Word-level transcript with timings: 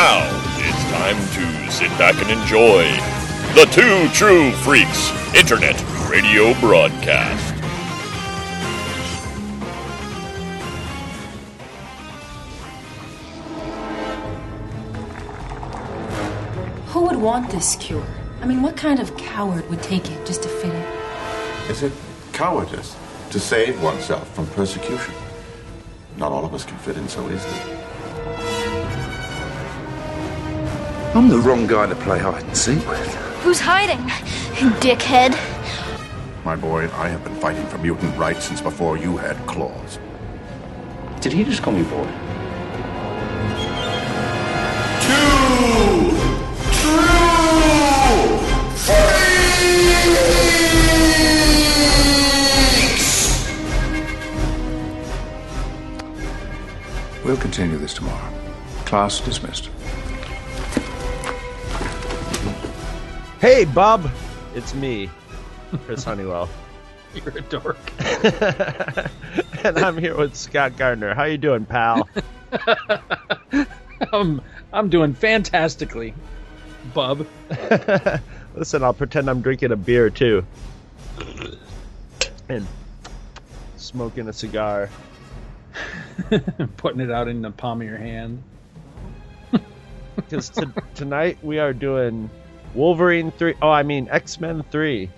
now 0.00 0.24
it's 0.56 0.82
time 0.92 1.16
to 1.36 1.70
sit 1.70 1.90
back 1.98 2.14
and 2.22 2.30
enjoy 2.30 2.84
the 3.54 3.66
Two 3.70 4.08
True 4.14 4.50
Freaks 4.64 5.10
Internet 5.34 5.76
Radio 6.08 6.58
Broadcast. 6.58 7.54
Who 16.86 17.02
would 17.02 17.16
want 17.16 17.50
this 17.50 17.76
cure? 17.76 18.02
I 18.40 18.46
mean, 18.46 18.62
what 18.62 18.78
kind 18.78 19.00
of 19.00 19.14
coward 19.18 19.68
would 19.68 19.82
take 19.82 20.10
it 20.10 20.24
just 20.24 20.42
to 20.44 20.48
fit 20.48 20.72
in? 20.72 20.86
Is 21.70 21.82
it 21.82 21.92
cowardice 22.32 22.96
to 23.32 23.38
save 23.38 23.82
oneself 23.82 24.34
from 24.34 24.46
persecution? 24.46 25.12
Not 26.16 26.32
all 26.32 26.46
of 26.46 26.54
us 26.54 26.64
can 26.64 26.78
fit 26.78 26.96
in 26.96 27.06
so 27.06 27.30
easily. 27.30 27.89
I'm 31.12 31.28
the 31.28 31.38
wrong 31.38 31.66
guy 31.66 31.86
to 31.88 31.96
play 31.96 32.20
hide 32.20 32.44
and 32.44 32.56
seek 32.56 32.88
with. 32.88 33.14
Who's 33.42 33.58
hiding? 33.58 33.98
Dickhead. 34.78 35.32
My 36.44 36.54
boy, 36.54 36.88
I 36.92 37.08
have 37.08 37.24
been 37.24 37.34
fighting 37.40 37.66
for 37.66 37.78
mutant 37.78 38.16
rights 38.16 38.44
since 38.44 38.60
before 38.60 38.96
you 38.96 39.16
had 39.16 39.36
claws. 39.48 39.98
Did 41.20 41.32
he 41.32 41.42
just 41.42 41.62
call 41.62 41.72
me 41.72 41.82
boy? 41.82 42.08
We'll 57.24 57.36
continue 57.36 57.78
this 57.78 57.94
tomorrow. 57.94 58.32
Class 58.84 59.20
dismissed. 59.20 59.70
Hey, 63.40 63.64
Bob. 63.64 64.06
It's 64.54 64.74
me, 64.74 65.08
Chris 65.86 66.04
Honeywell. 66.04 66.50
You're 67.14 67.38
a 67.38 67.40
dork. 67.40 67.78
and 69.64 69.78
I'm 69.78 69.96
here 69.96 70.14
with 70.14 70.36
Scott 70.36 70.76
Gardner. 70.76 71.14
How 71.14 71.24
you 71.24 71.38
doing, 71.38 71.64
pal? 71.64 72.06
I'm 74.12 74.42
I'm 74.74 74.90
doing 74.90 75.14
fantastically, 75.14 76.12
bub. 76.92 77.26
Listen, 78.54 78.84
I'll 78.84 78.92
pretend 78.92 79.30
I'm 79.30 79.40
drinking 79.40 79.72
a 79.72 79.76
beer 79.76 80.10
too. 80.10 80.44
And 82.50 82.66
smoking 83.76 84.28
a 84.28 84.34
cigar. 84.34 84.90
Putting 86.76 87.00
it 87.00 87.10
out 87.10 87.26
in 87.26 87.40
the 87.40 87.52
palm 87.52 87.80
of 87.80 87.88
your 87.88 87.96
hand. 87.96 88.42
Because 90.14 90.50
t- 90.50 90.64
tonight 90.94 91.38
we 91.42 91.58
are 91.58 91.72
doing 91.72 92.28
Wolverine 92.74 93.30
3. 93.32 93.54
Oh, 93.62 93.70
I 93.70 93.82
mean 93.82 94.08
X 94.10 94.40
Men 94.40 94.62
3. 94.70 95.10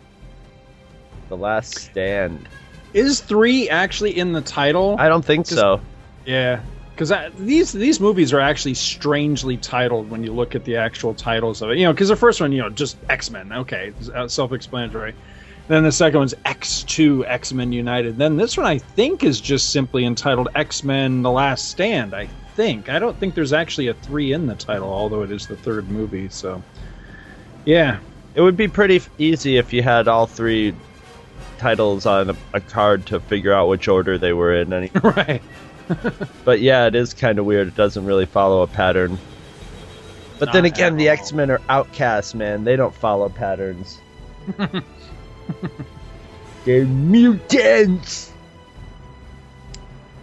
The 1.29 1.37
Last 1.37 1.79
Stand. 1.79 2.49
Is 2.93 3.21
three 3.21 3.71
actually 3.71 4.19
in 4.19 4.33
the 4.33 4.43
title? 4.43 4.97
I 4.99 5.09
don't 5.09 5.25
think 5.25 5.47
so. 5.47 5.81
Yeah, 6.27 6.61
because 6.91 7.13
these 7.39 7.73
these 7.73 8.01
movies 8.01 8.33
are 8.33 8.41
actually 8.41 8.75
strangely 8.75 9.57
titled 9.57 10.11
when 10.11 10.23
you 10.23 10.33
look 10.33 10.55
at 10.55 10.65
the 10.65 10.77
actual 10.77 11.15
titles 11.15 11.63
of 11.63 11.71
it. 11.71 11.79
You 11.79 11.87
know, 11.87 11.93
because 11.93 12.09
the 12.09 12.17
first 12.17 12.41
one, 12.41 12.53
you 12.53 12.61
know, 12.61 12.69
just 12.69 12.97
X 13.09 13.31
Men. 13.31 13.53
Okay, 13.53 13.93
uh, 14.15 14.29
self 14.29 14.53
explanatory. 14.53 15.15
Then 15.69 15.85
the 15.85 15.93
second 15.93 16.19
one's 16.19 16.35
X 16.45 16.83
Two 16.83 17.25
X 17.27 17.53
Men 17.53 17.73
United. 17.73 18.19
Then 18.19 18.37
this 18.37 18.57
one, 18.57 18.67
I 18.67 18.79
think, 18.79 19.25
is 19.25 19.41
just 19.41 19.71
simply 19.71 20.05
entitled 20.05 20.49
X 20.55 20.85
Men: 20.85 21.23
The 21.23 21.31
Last 21.31 21.71
Stand. 21.71 22.15
I 22.15 22.29
think. 22.57 22.89
I 22.89 22.99
don't 22.99 23.19
think 23.19 23.35
there's 23.35 23.53
actually 23.53 23.89
a 23.89 23.95
three 23.95 24.33
in 24.33 24.47
the 24.47 24.55
title, 24.55 24.93
although 24.93 25.23
it 25.23 25.31
is 25.31 25.47
the 25.47 25.57
third 25.57 25.91
movie. 25.91 26.29
So, 26.29 26.63
yeah, 27.65 27.99
It 28.35 28.41
would 28.41 28.57
be 28.57 28.69
pretty 28.69 28.97
f- 28.97 29.11
easy 29.19 29.59
if 29.59 29.73
you 29.73 29.83
had 29.83 30.09
all 30.09 30.27
three 30.27 30.75
titles 31.59 32.07
on 32.07 32.31
a, 32.31 32.37
a 32.55 32.61
card 32.61 33.07
to 33.07 33.21
figure 33.21 33.53
out 33.53 33.69
which 33.69 33.89
order 33.89 34.19
they 34.19 34.33
were 34.33 34.55
in. 34.55 34.73
Any- 34.73 34.91
right. 35.03 35.43
but 36.45 36.61
yeah, 36.61 36.87
it 36.87 36.95
is 36.95 37.15
kind 37.15 37.39
of 37.39 37.45
weird. 37.45 37.69
It 37.69 37.77
doesn't 37.77 38.05
really 38.05 38.27
follow 38.27 38.63
a 38.63 38.67
pattern. 38.67 39.19
But 40.39 40.53
then 40.53 40.65
again, 40.65 40.97
the. 40.97 41.09
X 41.09 41.33
Men 41.33 41.51
are 41.51 41.61
outcasts, 41.69 42.35
man. 42.35 42.65
They 42.65 42.77
don't 42.77 42.95
follow 42.95 43.29
patterns. 43.29 43.99
They're 46.65 46.85
mutants. 46.85 48.32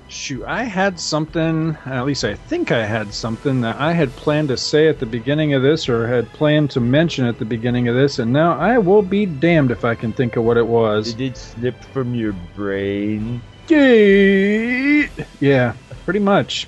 Shoot, 0.09 0.43
I 0.47 0.63
had 0.63 0.99
something, 0.99 1.77
at 1.85 2.03
least 2.03 2.23
I 2.23 2.33
think 2.33 2.71
I 2.71 2.83
had 2.83 3.13
something 3.13 3.61
that 3.61 3.75
I 3.79 3.93
had 3.93 4.09
planned 4.15 4.47
to 4.47 4.57
say 4.57 4.87
at 4.87 4.97
the 4.99 5.05
beginning 5.05 5.53
of 5.53 5.61
this 5.61 5.87
or 5.87 6.07
had 6.07 6.27
planned 6.33 6.71
to 6.71 6.79
mention 6.79 7.25
at 7.25 7.37
the 7.37 7.45
beginning 7.45 7.87
of 7.87 7.95
this, 7.95 8.17
and 8.17 8.33
now 8.33 8.57
I 8.57 8.79
will 8.79 9.03
be 9.03 9.27
damned 9.27 9.69
if 9.69 9.85
I 9.85 9.93
can 9.93 10.11
think 10.11 10.35
of 10.35 10.43
what 10.43 10.57
it 10.57 10.65
was. 10.65 11.09
It 11.09 11.17
did 11.17 11.31
it 11.33 11.37
slip 11.37 11.83
from 11.93 12.15
your 12.15 12.33
brain? 12.55 13.39
Yeah, 15.39 15.73
pretty 16.05 16.19
much. 16.19 16.67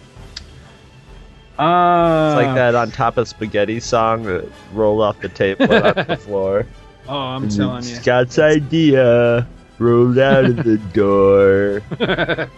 Uh, 1.57 2.35
It's 2.37 2.45
like 2.45 2.55
that 2.55 2.75
on 2.75 2.91
top 2.91 3.17
of 3.17 3.27
spaghetti 3.27 3.79
song 3.79 4.21
that 4.23 4.47
rolled 4.71 5.01
off 5.01 5.19
the 5.19 5.29
tape 5.29 5.57
went 5.59 5.73
off 5.97 6.07
the 6.07 6.17
floor. 6.27 6.67
Oh, 7.09 7.17
I'm 7.17 7.43
And 7.43 7.55
telling 7.55 7.83
you. 7.85 7.95
Scott's 7.95 8.37
idea 8.37 9.47
rolled 9.79 10.19
out 10.19 10.45
of 10.45 10.57
the 10.57 10.77
door. 10.77 11.81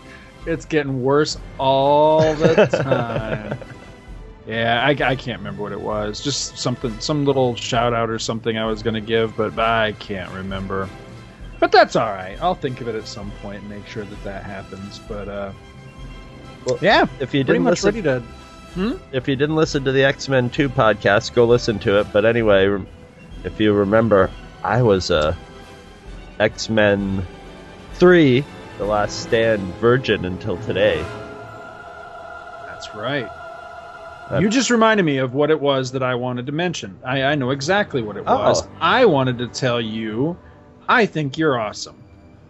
it's 0.46 0.66
getting 0.66 1.02
worse 1.04 1.38
all 1.58 2.34
the 2.36 2.56
time. 2.84 3.58
yeah, 4.48 4.84
I, 4.86 4.90
I 4.92 5.16
can't 5.16 5.40
remember 5.40 5.64
what 5.64 5.72
it 5.72 5.80
was. 5.81 6.22
Just 6.22 6.58
something, 6.58 7.00
some 7.00 7.26
little 7.26 7.56
shout 7.56 7.94
out 7.94 8.09
or 8.09 8.20
something 8.20 8.58
I 8.58 8.66
was 8.66 8.84
going 8.84 8.96
to 8.96 9.02
give, 9.02 9.36
but 9.38 9.58
I 9.58 9.94
can't 9.94 10.32
remember. 10.32 10.90
But 11.59 11.72
that's 11.72 11.96
all 11.96 12.09
right. 12.09 12.38
I'll 12.42 12.56
think 12.56 12.82
of 12.82 12.88
it 12.90 12.96
at 12.96 13.08
some 13.08 13.32
point 13.42 13.62
and 13.62 13.70
make 13.70 13.88
sure 13.88 14.03
that 14.03 14.24
that 14.26 14.44
happens. 14.44 15.00
But 15.08 15.30
uh, 15.30 15.52
Well, 16.66 16.78
yeah, 16.82 17.06
If 17.20 17.34
you 17.34 17.44
didn't 17.44 17.64
listen, 17.64 17.96
ready 17.96 18.02
to. 18.02 18.22
if 19.14 19.28
you 19.28 19.36
didn't 19.38 19.56
listen 19.56 19.84
to 19.86 19.92
the 19.94 20.03
X 20.03 20.28
Men 20.28 20.50
Two 20.50 20.68
podcast, 20.68 21.34
go 21.34 21.46
listen 21.46 21.80
to 21.80 22.00
it. 22.02 22.08
But 22.12 22.26
anyway, 22.26 22.78
if 23.46 23.59
you 23.62 23.72
remember, 23.72 24.30
I 24.62 24.82
was 24.82 25.09
a 25.09 25.38
X 26.40 26.70
Men 26.70 27.26
Three, 27.94 28.44
The 28.78 28.85
Last 28.85 29.22
Stand 29.22 29.61
virgin 29.75 30.25
until 30.25 30.57
today. 30.63 31.03
That's 32.66 32.94
right. 32.95 33.29
You 34.39 34.50
just 34.50 34.72
reminded 34.72 35.03
me 35.03 35.17
of 35.17 35.34
what 35.35 35.51
it 35.51 35.59
was 35.59 35.91
that 35.91 36.01
I 36.01 36.16
wanted 36.16 36.47
to 36.47 36.51
mention. 36.51 36.97
I, 37.06 37.23
I 37.23 37.35
know 37.35 37.51
exactly 37.51 38.01
what 38.01 38.17
it 38.17 38.23
Oh. 38.25 38.35
was. 38.35 38.67
I 38.81 39.06
wanted 39.06 39.38
to 39.39 39.47
tell 39.47 39.79
you, 39.79 40.35
I 40.88 41.06
think 41.06 41.38
you're 41.38 41.59
awesome. 41.59 41.95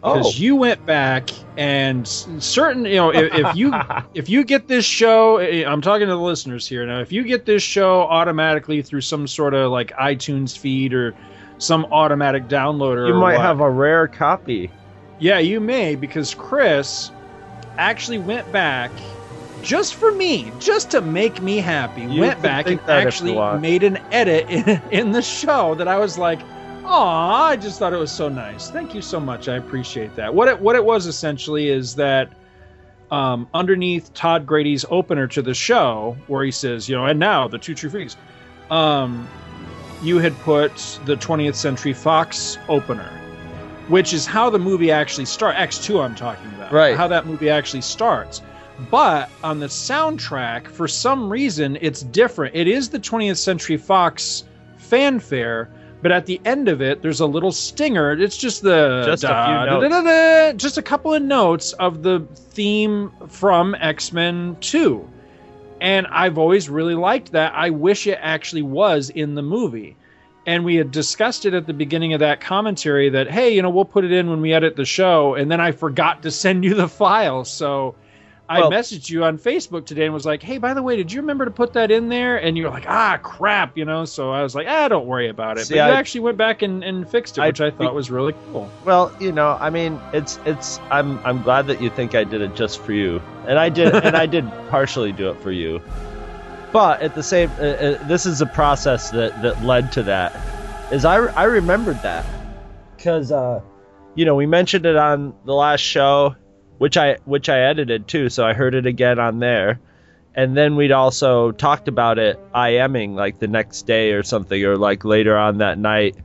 Oh, 0.05 0.17
because 0.17 0.39
you 0.39 0.55
went 0.55 0.85
back 0.85 1.29
and 1.55 2.05
certain 2.05 2.83
you 2.83 2.95
know 2.95 3.09
if, 3.09 3.33
if 3.33 3.55
you 3.55 3.73
if 4.13 4.27
you 4.27 4.43
get 4.43 4.67
this 4.67 4.83
show 4.83 5.37
eh, 5.37 5.63
i'm 5.65 5.79
talking 5.79 6.07
to 6.07 6.13
the 6.13 6.19
listeners 6.19 6.67
here 6.67 6.85
now 6.85 6.99
if 6.99 7.13
you 7.13 7.23
get 7.23 7.45
this 7.45 7.63
show 7.63 8.01
automatically 8.01 8.81
through 8.81 8.99
some 8.99 9.27
sort 9.27 9.53
of 9.53 9.71
like 9.71 9.93
itunes 9.93 10.57
feed 10.57 10.93
or 10.93 11.15
some 11.57 11.85
automatic 11.85 12.49
downloader 12.49 13.07
you 13.07 13.13
might 13.13 13.37
what, 13.37 13.41
have 13.43 13.61
a 13.61 13.69
rare 13.69 14.09
copy. 14.09 14.69
Yeah 15.23 15.39
you 15.39 15.59
may 15.59 15.95
because 15.95 16.35
chris 16.35 17.11
actually 17.77 18.17
went 18.17 18.51
back 18.51 18.91
just 19.61 19.95
for 19.95 20.11
me 20.11 20.51
just 20.59 20.91
to 20.91 21.01
make 21.01 21.41
me 21.41 21.57
happy 21.57 22.01
You 22.01 22.19
went 22.19 22.41
back 22.41 22.67
and 22.67 22.77
think 22.79 22.87
that 22.87 23.07
if 23.07 23.21
you 23.21 23.39
actually 23.39 23.59
made 23.59 23.83
an 23.83 23.97
edit 24.11 24.49
in, 24.49 24.81
in 24.91 25.11
the 25.11 25.21
show 25.21 25.75
that 25.75 25.87
i 25.87 25.97
was 25.97 26.17
like 26.17 26.41
Aw, 26.85 27.45
I 27.45 27.55
just 27.55 27.79
thought 27.79 27.93
it 27.93 27.97
was 27.97 28.11
so 28.11 28.27
nice. 28.27 28.69
Thank 28.69 28.93
you 28.93 29.01
so 29.01 29.17
much. 29.17 29.47
I 29.47 29.55
appreciate 29.55 30.15
that. 30.17 30.33
What 30.33 30.49
it 30.49 30.59
what 30.59 30.75
it 30.75 30.83
was 30.83 31.05
essentially 31.05 31.69
is 31.69 31.95
that 31.95 32.29
um, 33.09 33.47
underneath 33.53 34.13
Todd 34.13 34.45
Grady's 34.45 34.83
opener 34.89 35.27
to 35.27 35.41
the 35.41 35.53
show, 35.53 36.17
where 36.27 36.43
he 36.43 36.51
says, 36.51 36.89
you 36.89 36.95
know, 36.95 37.05
and 37.05 37.19
now 37.19 37.47
the 37.47 37.57
two 37.57 37.73
true 37.73 37.89
freaks, 37.89 38.17
um, 38.69 39.29
you 40.01 40.17
had 40.17 40.37
put 40.39 40.75
the 41.05 41.15
20th 41.15 41.55
Century 41.55 41.93
Fox 41.93 42.57
opener, 42.67 43.09
which 43.87 44.13
is 44.13 44.25
how 44.25 44.49
the 44.49 44.59
movie 44.59 44.91
actually 44.91 45.25
starts. 45.25 45.57
X2, 45.57 46.03
I'm 46.03 46.15
talking 46.15 46.51
about. 46.55 46.71
Right. 46.71 46.95
How 46.95 47.07
that 47.07 47.25
movie 47.25 47.49
actually 47.49 47.81
starts. 47.81 48.41
But 48.89 49.29
on 49.43 49.59
the 49.59 49.67
soundtrack, 49.67 50.67
for 50.67 50.87
some 50.87 51.29
reason, 51.29 51.77
it's 51.81 52.01
different. 52.01 52.55
It 52.55 52.67
is 52.67 52.89
the 52.89 52.99
20th 52.99 53.37
Century 53.37 53.77
Fox 53.77 54.45
fanfare, 54.77 55.69
but 56.01 56.11
at 56.11 56.25
the 56.25 56.41
end 56.43 56.67
of 56.67 56.81
it, 56.81 57.01
there's 57.01 57.19
a 57.19 57.25
little 57.25 57.51
stinger. 57.51 58.11
It's 58.13 58.35
just 58.37 58.61
the 58.61 59.03
Just 59.05 59.23
a 59.23 59.27
few 59.27 59.33
da- 59.35 59.65
da- 59.65 59.79
da- 59.79 59.89
da- 59.89 60.01
da, 60.51 60.53
just 60.53 60.77
a 60.77 60.81
couple 60.81 61.13
of 61.13 61.21
notes 61.21 61.73
of 61.73 62.03
the 62.03 62.21
theme 62.35 63.11
from 63.27 63.75
X 63.75 64.11
Men 64.11 64.57
2. 64.59 65.07
And 65.79 66.07
I've 66.07 66.37
always 66.37 66.69
really 66.69 66.95
liked 66.95 67.31
that. 67.33 67.53
I 67.55 67.69
wish 67.69 68.07
it 68.07 68.17
actually 68.21 68.61
was 68.63 69.09
in 69.11 69.35
the 69.35 69.41
movie. 69.41 69.95
And 70.45 70.65
we 70.65 70.75
had 70.75 70.91
discussed 70.91 71.45
it 71.45 71.53
at 71.53 71.67
the 71.67 71.73
beginning 71.73 72.13
of 72.13 72.19
that 72.19 72.41
commentary 72.41 73.09
that, 73.09 73.29
hey, 73.29 73.55
you 73.55 73.61
know, 73.61 73.69
we'll 73.69 73.85
put 73.85 74.03
it 74.03 74.11
in 74.11 74.29
when 74.29 74.41
we 74.41 74.53
edit 74.53 74.75
the 74.75 74.83
show. 74.85 75.35
And 75.35 75.49
then 75.49 75.61
I 75.61 75.71
forgot 75.71 76.23
to 76.23 76.31
send 76.31 76.63
you 76.65 76.73
the 76.73 76.87
file. 77.03 77.45
So 77.45 77.95
I 78.49 78.59
Well- 78.59 78.71
messaged 78.71 79.09
you 79.09 79.23
on 79.23 79.37
Facebook 79.37 79.85
today 79.85 80.03
and 80.03 80.13
was 80.13 80.25
like, 80.25 80.43
"Hey, 80.43 80.57
by 80.57 80.73
the 80.73 80.83
way, 80.83 80.97
did 80.97 81.13
you 81.13 81.21
remember 81.21 81.45
to 81.45 81.49
put 81.51 81.71
that 81.73 81.91
in 81.91 82.09
there?" 82.09 82.35
And 82.35 82.57
you 82.57 82.65
were 82.65 82.71
like, 82.71 82.83
"Ah, 82.89 83.17
crap," 83.23 83.77
you 83.77 83.85
know. 83.85 84.03
So 84.03 84.31
I 84.31 84.43
was 84.43 84.53
like, 84.53 84.67
"Ah, 84.69 84.89
don't 84.89 85.05
worry 85.05 85.29
about 85.29 85.57
it." 85.57 85.65
See, 85.65 85.75
but 85.75 85.87
you 85.87 85.93
I- 85.93 85.97
actually 85.97 86.21
went 86.21 86.37
back 86.37 86.61
and, 86.61 86.83
and 86.83 87.09
fixed 87.09 87.37
it, 87.37 87.41
I- 87.41 87.47
which 87.47 87.61
I 87.61 87.71
thought 87.71 87.95
was 87.95 88.11
really 88.11 88.35
cool. 88.51 88.69
Well, 88.83 89.15
you 89.21 89.31
know, 89.31 89.57
I 89.61 89.69
mean, 89.69 89.97
it's 90.11 90.39
it's. 90.45 90.77
I'm 90.91 91.19
I'm 91.25 91.41
glad 91.41 91.67
that 91.67 91.81
you 91.81 91.89
think 91.89 92.15
I 92.15 92.25
did 92.25 92.41
it 92.41 92.53
just 92.53 92.81
for 92.81 92.91
you, 92.91 93.21
and 93.47 93.57
I 93.57 93.69
did, 93.69 93.95
and 93.95 94.15
I 94.17 94.25
did 94.25 94.45
partially 94.69 95.13
do 95.13 95.29
it 95.29 95.39
for 95.41 95.51
you. 95.51 95.81
But 96.73 97.03
at 97.03 97.13
the 97.13 97.21
same, 97.21 97.51
uh, 97.59 97.63
uh, 97.63 98.07
this 98.07 98.25
is 98.25 98.41
a 98.41 98.47
process 98.47 99.11
that 99.11 99.39
that 99.43 99.63
led 99.63 99.91
to 99.93 100.03
that. 100.03 100.35
Is 100.91 101.05
I 101.05 101.17
I 101.17 101.43
remembered 101.43 102.01
that 102.01 102.25
because 102.97 103.31
uh, 103.31 103.61
you 104.15 104.25
know 104.25 104.33
we 104.33 104.47
mentioned 104.47 104.87
it 104.87 104.95
on 104.95 105.35
the 105.45 105.53
last 105.53 105.81
show, 105.81 106.35
which 106.79 106.97
I 106.97 107.17
which 107.25 107.47
I 107.47 107.59
edited 107.59 108.07
too, 108.07 108.27
so 108.29 108.43
I 108.43 108.53
heard 108.53 108.73
it 108.73 108.87
again 108.87 109.19
on 109.19 109.37
there. 109.37 109.79
And 110.35 110.57
then 110.57 110.75
we'd 110.75 110.91
also 110.91 111.51
talked 111.51 111.87
about 111.87 112.17
it 112.17 112.39
IMing 112.55 113.13
like 113.13 113.37
the 113.37 113.47
next 113.47 113.83
day 113.83 114.13
or 114.13 114.23
something, 114.23 114.63
or 114.63 114.75
like 114.75 115.05
later 115.05 115.37
on 115.37 115.59
that 115.59 115.77
night. 115.77 116.15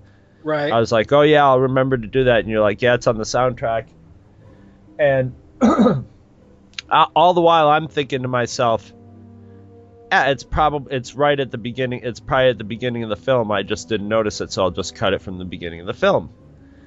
Right. 0.43 0.73
I 0.73 0.81
was 0.81 0.91
like, 0.91 1.13
"Oh 1.13 1.21
yeah, 1.21 1.45
I'll 1.45 1.61
remember 1.61 1.99
to 1.99 2.07
do 2.07 2.25
that." 2.25 2.41
And 2.41 2.49
you're 2.49 2.63
like, 2.63 2.81
"Yeah, 2.81 2.95
it's 2.95 3.07
on 3.07 3.19
the 3.19 3.25
soundtrack." 3.25 3.89
And 4.99 5.35
all 6.91 7.35
the 7.35 7.43
while, 7.43 7.69
I'm 7.69 7.87
thinking 7.87 8.23
to 8.23 8.29
myself, 8.29 8.95
"Yeah, 10.11 10.27
it's 10.31 10.45
probably 10.45 10.97
it's 10.97 11.15
right 11.15 11.39
at 11.39 11.51
the 11.51 11.59
beginning. 11.59 12.01
It's 12.03 12.21
probably 12.21 12.51
at 12.51 12.59
the 12.59 12.65
beginning 12.65 13.03
of 13.03 13.11
the 13.11 13.17
film. 13.17 13.51
I 13.51 13.63
just 13.63 13.89
didn't 13.89 14.09
notice 14.09 14.41
it, 14.41 14.53
so 14.53 14.63
I'll 14.63 14.71
just 14.71 14.95
cut 14.95 15.13
it 15.13 15.23
from 15.23 15.39
the 15.39 15.45
beginning 15.45 15.81
of 15.81 15.87
the 15.87 15.95
film." 15.95 16.31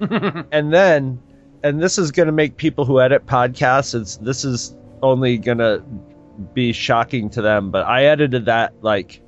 and 0.00 0.72
then, 0.72 1.20
and 1.62 1.82
this 1.82 1.98
is 1.98 2.10
gonna 2.10 2.32
make 2.32 2.56
people 2.56 2.84
who 2.84 3.00
edit 3.00 3.26
podcasts. 3.26 4.00
It's 4.00 4.16
this 4.16 4.44
is 4.44 4.74
only 5.02 5.38
gonna 5.38 5.84
be 6.54 6.72
shocking 6.72 7.30
to 7.30 7.42
them, 7.42 7.70
but 7.70 7.86
I 7.86 8.06
edited 8.06 8.46
that 8.46 8.74
like 8.82 9.22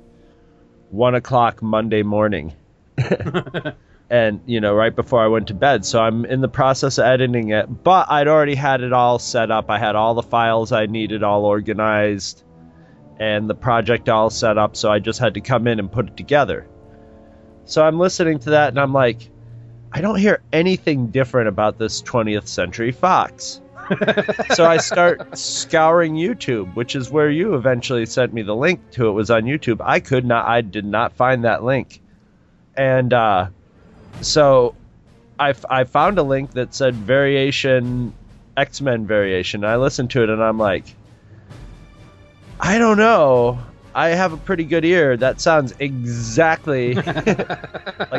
one 0.89 1.15
o'clock 1.15 1.61
Monday 1.61 2.03
morning 2.03 2.53
and 4.09 4.41
you 4.45 4.61
know 4.61 4.73
right 4.73 4.95
before 4.95 5.23
I 5.23 5.27
went 5.27 5.47
to 5.47 5.53
bed. 5.53 5.85
So 5.85 6.01
I'm 6.01 6.25
in 6.25 6.41
the 6.41 6.47
process 6.47 6.97
of 6.97 7.05
editing 7.05 7.49
it, 7.49 7.83
but 7.83 8.09
I'd 8.09 8.27
already 8.27 8.55
had 8.55 8.81
it 8.81 8.93
all 8.93 9.19
set 9.19 9.51
up. 9.51 9.69
I 9.69 9.79
had 9.79 9.95
all 9.95 10.13
the 10.13 10.23
files 10.23 10.71
I 10.71 10.85
needed 10.85 11.23
all 11.23 11.45
organized 11.45 12.43
and 13.19 13.49
the 13.49 13.55
project 13.55 14.09
all 14.09 14.29
set 14.29 14.57
up, 14.57 14.75
so 14.75 14.91
I 14.91 14.99
just 14.99 15.19
had 15.19 15.35
to 15.35 15.41
come 15.41 15.67
in 15.67 15.79
and 15.79 15.91
put 15.91 16.07
it 16.07 16.17
together. 16.17 16.67
So 17.65 17.83
I'm 17.83 17.99
listening 17.99 18.39
to 18.39 18.51
that 18.51 18.69
and 18.69 18.79
I'm 18.79 18.93
like 18.93 19.29
I 19.91 20.01
don't 20.01 20.19
hear 20.19 20.41
anything 20.51 21.07
different 21.07 21.47
about 21.47 21.77
this 21.77 22.01
20th 22.01 22.47
Century 22.47 22.91
Fox. 22.91 23.61
so 24.53 24.65
I 24.65 24.77
start 24.77 25.37
scouring 25.37 26.15
YouTube, 26.15 26.75
which 26.75 26.95
is 26.95 27.09
where 27.09 27.29
you 27.29 27.55
eventually 27.55 28.05
sent 28.05 28.33
me 28.33 28.41
the 28.41 28.55
link 28.55 28.81
to 28.91 29.07
it 29.07 29.11
was 29.11 29.31
on 29.31 29.43
YouTube. 29.43 29.79
I 29.81 30.01
could 30.01 30.25
not 30.25 30.47
I 30.47 30.61
did 30.61 30.85
not 30.85 31.13
find 31.13 31.45
that 31.45 31.63
link. 31.63 32.01
And 32.75 33.13
uh 33.13 33.47
so 34.21 34.75
I, 35.37 35.49
f- 35.49 35.65
I 35.69 35.83
found 35.83 36.17
a 36.17 36.23
link 36.23 36.51
that 36.51 36.73
said 36.73 36.95
variation 36.95 38.13
x-men 38.57 39.05
variation 39.05 39.65
i 39.65 39.75
listened 39.75 40.09
to 40.09 40.23
it 40.23 40.29
and 40.29 40.41
i'm 40.41 40.57
like 40.57 40.85
i 42.65 42.79
don't 42.79 42.97
know. 42.97 43.59
I 43.93 44.09
have 44.09 44.33
a 44.33 44.37
pretty 44.37 44.63
good 44.63 44.83
ear. 44.83 45.15
That 45.15 45.39
sounds 45.39 45.75
exactly 45.77 46.95
like 46.95 47.05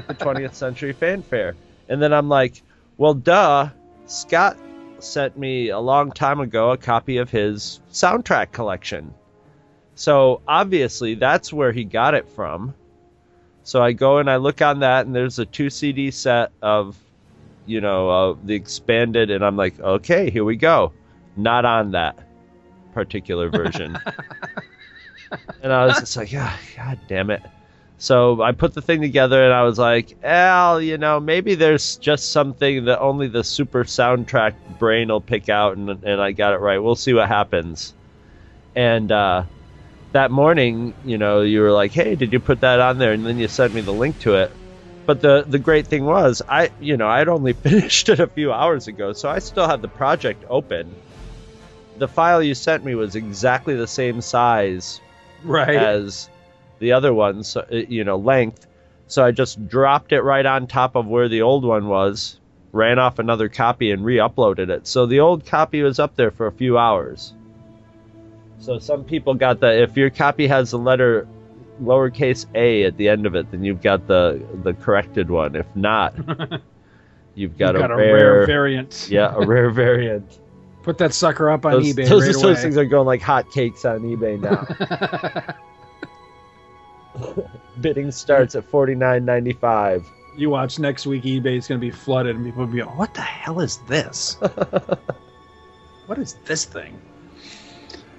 the 0.06 0.16
20th 0.16 0.54
century 0.54 0.92
fanfare. 0.92 1.56
And 1.88 2.00
then 2.00 2.12
i'm 2.12 2.28
like 2.28 2.62
well 2.96 3.12
duh 3.12 3.70
scott 4.06 4.56
sent 5.00 5.36
me 5.36 5.70
a 5.70 5.80
long 5.80 6.12
time 6.12 6.38
ago 6.38 6.70
a 6.70 6.76
copy 6.76 7.16
of 7.16 7.28
his 7.28 7.80
soundtrack 7.90 8.52
collection. 8.52 9.12
So 9.96 10.42
obviously 10.46 11.16
that's 11.16 11.52
where 11.52 11.72
he 11.72 11.82
got 11.82 12.14
it 12.14 12.28
from. 12.28 12.72
So 13.64 13.82
I 13.82 13.92
go 13.94 14.18
and 14.18 14.30
I 14.30 14.36
look 14.36 14.62
on 14.62 14.78
that, 14.78 15.06
and 15.06 15.14
there's 15.14 15.40
a 15.40 15.44
two 15.44 15.70
CD 15.70 16.12
set 16.12 16.52
of, 16.62 16.96
you 17.66 17.80
know, 17.80 18.10
uh, 18.10 18.36
the 18.44 18.54
expanded, 18.54 19.32
and 19.32 19.44
I'm 19.44 19.56
like, 19.56 19.80
okay, 19.80 20.30
here 20.30 20.44
we 20.44 20.54
go. 20.54 20.92
Not 21.36 21.64
on 21.64 21.90
that 21.90 22.25
particular 22.96 23.50
version. 23.62 23.96
and 25.60 25.72
I 25.72 25.86
was 25.86 26.00
just 26.00 26.16
like, 26.16 26.30
ah, 26.34 26.60
God 26.76 27.00
damn 27.06 27.30
it. 27.30 27.44
So 27.98 28.42
I 28.42 28.52
put 28.52 28.74
the 28.74 28.82
thing 28.82 29.00
together, 29.00 29.42
and 29.44 29.54
I 29.54 29.62
was 29.62 29.78
like, 29.78 30.18
Al, 30.22 30.82
you 30.82 30.98
know, 30.98 31.20
maybe 31.20 31.54
there's 31.54 31.96
just 31.96 32.30
something 32.30 32.84
that 32.86 33.00
only 33.00 33.28
the 33.28 33.44
super 33.44 33.84
soundtrack 33.84 34.56
brain 34.78 35.08
will 35.08 35.22
pick 35.22 35.48
out, 35.48 35.76
and, 35.78 35.88
and 36.04 36.20
I 36.20 36.32
got 36.32 36.52
it 36.54 36.60
right. 36.60 36.78
We'll 36.78 36.96
see 36.96 37.14
what 37.14 37.28
happens. 37.28 37.94
And, 38.74 39.12
uh, 39.12 39.44
that 40.12 40.30
morning, 40.30 40.94
you 41.04 41.18
know, 41.18 41.42
you 41.42 41.60
were 41.60 41.72
like, 41.72 41.92
"Hey, 41.92 42.16
did 42.16 42.32
you 42.32 42.40
put 42.40 42.60
that 42.62 42.80
on 42.80 42.98
there?" 42.98 43.12
And 43.12 43.26
then 43.26 43.38
you 43.38 43.48
sent 43.48 43.74
me 43.74 43.82
the 43.82 43.92
link 43.94 44.18
to 44.20 44.36
it. 44.36 44.56
But 45.06 45.20
the 45.20 45.44
the 45.48 45.58
great 45.58 45.88
thing 45.88 46.06
was, 46.06 46.42
I 46.48 46.70
you 46.78 46.96
know, 46.96 47.08
I'd 47.08 47.28
only 47.28 47.52
finished 47.68 48.08
it 48.10 48.20
a 48.20 48.28
few 48.28 48.52
hours 48.52 48.88
ago, 48.88 49.12
so 49.14 49.28
I 49.30 49.40
still 49.40 49.68
had 49.68 49.82
the 49.82 49.88
project 49.88 50.44
open. 50.48 50.96
The 51.98 52.08
file 52.08 52.42
you 52.42 52.54
sent 52.54 52.84
me 52.84 52.94
was 52.94 53.16
exactly 53.16 53.74
the 53.74 53.86
same 53.86 54.20
size 54.20 55.00
right. 55.42 55.76
as 55.76 56.28
the 56.78 56.92
other 56.92 57.12
one, 57.12 57.42
so, 57.42 57.60
uh, 57.60 57.76
you 57.76 58.04
know, 58.04 58.16
length. 58.16 58.66
So 59.08 59.24
I 59.24 59.30
just 59.30 59.68
dropped 59.68 60.12
it 60.12 60.22
right 60.22 60.44
on 60.44 60.66
top 60.66 60.96
of 60.96 61.06
where 61.06 61.28
the 61.28 61.42
old 61.42 61.64
one 61.64 61.88
was, 61.88 62.38
ran 62.72 62.98
off 62.98 63.18
another 63.18 63.48
copy, 63.48 63.90
and 63.92 64.04
re-uploaded 64.04 64.68
it. 64.68 64.86
So 64.86 65.06
the 65.06 65.20
old 65.20 65.46
copy 65.46 65.82
was 65.82 65.98
up 65.98 66.16
there 66.16 66.30
for 66.30 66.46
a 66.46 66.52
few 66.52 66.76
hours. 66.76 67.32
So 68.58 68.78
some 68.78 69.04
people 69.04 69.34
got 69.34 69.60
the 69.60 69.82
if 69.82 69.96
your 69.96 70.10
copy 70.10 70.46
has 70.48 70.70
the 70.70 70.78
letter 70.78 71.28
lowercase 71.82 72.46
a 72.54 72.84
at 72.84 72.96
the 72.96 73.08
end 73.08 73.26
of 73.26 73.34
it, 73.34 73.50
then 73.50 73.62
you've 73.62 73.82
got 73.82 74.06
the 74.06 74.42
the 74.64 74.72
corrected 74.74 75.30
one. 75.30 75.54
If 75.54 75.66
not, 75.76 76.14
you've 77.34 77.56
got, 77.58 77.74
You've 77.74 77.80
got 77.82 77.90
a, 77.90 77.94
a 77.94 77.96
rare, 77.96 78.14
rare 78.14 78.46
variant. 78.46 79.08
yeah, 79.10 79.34
a 79.34 79.46
rare 79.46 79.70
variant. 79.84 80.38
Put 80.86 80.98
that 80.98 81.12
sucker 81.12 81.50
up 81.50 81.66
on 81.66 81.72
Those, 81.72 81.84
eBay 81.94 82.08
those, 82.08 82.22
right 82.22 82.32
those 82.32 82.44
away. 82.44 82.54
things 82.54 82.76
are 82.76 82.84
going 82.84 83.06
like 83.06 83.20
hotcakes 83.20 83.84
on 83.84 84.02
eBay 84.02 84.38
now. 84.40 84.64
Bidding 87.80 88.12
starts 88.12 88.54
at 88.54 88.64
forty 88.70 88.94
nine 88.94 89.24
ninety 89.24 89.52
five. 89.52 90.06
you 90.36 90.48
watch 90.48 90.78
next 90.78 91.04
week, 91.04 91.24
eBay's 91.24 91.66
going 91.66 91.80
to 91.80 91.84
be 91.84 91.90
flooded, 91.90 92.36
and 92.36 92.44
people 92.44 92.64
will 92.64 92.72
be 92.72 92.82
like, 92.84 92.96
"What 92.96 93.14
the 93.14 93.20
hell 93.20 93.58
is 93.58 93.78
this? 93.88 94.36
what 96.06 96.18
is 96.18 96.34
this 96.44 96.64
thing?" 96.64 96.96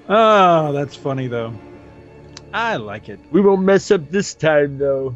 Oh, 0.09 0.73
that's 0.73 0.95
funny 0.95 1.27
though. 1.27 1.53
I 2.53 2.75
like 2.75 3.07
it. 3.07 3.21
We 3.31 3.39
won't 3.39 3.61
mess 3.61 3.91
up 3.91 4.09
this 4.09 4.33
time 4.33 4.77
though. 4.77 5.15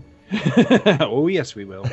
oh 1.02 1.28
yes, 1.28 1.54
we 1.54 1.66
will. 1.66 1.86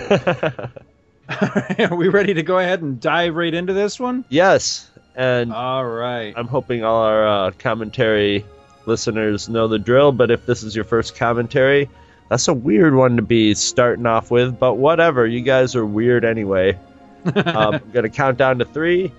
Are 1.29 1.97
we 1.97 2.09
ready 2.09 2.35
to 2.35 2.45
go 2.45 2.59
ahead 2.61 2.81
and 2.81 3.01
dive 3.01 3.35
right 3.35 3.53
into 3.53 3.73
this 3.73 3.99
one? 3.99 4.25
yes, 4.29 4.89
and 5.19 5.53
All 5.53 5.85
right. 5.85 6.33
I'm 6.37 6.47
hoping 6.47 6.85
all 6.85 7.03
our 7.03 7.27
uh, 7.27 7.51
commentary 7.59 8.47
listeners 8.87 9.49
know 9.49 9.67
the 9.67 9.79
drill. 9.79 10.13
But 10.13 10.31
if 10.31 10.47
this 10.47 10.63
is 10.63 10.77
your 10.77 10.85
first 10.85 11.17
commentary, 11.17 11.91
that's 12.31 12.47
a 12.47 12.55
weird 12.55 12.95
one 12.95 13.17
to 13.17 13.23
be 13.23 13.55
starting 13.55 14.07
off 14.07 14.31
with. 14.31 14.61
But 14.61 14.75
whatever, 14.75 15.27
you 15.27 15.41
guys 15.41 15.75
are 15.75 15.85
weird 15.85 16.25
anyway. 16.25 16.79
um, 17.35 17.75
I'm 17.75 17.91
gonna 17.91 18.09
count 18.09 18.39
down 18.39 18.61
to 18.61 18.65
three, 18.65 19.13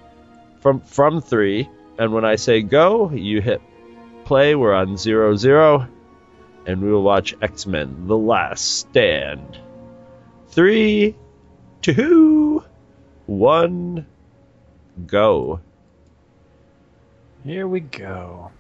from 0.62 0.80
from 0.80 1.22
three, 1.22 1.70
and 1.98 2.14
when 2.14 2.24
I 2.24 2.38
say 2.38 2.62
go, 2.62 3.12
you 3.12 3.42
hit 3.42 3.62
play. 4.24 4.56
We're 4.56 4.74
on 4.74 4.96
zero 4.96 5.36
zero, 5.36 5.86
and 6.66 6.82
we 6.82 6.90
will 6.92 7.04
watch 7.04 7.36
X 7.42 7.66
Men: 7.66 8.08
The 8.08 8.18
Last 8.18 8.80
Stand. 8.80 9.60
Three, 10.48 11.16
two, 11.82 12.64
one, 13.26 14.08
go. 15.06 15.60
Here 17.46 17.68
we 17.68 17.80
go. 17.80 18.52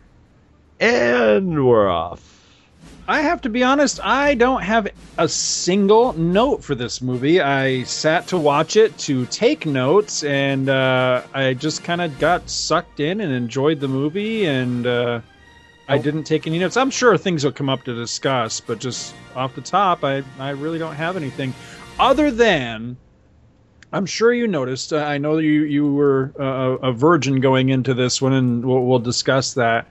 And 0.80 1.66
we're 1.66 1.90
off. 1.90 2.40
I 3.10 3.22
have 3.22 3.42
to 3.42 3.50
be 3.50 3.64
honest, 3.64 4.00
I 4.02 4.36
don't 4.36 4.62
have 4.62 4.88
a 5.18 5.28
single 5.28 6.14
note 6.14 6.64
for 6.64 6.76
this 6.76 7.02
movie. 7.02 7.42
I 7.42 7.84
sat 7.84 8.28
to 8.28 8.38
watch 8.38 8.78
it 8.78 8.98
to 9.00 9.26
take 9.26 9.66
notes, 9.66 10.24
and 10.24 10.70
uh, 10.70 11.24
I 11.34 11.56
just 11.56 11.84
kind 11.84 12.02
of 12.02 12.18
got 12.20 12.50
sucked 12.50 13.00
in 13.00 13.20
and 13.20 13.34
enjoyed 13.34 13.80
the 13.80 13.88
movie, 13.88 14.46
and 14.46 14.88
uh, 14.88 15.22
I 15.88 15.98
didn't 15.98 16.24
take 16.24 16.48
any 16.48 16.60
notes. 16.60 16.78
I'm 16.78 16.92
sure 16.92 17.18
things 17.18 17.44
will 17.44 17.52
come 17.52 17.68
up 17.68 17.84
to 17.84 17.96
discuss, 17.96 18.62
but 18.62 18.80
just 18.80 19.14
off 19.36 19.56
the 19.56 19.62
top, 19.62 20.04
I, 20.04 20.24
I 20.38 20.52
really 20.52 20.80
don't 20.80 20.96
have 20.96 21.18
anything 21.18 21.54
other 22.00 22.32
than. 22.32 22.96
I'm 23.92 24.06
sure 24.06 24.32
you 24.34 24.48
noticed. 24.48 24.94
Uh, 24.94 24.98
I 24.98 25.18
know 25.18 25.38
you 25.40 25.64
you 25.64 25.92
were 25.94 26.32
uh, 26.40 26.88
a 26.88 26.92
virgin 26.92 27.40
going 27.40 27.70
into 27.70 27.94
this 27.94 28.22
one, 28.22 28.34
and 28.34 28.64
we'll, 28.66 28.86
we'll 28.86 29.00
discuss 29.00 29.54
that. 29.56 29.88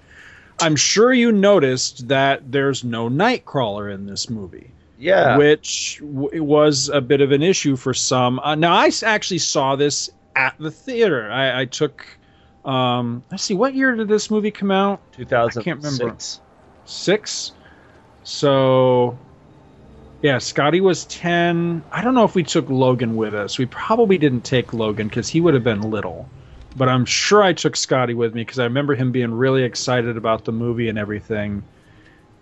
I'm 0.60 0.76
sure 0.76 1.12
you 1.12 1.32
noticed 1.32 2.08
that 2.08 2.50
there's 2.50 2.82
no 2.84 3.08
Nightcrawler 3.08 3.92
in 3.94 4.06
this 4.06 4.28
movie, 4.28 4.70
Yeah. 4.98 5.36
which 5.36 6.00
w- 6.00 6.42
was 6.42 6.88
a 6.88 7.00
bit 7.00 7.20
of 7.20 7.30
an 7.32 7.42
issue 7.42 7.76
for 7.76 7.94
some. 7.94 8.38
Uh, 8.40 8.54
now, 8.56 8.72
I 8.74 8.90
actually 9.04 9.38
saw 9.38 9.76
this 9.76 10.10
at 10.34 10.56
the 10.58 10.70
theater. 10.70 11.30
I, 11.30 11.60
I 11.60 11.64
took 11.64 12.04
Um, 12.64 13.22
let's 13.30 13.44
see, 13.44 13.54
what 13.54 13.74
year 13.74 13.94
did 13.94 14.08
this 14.08 14.30
movie 14.32 14.50
come 14.50 14.70
out? 14.72 15.00
2006. 15.12 15.56
I 15.56 15.62
can't 15.62 15.82
remember. 15.82 16.18
Six. 16.84 17.52
So, 18.24 19.16
yeah, 20.22 20.38
Scotty 20.38 20.80
was 20.80 21.04
ten. 21.04 21.82
I 21.92 22.02
don't 22.02 22.14
know 22.14 22.24
if 22.24 22.34
we 22.34 22.42
took 22.42 22.68
Logan 22.68 23.16
with 23.16 23.34
us. 23.34 23.58
We 23.58 23.66
probably 23.66 24.18
didn't 24.18 24.42
take 24.42 24.72
Logan 24.72 25.08
because 25.08 25.28
he 25.28 25.40
would 25.40 25.54
have 25.54 25.64
been 25.64 25.82
little. 25.82 26.28
But 26.76 26.88
I'm 26.88 27.04
sure 27.04 27.42
I 27.42 27.52
took 27.52 27.76
Scotty 27.76 28.14
with 28.14 28.34
me 28.34 28.42
because 28.42 28.58
I 28.58 28.64
remember 28.64 28.94
him 28.94 29.12
being 29.12 29.32
really 29.32 29.62
excited 29.62 30.16
about 30.16 30.44
the 30.44 30.52
movie 30.52 30.88
and 30.88 30.98
everything. 30.98 31.62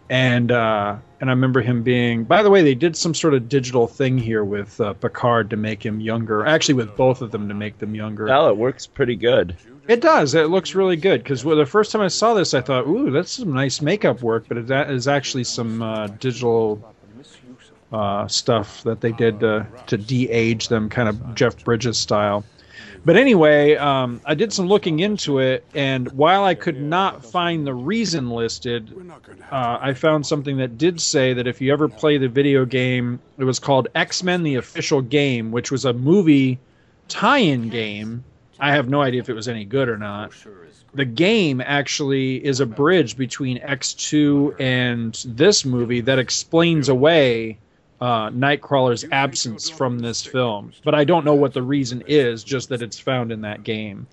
And 0.08 0.52
uh, 0.52 0.96
and 1.20 1.28
I 1.30 1.32
remember 1.32 1.60
him 1.60 1.82
being. 1.82 2.24
By 2.24 2.42
the 2.42 2.50
way, 2.50 2.62
they 2.62 2.74
did 2.74 2.96
some 2.96 3.12
sort 3.12 3.34
of 3.34 3.48
digital 3.48 3.86
thing 3.86 4.18
here 4.18 4.44
with 4.44 4.80
uh, 4.80 4.94
Picard 4.94 5.50
to 5.50 5.56
make 5.56 5.84
him 5.84 6.00
younger. 6.00 6.46
Actually, 6.46 6.74
with 6.74 6.96
both 6.96 7.22
of 7.22 7.30
them 7.30 7.48
to 7.48 7.54
make 7.54 7.78
them 7.78 7.94
younger. 7.94 8.26
Well, 8.26 8.48
it 8.48 8.56
works 8.56 8.86
pretty 8.86 9.16
good. 9.16 9.56
It 9.88 10.00
does. 10.00 10.34
It 10.34 10.48
looks 10.48 10.74
really 10.74 10.96
good 10.96 11.22
because 11.22 11.44
well, 11.44 11.56
the 11.56 11.66
first 11.66 11.92
time 11.92 12.02
I 12.02 12.08
saw 12.08 12.34
this, 12.34 12.54
I 12.54 12.60
thought, 12.60 12.86
"Ooh, 12.86 13.10
that's 13.10 13.32
some 13.32 13.52
nice 13.52 13.80
makeup 13.82 14.22
work," 14.22 14.46
but 14.48 14.56
it 14.56 14.70
is 14.90 15.08
actually 15.08 15.44
some 15.44 15.82
uh, 15.82 16.06
digital 16.06 16.94
uh, 17.96 18.28
stuff 18.28 18.82
that 18.82 19.00
they 19.00 19.12
did 19.12 19.40
to, 19.40 19.66
to 19.86 19.96
de-age 19.96 20.68
them, 20.68 20.90
kind 20.90 21.08
of 21.08 21.34
Jeff 21.34 21.64
Bridges 21.64 21.96
style. 21.96 22.44
But 23.06 23.16
anyway, 23.16 23.76
um, 23.76 24.20
I 24.24 24.34
did 24.34 24.52
some 24.52 24.66
looking 24.66 25.00
into 25.00 25.38
it, 25.38 25.64
and 25.74 26.10
while 26.12 26.44
I 26.44 26.54
could 26.54 26.80
not 26.80 27.24
find 27.24 27.66
the 27.66 27.72
reason 27.72 28.28
listed, 28.30 28.92
uh, 29.50 29.78
I 29.80 29.94
found 29.94 30.26
something 30.26 30.58
that 30.58 30.76
did 30.76 31.00
say 31.00 31.32
that 31.32 31.46
if 31.46 31.60
you 31.60 31.72
ever 31.72 31.88
play 31.88 32.18
the 32.18 32.28
video 32.28 32.64
game, 32.64 33.20
it 33.38 33.44
was 33.44 33.60
called 33.60 33.88
X 33.94 34.22
Men: 34.22 34.42
The 34.42 34.56
Official 34.56 35.00
Game, 35.00 35.52
which 35.52 35.70
was 35.70 35.84
a 35.84 35.92
movie 35.92 36.58
tie-in 37.08 37.68
game. 37.70 38.24
I 38.58 38.72
have 38.72 38.88
no 38.88 39.00
idea 39.00 39.20
if 39.20 39.28
it 39.28 39.34
was 39.34 39.48
any 39.48 39.64
good 39.64 39.88
or 39.88 39.96
not. 39.96 40.32
The 40.92 41.04
game 41.04 41.60
actually 41.60 42.44
is 42.44 42.60
a 42.60 42.66
bridge 42.66 43.16
between 43.16 43.58
X2 43.58 44.60
and 44.60 45.14
this 45.26 45.64
movie 45.64 46.00
that 46.00 46.18
explains 46.18 46.88
away 46.88 47.58
uh, 48.00 48.30
Nightcrawler's 48.30 49.04
absence 49.10 49.70
from 49.70 49.98
this 49.98 50.24
film. 50.24 50.72
But 50.84 50.94
I 50.94 51.04
don't 51.04 51.24
know 51.24 51.34
what 51.34 51.52
the 51.54 51.62
reason 51.62 52.04
is, 52.06 52.44
just 52.44 52.68
that 52.68 52.82
it's 52.82 52.98
found 52.98 53.32
in 53.32 53.42
that 53.42 53.64
game. 53.64 54.06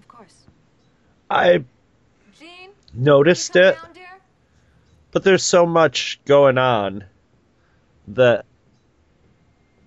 Of 0.00 0.08
course. 0.08 0.34
I 1.30 1.64
Jean, 2.38 2.70
noticed 2.92 3.54
it, 3.56 3.78
but 5.12 5.24
there's 5.24 5.44
so 5.44 5.66
much 5.66 6.20
going 6.24 6.58
on 6.58 7.04
that 8.08 8.44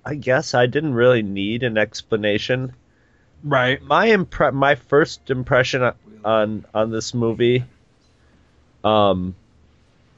I 0.05 0.15
guess 0.15 0.53
I 0.53 0.65
didn't 0.65 0.93
really 0.93 1.21
need 1.23 1.63
an 1.63 1.77
explanation. 1.77 2.73
Right. 3.43 3.81
My 3.81 4.07
impre- 4.09 4.53
my 4.53 4.75
first 4.75 5.29
impression 5.29 5.81
on- 5.83 5.95
on 6.23 6.65
on 6.73 6.91
this 6.91 7.13
movie 7.15 7.63
um 8.83 9.35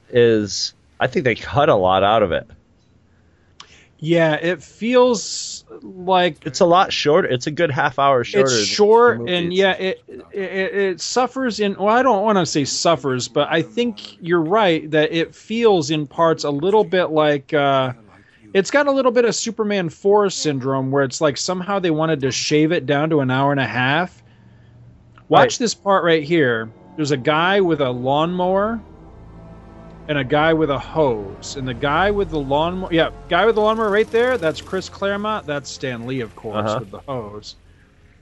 is 0.10 0.74
I 1.00 1.08
think 1.08 1.26
they 1.26 1.36
cut 1.36 1.70
a 1.70 1.76
lot 1.76 2.04
out 2.04 2.24
of 2.24 2.32
it. 2.32 2.50
Yeah, 4.00 4.34
it 4.36 4.62
feels 4.62 5.64
like 5.82 6.46
It's 6.46 6.60
a 6.60 6.66
lot 6.66 6.92
shorter. 6.92 7.28
It's 7.28 7.48
a 7.48 7.52
good 7.52 7.72
half 7.72 7.98
hour 7.98 8.24
shorter. 8.26 8.52
it's 8.52 8.66
short 8.66 9.30
and 9.30 9.54
yeah 9.54 9.72
it, 9.74 10.04
it 10.34 10.76
it 10.76 11.02
suffers 11.02 11.60
in 11.60 11.76
well 11.76 11.88
i 11.90 12.04
don't 12.04 12.22
want 12.24 12.38
to 12.38 12.46
say 12.46 12.64
suffers 12.66 13.28
but 13.28 13.48
i 13.50 13.62
think 13.62 14.22
you're 14.22 14.42
right 14.42 14.90
that 14.92 15.12
it 15.14 15.34
feels 15.34 15.90
in 15.90 16.06
parts 16.06 16.44
a 16.44 16.50
little 16.52 16.84
bit 16.84 17.06
like 17.12 17.54
uh 17.54 17.94
it's 18.54 18.70
got 18.70 18.88
a 18.88 18.92
little 18.92 19.12
bit 19.12 19.26
of 19.26 19.34
superman 19.36 19.90
4 19.90 20.30
syndrome 20.30 20.92
where 20.92 21.04
it's 21.04 21.22
like 21.22 21.38
somehow 21.38 21.80
they 21.80 21.92
wanted 21.92 22.22
to 22.22 22.32
shave 22.32 22.72
it 22.72 22.86
down 22.86 23.10
to 23.10 23.22
an 23.22 23.32
hour 23.32 23.52
and 23.52 23.60
a 23.60 23.66
half 23.68 24.22
watch 25.30 25.42
Right. 25.54 25.60
this 25.60 25.74
part 25.74 26.04
right 26.04 26.24
here 26.24 26.70
there's 26.98 27.12
a 27.12 27.18
guy 27.18 27.62
with 27.62 27.80
a 27.82 27.90
lawnmower 27.90 28.80
and 30.08 30.18
a 30.18 30.24
guy 30.24 30.54
with 30.54 30.70
a 30.70 30.80
hose 30.80 31.56
and 31.56 31.68
the 31.68 31.74
guy 31.74 32.12
with 32.12 32.30
the 32.30 32.40
lawnmower 32.40 32.94
yeah 32.94 33.10
guy 33.30 33.46
with 33.46 33.56
the 33.56 33.62
lawnmower 33.62 33.90
right 33.90 34.12
there 34.12 34.38
that's 34.38 34.62
chris 34.62 34.90
claremont 34.90 35.46
that's 35.46 35.70
stan 35.70 36.06
lee 36.06 36.20
of 36.22 36.36
course 36.36 36.56
Uh-huh. 36.70 36.80
with 36.82 36.92
the 36.92 37.00
hose 37.00 37.56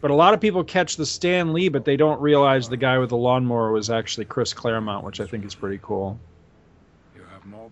but 0.01 0.09
a 0.09 0.15
lot 0.15 0.33
of 0.33 0.41
people 0.41 0.63
catch 0.63 0.95
the 0.95 1.05
Stan 1.05 1.53
Lee, 1.53 1.69
but 1.69 1.85
they 1.85 1.95
don't 1.95 2.19
realize 2.19 2.67
the 2.67 2.75
guy 2.75 2.97
with 2.97 3.09
the 3.09 3.17
lawnmower 3.17 3.71
was 3.71 3.91
actually 3.91 4.25
Chris 4.25 4.51
Claremont, 4.51 5.05
which 5.05 5.19
I 5.19 5.27
think 5.27 5.45
is 5.45 5.53
pretty 5.53 5.79
cool. 5.79 6.19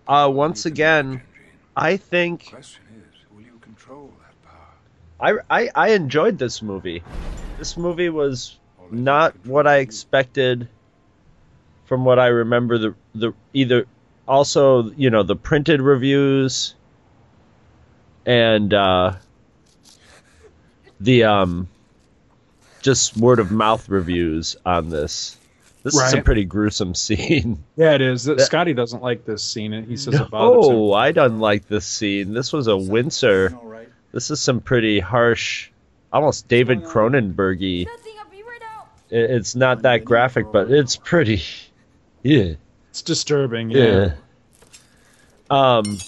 Uh, 0.06 0.30
once 0.32 0.64
again, 0.64 1.22
I 1.76 1.96
think 1.96 2.46
Question 2.50 2.82
is, 2.98 3.34
will 3.34 3.42
you 3.42 3.58
control 3.60 4.12
that 4.20 4.48
power? 5.18 5.42
I, 5.50 5.62
I 5.64 5.70
I 5.74 5.88
enjoyed 5.94 6.38
this 6.38 6.62
movie. 6.62 7.02
This 7.58 7.76
movie 7.76 8.10
was 8.10 8.56
not 8.92 9.34
what 9.44 9.66
I 9.66 9.78
expected 9.78 10.68
from 11.86 12.04
what 12.04 12.20
I 12.20 12.28
remember 12.28 12.78
the 12.78 12.94
the 13.14 13.32
either 13.52 13.86
also, 14.30 14.90
you 14.92 15.10
know, 15.10 15.24
the 15.24 15.34
printed 15.34 15.82
reviews 15.82 16.74
and 18.24 18.72
uh 18.72 19.14
the 21.00 21.24
um 21.24 21.68
just 22.80 23.16
word 23.16 23.40
of 23.40 23.50
mouth 23.50 23.88
reviews 23.88 24.56
on 24.64 24.88
this. 24.88 25.36
This 25.82 25.94
is 25.94 26.12
a 26.12 26.22
pretty 26.22 26.44
gruesome 26.44 26.94
scene. 27.04 27.64
Yeah, 27.76 27.94
it 27.94 28.02
is. 28.02 28.30
Scotty 28.38 28.72
doesn't 28.72 29.02
like 29.02 29.24
this 29.24 29.42
scene. 29.42 29.84
He 29.84 29.96
says 29.96 30.14
it 30.14 30.30
bothers. 30.30 30.66
Oh, 30.68 30.92
I 30.92 31.10
don't 31.12 31.40
like 31.40 31.66
this 31.66 31.86
scene. 31.86 32.32
This 32.32 32.52
was 32.52 32.68
a 32.68 32.76
Windsor. 32.76 33.58
This 34.12 34.30
is 34.30 34.40
some 34.40 34.60
pretty 34.60 35.00
harsh, 35.00 35.70
almost 36.12 36.48
David 36.48 36.82
Cronenbergy. 36.82 37.86
Nothing, 37.86 38.16
right 38.44 38.62
It's 39.10 39.54
not 39.56 39.82
that 39.82 40.04
graphic, 40.04 40.52
but 40.52 40.70
it's 40.70 40.96
pretty. 40.96 41.42
Yeah. 42.22 42.56
It's 42.90 43.02
disturbing. 43.02 43.70
Yeah. 43.70 43.84
Yeah. 43.84 44.12
Um, 45.50 45.98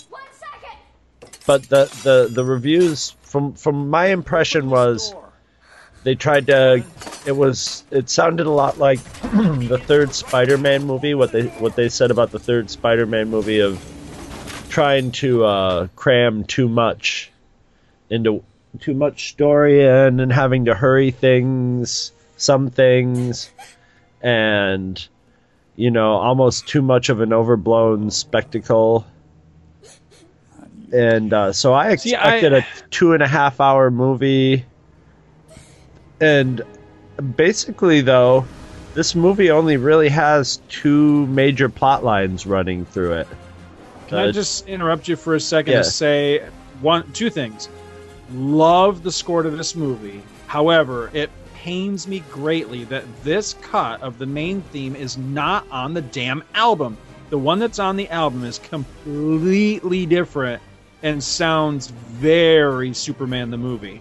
but 1.47 1.63
the, 1.65 1.85
the 2.05 2.29
the 2.31 2.45
reviews 2.45 3.17
from 3.23 3.55
from 3.55 3.91
my 3.91 4.07
impression 4.07 4.71
was 4.71 5.15
they 6.05 6.15
tried 6.15 6.47
to. 6.49 6.85
It 7.27 7.33
was. 7.33 7.85
It 7.91 8.11
sounded 8.11 8.47
a 8.47 8.51
lot 8.51 8.79
like 8.79 8.99
the 9.23 9.81
third 9.83 10.15
Spider-Man 10.15 10.85
movie. 10.85 11.15
What 11.15 11.33
they 11.33 11.47
what 11.47 11.77
they 11.77 11.89
said 11.89 12.11
about 12.11 12.31
the 12.31 12.41
third 12.41 12.71
Spider-Man 12.71 13.29
movie 13.29 13.61
of 13.61 13.81
trying 14.69 15.13
to 15.13 15.45
uh, 15.45 15.87
cram 15.95 16.45
too 16.45 16.69
much 16.69 17.31
into 18.11 18.43
too 18.81 18.95
much 18.95 19.31
story 19.31 19.85
in 19.85 20.19
and 20.19 20.33
having 20.33 20.65
to 20.65 20.75
hurry 20.75 21.11
things, 21.11 22.13
some 22.37 22.71
things, 22.71 23.51
and 24.21 25.09
you 25.77 25.91
know 25.91 26.13
almost 26.15 26.67
too 26.69 26.83
much 26.83 27.09
of 27.09 27.21
an 27.21 27.33
overblown 27.33 28.11
spectacle. 28.11 29.07
And 30.93 31.33
uh, 31.33 31.53
so 31.53 31.73
I 31.73 31.97
See, 31.97 32.15
I- 32.15 32.37
expected 32.37 32.53
a 32.53 32.67
two 32.91 33.15
and 33.15 33.23
a 33.23 33.29
half 33.29 33.61
hour 33.61 33.91
movie. 33.91 34.65
And 36.21 36.63
basically, 37.37 38.01
though, 38.03 38.45
this 38.95 39.15
movie 39.15 39.51
only 39.51 39.77
really 39.79 40.09
has 40.11 40.61
two 40.69 41.27
major 41.29 41.69
plot 41.69 42.05
lines 42.05 42.47
running 42.47 42.85
through 42.85 43.13
it. 43.15 43.29
Can 44.09 44.19
I 44.19 44.29
Uh, 44.29 44.33
just 44.33 44.69
interrupt 44.69 45.09
you 45.09 45.17
for 45.17 45.35
a 45.35 45.41
second 45.41 45.73
Yeah. 45.73 45.79
to 45.79 45.85
say 45.85 46.43
one, 46.83 47.11
two 47.13 47.31
things? 47.31 47.69
Love 48.35 49.03
the 49.03 49.11
score 49.11 49.43
to 49.43 49.51
this 49.51 49.75
movie. 49.75 50.23
However, 50.47 51.11
it 51.15 51.31
pains 51.63 52.09
me 52.09 52.25
greatly 52.29 52.83
that 52.83 53.05
this 53.23 53.55
cut 53.55 54.03
of 54.03 54.19
the 54.19 54.27
main 54.27 54.61
theme 54.73 54.97
is 54.97 55.17
not 55.17 55.65
on 55.71 55.95
the 55.95 56.03
damn 56.03 56.43
album. 56.55 56.99
The 57.31 57.39
one 57.39 57.61
that's 57.61 57.79
on 57.79 57.97
the 57.97 58.09
album 58.09 58.43
is 58.43 58.59
completely 58.59 60.05
different 60.05 60.61
and 61.05 61.23
sounds 61.23 61.87
very 61.87 62.93
Superman 62.93 63.51
the 63.51 63.59
movie. 63.59 64.01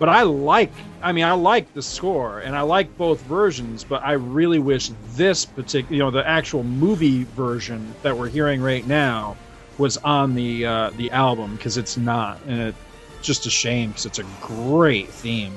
But 0.00 0.08
I 0.08 0.22
like, 0.22 0.72
I 1.00 1.12
mean, 1.12 1.24
I 1.24 1.32
like 1.32 1.72
the 1.74 1.82
score 1.82 2.40
and 2.40 2.56
I 2.56 2.62
like 2.62 2.96
both 2.98 3.20
versions, 3.22 3.84
but 3.84 4.02
I 4.02 4.12
really 4.14 4.58
wish 4.58 4.90
this 5.10 5.44
particular, 5.44 5.94
you 5.94 6.00
know, 6.00 6.10
the 6.10 6.26
actual 6.26 6.64
movie 6.64 7.22
version 7.22 7.94
that 8.02 8.18
we're 8.18 8.28
hearing 8.28 8.60
right 8.60 8.84
now 8.84 9.36
was 9.78 9.96
on 9.98 10.34
the 10.34 10.66
uh, 10.66 10.90
the 10.96 11.12
album 11.12 11.54
because 11.54 11.76
it's 11.76 11.96
not, 11.96 12.40
and 12.48 12.60
it's 12.60 12.78
just 13.22 13.46
a 13.46 13.50
shame 13.50 13.90
because 13.90 14.06
it's 14.06 14.18
a 14.18 14.26
great 14.40 15.08
theme. 15.08 15.52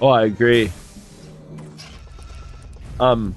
Oh, 0.00 0.08
I 0.08 0.24
agree. 0.24 0.70
Um. 3.00 3.34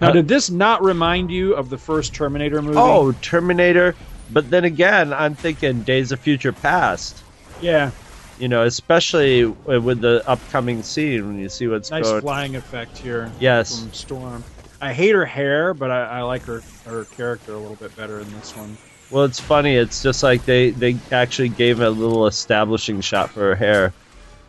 Now, 0.00 0.08
Uh, 0.08 0.12
did 0.12 0.28
this 0.28 0.50
not 0.50 0.82
remind 0.82 1.30
you 1.30 1.54
of 1.54 1.68
the 1.68 1.76
first 1.78 2.14
Terminator 2.14 2.62
movie? 2.62 2.76
Oh, 2.78 3.12
Terminator. 3.20 3.94
But 4.32 4.48
then 4.50 4.64
again, 4.64 5.12
I'm 5.12 5.34
thinking 5.34 5.82
Days 5.82 6.12
of 6.12 6.20
Future 6.20 6.52
Past. 6.52 7.16
yeah, 7.60 7.90
You 8.38 8.48
know, 8.48 8.62
especially 8.62 9.44
with 9.44 10.00
the 10.00 10.22
upcoming 10.26 10.82
scene 10.82 11.26
when 11.26 11.38
you 11.38 11.48
see 11.50 11.66
what's 11.66 11.90
nice 11.90 12.04
going. 12.04 12.22
flying 12.22 12.56
effect 12.56 12.96
here. 12.96 13.30
Yes. 13.40 13.80
from 13.80 13.92
Storm. 13.92 14.44
I 14.80 14.94
hate 14.94 15.14
her 15.14 15.26
hair, 15.26 15.74
but 15.74 15.90
I, 15.90 16.04
I 16.04 16.22
like 16.22 16.42
her 16.44 16.62
her 16.86 17.04
character 17.04 17.52
a 17.52 17.58
little 17.58 17.76
bit 17.76 17.94
better 17.96 18.20
in 18.20 18.30
this 18.38 18.56
one. 18.56 18.78
Well, 19.10 19.24
it's 19.24 19.38
funny. 19.40 19.74
It's 19.76 20.02
just 20.02 20.22
like 20.22 20.46
they 20.46 20.70
they 20.70 20.96
actually 21.12 21.50
gave 21.50 21.80
a 21.80 21.90
little 21.90 22.26
establishing 22.26 23.02
shot 23.02 23.28
for 23.30 23.40
her 23.40 23.54
hair. 23.54 23.92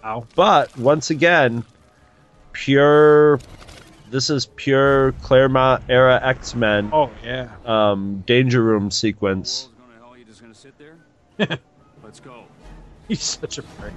Wow. 0.04 0.28
But 0.36 0.78
once 0.78 1.10
again, 1.10 1.64
pure. 2.54 3.40
This 4.10 4.30
is 4.30 4.46
pure 4.46 5.14
Claremont 5.22 5.84
era 5.88 6.20
X 6.22 6.54
Men 6.54 6.90
Oh 6.92 7.10
yeah. 7.24 7.50
um, 7.66 8.24
Danger 8.28 8.62
Room 8.62 8.92
sequence. 8.92 9.70
Let's 11.40 12.20
go. 12.20 12.44
He's 13.08 13.24
such 13.24 13.58
a 13.58 13.64
prick. 13.64 13.94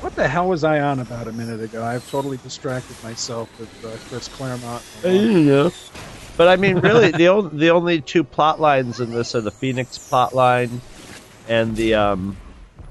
What 0.00 0.16
the 0.16 0.26
hell 0.26 0.48
was 0.48 0.64
I 0.64 0.80
on 0.80 1.00
about 1.00 1.28
a 1.28 1.32
minute 1.32 1.60
ago? 1.60 1.82
I've 1.84 2.08
totally 2.10 2.38
distracted 2.38 2.96
myself 3.02 3.48
with 3.58 3.84
uh, 3.84 3.90
Chris 4.08 4.28
Claremont. 4.28 4.82
Yeah. 5.02 5.70
But 6.36 6.48
I 6.48 6.56
mean, 6.56 6.78
really, 6.78 7.10
the 7.10 7.28
only 7.28 7.56
the 7.56 7.70
only 7.70 8.00
two 8.00 8.24
plot 8.24 8.60
lines 8.60 9.00
in 9.00 9.10
this 9.10 9.34
are 9.34 9.40
the 9.40 9.50
Phoenix 9.50 9.98
plot 9.98 10.34
line 10.34 10.80
and 11.48 11.76
the 11.76 11.94
um 11.94 12.36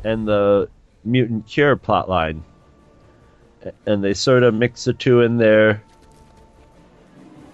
and 0.03 0.27
the 0.27 0.69
mutant 1.05 1.47
cure 1.47 1.75
plotline, 1.75 2.41
and 3.85 4.03
they 4.03 4.13
sort 4.13 4.43
of 4.43 4.53
mix 4.53 4.85
the 4.85 4.93
two 4.93 5.21
in 5.21 5.37
there 5.37 5.81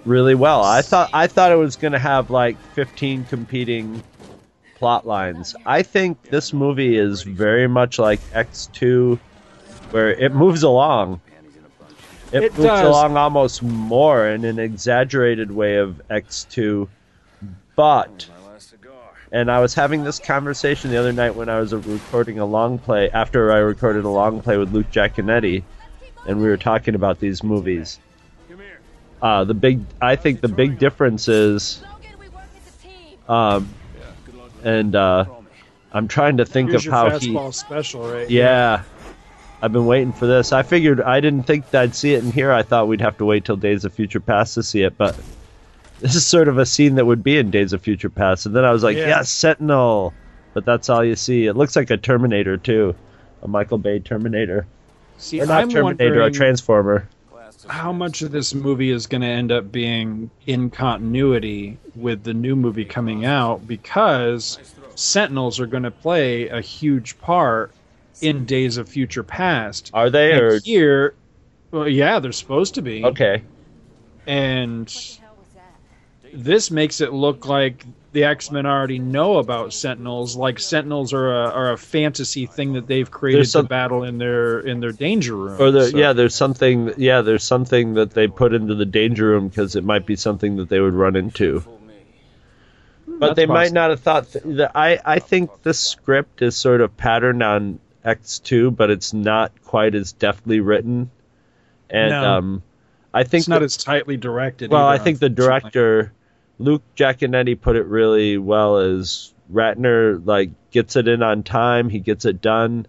really 0.05 0.35
well. 0.35 0.63
I 0.63 0.81
thought 0.81 1.09
I 1.13 1.27
thought 1.27 1.51
it 1.51 1.55
was 1.57 1.75
going 1.75 1.93
to 1.93 1.99
have 1.99 2.29
like 2.29 2.57
fifteen 2.73 3.25
competing 3.25 4.03
plot 4.75 5.05
lines. 5.05 5.55
I 5.65 5.81
think 5.83 6.21
this 6.23 6.53
movie 6.53 6.97
is 6.97 7.23
very 7.23 7.67
much 7.67 7.99
like 7.99 8.19
X 8.33 8.69
two, 8.73 9.19
where 9.91 10.09
it 10.11 10.33
moves 10.33 10.63
along. 10.63 11.21
It, 12.31 12.43
It 12.43 12.51
moves 12.53 12.63
does. 12.65 12.85
along 12.87 13.17
almost 13.17 13.63
more 13.63 14.27
in 14.27 14.45
an 14.45 14.59
exaggerated 14.59 15.49
way 15.49 15.77
of 15.77 15.99
X2, 16.11 16.87
but 17.75 18.29
and 19.31 19.51
I 19.51 19.59
was 19.59 19.73
having 19.73 20.03
this 20.03 20.19
conversation 20.19 20.91
the 20.91 20.97
other 20.97 21.13
night 21.13 21.35
when 21.35 21.49
I 21.49 21.59
was 21.59 21.73
recording 21.73 22.39
a 22.39 22.45
long 22.45 22.79
play 22.79 23.09
after 23.11 23.51
I 23.51 23.57
recorded 23.57 24.05
a 24.05 24.09
long 24.09 24.41
play 24.41 24.57
with 24.57 24.73
Luke 24.73 24.91
Giaconetti, 24.91 25.63
and 26.27 26.39
we 26.39 26.47
were 26.47 26.57
talking 26.57 26.95
about 26.95 27.19
these 27.19 27.43
movies. 27.43 27.99
Uh, 29.21 29.43
the 29.43 29.53
big, 29.53 29.81
I 30.01 30.15
think 30.15 30.39
the 30.41 30.47
big 30.47 30.79
difference 30.79 31.27
is, 31.27 31.83
um, 33.27 33.69
and 34.63 34.95
uh, 34.95 35.25
I'm 35.91 36.07
trying 36.07 36.37
to 36.37 36.45
think 36.45 36.69
Here's 36.69 36.85
of 36.85 36.93
how 36.93 37.17
he. 37.17 37.29
fastball 37.29 37.53
special, 37.53 38.09
right? 38.09 38.29
Yeah. 38.29 38.83
I've 39.61 39.73
been 39.73 39.85
waiting 39.85 40.13
for 40.13 40.25
this. 40.25 40.53
I 40.53 40.63
figured 40.63 41.01
I 41.01 41.19
didn't 41.19 41.43
think 41.43 41.73
I'd 41.75 41.93
see 41.93 42.13
it 42.13 42.23
in 42.23 42.31
here. 42.31 42.51
I 42.51 42.63
thought 42.63 42.87
we'd 42.87 43.01
have 43.01 43.17
to 43.17 43.25
wait 43.25 43.43
till 43.43 43.57
Days 43.57 43.83
of 43.83 43.93
Future 43.93 44.21
Past 44.21 44.53
to 44.53 44.63
see 44.63 44.83
it, 44.83 44.97
but 44.97 45.19
this 45.99 46.15
is 46.15 46.25
sort 46.25 46.47
of 46.47 46.57
a 46.57 46.65
scene 46.65 46.95
that 46.95 47.05
would 47.05 47.23
be 47.23 47.37
in 47.37 47.51
Days 47.51 47.73
of 47.73 47.81
Future 47.81 48.09
Past. 48.09 48.45
And 48.45 48.55
then 48.55 48.65
I 48.65 48.71
was 48.71 48.83
like, 48.83 48.97
Yeah. 48.97 49.07
yes, 49.07 49.29
Sentinel. 49.29 50.13
But 50.53 50.65
that's 50.65 50.89
all 50.89 51.03
you 51.03 51.15
see. 51.15 51.45
It 51.45 51.53
looks 51.55 51.75
like 51.75 51.89
a 51.91 51.97
Terminator 51.97 52.57
too, 52.57 52.95
a 53.43 53.47
Michael 53.47 53.77
Bay 53.77 53.99
Terminator, 53.99 54.65
See, 55.17 55.39
or 55.41 55.45
not 55.45 55.61
I'm 55.63 55.69
Terminator, 55.69 56.21
a 56.23 56.31
Transformer. 56.31 57.07
how 57.67 57.91
much 57.91 58.21
of 58.23 58.31
this 58.31 58.55
movie 58.55 58.89
is 58.89 59.05
going 59.05 59.21
to 59.21 59.27
end 59.27 59.51
up 59.51 59.71
being 59.71 60.31
in 60.47 60.69
continuity 60.71 61.77
with 61.95 62.23
the 62.23 62.33
new 62.33 62.55
movie 62.55 62.85
coming 62.85 63.25
out 63.25 63.67
because 63.67 64.57
Sentinels 64.95 65.59
are 65.59 65.67
going 65.67 65.83
to 65.83 65.91
play 65.91 66.47
a 66.47 66.61
huge 66.61 67.19
part 67.19 67.71
in 68.21 68.45
Days 68.45 68.77
of 68.77 68.89
Future 68.89 69.23
Past. 69.23 69.91
Are 69.93 70.09
they 70.09 70.31
And 70.33 70.41
or 70.41 70.59
here, 70.59 71.13
well, 71.71 71.87
yeah, 71.87 72.19
they're 72.19 72.31
supposed 72.31 72.73
to 72.75 72.81
be. 72.81 73.05
okay? 73.05 73.43
and 74.27 75.18
this 76.33 76.71
makes 76.71 77.01
it 77.01 77.13
look 77.13 77.45
like 77.45 77.85
the 78.11 78.23
X-Men 78.23 78.65
already 78.65 78.97
know 78.97 79.37
about 79.37 79.71
Sentinels. 79.73 80.35
Like 80.35 80.59
Sentinels 80.59 81.13
are 81.13 81.43
a, 81.43 81.49
are 81.49 81.71
a 81.73 81.77
fantasy 81.77 82.47
thing 82.47 82.73
that 82.73 82.87
they've 82.87 83.09
created 83.09 83.45
some- 83.47 83.65
to 83.65 83.69
battle 83.69 84.03
in 84.03 84.17
their 84.17 84.59
in 84.59 84.79
their 84.79 84.91
danger 84.91 85.35
room. 85.35 85.61
Or 85.61 85.69
the, 85.71 85.87
So- 85.89 85.97
yeah, 85.97 86.13
there's 86.13 86.33
something. 86.35 86.93
Yeah, 86.97 87.21
there's 87.21 87.43
something 87.43 87.93
that 87.95 88.11
they 88.11 88.27
put 88.27 88.53
into 88.53 88.73
the 88.75 88.85
danger 88.85 89.27
room 89.27 89.47
because 89.49 89.75
it 89.75 89.83
might 89.83 90.05
be 90.05 90.15
something 90.15 90.55
that 90.57 90.69
they 90.69 90.79
would 90.79 90.93
run 90.93 91.15
into. 91.15 91.63
But 93.07 93.19
That's 93.19 93.35
they 93.35 93.45
might 93.47 93.71
not 93.73 93.89
have 93.89 93.99
thought. 93.99 94.31
Th- 94.31 94.43
that 94.57 94.71
I 94.75 94.99
I 95.03 95.19
think 95.19 95.63
this 95.63 95.79
script 95.79 96.41
is 96.41 96.55
sort 96.55 96.81
of 96.81 96.95
patterned 96.95 97.43
on 97.43 97.79
X2, 98.05 98.75
but 98.75 98.89
it's 98.89 99.13
not 99.13 99.51
quite 99.65 99.93
as 99.93 100.13
deftly 100.13 100.59
written. 100.61 101.11
And 101.89 102.11
No. 102.11 102.33
um, 102.37 102.63
I 103.13 103.23
think 103.23 103.41
it's 103.41 103.47
not 103.47 103.59
the- 103.59 103.65
as 103.65 103.77
tightly 103.77 104.15
directed. 104.15 104.71
well, 104.71 104.87
I 104.87 104.99
think 104.99 105.19
the 105.19 105.27
director 105.29 106.13
Luke 106.59 106.83
Giaconetti 106.95 107.59
put 107.59 107.77
it 107.77 107.85
really 107.85 108.37
well. 108.37 108.77
As 108.77 109.33
Ratner 109.51 110.23
like 110.23 110.51
gets 110.71 110.95
it 110.95 111.07
in 111.07 111.23
on 111.23 111.43
time, 111.43 111.89
he 111.89 111.99
gets 111.99 112.25
it 112.25 112.41
done, 112.41 112.85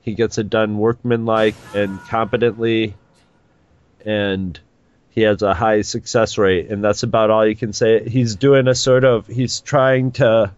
he 0.00 0.14
gets 0.14 0.38
it 0.38 0.50
done 0.50 0.78
workmanlike 0.78 1.54
and 1.74 2.00
competently, 2.08 2.94
and 4.04 4.58
he 5.10 5.22
has 5.22 5.42
a 5.42 5.54
high 5.54 5.82
success 5.82 6.38
rate, 6.38 6.70
and 6.70 6.82
that's 6.82 7.02
about 7.02 7.30
all 7.30 7.46
you 7.46 7.54
can 7.54 7.72
say. 7.72 8.08
He's 8.08 8.36
doing 8.36 8.66
a 8.66 8.74
sort 8.74 9.04
of 9.04 9.26
he's 9.26 9.60
trying 9.60 10.12
to 10.12 10.52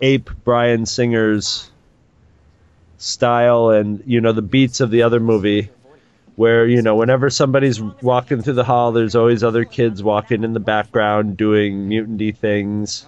ape 0.00 0.30
Bryan 0.44 0.84
Singer's 0.84 1.70
style 2.98 3.70
and 3.70 4.02
you 4.06 4.20
know 4.20 4.32
the 4.32 4.42
beats 4.42 4.80
of 4.80 4.90
the 4.90 5.02
other 5.02 5.20
movie 5.20 5.70
where 6.38 6.68
you 6.68 6.80
know 6.80 6.94
whenever 6.94 7.28
somebody's 7.28 7.80
walking 7.80 8.40
through 8.40 8.52
the 8.54 8.62
hall 8.62 8.92
there's 8.92 9.16
always 9.16 9.42
other 9.42 9.64
kids 9.64 10.04
walking 10.04 10.44
in 10.44 10.52
the 10.52 10.60
background 10.60 11.36
doing 11.36 11.88
mutanty 11.88 12.34
things. 12.34 13.06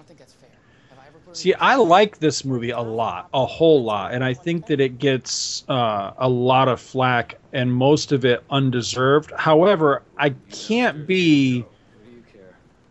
See, 1.33 1.55
I 1.55 1.77
like 1.77 2.19
this 2.19 2.45
movie 2.45 2.71
a 2.71 2.81
lot, 2.81 3.29
a 3.33 3.47
whole 3.47 3.85
lot, 3.85 4.13
and 4.13 4.25
I 4.25 4.35
think 4.35 4.67
that 4.67 4.81
it 4.81 4.99
gets 4.99 5.65
uh, 5.69 6.11
a 6.19 6.29
lot 6.29 6.67
of 6.67 6.81
flack 6.81 7.39
and 7.53 7.73
most 7.73 8.11
of 8.11 8.25
it 8.25 8.43
undeserved. 8.51 9.31
However, 9.37 10.03
I 10.19 10.31
can't 10.51 11.07
be, 11.07 11.65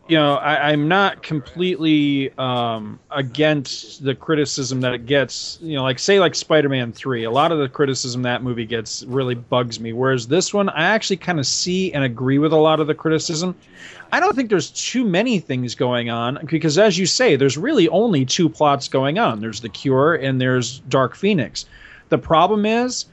you 0.10 0.18
know, 0.18 0.38
I, 0.38 0.72
I'm 0.72 0.88
not 0.88 1.22
completely 1.22 2.36
um, 2.40 3.00
against 3.12 4.04
the 4.04 4.16
criticism 4.16 4.82
that 4.82 4.96
it 4.96 5.06
gets. 5.06 5.60
You 5.62 5.76
know, 5.76 5.84
like 5.84 6.00
say 6.00 6.20
like 6.20 6.34
Spider-Man 6.34 6.94
Three, 6.94 7.26
a 7.26 7.32
lot 7.32 7.52
of 7.52 7.60
the 7.60 7.70
criticism 7.70 8.24
that 8.24 8.42
movie 8.42 8.66
gets 8.66 9.04
really 9.04 9.36
bugs 9.36 9.80
me. 9.80 9.94
Whereas 9.94 10.28
this 10.28 10.52
one, 10.52 10.68
I 10.70 10.86
actually 10.86 11.18
kind 11.18 11.40
of 11.40 11.46
see 11.46 11.94
and 11.94 12.04
agree 12.04 12.40
with 12.40 12.52
a 12.52 12.58
lot 12.58 12.80
of 12.80 12.88
the 12.88 12.96
criticism. 12.96 13.56
I 14.12 14.20
don't 14.20 14.36
think 14.36 14.50
there's 14.50 14.72
too 14.72 15.06
many 15.06 15.40
things 15.40 15.76
going 15.76 16.10
on 16.10 16.40
because, 16.50 16.80
as 16.80 16.98
you 16.98 17.06
say, 17.06 17.36
there's 17.36 17.58
really 17.58 17.88
only 17.90 18.26
two 18.26 18.50
plots 18.50 18.88
going 18.88 19.20
on. 19.20 19.42
There's 19.42 19.62
the 19.62 19.70
Cure 19.70 20.16
and 20.16 20.42
there's 20.42 20.80
Dark 20.90 21.16
Phoenix. 21.16 21.68
The 22.10 22.18
problem 22.18 22.66
is, 22.66 23.06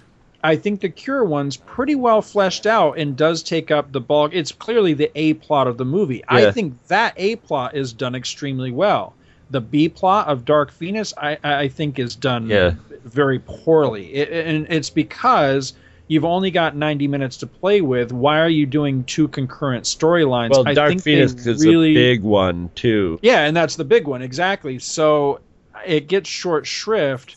I 0.47 0.55
think 0.55 0.81
the 0.81 0.89
Cure 0.89 1.25
one's 1.25 1.57
pretty 1.57 1.97
well 1.97 2.23
fleshed 2.23 2.67
out 2.67 2.99
and 2.99 3.17
does 3.17 3.43
take 3.43 3.73
up 3.73 3.91
the 3.91 4.01
bulk. 4.01 4.31
It's 4.33 4.53
clearly 4.53 4.95
the 4.95 5.11
A 5.19 5.35
plot 5.35 5.67
of 5.67 5.77
the 5.77 5.85
movie. 5.85 6.23
I 6.29 6.53
think 6.53 6.87
that 6.87 7.15
A 7.17 7.35
plot 7.35 7.77
is 7.77 7.93
done 7.93 8.15
extremely 8.15 8.71
well. 8.71 9.15
The 9.51 9.61
B 9.61 9.89
plot 9.89 10.29
of 10.29 10.45
Dark 10.45 10.71
Phoenix, 10.71 11.13
I, 11.17 11.37
I 11.43 11.67
think, 11.67 11.99
is 11.99 12.15
done 12.15 12.49
Yeah. 12.49 12.75
very 13.05 13.41
poorly. 13.41 14.15
It, 14.15 14.47
and 14.47 14.69
it's 14.71 14.89
because 14.89 15.73
you've 16.07 16.25
only 16.25 16.53
got 16.53 16.77
90 16.77 17.09
minutes 17.09 17.39
to 17.39 17.49
play 17.49 17.81
with. 17.81 18.13
Why 18.13 18.39
are 18.39 18.49
you 18.49 18.67
doing 18.67 19.03
two 19.03 19.27
concurrent 19.27 19.83
storylines? 19.83 20.51
well 20.51 20.63
I 20.65 20.75
dark 20.75 21.01
phoenix 21.01 21.45
is 21.45 21.65
really, 21.67 21.91
a 21.91 21.95
big 21.95 22.23
one 22.23 22.71
too 22.77 23.19
yeah, 23.21 23.47
and 23.47 23.57
that's 23.57 23.75
the 23.75 23.85
big 23.85 24.07
one 24.07 24.23
exactly. 24.23 24.79
So 24.79 25.41
it 25.85 26.07
gets 26.07 26.29
short 26.29 26.67
shrift 26.69 27.37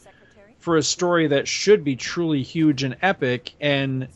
for 0.59 0.77
a 0.77 0.83
story 0.83 1.27
that 1.27 1.47
should 1.47 1.83
be 1.83 1.95
truly 1.95 2.43
huge 2.43 2.83
and 2.83 2.97
epic, 3.01 3.51
and 3.61 4.07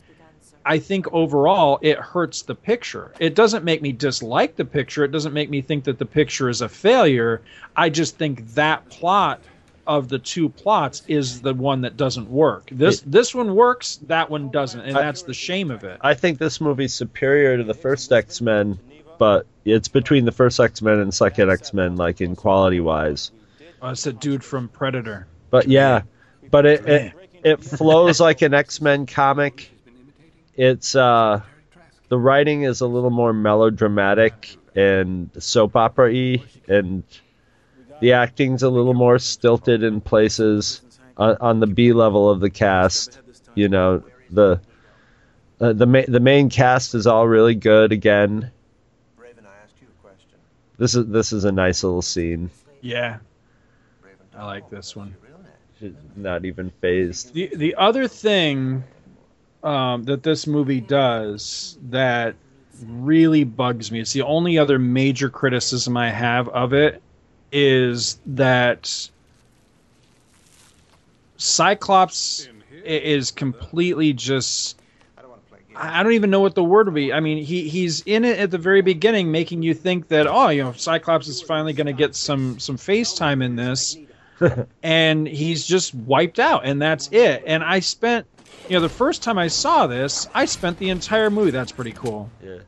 I 0.64 0.78
think 0.78 1.12
overall 1.12 1.78
it 1.82 1.98
hurts 1.98 2.42
the 2.42 2.54
picture. 2.54 3.12
It 3.18 3.34
doesn't 3.34 3.64
make 3.64 3.82
me 3.82 3.92
dislike 3.92 4.56
the 4.56 4.64
picture. 4.64 5.04
It 5.04 5.10
doesn't 5.12 5.32
make 5.32 5.50
me 5.50 5.60
think 5.62 5.84
that 5.84 5.98
the 5.98 6.06
picture 6.06 6.48
is 6.48 6.60
a 6.62 6.68
failure. 6.68 7.42
I 7.76 7.90
just 7.90 8.16
think 8.16 8.54
that 8.54 8.88
plot 8.88 9.40
of 9.86 10.08
the 10.08 10.18
two 10.18 10.48
plots 10.48 11.02
is 11.08 11.42
the 11.42 11.52
one 11.52 11.82
that 11.82 11.96
doesn't 11.98 12.30
work. 12.30 12.68
This 12.72 13.02
this 13.02 13.34
one 13.34 13.54
works, 13.54 13.96
that 14.06 14.30
one 14.30 14.50
doesn't, 14.50 14.80
and 14.80 14.96
that's 14.96 15.22
the 15.22 15.34
shame 15.34 15.70
of 15.70 15.84
it. 15.84 15.98
i 16.00 16.14
think 16.14 16.38
this 16.38 16.58
movie's 16.58 16.94
superior 16.94 17.58
to 17.58 17.64
the 17.64 17.74
first 17.74 18.10
x-men 18.10 18.78
but 19.18 19.46
it's 19.66 19.88
between 19.88 20.24
the 20.24 20.32
first 20.32 20.58
x-men 20.58 20.98
and 21.00 21.12
second 21.12 21.50
x-men 21.50 21.96
like 21.96 22.22
in 22.22 22.34
quality 22.34 22.80
wise 22.80 23.30
Uh, 23.82 23.88
it's 23.88 24.06
a 24.06 24.12
dude 24.14 24.42
from 24.42 24.68
Predator. 24.68 25.26
But 25.50 25.68
yeah, 25.68 26.02
but 26.54 26.66
it 26.66 26.88
it, 26.88 27.12
it 27.42 27.64
flows 27.64 28.20
like 28.20 28.40
an 28.42 28.54
X 28.54 28.80
Men 28.80 29.06
comic. 29.06 29.72
It's 30.54 30.94
uh, 30.94 31.40
the 32.08 32.16
writing 32.16 32.62
is 32.62 32.80
a 32.80 32.86
little 32.86 33.10
more 33.10 33.32
melodramatic 33.32 34.56
and 34.76 35.30
soap 35.36 35.74
opera 35.74 36.12
y, 36.12 36.44
and 36.68 37.02
the 38.00 38.12
acting's 38.12 38.62
a 38.62 38.70
little 38.70 38.94
more 38.94 39.18
stilted 39.18 39.82
in 39.82 40.00
places 40.00 40.80
on, 41.16 41.36
on 41.40 41.58
the 41.58 41.66
B 41.66 41.92
level 41.92 42.30
of 42.30 42.38
the 42.38 42.50
cast. 42.50 43.18
You 43.56 43.68
know 43.68 44.04
the. 44.30 44.60
Uh, 45.60 45.72
the 45.72 45.86
ma- 45.86 46.02
the 46.06 46.20
main 46.20 46.50
cast 46.50 46.94
is 46.94 47.06
all 47.06 47.26
really 47.26 47.54
good 47.54 47.92
again. 47.92 48.50
This 50.76 50.94
is 50.94 51.06
this 51.06 51.32
is 51.32 51.44
a 51.44 51.52
nice 51.52 51.82
little 51.82 52.02
scene. 52.02 52.50
Yeah. 52.80 53.18
I 54.36 54.44
like 54.46 54.68
this 54.68 54.96
one. 54.96 55.14
Not 56.16 56.44
even 56.44 56.70
phased. 56.80 57.34
The 57.34 57.50
the 57.54 57.74
other 57.76 58.08
thing 58.08 58.84
um, 59.62 60.04
that 60.04 60.22
this 60.22 60.46
movie 60.46 60.80
does 60.80 61.78
that 61.90 62.34
really 62.86 63.44
bugs 63.44 63.90
me. 63.90 64.00
It's 64.00 64.12
the 64.12 64.22
only 64.22 64.58
other 64.58 64.78
major 64.78 65.28
criticism 65.28 65.96
I 65.96 66.10
have 66.10 66.48
of 66.48 66.72
it 66.72 67.02
is 67.52 68.18
that 68.26 69.10
Cyclops 71.36 72.48
is 72.84 73.30
completely 73.30 74.12
just 74.12 74.76
I 75.76 76.02
don't 76.02 76.12
even 76.12 76.30
know 76.30 76.40
what 76.40 76.54
the 76.54 76.62
word 76.62 76.86
would 76.86 76.94
be. 76.94 77.12
I 77.12 77.20
mean, 77.20 77.42
he 77.44 77.68
he's 77.68 78.02
in 78.02 78.24
it 78.24 78.38
at 78.38 78.50
the 78.50 78.58
very 78.58 78.80
beginning, 78.80 79.32
making 79.32 79.62
you 79.62 79.74
think 79.74 80.08
that 80.08 80.26
oh, 80.26 80.48
you 80.48 80.62
know, 80.62 80.72
Cyclops 80.72 81.26
is 81.26 81.42
finally 81.42 81.72
going 81.72 81.86
to 81.86 81.92
get 81.92 82.14
some 82.14 82.58
some 82.58 82.76
FaceTime 82.76 83.42
in 83.42 83.56
this, 83.56 83.96
and 84.82 85.26
he's 85.26 85.66
just 85.66 85.94
wiped 85.94 86.38
out, 86.38 86.64
and 86.64 86.80
that's 86.80 87.08
it. 87.12 87.42
And 87.46 87.62
I 87.62 87.80
spent, 87.80 88.26
you 88.68 88.74
know, 88.74 88.80
the 88.80 88.88
first 88.88 89.22
time 89.22 89.38
I 89.38 89.48
saw 89.48 89.86
this, 89.86 90.28
I 90.34 90.44
spent 90.44 90.78
the 90.78 90.90
entire 90.90 91.30
movie. 91.30 91.50
That's 91.50 91.72
pretty 91.72 91.92
cool. 91.92 92.30
Yeah. 92.42 92.58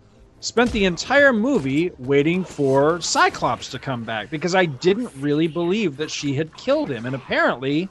Spent 0.40 0.70
the 0.70 0.84
entire 0.84 1.32
movie 1.32 1.90
waiting 1.98 2.44
for 2.44 3.00
Cyclops 3.00 3.70
to 3.70 3.78
come 3.78 4.04
back 4.04 4.30
because 4.30 4.54
I 4.54 4.66
didn't 4.66 5.10
really 5.18 5.48
believe 5.48 5.96
that 5.96 6.10
she 6.10 6.34
had 6.34 6.56
killed 6.56 6.90
him, 6.90 7.06
and 7.06 7.14
apparently, 7.14 7.88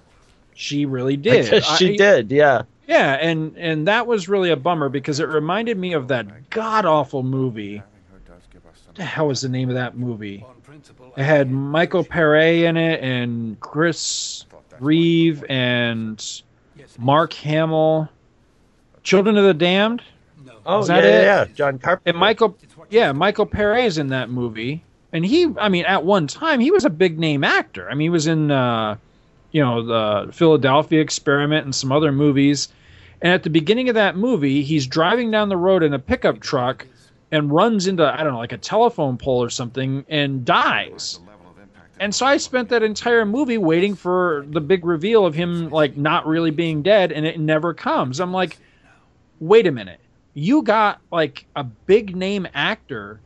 she 0.54 0.86
really 0.86 1.18
did. 1.18 1.64
She 1.64 1.94
I- 1.94 1.98
did, 1.98 2.32
yeah. 2.32 2.62
yeah, 2.88 3.14
and 3.14 3.58
and 3.58 3.88
that 3.88 4.08
was 4.08 4.30
really 4.30 4.52
a 4.52 4.56
bummer 4.56 4.90
because 4.90 5.20
it 5.20 5.28
reminded 5.28 5.78
me 5.78 5.94
of 5.94 6.08
that 6.10 6.50
god 6.50 6.86
awful 6.86 7.24
movie. 7.24 7.82
The 8.96 9.04
hell 9.04 9.28
was 9.28 9.42
the 9.42 9.50
name 9.50 9.70
of 9.70 9.76
that 9.76 9.98
movie? 9.98 10.46
It 11.18 11.24
had 11.24 11.52
Michael 11.52 12.04
Paré 12.04 12.64
in 12.64 12.78
it 12.78 13.02
and 13.02 13.60
Chris 13.60 14.46
Reeve 14.80 15.44
and 15.50 16.42
Mark 16.98 17.34
Hamill. 17.34 18.10
Children 19.04 19.38
of 19.38 19.46
the 19.46 19.54
Damned. 19.54 20.02
Oh, 20.66 20.80
Is 20.80 20.90
yeah, 20.90 21.02
that 21.02 21.08
yeah, 21.08 21.42
it? 21.42 21.50
yeah. 21.50 21.56
John 21.56 21.78
Carpenter. 21.78 22.10
And 22.10 22.18
Michael, 22.18 22.58
yeah, 22.90 23.12
Michael 23.12 23.46
Paré 23.46 23.86
is 23.86 23.98
in 23.98 24.08
that 24.08 24.30
movie, 24.30 24.84
and 25.14 25.24
he, 25.26 25.54
I 25.60 25.70
mean, 25.70 25.86
at 25.86 26.04
one 26.04 26.26
time 26.26 26.60
he 26.60 26.72
was 26.72 26.86
a 26.86 26.90
big 26.90 27.20
name 27.20 27.44
actor. 27.44 27.88
I 27.90 27.94
mean, 27.94 28.06
he 28.06 28.10
was 28.10 28.26
in, 28.28 28.50
uh, 28.50 28.98
you 29.52 29.62
know, 29.62 29.84
the 30.26 30.34
Philadelphia 30.34 31.02
Experiment 31.02 31.66
and 31.66 31.76
some 31.76 31.92
other 31.92 32.12
movies. 32.12 32.70
And 33.22 33.32
at 33.32 33.44
the 33.44 33.50
beginning 33.50 33.90
of 33.90 33.96
that 33.96 34.18
movie, 34.18 34.64
he's 34.64 34.88
driving 34.88 35.32
down 35.32 35.50
the 35.50 35.58
road 35.58 35.84
in 35.84 35.94
a 35.94 36.00
pickup 36.00 36.40
truck 36.40 36.86
and 37.32 37.52
runs 37.52 37.88
into, 37.88 38.04
I 38.04 38.24
don't 38.24 38.34
know, 38.34 38.40
like 38.40 38.52
a 38.52 38.58
telephone 38.58 39.18
pole 39.18 39.42
or 39.44 39.50
something 39.50 40.06
and 40.10 40.46
dies. 40.46 41.20
And 42.00 42.14
so 42.14 42.26
I 42.26 42.38
spent 42.38 42.70
that 42.70 42.84
entire 42.84 43.26
movie 43.26 43.58
waiting 43.58 43.96
for 43.96 44.46
the 44.50 44.62
big 44.62 44.86
reveal 44.86 45.26
of 45.26 45.34
him 45.34 45.70
like 45.70 45.96
not 45.96 46.28
really 46.28 46.52
being 46.52 46.82
dead, 46.82 47.12
and 47.12 47.26
it 47.26 47.40
never 47.40 47.74
comes. 47.74 48.20
I'm 48.20 48.34
like, 48.34 48.58
wait 49.40 49.66
a 49.66 49.72
minute, 49.72 50.00
you 50.34 50.62
got 50.62 51.00
like 51.12 51.46
a 51.56 51.64
big 51.64 52.16
name 52.16 52.48
actor 52.54 53.22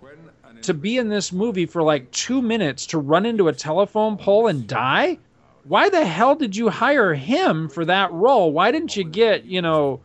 to 0.61 0.73
be 0.73 0.97
in 0.97 1.09
this 1.09 1.31
movie 1.31 1.65
for 1.65 1.81
like 1.81 2.11
two 2.11 2.41
minutes 2.41 2.85
to 2.87 2.99
run 2.99 3.25
into 3.25 3.47
a 3.47 3.53
telephone 3.53 4.17
pole 4.17 4.47
and 4.47 4.67
die? 4.67 5.17
Why 5.63 5.89
the 5.89 6.05
hell 6.05 6.35
did 6.35 6.55
you 6.55 6.69
hire 6.69 7.13
him 7.13 7.69
for 7.69 7.85
that 7.85 8.11
role? 8.11 8.51
Why 8.51 8.71
didn't 8.71 8.95
you 8.95 9.03
get, 9.03 9.45
you 9.45 9.61
know, 9.61 9.99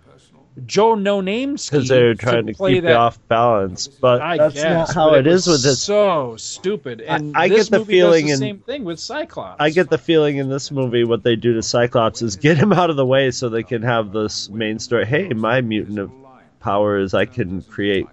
Joe 0.67 0.95
No 0.95 1.21
Names 1.21 1.69
because 1.69 1.89
they 1.89 2.03
were 2.03 2.15
trying 2.15 2.47
to, 2.47 2.55
play 2.55 2.75
keep 2.75 2.85
that? 2.85 2.91
you 2.91 2.97
off 2.97 3.19
balance. 3.29 3.89
But 3.89 4.23
I 4.23 4.37
that's 4.37 4.55
guess, 4.55 4.89
not 4.89 4.95
how 4.95 5.11
but 5.11 5.21
it 5.21 5.27
is 5.27 5.47
with 5.47 5.63
this. 5.63 5.83
So 5.83 6.37
stupid. 6.37 7.01
And 7.01 7.37
I 7.37 7.49
this 7.49 7.65
get 7.65 7.73
the 7.73 7.79
movie 7.81 7.93
feeling 7.93 8.27
does 8.29 8.39
the 8.41 8.47
in- 8.47 8.55
same 8.55 8.59
thing 8.61 8.85
with 8.85 9.01
Cyclops. 9.01 9.61
I 9.61 9.71
get 9.71 9.91
the 9.91 9.99
feeling 9.99 10.37
in 10.37 10.49
this 10.49 10.71
movie 10.71 11.05
what 11.05 11.25
they 11.25 11.35
do 11.35 11.55
to 11.55 11.63
Cyclops 11.63 12.23
is 12.23 12.37
get 12.37 12.57
him 12.57 12.73
out 12.73 12.91
of 12.91 12.97
the 12.97 13.07
way 13.07 13.31
so 13.33 13.49
they 13.49 13.65
can 13.65 13.83
have 13.83 14.13
this 14.13 14.49
main 14.49 14.79
story. 14.79 15.07
Hey, 15.07 15.29
my 15.31 15.61
mutant 15.61 15.99
of 15.99 16.13
power 16.61 16.99
is 16.99 17.15
I 17.15 17.27
can 17.27 17.63
create 17.63 18.07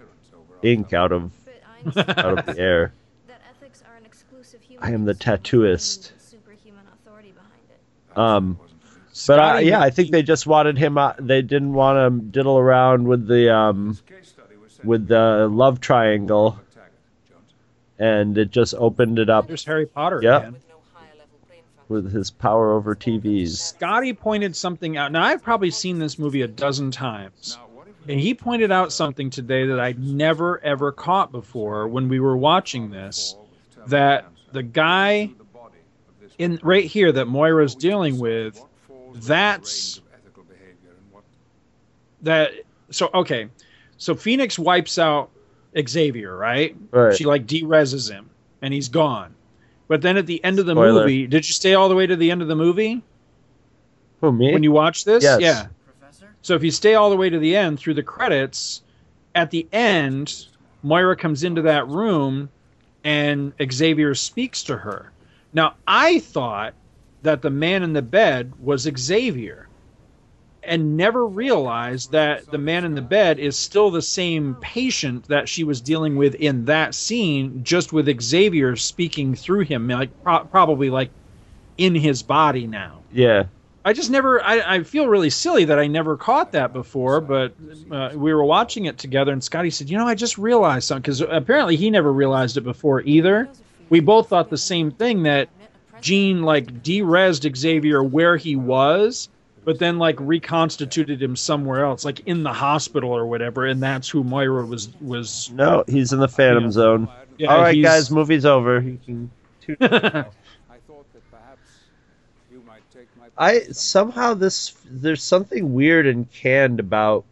ink 0.64 0.94
out 0.94 1.12
of 1.12 1.32
out 1.96 2.40
of 2.40 2.46
the 2.48 2.56
air. 2.58 2.94
I 4.80 4.92
am 4.92 5.06
the 5.06 5.14
tattooist. 5.14 6.12
Um, 8.16 8.60
but 9.28 9.40
I, 9.40 9.50
Scotty- 9.54 9.66
yeah, 9.68 9.80
I 9.82 9.90
think 9.90 10.12
they 10.12 10.24
just 10.24 10.48
wanted 10.48 10.78
him. 10.78 10.98
Uh, 10.98 11.14
they 11.20 11.42
didn't 11.42 11.74
want 11.74 11.98
to 11.98 12.26
diddle 12.32 12.58
around 12.58 13.08
with 13.08 13.28
the 13.28 13.54
um, 13.54 13.98
with 14.84 15.08
the 15.08 15.48
love 15.52 15.80
triangle, 15.80 16.60
and 18.00 18.38
it 18.38 18.52
just 18.52 18.74
opened 18.76 19.20
it 19.20 19.30
up 19.30 19.48
There's 19.48 19.66
Harry 19.66 19.86
Potter 19.86 20.20
Yep. 20.22 20.42
again. 20.42 20.56
with 21.88 22.12
his 22.14 22.32
power 22.32 22.72
over 22.74 22.96
TVs. 22.96 23.58
Scotty 23.58 24.14
pointed 24.14 24.56
something 24.56 24.96
out. 24.98 25.12
Now 25.12 25.24
I've 25.24 25.44
probably 25.44 25.72
seen 25.72 26.00
this 26.00 26.18
movie 26.18 26.42
a 26.42 26.48
dozen 26.48 26.92
times. 26.92 27.58
And 28.08 28.20
he 28.20 28.34
pointed 28.34 28.72
out 28.72 28.92
something 28.92 29.30
today 29.30 29.68
that 29.68 29.80
I'd 29.80 30.00
never 30.00 30.60
ever 30.64 30.92
caught 30.92 31.32
before 31.32 31.88
when 31.88 32.10
we 32.10 32.20
were 32.20 32.36
watching 32.36 32.90
this 32.90 33.36
that 33.88 34.26
the 34.54 34.64
guy 34.64 35.30
in 36.40 36.60
right 36.64 36.86
here 36.86 37.12
that 37.12 37.28
Moira's 37.28 37.76
dealing 37.76 38.18
with 38.18 38.60
that's 39.16 40.02
that 42.22 42.52
so 42.90 43.10
okay. 43.14 43.48
So 43.98 44.16
Phoenix 44.16 44.58
wipes 44.58 44.98
out 44.98 45.30
Xavier, 45.88 46.36
right? 46.36 46.76
Right. 46.92 47.16
She 47.16 47.26
like 47.26 47.46
dereses 47.48 48.10
him 48.10 48.30
and 48.62 48.74
he's 48.74 48.90
gone. 48.90 49.34
But 49.88 50.02
then 50.02 50.18
at 50.18 50.26
the 50.26 50.44
end 50.44 50.60
of 50.60 50.66
the 50.66 50.74
Spoiler. 50.74 51.02
movie, 51.02 51.28
did 51.28 51.48
you 51.48 51.54
stay 51.54 51.74
all 51.74 51.90
the 51.90 51.96
way 51.96 52.08
to 52.08 52.16
the 52.16 52.32
end 52.32 52.42
of 52.42 52.48
the 52.48 52.56
movie? 52.56 53.02
Who 54.22 54.32
me? 54.32 54.54
when 54.54 54.64
you 54.64 54.72
watch 54.72 55.04
this? 55.04 55.24
Yes. 55.24 55.42
Yeah. 55.42 55.68
So 56.44 56.56
if 56.56 56.64
you 56.64 56.72
stay 56.72 56.96
all 56.96 57.10
the 57.10 57.18
way 57.18 57.30
to 57.30 57.40
the 57.40 57.56
end 57.56 57.80
through 57.80 57.96
the 57.96 58.04
credits, 58.04 58.82
at 59.36 59.52
the 59.52 59.68
end, 59.72 60.48
Moira 60.84 61.16
comes 61.16 61.44
into 61.44 61.62
that 61.64 61.88
room 61.88 62.50
and 63.04 63.54
Xavier 63.72 64.16
speaks 64.16 64.64
to 64.64 64.78
her. 64.78 65.12
Now, 65.54 65.76
I 65.88 66.20
thought 66.20 66.74
that 67.24 67.42
the 67.42 67.50
man 67.50 67.84
in 67.84 67.94
the 67.94 68.02
bed 68.02 68.54
was 68.60 68.90
Xavier 68.98 69.68
and 70.64 70.96
never 70.96 71.26
realized 71.26 72.12
that 72.12 72.50
the 72.52 72.58
man 72.58 72.86
in 72.86 72.94
the 72.94 73.02
bed 73.02 73.40
is 73.40 73.58
still 73.58 73.90
the 73.90 74.02
same 74.02 74.56
patient 74.62 75.28
that 75.28 75.50
she 75.50 75.64
was 75.64 75.82
dealing 75.82 76.16
with 76.16 76.36
in 76.36 76.66
that 76.66 76.94
scene, 76.94 77.64
just 77.64 77.92
with 77.92 78.22
Xavier 78.22 78.76
speaking 78.76 79.34
through 79.34 79.62
him, 79.62 79.88
like 79.88 80.24
pro- 80.24 80.46
probably 80.46 80.90
like 80.90 81.10
in 81.78 81.96
his 81.96 82.22
body 82.22 82.68
now. 82.68 83.00
yeah. 83.12 83.44
I 83.84 83.94
just 83.94 84.12
never. 84.12 84.40
I, 84.44 84.76
I 84.76 84.84
feel 84.84 85.08
really 85.08 85.32
silly 85.32 85.66
that 85.66 85.80
I 85.80 85.88
never 85.88 86.16
caught 86.16 86.52
that 86.52 86.72
before, 86.72 87.20
but 87.20 87.56
uh, 87.90 88.12
we 88.14 88.32
were 88.32 88.44
watching 88.44 88.86
it 88.86 89.00
together, 89.00 89.32
and 89.32 89.44
Scotty 89.44 89.72
said, 89.72 89.90
"You 89.90 89.98
know, 89.98 90.08
I 90.08 90.14
just 90.14 90.38
realized 90.38 90.88
something 90.88 91.02
because 91.02 91.20
apparently 91.20 91.76
he 91.78 91.90
never 91.90 92.14
realized 92.14 92.58
it 92.58 92.62
before 92.62 93.02
either." 93.02 93.50
We 93.90 94.00
both 94.00 94.30
thought 94.30 94.52
the 94.52 94.58
same 94.60 94.92
thing 94.92 95.24
that 95.24 95.50
Jean 96.02 96.44
like 96.44 96.84
derezzed 96.84 97.48
Xavier 97.56 98.04
where 98.04 98.36
he 98.38 98.56
was, 98.56 99.30
but 99.64 99.80
then 99.80 99.98
like 100.00 100.16
reconstituted 100.20 101.22
him 101.22 101.36
somewhere 101.36 101.86
else, 101.86 102.04
like 102.04 102.22
in 102.28 102.44
the 102.44 102.54
hospital 102.54 103.12
or 103.12 103.26
whatever, 103.28 103.66
and 103.66 103.82
that's 103.82 104.10
who 104.10 104.24
Moira 104.24 104.66
was 104.66 104.90
was. 105.02 105.50
No, 105.52 105.84
he's 105.88 106.12
in 106.14 106.20
the 106.20 106.28
Phantom 106.28 106.66
Yeah. 106.66 106.72
Zone. 106.72 107.10
Yeah, 107.38 107.54
All 107.56 107.62
right, 107.62 107.76
he's- 107.76 107.86
guys, 107.86 108.12
movie's 108.12 108.46
over. 108.46 108.80
You 108.86 109.00
can. 109.06 110.26
I 113.38 113.60
somehow 113.72 114.34
this 114.34 114.76
there's 114.86 115.24
something 115.24 115.74
weird 115.74 116.06
and 116.08 116.32
canned 116.32 116.80
about 116.80 117.26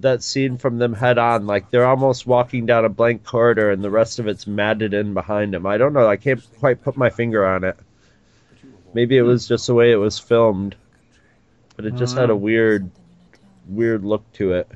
that 0.00 0.22
scene 0.22 0.58
from 0.58 0.78
them 0.78 0.92
head 0.92 1.18
on. 1.18 1.46
Like 1.46 1.70
they're 1.70 1.86
almost 1.86 2.26
walking 2.26 2.66
down 2.66 2.84
a 2.84 2.88
blank 2.88 3.24
corridor, 3.24 3.70
and 3.70 3.82
the 3.82 3.90
rest 3.90 4.18
of 4.18 4.26
it's 4.26 4.46
matted 4.46 4.94
in 4.94 5.14
behind 5.14 5.54
them. 5.54 5.66
I 5.66 5.78
don't 5.78 5.92
know. 5.92 6.08
I 6.08 6.16
can't 6.16 6.42
quite 6.58 6.82
put 6.82 6.96
my 6.96 7.10
finger 7.10 7.46
on 7.46 7.64
it. 7.64 7.76
Maybe 8.94 9.16
it 9.16 9.22
was 9.22 9.46
just 9.46 9.66
the 9.66 9.74
way 9.74 9.92
it 9.92 9.96
was 9.96 10.18
filmed, 10.18 10.74
but 11.76 11.84
it 11.84 11.94
just 11.96 12.16
had 12.16 12.30
a 12.30 12.34
mm. 12.34 12.40
weird, 12.40 12.90
weird 13.68 14.04
look 14.04 14.30
to 14.34 14.54
it. 14.54 14.68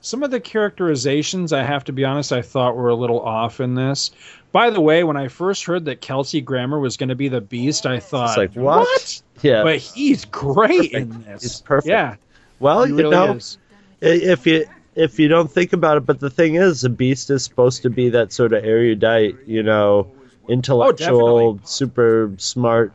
Some 0.00 0.22
of 0.22 0.30
the 0.30 0.40
characterizations, 0.40 1.52
I 1.52 1.62
have 1.62 1.84
to 1.84 1.92
be 1.92 2.04
honest, 2.04 2.32
I 2.32 2.42
thought 2.42 2.76
were 2.76 2.90
a 2.90 2.94
little 2.94 3.20
off 3.20 3.60
in 3.60 3.74
this. 3.74 4.10
By 4.54 4.70
the 4.70 4.80
way, 4.80 5.02
when 5.02 5.16
I 5.16 5.26
first 5.26 5.64
heard 5.64 5.86
that 5.86 6.00
Kelsey 6.00 6.40
Grammer 6.40 6.78
was 6.78 6.96
going 6.96 7.08
to 7.08 7.16
be 7.16 7.26
the 7.26 7.40
Beast, 7.40 7.86
I 7.86 7.98
thought, 7.98 8.28
It's 8.28 8.38
like 8.38 8.54
what? 8.54 9.22
Yeah. 9.42 9.64
But 9.64 9.78
he's 9.78 10.24
great 10.26 10.92
in 10.92 11.24
this. 11.24 11.42
He's 11.42 11.60
perfect. 11.60 11.90
Yeah, 11.90 12.14
Well, 12.60 12.86
you 12.86 12.96
really 12.96 13.10
know, 13.10 13.32
is. 13.32 13.58
if 14.00 14.46
you 14.46 14.64
if 14.94 15.18
you 15.18 15.26
don't 15.26 15.50
think 15.50 15.72
about 15.72 15.96
it, 15.96 16.06
but 16.06 16.20
the 16.20 16.30
thing 16.30 16.54
is, 16.54 16.82
the 16.82 16.88
beast 16.88 17.30
is 17.30 17.42
supposed 17.42 17.82
to 17.82 17.90
be 17.90 18.10
that 18.10 18.32
sort 18.32 18.52
of 18.52 18.64
erudite, 18.64 19.38
you 19.44 19.64
know, 19.64 20.12
intellectual, 20.48 21.36
oh, 21.36 21.58
super 21.64 22.30
smart 22.36 22.92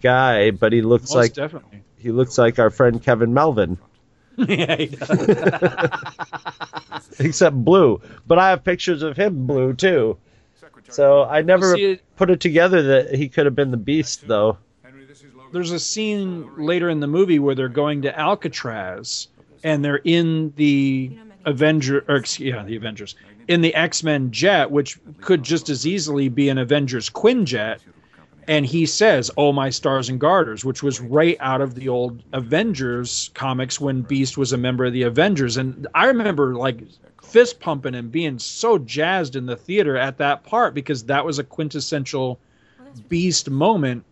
guy, 0.00 0.52
but 0.52 0.72
he 0.72 0.80
looks 0.80 1.10
Most 1.10 1.16
like 1.16 1.32
definitely. 1.32 1.82
he 1.98 2.12
looks 2.12 2.38
like 2.38 2.60
our 2.60 2.70
friend 2.70 3.02
Kevin 3.02 3.34
Melvin, 3.34 3.78
yeah, 4.36 4.76
he 4.76 4.86
does. 4.86 5.10
except 7.18 7.64
blue. 7.64 8.00
But 8.28 8.38
I 8.38 8.50
have 8.50 8.62
pictures 8.62 9.02
of 9.02 9.16
him 9.16 9.48
blue 9.48 9.72
too. 9.72 10.18
So 10.90 11.24
I 11.24 11.42
never 11.42 11.74
see, 11.74 12.00
put 12.16 12.30
it 12.30 12.40
together 12.40 12.82
that 12.82 13.14
he 13.14 13.28
could 13.28 13.46
have 13.46 13.54
been 13.54 13.70
the 13.70 13.76
Beast, 13.76 14.26
though. 14.28 14.58
there's 15.52 15.72
a 15.72 15.80
scene 15.80 16.50
later 16.56 16.88
in 16.88 17.00
the 17.00 17.06
movie 17.06 17.38
where 17.38 17.54
they're 17.54 17.68
going 17.68 18.02
to 18.02 18.18
Alcatraz 18.18 19.28
and 19.62 19.84
they're 19.84 20.00
in 20.04 20.52
the 20.56 21.16
Avenger 21.44 22.04
or 22.08 22.22
yeah, 22.38 22.62
the 22.64 22.76
Avengers. 22.76 23.14
In 23.48 23.60
the 23.60 23.74
X-Men 23.74 24.30
jet 24.30 24.70
which 24.70 24.98
could 25.20 25.42
just 25.42 25.68
as 25.68 25.86
easily 25.86 26.28
be 26.28 26.48
an 26.48 26.58
Avengers 26.58 27.10
Quinjet 27.10 27.78
and 28.46 28.66
he 28.66 28.86
says, 28.86 29.30
"Oh 29.36 29.52
my 29.52 29.70
stars 29.70 30.08
and 30.08 30.20
garters," 30.20 30.64
which 30.64 30.82
was 30.82 31.00
right 31.00 31.36
out 31.40 31.60
of 31.60 31.74
the 31.74 31.88
old 31.88 32.22
Avengers 32.32 33.30
comics 33.34 33.80
when 33.80 34.02
Beast 34.02 34.36
was 34.36 34.52
a 34.52 34.58
member 34.58 34.84
of 34.84 34.92
the 34.92 35.02
Avengers. 35.02 35.56
And 35.56 35.86
I 35.94 36.06
remember 36.06 36.54
like 36.54 36.80
fist 37.34 37.58
pumping 37.58 37.96
and 37.96 38.12
being 38.12 38.38
so 38.38 38.78
jazzed 38.78 39.34
in 39.34 39.44
the 39.44 39.56
theater 39.56 39.96
at 39.96 40.18
that 40.18 40.44
part 40.44 40.72
because 40.72 41.02
that 41.02 41.24
was 41.24 41.40
a 41.40 41.42
quintessential 41.44 42.38
Beast 43.08 43.50
moment 43.50 44.04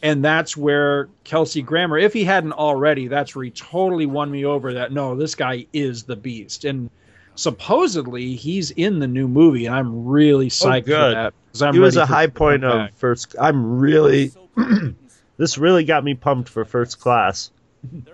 and 0.00 0.24
that's 0.24 0.56
where 0.56 1.08
Kelsey 1.24 1.60
Grammer, 1.60 1.98
if 1.98 2.12
he 2.12 2.22
hadn't 2.22 2.52
already, 2.52 3.08
that's 3.08 3.34
where 3.34 3.44
he 3.44 3.50
totally 3.50 4.06
won 4.06 4.30
me 4.30 4.44
over. 4.44 4.72
That 4.74 4.92
no, 4.92 5.16
this 5.16 5.34
guy 5.34 5.66
is 5.72 6.04
the 6.04 6.14
beast, 6.14 6.64
and 6.64 6.88
supposedly 7.34 8.36
he's 8.36 8.70
in 8.70 9.00
the 9.00 9.08
new 9.08 9.26
movie, 9.26 9.66
and 9.66 9.74
I'm 9.74 10.06
really 10.06 10.48
psyched 10.48 10.82
Oh, 10.82 10.86
good. 10.86 11.16
that. 11.16 11.34
I'm 11.60 11.74
he 11.74 11.80
was 11.80 11.96
a 11.96 12.06
high 12.06 12.28
point 12.28 12.62
of 12.64 12.72
back. 12.78 12.96
first. 12.96 13.34
I'm 13.40 13.78
really. 13.80 14.30
this 15.36 15.58
really 15.58 15.82
got 15.84 16.04
me 16.04 16.14
pumped 16.14 16.48
for 16.48 16.64
first 16.64 17.00
class. 17.00 17.50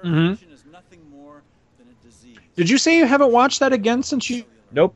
Mhm. 0.03 0.39
Did 2.59 2.69
you 2.69 2.77
say 2.77 2.99
you 2.99 3.07
haven't 3.07 3.31
watched 3.31 3.61
that 3.61 3.73
again 3.73 4.03
since 4.03 4.29
you 4.29 4.43
Nope. 4.73 4.93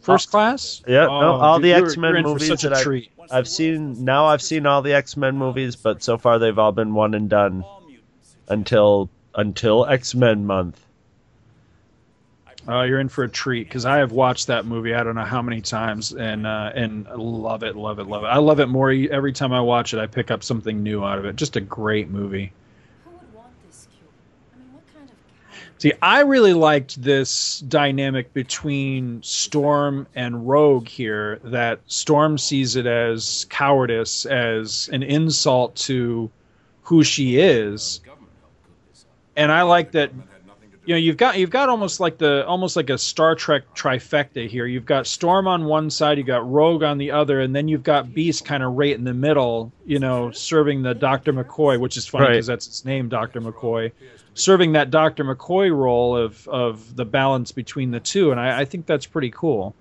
first 0.00 0.30
class? 0.30 0.80
Yeah, 0.86 1.06
Oh, 1.08 1.20
no, 1.20 1.32
all 1.40 1.58
dude, 1.58 1.64
the 1.64 1.72
X 1.72 1.96
Men 1.96 2.10
you're 2.10 2.18
in 2.18 2.24
for 2.24 2.28
movies 2.30 2.60
that 2.60 2.72
I, 2.72 3.08
I've 3.36 3.48
seen. 3.48 4.04
Now 4.04 4.26
I've 4.26 4.42
seen 4.42 4.64
all 4.64 4.80
the 4.80 4.92
X 4.94 5.16
Men 5.16 5.36
movies, 5.36 5.74
but 5.74 6.04
so 6.04 6.18
far 6.18 6.38
they've 6.38 6.56
all 6.58 6.70
been 6.70 6.94
one 6.94 7.14
and 7.14 7.28
done 7.28 7.64
until 8.48 9.10
until 9.34 9.86
X 9.86 10.14
Men 10.14 10.46
month. 10.46 10.80
Oh, 12.68 12.82
you're 12.82 13.00
in 13.00 13.08
for 13.08 13.24
a 13.24 13.28
treat 13.28 13.64
because 13.64 13.84
I 13.84 13.96
have 13.96 14.12
watched 14.12 14.46
that 14.46 14.66
movie. 14.66 14.94
I 14.94 15.02
don't 15.02 15.16
know 15.16 15.24
how 15.24 15.42
many 15.42 15.60
times, 15.60 16.12
and 16.12 16.46
uh, 16.46 16.70
and 16.76 17.06
love 17.08 17.64
it, 17.64 17.74
love 17.74 17.98
it, 17.98 18.04
love 18.06 18.22
it. 18.22 18.28
I 18.28 18.38
love 18.38 18.60
it 18.60 18.66
more 18.66 18.92
e- 18.92 19.10
every 19.10 19.32
time 19.32 19.52
I 19.52 19.60
watch 19.60 19.94
it. 19.94 19.98
I 19.98 20.06
pick 20.06 20.30
up 20.30 20.44
something 20.44 20.80
new 20.80 21.04
out 21.04 21.18
of 21.18 21.24
it. 21.24 21.34
Just 21.34 21.56
a 21.56 21.60
great 21.60 22.08
movie. 22.08 22.52
Who 23.04 23.10
would 23.10 23.34
want 23.34 23.48
this 23.66 23.88
cure? 23.98 24.08
I 24.54 24.58
mean, 24.60 24.72
what 24.74 24.84
kind 24.94 25.08
of 25.10 25.16
coward? 25.50 25.71
See, 25.82 25.92
I 26.00 26.20
really 26.20 26.52
liked 26.52 27.02
this 27.02 27.58
dynamic 27.58 28.32
between 28.32 29.20
Storm 29.24 30.06
and 30.14 30.48
Rogue 30.48 30.86
here. 30.86 31.40
That 31.42 31.80
Storm 31.88 32.38
sees 32.38 32.76
it 32.76 32.86
as 32.86 33.46
cowardice, 33.50 34.24
as 34.24 34.88
an 34.92 35.02
insult 35.02 35.74
to 35.88 36.30
who 36.84 37.02
she 37.02 37.40
is, 37.40 38.00
and 39.34 39.50
I 39.50 39.62
like 39.62 39.90
that. 39.90 40.12
You 40.84 40.94
know, 40.94 40.98
you've 40.98 41.16
got 41.16 41.36
you've 41.36 41.50
got 41.50 41.68
almost 41.68 41.98
like 41.98 42.16
the 42.16 42.46
almost 42.46 42.76
like 42.76 42.88
a 42.88 42.96
Star 42.98 43.34
Trek 43.34 43.64
trifecta 43.74 44.48
here. 44.48 44.66
You've 44.66 44.86
got 44.86 45.08
Storm 45.08 45.48
on 45.48 45.64
one 45.64 45.90
side, 45.90 46.16
you've 46.16 46.28
got 46.28 46.48
Rogue 46.48 46.84
on 46.84 46.98
the 46.98 47.10
other, 47.10 47.40
and 47.40 47.56
then 47.56 47.66
you've 47.66 47.82
got 47.82 48.14
Beast 48.14 48.44
kind 48.44 48.62
of 48.62 48.74
right 48.74 48.94
in 48.94 49.02
the 49.02 49.14
middle. 49.14 49.72
You 49.84 49.98
know, 49.98 50.30
serving 50.30 50.82
the 50.82 50.94
Doctor 50.94 51.32
McCoy, 51.32 51.80
which 51.80 51.96
is 51.96 52.06
funny 52.06 52.26
Right. 52.26 52.32
because 52.34 52.46
that's 52.46 52.68
its 52.68 52.84
name, 52.84 53.08
Doctor 53.08 53.40
McCoy 53.40 53.90
serving 54.34 54.72
that 54.72 54.90
Dr. 54.90 55.24
McCoy 55.24 55.74
role 55.76 56.16
of 56.16 56.46
of 56.48 56.94
the 56.96 57.04
balance 57.04 57.52
between 57.52 57.90
the 57.90 58.00
two, 58.00 58.30
and 58.30 58.40
I, 58.40 58.60
I 58.60 58.64
think 58.64 58.86
that's 58.86 59.06
pretty 59.06 59.30
cool. 59.30 59.74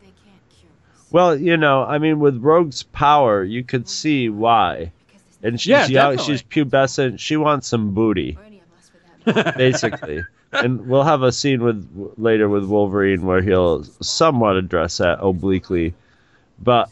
They 0.00 0.06
can't 0.08 0.16
cure 0.58 0.70
us. 0.94 1.06
Well, 1.10 1.36
you 1.36 1.56
know, 1.56 1.82
I 1.84 1.98
mean, 1.98 2.20
with 2.20 2.38
Rogue's 2.42 2.82
power, 2.82 3.42
you 3.44 3.64
could 3.64 3.88
see 3.88 4.28
why. 4.28 4.92
And 5.42 5.60
she's 5.60 5.68
Yeah, 5.68 5.86
young, 5.86 6.18
she's 6.18 6.42
pubescent. 6.42 7.20
She 7.20 7.36
wants 7.36 7.68
some 7.68 7.94
booty, 7.94 8.32
no 8.32 8.42
any 8.46 8.60
of 8.60 8.78
us 8.78 8.90
for 9.24 9.32
that. 9.32 9.46
matter. 9.46 9.58
basically. 9.58 10.22
and 10.52 10.88
we'll 10.88 11.02
have 11.04 11.22
a 11.22 11.30
scene 11.30 11.62
with 11.62 12.14
later 12.16 12.48
with 12.48 12.64
Wolverine 12.64 13.22
where 13.22 13.42
he'll 13.42 13.84
somewhat 14.02 14.56
address 14.56 14.96
that 14.98 15.18
obliquely. 15.20 15.94
But 16.58 16.90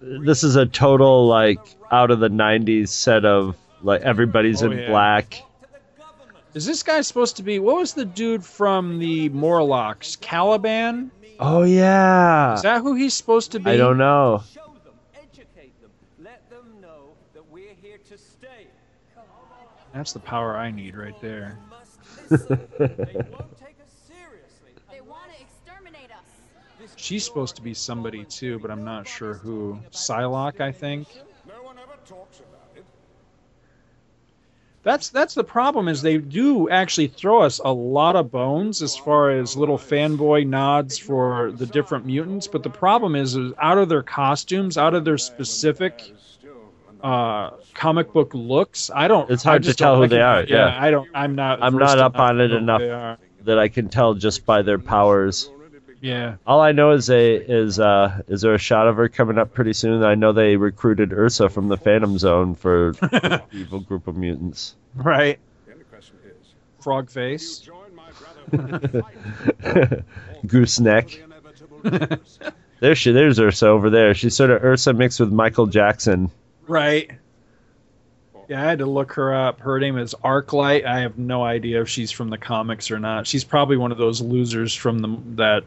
this 0.00 0.44
is 0.44 0.56
a 0.56 0.66
total 0.66 1.26
like 1.26 1.58
out 1.90 2.10
of 2.10 2.20
the 2.20 2.28
'90s 2.28 2.88
set 2.88 3.24
of 3.24 3.56
like 3.82 4.02
everybody's 4.02 4.62
Oh, 4.62 4.70
in 4.70 4.78
yeah. 4.78 4.88
black. 4.88 5.42
Is 6.54 6.64
this 6.64 6.82
guy 6.82 7.02
supposed 7.02 7.36
to 7.36 7.42
be? 7.42 7.58
What 7.58 7.76
was 7.76 7.92
the 7.94 8.04
dude 8.06 8.44
from 8.44 8.98
the 8.98 9.28
Morlocks? 9.28 10.16
Caliban? 10.16 11.10
Oh 11.38 11.64
yeah. 11.64 12.54
Is 12.54 12.62
that 12.62 12.80
who 12.80 12.94
he's 12.94 13.12
supposed 13.12 13.52
to 13.52 13.60
be? 13.60 13.70
I 13.72 13.76
don't 13.76 13.98
know. 13.98 14.42
Show 14.54 14.72
them, 14.84 14.94
educate 15.14 15.78
them, 15.82 15.90
let 16.22 16.48
them 16.48 16.64
know 16.80 17.10
that 17.34 17.46
we're 17.50 17.74
here 17.82 17.98
to 18.08 18.16
stay. 18.16 18.66
That's 19.92 20.12
the 20.14 20.18
power 20.20 20.56
I 20.56 20.70
need 20.70 20.96
right 20.96 21.18
there. 21.20 21.58
Must 21.68 22.30
listen. 22.30 22.48
they 22.78 22.86
won't 22.86 23.58
take 23.58 23.76
us 23.82 23.92
seriously. 24.08 24.72
They 24.90 25.02
want 25.02 25.24
to 25.34 25.40
exterminate 25.42 26.10
us. 26.10 26.92
She's 26.96 27.24
supposed 27.24 27.56
to 27.56 27.62
be 27.62 27.74
somebody 27.74 28.24
too, 28.24 28.58
but 28.60 28.70
I'm 28.70 28.84
not 28.84 29.06
sure 29.06 29.34
who. 29.34 29.78
Psylocke, 29.92 30.60
I 30.62 30.72
think. 30.72 31.06
No 31.46 31.62
one 31.62 31.78
ever 31.78 31.96
talks 32.06 32.40
about 32.40 32.70
it. 32.76 32.84
That's 34.86 35.08
that's 35.08 35.34
the 35.34 35.42
problem 35.42 35.88
is 35.88 36.00
they 36.00 36.18
do 36.18 36.70
actually 36.70 37.08
throw 37.08 37.42
us 37.42 37.58
a 37.58 37.72
lot 37.72 38.14
of 38.14 38.30
bones 38.30 38.82
as 38.82 38.96
far 38.96 39.32
as 39.32 39.56
little 39.56 39.78
fanboy 39.78 40.46
nods 40.46 40.96
for 40.96 41.50
the 41.50 41.66
different 41.66 42.06
mutants, 42.06 42.46
but 42.46 42.62
the 42.62 42.70
problem 42.70 43.16
is, 43.16 43.34
is 43.34 43.52
out 43.60 43.78
of 43.78 43.88
their 43.88 44.04
costumes, 44.04 44.78
out 44.78 44.94
of 44.94 45.04
their 45.04 45.18
specific 45.18 46.14
uh, 47.02 47.50
comic 47.74 48.12
book 48.12 48.30
looks, 48.32 48.88
I 48.94 49.08
don't. 49.08 49.28
It's 49.28 49.42
hard 49.42 49.64
to 49.64 49.74
tell 49.74 50.00
who 50.00 50.06
they 50.06 50.20
are, 50.20 50.36
recognize- 50.36 50.72
yeah. 50.72 50.80
I 50.80 50.92
don't. 50.92 51.08
I'm 51.12 51.34
not. 51.34 51.64
I'm 51.64 51.76
not 51.76 51.98
up 51.98 52.14
on 52.14 52.40
it 52.40 52.46
to 52.46 52.60
know 52.60 52.78
who 52.78 52.84
enough. 52.84 53.18
That 53.42 53.58
I 53.58 53.66
can 53.66 53.88
tell 53.88 54.14
just 54.14 54.46
by 54.46 54.62
their 54.62 54.78
powers. 54.78 55.50
Yeah. 56.06 56.36
All 56.46 56.60
I 56.60 56.70
know 56.70 56.92
is 56.92 57.10
a 57.10 57.34
is 57.34 57.80
uh 57.80 58.22
is 58.28 58.42
there 58.42 58.54
a 58.54 58.58
shot 58.58 58.86
of 58.86 58.94
her 58.96 59.08
coming 59.08 59.38
up 59.38 59.52
pretty 59.54 59.72
soon? 59.72 60.04
I 60.04 60.14
know 60.14 60.32
they 60.32 60.56
recruited 60.56 61.12
Ursa 61.12 61.48
from 61.48 61.66
the 61.66 61.76
Phantom 61.76 62.16
Zone 62.16 62.54
for 62.54 62.92
the 63.00 63.42
evil 63.50 63.80
group 63.80 64.06
of 64.06 64.16
mutants. 64.16 64.76
Right. 64.94 65.40
The 65.66 65.72
only 65.72 65.84
question 65.86 66.14
is, 66.24 66.54
Frog 66.78 67.10
face. 67.10 67.58
join 67.58 67.92
my 67.96 68.10
brother 68.50 69.02
for 69.60 70.04
Gooseneck. 70.46 71.08
the 71.08 71.24
inevitable 71.24 71.80
news. 72.16 72.38
There 72.78 72.94
she 72.94 73.10
there's 73.10 73.40
Ursa 73.40 73.66
over 73.66 73.90
there. 73.90 74.14
She's 74.14 74.36
sort 74.36 74.50
of 74.50 74.62
Ursa 74.62 74.92
mixed 74.92 75.18
with 75.18 75.32
Michael 75.32 75.66
Jackson. 75.66 76.30
Right. 76.68 77.10
Yeah, 78.48 78.62
I 78.62 78.64
had 78.64 78.78
to 78.78 78.86
look 78.86 79.14
her 79.14 79.34
up. 79.34 79.58
Her 79.58 79.80
name 79.80 79.98
is 79.98 80.14
Arclight. 80.22 80.86
I 80.86 81.00
have 81.00 81.18
no 81.18 81.42
idea 81.42 81.80
if 81.80 81.88
she's 81.88 82.12
from 82.12 82.30
the 82.30 82.38
comics 82.38 82.92
or 82.92 83.00
not. 83.00 83.26
She's 83.26 83.42
probably 83.42 83.76
one 83.76 83.90
of 83.90 83.98
those 83.98 84.20
losers 84.20 84.72
from 84.72 85.00
the 85.00 85.08
that 85.42 85.64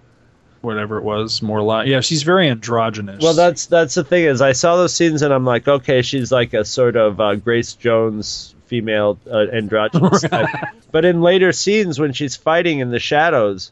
whatever 0.62 0.98
it 0.98 1.04
was, 1.04 1.42
more 1.42 1.62
like 1.62 1.88
yeah, 1.88 2.02
she's 2.02 2.24
very 2.24 2.50
androgynous. 2.50 3.24
Well, 3.24 3.34
that's 3.34 3.66
that's 3.68 3.96
the 3.96 4.04
thing 4.04 4.26
is 4.26 4.42
I 4.42 4.52
saw 4.54 4.76
those 4.78 4.94
scenes 4.94 5.22
and 5.22 5.34
I'm 5.34 5.46
like, 5.46 5.68
okay, 5.68 6.02
she's 6.02 6.32
like 6.32 6.54
a 6.54 6.66
sort 6.66 6.96
of 6.96 7.20
uh, 7.20 7.36
Grace 7.36 7.74
Jones 7.74 8.56
female 8.66 9.20
uh, 9.30 9.48
androgynous 9.52 10.22
type. 10.22 10.50
But 10.92 11.06
in 11.06 11.22
later 11.22 11.52
scenes 11.52 12.00
when 12.00 12.14
she's 12.14 12.36
fighting 12.36 12.80
in 12.80 12.90
the 12.90 12.98
shadows, 13.00 13.72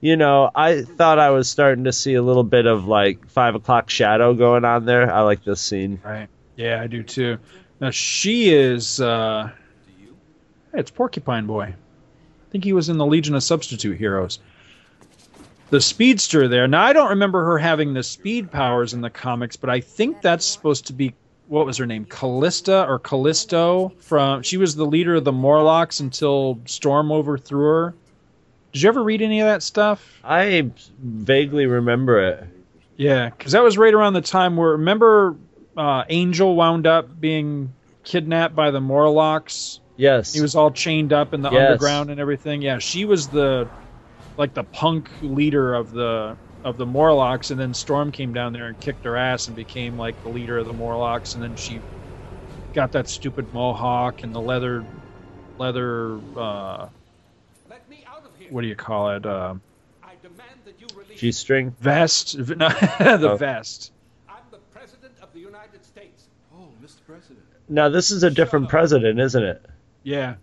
you 0.00 0.16
know, 0.16 0.50
I 0.54 0.82
thought 0.82 1.18
I 1.18 1.30
was 1.30 1.48
starting 1.48 1.84
to 1.84 1.92
see 1.92 2.12
a 2.14 2.22
little 2.22 2.44
bit 2.44 2.66
of 2.66 2.84
like 2.86 3.28
five 3.28 3.54
o'clock 3.54 3.88
shadow 3.88 4.34
going 4.34 4.66
on 4.66 4.84
there. 4.84 5.10
I 5.10 5.22
like 5.22 5.42
this 5.42 5.60
scene. 5.60 6.00
right. 6.04 6.28
Yeah, 6.56 6.82
I 6.82 6.86
do 6.86 7.02
too. 7.02 7.38
Now 7.80 7.90
she 7.90 8.52
is 8.52 9.00
uh 9.00 9.50
it's 10.74 10.90
Porcupine 10.90 11.46
Boy. 11.46 11.62
I 11.64 12.52
think 12.52 12.64
he 12.64 12.72
was 12.72 12.88
in 12.88 12.98
the 12.98 13.06
Legion 13.06 13.34
of 13.34 13.42
Substitute 13.42 13.96
Heroes. 13.96 14.38
The 15.70 15.80
speedster 15.80 16.48
there. 16.48 16.66
Now 16.66 16.82
I 16.82 16.92
don't 16.92 17.10
remember 17.10 17.44
her 17.44 17.58
having 17.58 17.94
the 17.94 18.02
speed 18.02 18.50
powers 18.50 18.92
in 18.92 19.00
the 19.00 19.10
comics, 19.10 19.56
but 19.56 19.70
I 19.70 19.80
think 19.80 20.20
that's 20.20 20.44
supposed 20.44 20.86
to 20.88 20.92
be 20.92 21.14
what 21.46 21.66
was 21.66 21.76
her 21.78 21.86
name? 21.86 22.04
Callista 22.04 22.86
or 22.86 22.98
Callisto 23.00 23.92
from 23.98 24.42
she 24.42 24.56
was 24.56 24.76
the 24.76 24.86
leader 24.86 25.16
of 25.16 25.24
the 25.24 25.32
Morlocks 25.32 25.98
until 26.00 26.60
Storm 26.66 27.10
overthrew 27.10 27.64
her. 27.64 27.94
Did 28.72 28.82
you 28.82 28.88
ever 28.88 29.02
read 29.02 29.20
any 29.20 29.40
of 29.40 29.46
that 29.46 29.62
stuff? 29.62 30.20
I 30.22 30.70
vaguely 31.02 31.66
remember 31.66 32.24
it. 32.24 32.44
Yeah, 32.96 33.30
because 33.30 33.52
that 33.52 33.62
was 33.64 33.76
right 33.78 33.92
around 33.94 34.12
the 34.12 34.20
time 34.20 34.56
where 34.56 34.70
remember 34.72 35.36
uh, 35.76 36.04
Angel 36.08 36.54
wound 36.54 36.86
up 36.86 37.20
being 37.20 37.72
kidnapped 38.04 38.54
by 38.54 38.70
the 38.70 38.80
Morlocks. 38.80 39.80
Yes. 39.96 40.32
He 40.32 40.40
was 40.40 40.54
all 40.54 40.70
chained 40.70 41.12
up 41.12 41.34
in 41.34 41.42
the 41.42 41.50
Yes. 41.50 41.70
underground 41.72 42.10
and 42.10 42.20
everything. 42.20 42.62
Yeah, 42.62 42.78
she 42.78 43.04
was 43.04 43.28
the 43.28 43.68
like 44.40 44.54
the 44.54 44.64
punk 44.64 45.10
leader 45.20 45.74
of 45.74 45.92
the 45.92 46.36
of 46.64 46.76
the 46.78 46.86
Morlocks, 46.86 47.50
and 47.50 47.60
then 47.60 47.74
Storm 47.74 48.10
came 48.10 48.32
down 48.32 48.52
there 48.54 48.66
and 48.68 48.80
kicked 48.80 49.04
her 49.04 49.16
ass 49.16 49.46
and 49.46 49.54
became 49.54 49.96
like 49.98 50.20
the 50.22 50.30
leader 50.30 50.58
of 50.58 50.66
the 50.66 50.72
Morlocks, 50.72 51.34
and 51.34 51.42
then 51.42 51.54
she 51.56 51.80
got 52.74 52.92
that 52.92 53.06
stupid 53.08 53.52
mohawk 53.52 54.22
and 54.22 54.34
the 54.34 54.40
leather 54.40 54.84
leather 55.58 56.18
uh, 56.36 56.88
Let 57.68 57.88
me 57.90 58.02
out 58.08 58.24
of 58.24 58.30
here. 58.38 58.48
what 58.50 58.62
do 58.62 58.68
you 58.68 58.76
call 58.76 59.10
it? 59.10 59.26
Uh, 59.26 59.54
I 60.02 60.12
demand 60.22 60.60
that 60.64 60.80
you 60.80 60.86
release 60.98 61.20
G 61.20 61.32
string. 61.32 61.70
Vest, 61.78 62.38
no, 62.38 62.68
the 62.68 63.30
Oh. 63.32 63.36
vest. 63.36 63.92
I'm 64.28 64.36
the 64.50 64.58
President 64.72 65.12
of 65.22 65.32
the 65.34 65.40
United 65.40 65.84
States. 65.84 66.24
Oh, 66.54 66.68
Mr. 66.82 67.04
President. 67.06 67.44
Now 67.68 67.90
this 67.90 68.10
is 68.10 68.22
a 68.22 68.30
different 68.30 68.70
president, 68.70 69.20
isn't 69.20 69.42
it? 69.44 69.66
Yeah. 70.02 70.36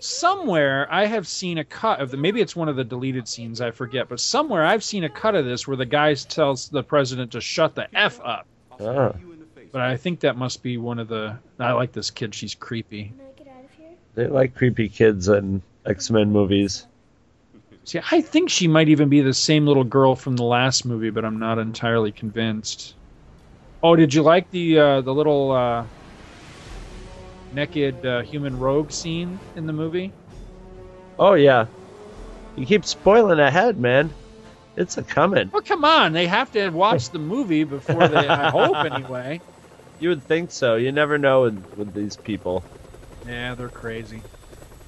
Somewhere 0.00 0.86
I 0.90 1.06
have 1.06 1.26
seen 1.26 1.58
a 1.58 1.64
cut 1.64 2.00
of 2.00 2.10
the. 2.10 2.16
Maybe 2.16 2.40
it's 2.40 2.54
one 2.54 2.68
of 2.68 2.76
the 2.76 2.84
deleted 2.84 3.26
scenes. 3.26 3.60
I 3.60 3.70
forget, 3.72 4.08
but 4.08 4.20
somewhere 4.20 4.64
I've 4.64 4.84
seen 4.84 5.04
a 5.04 5.08
cut 5.08 5.34
of 5.34 5.44
this 5.44 5.66
where 5.66 5.76
the 5.76 5.86
guy 5.86 6.14
tells 6.14 6.68
the 6.68 6.82
president 6.82 7.32
to 7.32 7.40
shut 7.40 7.74
the 7.74 7.88
f 7.96 8.20
up. 8.22 8.46
Ah. 8.80 9.12
But 9.72 9.82
I 9.82 9.96
think 9.96 10.20
that 10.20 10.36
must 10.36 10.62
be 10.62 10.78
one 10.78 10.98
of 10.98 11.08
the. 11.08 11.36
I 11.58 11.72
like 11.72 11.92
this 11.92 12.10
kid. 12.10 12.34
She's 12.34 12.54
creepy. 12.54 13.12
They 14.14 14.26
like 14.26 14.54
creepy 14.54 14.88
kids 14.88 15.28
in 15.28 15.62
X 15.84 16.10
Men 16.10 16.30
movies. 16.32 16.86
See, 17.84 18.00
I 18.10 18.20
think 18.20 18.50
she 18.50 18.68
might 18.68 18.88
even 18.88 19.08
be 19.08 19.20
the 19.20 19.32
same 19.32 19.66
little 19.66 19.84
girl 19.84 20.14
from 20.14 20.36
the 20.36 20.44
last 20.44 20.84
movie, 20.84 21.10
but 21.10 21.24
I'm 21.24 21.38
not 21.38 21.58
entirely 21.58 22.12
convinced. 22.12 22.94
Oh, 23.82 23.96
did 23.96 24.12
you 24.12 24.22
like 24.22 24.50
the 24.50 24.78
uh, 24.78 25.00
the 25.00 25.14
little 25.14 25.52
uh, 25.52 25.84
naked 27.52 28.04
uh, 28.04 28.22
human 28.22 28.58
rogue 28.58 28.90
scene 28.90 29.38
in 29.56 29.66
the 29.66 29.72
movie? 29.72 30.12
Oh 31.18 31.34
yeah, 31.34 31.66
you 32.56 32.66
keep 32.66 32.84
spoiling 32.84 33.40
ahead, 33.40 33.78
man. 33.78 34.10
It's 34.76 34.96
a 34.96 35.02
coming. 35.02 35.50
Well, 35.52 35.62
come 35.62 35.84
on, 35.84 36.12
they 36.12 36.26
have 36.28 36.52
to 36.52 36.68
watch 36.70 37.10
the 37.10 37.18
movie 37.18 37.64
before 37.64 38.06
they. 38.06 38.28
I 38.28 38.50
hope 38.50 38.76
anyway. 38.76 39.40
You 39.98 40.10
would 40.10 40.22
think 40.22 40.52
so. 40.52 40.76
You 40.76 40.92
never 40.92 41.18
know 41.18 41.42
with, 41.42 41.76
with 41.76 41.94
these 41.94 42.16
people. 42.16 42.62
Yeah, 43.26 43.54
they're 43.54 43.68
crazy. 43.68 44.22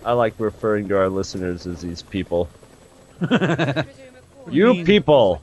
I 0.05 0.13
like 0.13 0.35
referring 0.39 0.89
to 0.89 0.97
our 0.97 1.09
listeners 1.09 1.67
as 1.67 1.81
these 1.81 2.03
people. 2.03 2.49
You 4.49 4.73
you 4.73 4.85
people. 4.85 5.43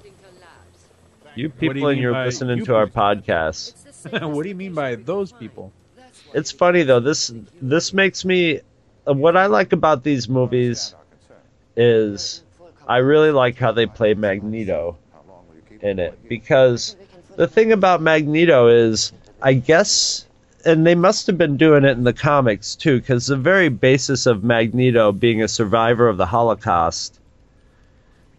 You 1.36 1.50
do 1.50 1.66
you 1.66 1.72
people 1.72 1.88
and 1.88 2.00
you're 2.02 2.14
by 2.14 2.26
listening 2.26 2.60
you 2.60 2.66
to 2.66 2.76
our 2.76 2.88
podcast. 2.88 3.74
what 4.34 4.44
do 4.44 4.50
you 4.50 4.56
mean 4.56 4.74
by 4.74 4.96
those 4.96 5.32
people? 5.32 5.72
It's 6.34 6.52
funny 6.52 6.84
though. 6.84 7.00
This 7.00 7.34
this 7.62 7.94
makes 7.94 8.26
me. 8.26 8.62
What 9.06 9.38
I 9.38 9.46
like 9.46 9.72
about 9.72 10.04
these 10.04 10.28
movies 10.28 10.94
is 11.78 12.44
I 12.88 12.98
really 12.98 13.32
like 13.32 13.58
how 13.58 13.72
they 13.72 13.86
play 13.86 14.14
Magneto 14.14 14.98
in 15.82 16.00
it 16.00 16.28
because 16.28 16.96
the 17.36 17.48
thing 17.48 17.72
about 17.72 18.02
Magneto 18.02 18.68
is 18.68 19.14
I 19.42 19.54
guess 19.54 20.26
and 20.66 20.86
they 20.86 20.96
must 20.96 21.28
have 21.28 21.38
been 21.38 21.56
doing 21.56 21.86
it 21.86 21.92
in 21.92 22.04
the 22.04 22.14
comics 22.14 22.76
too 22.76 23.00
because 23.00 23.28
the 23.28 23.38
very 23.38 23.70
basis 23.70 24.26
of 24.26 24.44
Magneto 24.44 25.12
being 25.12 25.42
a 25.42 25.48
survivor 25.48 26.10
of 26.10 26.18
the 26.18 26.26
Holocaust 26.26 27.20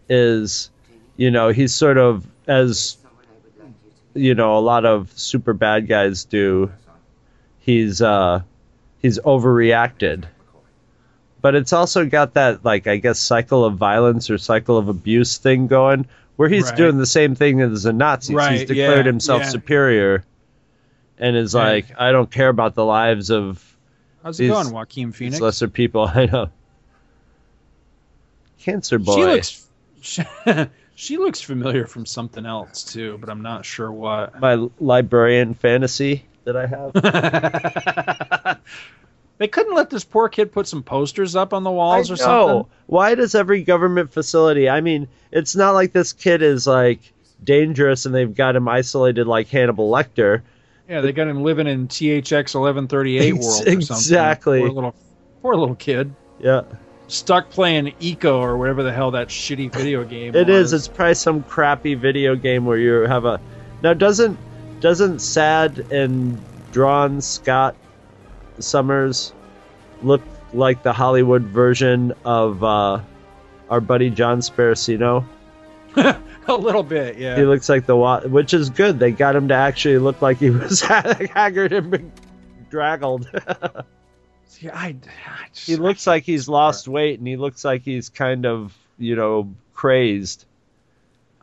is 0.09 0.69
you 1.15 1.31
know 1.31 1.49
he's 1.49 1.73
sort 1.73 1.97
of 1.97 2.25
as 2.47 2.97
you 4.13 4.35
know 4.35 4.57
a 4.57 4.59
lot 4.59 4.85
of 4.85 5.11
super 5.17 5.53
bad 5.53 5.87
guys 5.87 6.25
do 6.25 6.71
he's 7.69 8.01
uh 8.01 8.41
he's 9.01 9.19
overreacted 9.19 10.25
but 11.41 11.53
it's 11.55 11.71
also 11.71 12.05
got 12.05 12.33
that 12.33 12.65
like 12.65 12.87
i 12.87 12.97
guess 12.97 13.19
cycle 13.19 13.63
of 13.63 13.75
violence 13.77 14.29
or 14.29 14.37
cycle 14.37 14.77
of 14.77 14.87
abuse 14.89 15.37
thing 15.37 15.67
going 15.67 16.07
where 16.35 16.49
he's 16.49 16.65
Right. 16.65 16.77
doing 16.77 16.97
the 16.97 17.05
same 17.05 17.35
thing 17.35 17.61
as 17.61 17.83
the 17.83 17.93
nazis 17.93 18.47
he's 18.47 18.65
declared 18.65 19.05
yeah, 19.05 19.11
himself 19.11 19.41
yeah. 19.43 19.49
superior 19.49 20.23
and 21.19 21.35
is 21.35 21.53
Yeah. 21.53 21.63
like 21.63 21.85
i 21.99 22.11
don't 22.11 22.31
care 22.31 22.49
about 22.49 22.73
the 22.75 22.85
lives 22.85 23.29
of 23.29 23.63
How's 24.23 24.37
it 24.39 24.43
These- 24.43 24.51
going, 24.51 24.71
Joaquin 24.71 25.11
Phoenix? 25.11 25.39
lesser 25.39 25.67
people 25.67 26.09
i 26.13 26.25
know 26.25 26.49
cancer 28.59 28.99
boy 28.99 29.15
She 29.15 29.23
looks. 29.25 29.67
She, 30.01 30.23
she 30.95 31.17
looks 31.17 31.41
familiar 31.41 31.85
from 31.85 32.05
something 32.05 32.45
else 32.45 32.83
too, 32.83 33.17
but 33.19 33.29
I'm 33.29 33.41
not 33.41 33.65
sure 33.65 33.91
what. 33.91 34.39
my 34.39 34.67
librarian 34.79 35.53
fantasy 35.53 36.23
that 36.51 36.57
i 36.57 36.65
have 36.67 38.59
They 39.37 39.47
couldn't 39.47 39.73
let 39.73 39.89
this 39.89 40.03
poor 40.03 40.27
kid 40.27 40.51
put 40.51 40.67
some 40.67 40.83
posters 40.83 41.33
up 41.33 41.53
on 41.53 41.63
the 41.63 41.71
walls 41.71 42.11
I 42.11 42.13
or 42.13 42.17
know. 42.17 42.23
something. 42.57 42.71
Why 42.87 43.15
does 43.15 43.35
every 43.35 43.63
government 43.63 44.11
facility? 44.11 44.67
I 44.67 44.81
mean, 44.81 45.07
it's 45.31 45.55
not 45.55 45.71
like 45.71 45.93
this 45.93 46.11
kid 46.11 46.41
is 46.41 46.67
like 46.67 46.99
dangerous 47.41 48.05
and 48.05 48.13
they've 48.13 48.35
got 48.35 48.57
him 48.57 48.67
isolated 48.67 49.27
like 49.27 49.47
Hannibal 49.47 49.89
Lecter. 49.89 50.41
Yeah, 50.89 50.99
they 50.99 51.13
got 51.13 51.29
him 51.29 51.41
living 51.41 51.67
in 51.67 51.87
THX 51.87 52.53
1138 52.53 53.19
Ex- 53.21 53.31
world 53.33 53.45
or 53.45 53.55
something. 53.55 53.73
exactly. 53.79 54.59
Poor 54.59 54.69
little, 54.71 54.95
poor 55.41 55.55
little 55.55 55.75
kid 55.75 56.13
Yeah, 56.41 56.63
stuck 57.07 57.49
playing 57.49 57.93
Eco 58.01 58.41
or 58.41 58.57
whatever 58.57 58.83
the 58.83 58.91
hell 58.91 59.11
that 59.11 59.29
shitty 59.29 59.73
video 59.73 60.03
game. 60.03 60.35
it 60.35 60.49
is. 60.49 60.73
was. 60.73 60.87
It's 60.87 60.87
probably 60.93 61.13
some 61.13 61.43
crappy 61.43 61.93
video 61.95 62.35
game 62.35 62.65
where 62.65 62.77
you 62.77 62.91
have 63.07 63.23
a. 63.23 63.39
Now 63.81 63.93
doesn't 63.93 64.37
doesn't 64.81 65.19
sad 65.19 65.79
and 65.91 66.39
drawn 66.71 67.21
Scott 67.21 67.75
Summers 68.59 69.33
look 70.01 70.21
like 70.53 70.83
the 70.83 70.93
Hollywood 70.93 71.43
version 71.43 72.13
of 72.25 72.63
uh, 72.63 73.01
our 73.69 73.81
buddy 73.81 74.09
John 74.09 74.39
Sparacino? 74.39 75.25
a 75.95 76.53
little 76.53 76.83
bit. 76.83 77.17
Yeah. 77.17 77.35
He 77.35 77.43
looks 77.43 77.69
like 77.69 77.85
the 77.85 78.21
which 78.27 78.53
is 78.53 78.69
good. 78.69 78.99
They 78.99 79.11
got 79.11 79.35
him 79.35 79.47
to 79.49 79.53
actually 79.53 79.99
look 79.99 80.21
like 80.21 80.37
he 80.37 80.49
was 80.49 80.81
haggard 80.81 81.73
and 81.73 82.11
draggled. 82.69 83.27
See, 84.45 84.69
I, 84.69 84.87
I 84.87 84.95
just, 85.53 85.67
he 85.67 85.75
looks 85.75 86.07
like 86.07 86.23
he's 86.23 86.47
lost 86.47 86.87
weight, 86.87 87.19
and 87.19 87.27
he 87.27 87.37
looks 87.37 87.63
like 87.63 87.83
he's 87.83 88.09
kind 88.09 88.45
of 88.45 88.75
you 88.97 89.15
know 89.15 89.53
crazed. 89.73 90.45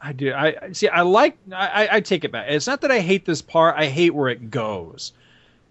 I 0.01 0.13
do. 0.13 0.33
I 0.35 0.73
see. 0.73 0.89
I 0.89 1.03
like. 1.03 1.37
I, 1.53 1.87
I- 1.87 1.97
I 1.97 2.01
take 2.01 2.25
it 2.25 2.33
back. 2.33 2.47
It's 2.49 2.67
not 2.67 2.81
that 2.83 2.91
I 2.91 3.01
hate 3.01 3.25
this 3.25 3.41
part. 3.43 3.75
I 3.79 3.87
hate 3.87 4.15
where 4.15 4.29
it 4.29 4.51
goes. 4.51 5.13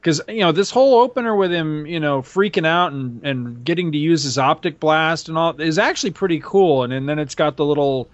Because 0.01 0.21
you 0.27 0.41
know 0.41 0.51
this 0.51 0.69
whole 0.69 0.99
opener 0.99 1.35
with 1.35 1.51
him, 1.51 1.85
you 1.87 1.99
know, 1.99 2.21
freaking 2.21 2.65
out 2.65 2.91
and 2.91 3.23
and 3.25 3.63
getting 3.65 3.91
to 3.91 3.97
use 3.97 4.23
his 4.23 4.37
optic 4.37 4.79
blast 4.79 5.29
and 5.29 5.37
all 5.37 5.59
is 5.59 5.79
actually 5.79 6.11
pretty 6.11 6.39
cool. 6.43 6.83
And, 6.83 6.93
and 6.93 7.09
then 7.09 7.17
it's 7.17 7.33
got 7.33 7.57
the 7.57 7.65
little, 7.65 8.07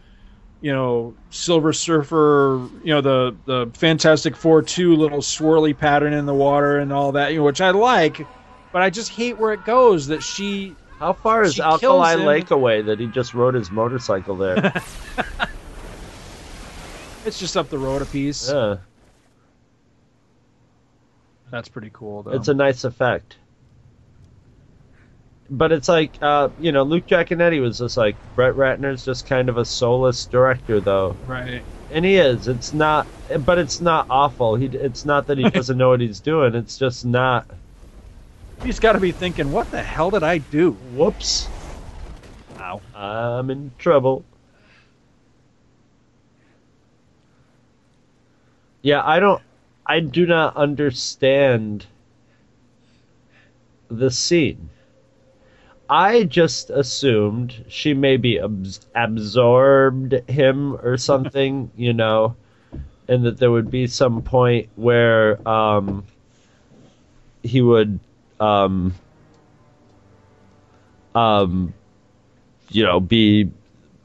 you 0.61 0.71
know, 0.71 1.13
Silver 1.31 1.73
Surfer, 1.73 2.65
you 2.83 2.93
know, 2.93 3.01
the 3.01 3.35
the 3.45 3.69
Fantastic 3.73 4.37
Four 4.37 4.61
two 4.61 4.95
little 4.95 5.19
swirly 5.19 5.77
pattern 5.77 6.13
in 6.13 6.25
the 6.25 6.33
water 6.33 6.77
and 6.77 6.93
all 6.93 7.11
that, 7.13 7.33
you 7.33 7.39
know, 7.39 7.43
which 7.45 7.59
I 7.61 7.71
like. 7.71 8.25
But 8.71 8.81
I 8.83 8.89
just 8.89 9.09
hate 9.11 9.37
where 9.37 9.51
it 9.51 9.65
goes. 9.65 10.07
That 10.07 10.23
she 10.23 10.75
How 10.99 11.11
far 11.11 11.43
is 11.43 11.59
Alkali. 11.59 12.15
Lake 12.15 12.51
away 12.51 12.81
that 12.83 13.01
he 13.01 13.07
just 13.07 13.33
rode 13.33 13.53
his 13.55 13.69
motorcycle 13.69 14.37
there? 14.37 14.73
it's 17.25 17.39
just 17.39 17.55
up 17.57 17.69
the 17.69 17.77
road 17.77 18.01
a 18.01 18.05
piece. 18.05 18.49
yeah, 18.51 18.77
That's 21.51 21.69
pretty 21.69 21.91
cool 21.93 22.23
though. 22.23 22.31
it's 22.31 22.47
a 22.47 22.53
nice 22.53 22.83
effect. 22.83 23.35
But 25.49 25.73
it's 25.73 25.89
like, 25.89 26.11
uh, 26.21 26.47
you 26.61 26.71
know, 26.71 26.83
Luke 26.83 27.07
Giaconetti 27.07 27.59
was 27.61 27.79
just 27.79 27.97
like 27.97 28.15
Brett 28.35 28.53
Ratner's 28.55 29.03
just 29.03 29.27
kind 29.27 29.49
of 29.49 29.57
a 29.57 29.65
soulless 29.65 30.25
director, 30.25 30.79
though. 30.79 31.17
right. 31.27 31.61
And 31.91 32.05
he 32.05 32.15
is. 32.15 32.47
It's 32.47 32.73
not, 32.73 33.05
but 33.45 33.57
it's 33.57 33.81
not 33.81 34.05
awful. 34.09 34.55
He, 34.55 34.67
it's 34.67 35.03
not 35.03 35.27
that 35.27 35.37
he 35.37 35.43
doesn't 35.49 35.77
know 35.77 35.89
what 35.89 35.99
he's 35.99 36.21
doing. 36.21 36.55
It's 36.55 36.77
just 36.77 37.03
not. 37.03 37.45
He's 38.63 38.79
got 38.79 38.93
to 38.93 39.01
be 39.01 39.11
thinking, 39.11 39.51
what 39.51 39.69
the 39.71 39.81
hell 39.81 40.09
did 40.09 40.23
I 40.23 40.37
do? 40.37 40.71
Whoops. 40.71 41.49
Ow. 42.57 42.79
I'm 42.95 43.49
in 43.49 43.71
trouble. 43.77 44.23
Yeah, 48.83 49.01
I 49.03 49.19
don't. 49.19 49.41
I 49.87 49.99
do 50.01 50.25
not 50.27 50.55
understand 50.55 51.87
the 53.89 54.09
scene. 54.09 54.69
I 55.89 56.23
just 56.23 56.69
assumed 56.71 57.65
she 57.67 57.93
maybe 57.93 58.39
abs- 58.39 58.87
absorbed 58.95 60.13
him 60.29 60.75
or 60.77 60.97
something, 61.09 61.69
you 61.75 61.93
know, 61.93 62.35
and 63.07 63.25
that 63.25 63.37
there 63.37 63.51
would 63.51 63.71
be 63.71 63.87
some 63.87 64.21
point 64.21 64.69
where 64.75 65.45
um, 65.47 66.05
he 67.43 67.61
would 67.61 67.99
um, 68.39 68.93
um, 71.15 71.73
you 72.69 72.83
know, 72.83 72.99
be 72.99 73.49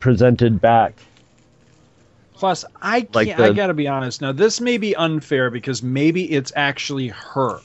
presented 0.00 0.60
back. 0.60 0.94
Plus, 2.36 2.64
I 2.82 3.00
can't. 3.02 3.14
Like 3.14 3.38
I 3.38 3.52
got 3.52 3.68
to 3.68 3.74
be 3.74 3.88
honest. 3.88 4.20
Now, 4.20 4.32
this 4.32 4.60
may 4.60 4.76
be 4.76 4.94
unfair 4.94 5.50
because 5.50 5.82
maybe 5.82 6.30
it's 6.30 6.52
actually 6.54 7.08
her, 7.08 7.60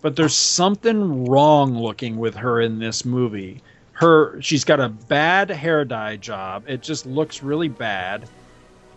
but 0.00 0.16
there's 0.16 0.34
something 0.34 1.26
wrong 1.26 1.76
looking 1.76 2.16
with 2.16 2.34
her 2.34 2.60
in 2.60 2.78
this 2.78 3.04
movie. 3.04 3.60
Her, 3.92 4.40
she's 4.40 4.64
got 4.64 4.80
a 4.80 4.88
bad 4.88 5.50
hair 5.50 5.84
dye 5.84 6.16
job. 6.16 6.64
It 6.66 6.82
just 6.82 7.04
looks 7.04 7.42
really 7.42 7.68
bad. 7.68 8.28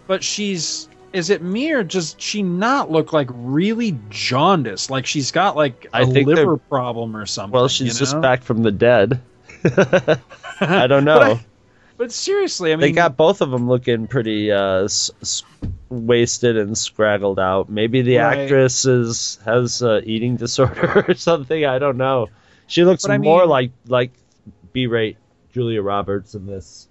But 0.07 0.23
she's. 0.23 0.87
Is 1.11 1.29
it 1.29 1.41
me 1.41 1.73
or 1.73 1.83
does 1.83 2.15
she 2.19 2.41
not 2.41 2.89
look 2.89 3.11
like 3.11 3.27
really 3.33 3.99
jaundiced? 4.09 4.89
Like 4.89 5.05
she's 5.05 5.29
got 5.29 5.57
like 5.57 5.87
a 5.93 5.97
I 5.97 6.03
liver 6.03 6.55
problem 6.55 7.17
or 7.17 7.25
something. 7.25 7.51
Well, 7.51 7.67
she's 7.67 7.99
you 7.99 8.05
just 8.05 8.21
back 8.21 8.41
from 8.41 8.63
the 8.63 8.71
dead. 8.71 9.19
I 10.61 10.87
don't 10.87 11.03
know. 11.03 11.37
But 12.01 12.11
seriously, 12.11 12.73
I 12.73 12.77
mean, 12.77 12.81
They 12.81 12.91
got 12.93 13.15
both 13.15 13.41
of 13.41 13.51
them 13.51 13.67
looking 13.69 14.07
pretty 14.07 14.51
uh, 14.51 14.85
s- 14.85 15.11
s- 15.21 15.43
wasted 15.89 16.57
and 16.57 16.71
scraggled 16.71 17.37
out. 17.37 17.69
Maybe 17.69 18.01
the 18.01 18.17
Right. 18.17 18.39
actress 18.39 18.85
is 18.85 19.37
has 19.45 19.83
uh, 19.83 20.01
eating 20.03 20.35
disorder 20.45 21.05
or 21.07 21.13
something. 21.13 21.63
I 21.63 21.77
don't 21.77 21.97
know. 21.97 22.29
She 22.65 22.85
looks 22.85 23.03
But 23.03 23.11
I 23.11 23.17
more 23.19 23.41
mean- 23.41 23.49
like 23.49 23.71
like 23.87 24.11
B-rate 24.73 25.17
Julia 25.53 25.83
Roberts 25.83 26.33
in 26.33 26.47
this. 26.47 26.87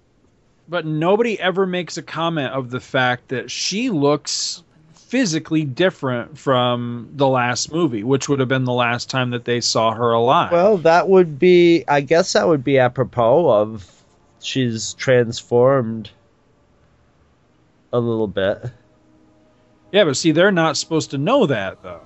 but 0.69 0.85
nobody 0.85 1.37
ever 1.41 1.65
makes 1.65 1.97
a 1.97 2.01
comment 2.01 2.53
of 2.53 2.69
the 2.69 2.79
fact 2.79 3.27
that 3.29 3.51
she 3.51 3.89
looks 3.89 4.63
physically 4.93 5.65
different 5.65 6.37
from 6.37 7.09
the 7.15 7.27
last 7.27 7.69
movie, 7.73 8.03
which 8.05 8.29
would 8.29 8.39
have 8.39 8.47
been 8.47 8.63
the 8.63 8.71
last 8.71 9.09
time 9.09 9.31
that 9.31 9.43
they 9.43 9.59
saw 9.59 9.91
her 9.93 10.13
alive. 10.13 10.53
Well, 10.53 10.77
that 10.77 11.09
would 11.09 11.37
be. 11.37 11.83
I 11.89 11.99
guess 11.99 12.31
that 12.31 12.47
would 12.47 12.63
be 12.63 12.79
apropos 12.79 13.49
of 13.51 14.00
she's 14.41 14.93
transformed 14.93 16.09
a 17.93 17.99
little 17.99 18.27
bit. 18.27 18.63
yeah, 19.91 20.03
but 20.03 20.17
see, 20.17 20.31
they're 20.31 20.51
not 20.51 20.77
supposed 20.77 21.11
to 21.11 21.17
know 21.17 21.45
that 21.45 21.81
though. 21.83 22.01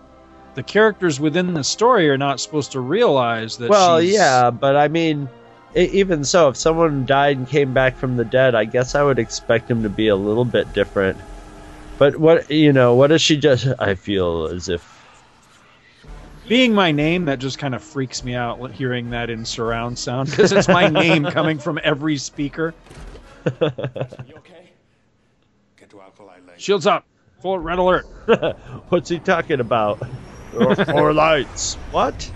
The 0.56 0.64
characters 0.64 1.20
within 1.20 1.54
the 1.54 1.64
story 1.64 2.10
are 2.10 2.18
not 2.18 2.40
supposed 2.40 2.72
to 2.72 2.80
realize 2.80 3.58
that. 3.58 3.70
Well, 3.70 4.00
she's, 4.00 4.14
yeah, 4.14 4.52
but 4.52 4.78
I 4.78 4.88
mean, 4.88 5.28
even 5.76 6.24
so, 6.24 6.48
if 6.50 6.56
someone 6.56 7.06
died 7.06 7.38
and 7.38 7.48
came 7.48 7.74
back 7.74 7.98
from 7.98 8.16
the 8.16 8.24
dead, 8.24 8.56
I 8.56 8.64
guess 8.64 8.96
I 8.96 9.04
would 9.04 9.20
expect 9.20 9.70
him 9.70 9.84
to 9.84 9.90
be 9.90 10.08
a 10.08 10.16
little 10.16 10.46
bit 10.46 10.72
different. 10.74 11.18
But 11.98 12.18
what 12.18 12.50
you 12.50 12.72
know, 12.72 12.96
what 12.96 13.08
does 13.08 13.22
she 13.22 13.38
just? 13.38 13.68
I 13.80 13.96
feel 13.96 14.46
as 14.46 14.70
if 14.70 14.95
being 16.48 16.74
my 16.74 16.92
name, 16.92 17.26
that 17.26 17.40
just 17.40 17.58
kind 17.58 17.74
of 17.76 17.84
freaks 17.84 18.24
me 18.24 18.36
out 18.36 18.72
hearing 18.72 19.10
that 19.12 19.30
in 19.30 19.46
surround 19.46 19.98
sound 19.98 20.30
because 20.30 20.52
it's 20.52 20.68
my 20.68 20.88
name 20.88 21.26
coming 21.32 21.58
from 21.58 21.80
every 21.84 22.18
speaker. 22.18 22.74
You 23.46 23.52
okay? 24.38 24.72
Get 25.78 25.90
to 25.92 26.02
Alkali 26.02 26.36
Lake. 26.48 26.60
Shields 26.60 26.88
up, 26.88 27.06
full 27.42 27.60
red 27.60 27.80
alert. 27.80 28.06
what's 28.90 29.10
he 29.10 29.20
talking 29.20 29.60
about? 29.60 30.00
There 30.54 30.70
are 30.70 30.86
four 30.86 31.14
lights. 31.26 31.76
What? 31.92 32.32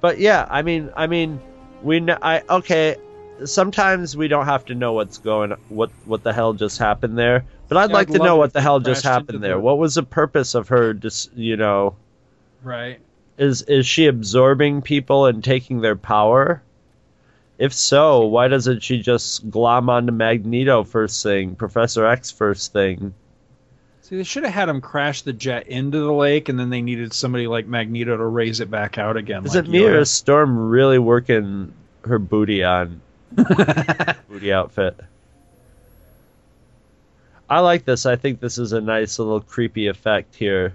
but 0.00 0.18
yeah, 0.18 0.46
I 0.50 0.62
mean, 0.62 0.90
I 0.96 1.06
mean, 1.06 1.40
we 1.82 2.00
know. 2.00 2.18
I 2.20 2.42
okay. 2.48 2.96
Sometimes 3.44 4.16
we 4.18 4.28
don't 4.28 4.44
have 4.44 4.66
to 4.66 4.74
know 4.74 4.92
what's 4.92 5.16
going, 5.16 5.52
what 5.68 5.90
what 6.04 6.22
the 6.22 6.32
hell 6.32 6.52
just 6.52 6.78
happened 6.78 7.16
there. 7.16 7.44
But 7.70 7.78
I'd 7.78 7.90
Yeah, 7.90 7.94
like 7.96 8.08
I'd 8.10 8.16
to 8.16 8.18
know 8.18 8.36
what 8.36 8.52
the 8.52 8.60
hell 8.60 8.80
just 8.80 9.04
happened 9.04 9.42
there. 9.44 9.54
the- 9.54 9.60
What 9.60 9.78
was 9.78 9.94
the 9.94 10.02
purpose 10.02 10.54
of 10.56 10.68
her? 10.68 10.92
Just 10.92 11.32
you 11.36 11.56
know, 11.56 11.94
Right. 12.64 12.98
is 13.38 13.62
is 13.62 13.86
she 13.86 14.06
absorbing 14.08 14.82
people 14.82 15.26
and 15.26 15.42
taking 15.42 15.80
their 15.80 15.94
power? 15.96 16.62
If 17.58 17.72
so, 17.72 18.26
why 18.26 18.48
doesn't 18.48 18.82
she 18.82 19.00
just 19.00 19.48
glom 19.50 19.88
onto 19.88 20.12
Magneto 20.12 20.82
first 20.82 21.22
thing, 21.22 21.54
Professor 21.54 22.04
X 22.06 22.30
first 22.32 22.72
thing? 22.72 23.14
See, 24.02 24.16
they 24.16 24.24
should 24.24 24.42
have 24.42 24.52
had 24.54 24.68
him 24.68 24.80
crash 24.80 25.22
the 25.22 25.32
jet 25.32 25.68
into 25.68 26.00
the 26.00 26.12
lake, 26.12 26.48
and 26.48 26.58
then 26.58 26.70
they 26.70 26.82
needed 26.82 27.12
somebody 27.12 27.46
like 27.46 27.66
Magneto 27.68 28.16
to 28.16 28.26
raise 28.26 28.58
it 28.58 28.68
back 28.68 28.98
out 28.98 29.16
again. 29.16 29.46
Is 29.46 29.54
like 29.54 29.66
it 29.66 29.70
me 29.70 29.84
or 29.84 29.96
is 29.98 30.10
Storm 30.10 30.58
really 30.70 30.98
working 30.98 31.72
her 32.04 32.18
booty 32.18 32.64
on 32.64 33.00
booty 34.28 34.52
outfit? 34.52 34.98
I 37.50 37.58
like 37.60 37.84
this. 37.84 38.06
I 38.06 38.14
think 38.16 38.38
this 38.40 38.58
is 38.58 38.72
a 38.72 38.80
nice 38.80 39.18
little 39.18 39.40
creepy 39.40 39.88
effect 39.88 40.36
here. 40.36 40.74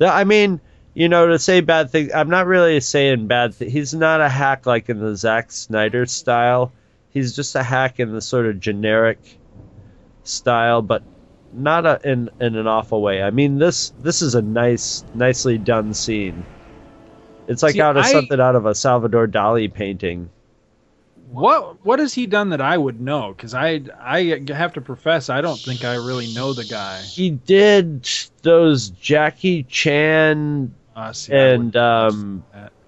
I 0.00 0.24
mean, 0.24 0.60
you 0.94 1.08
know, 1.08 1.28
to 1.28 1.38
say 1.38 1.60
bad 1.60 1.90
things, 1.90 2.10
I'm 2.14 2.30
not 2.30 2.46
really 2.46 2.80
saying 2.80 3.26
bad 3.26 3.54
things. 3.54 3.72
He's 3.72 3.94
not 3.94 4.20
a 4.20 4.28
hack 4.28 4.64
like 4.66 4.88
in 4.88 4.98
the 4.98 5.14
Zack 5.14 5.52
Snyder 5.52 6.06
style. 6.06 6.72
He's 7.10 7.36
just 7.36 7.54
a 7.54 7.62
hack 7.62 8.00
in 8.00 8.12
the 8.12 8.22
sort 8.22 8.46
of 8.46 8.58
generic 8.58 9.18
style, 10.24 10.80
but 10.80 11.02
not 11.52 11.84
a, 11.84 12.00
in 12.04 12.30
in 12.40 12.56
an 12.56 12.66
awful 12.66 13.02
way. 13.02 13.22
I 13.22 13.30
mean, 13.30 13.58
this 13.58 13.92
this 14.00 14.22
is 14.22 14.34
a 14.34 14.42
nice, 14.42 15.04
nicely 15.14 15.58
done 15.58 15.92
scene. 15.92 16.44
It's 17.48 17.62
like 17.62 17.74
See, 17.74 17.82
out 17.82 17.98
of 17.98 18.04
I- 18.04 18.12
something 18.12 18.40
out 18.40 18.56
of 18.56 18.64
a 18.64 18.74
Salvador 18.74 19.26
Dali 19.28 19.72
painting. 19.72 20.30
What 21.32 21.84
What 21.84 21.98
has 21.98 22.14
he 22.14 22.26
done 22.26 22.50
that 22.50 22.60
I 22.60 22.76
would 22.76 23.00
know? 23.00 23.32
Because 23.32 23.54
I 23.54 23.80
I 24.00 24.42
have 24.48 24.74
to 24.74 24.80
profess 24.80 25.30
I 25.30 25.40
don't 25.40 25.58
think 25.58 25.84
I 25.84 25.94
really 25.94 26.32
know 26.34 26.52
the 26.52 26.64
guy. 26.64 27.00
He 27.00 27.30
did 27.30 28.08
those 28.42 28.90
Jackie 28.90 29.62
Chan 29.64 30.74
Uh, 30.94 31.12
see, 31.12 31.32
and 31.32 31.74
um. 31.76 32.44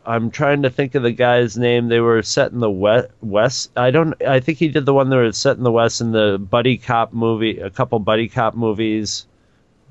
I'm 0.06 0.30
trying 0.30 0.62
to 0.62 0.70
think 0.70 0.94
of 0.94 1.02
the 1.02 1.12
guy's 1.12 1.56
name. 1.56 1.88
They 1.88 2.00
were 2.00 2.22
set 2.22 2.52
in 2.52 2.60
the 2.60 2.70
west. 2.70 3.08
West. 3.22 3.70
I 3.74 3.90
don't. 3.90 4.22
I 4.22 4.40
think 4.40 4.58
he 4.58 4.68
did 4.68 4.84
the 4.84 4.92
one 4.92 5.08
that 5.08 5.16
was 5.16 5.38
set 5.38 5.56
in 5.56 5.62
the 5.62 5.72
west 5.72 6.02
in 6.02 6.12
the 6.12 6.38
buddy 6.38 6.76
cop 6.76 7.14
movie. 7.14 7.58
A 7.58 7.70
couple 7.70 7.98
buddy 8.00 8.28
cop 8.28 8.54
movies 8.54 9.26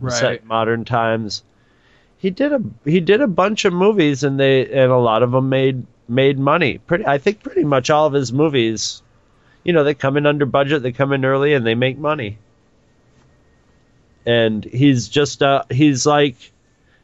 set 0.10 0.24
right. 0.24 0.42
in 0.42 0.48
modern 0.48 0.86
times. 0.86 1.44
He 2.18 2.30
did 2.30 2.54
a 2.54 2.62
he 2.86 3.00
did 3.00 3.22
a 3.22 3.28
bunch 3.28 3.66
of 3.66 3.74
movies 3.74 4.24
and 4.24 4.40
they 4.40 4.72
and 4.72 4.92
a 4.92 4.98
lot 4.98 5.24
of 5.24 5.32
them 5.32 5.50
made 5.50 5.86
made 6.08 6.40
money. 6.40 6.78
Pretty. 6.78 7.06
I 7.06 7.18
think 7.18 7.44
pretty 7.44 7.64
much 7.64 7.90
all 7.90 8.06
of 8.08 8.14
his 8.14 8.34
movies. 8.34 9.02
You 9.64 9.74
know, 9.74 9.84
they 9.84 9.94
come 9.94 10.18
in 10.18 10.26
under 10.26 10.46
budget. 10.46 10.84
They 10.84 10.92
come 10.92 11.14
in 11.14 11.26
early 11.26 11.54
and 11.54 11.66
they 11.66 11.76
make 11.76 11.98
money. 11.98 12.38
And 14.26 14.64
he's 14.64 15.10
just 15.10 15.42
uh 15.42 15.64
he's 15.70 16.06
like 16.06 16.36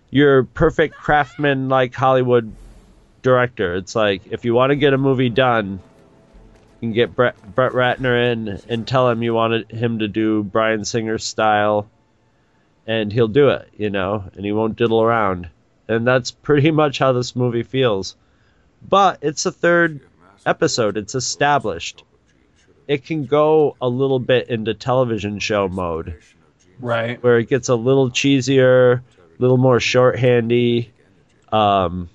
your 0.09 0.43
perfect 0.43 0.95
craftsman 0.95 1.69
like 1.69 1.93
Hollywood 1.93 2.51
director. 3.21 3.75
It's 3.75 3.95
like 3.95 4.23
if 4.31 4.45
you 4.45 4.53
want 4.53 4.71
to 4.71 4.75
get 4.75 4.93
a 4.93 4.97
movie 4.97 5.29
done, 5.29 5.79
you 6.79 6.87
can 6.87 6.93
get 6.93 7.15
Brett, 7.15 7.55
Brett 7.55 7.73
Ratner 7.73 8.31
in 8.31 8.61
and 8.69 8.87
tell 8.87 9.09
him 9.09 9.21
you 9.21 9.33
wanted 9.33 9.69
him 9.69 9.99
to 9.99 10.07
do 10.07 10.43
Bryan 10.43 10.85
Singer 10.85 11.17
style, 11.17 11.89
and 12.87 13.11
he'll 13.11 13.27
do 13.27 13.49
it, 13.49 13.67
you 13.77 13.89
know, 13.89 14.23
and 14.35 14.45
he 14.45 14.51
won't 14.51 14.77
diddle 14.77 15.01
around. 15.01 15.49
And 15.87 16.07
that's 16.07 16.31
pretty 16.31 16.71
much 16.71 16.99
how 16.99 17.11
this 17.11 17.35
movie 17.35 17.63
feels. 17.63 18.15
But 18.87 19.19
it's 19.21 19.45
a 19.45 19.51
third 19.51 20.01
episode, 20.45 20.97
it's 20.97 21.15
established. 21.15 22.03
It 22.87 23.05
can 23.05 23.25
go 23.25 23.75
a 23.81 23.87
little 23.87 24.19
bit 24.19 24.49
into 24.49 24.73
television 24.73 25.39
show 25.39 25.67
mode 25.67 26.17
Right. 26.79 27.21
where 27.21 27.37
it 27.37 27.47
gets 27.49 27.69
a 27.69 27.75
little 27.75 28.09
cheesier, 28.09 28.99
a 28.99 29.01
little 29.37 29.57
more 29.57 29.77
shorthandy. 29.77 30.87
Um, 31.51 32.09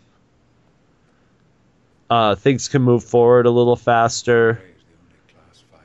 uh, 2.10 2.34
things 2.34 2.68
can 2.68 2.82
move 2.82 3.04
forward 3.04 3.46
a 3.46 3.50
little 3.50 3.76
faster. 3.76 4.62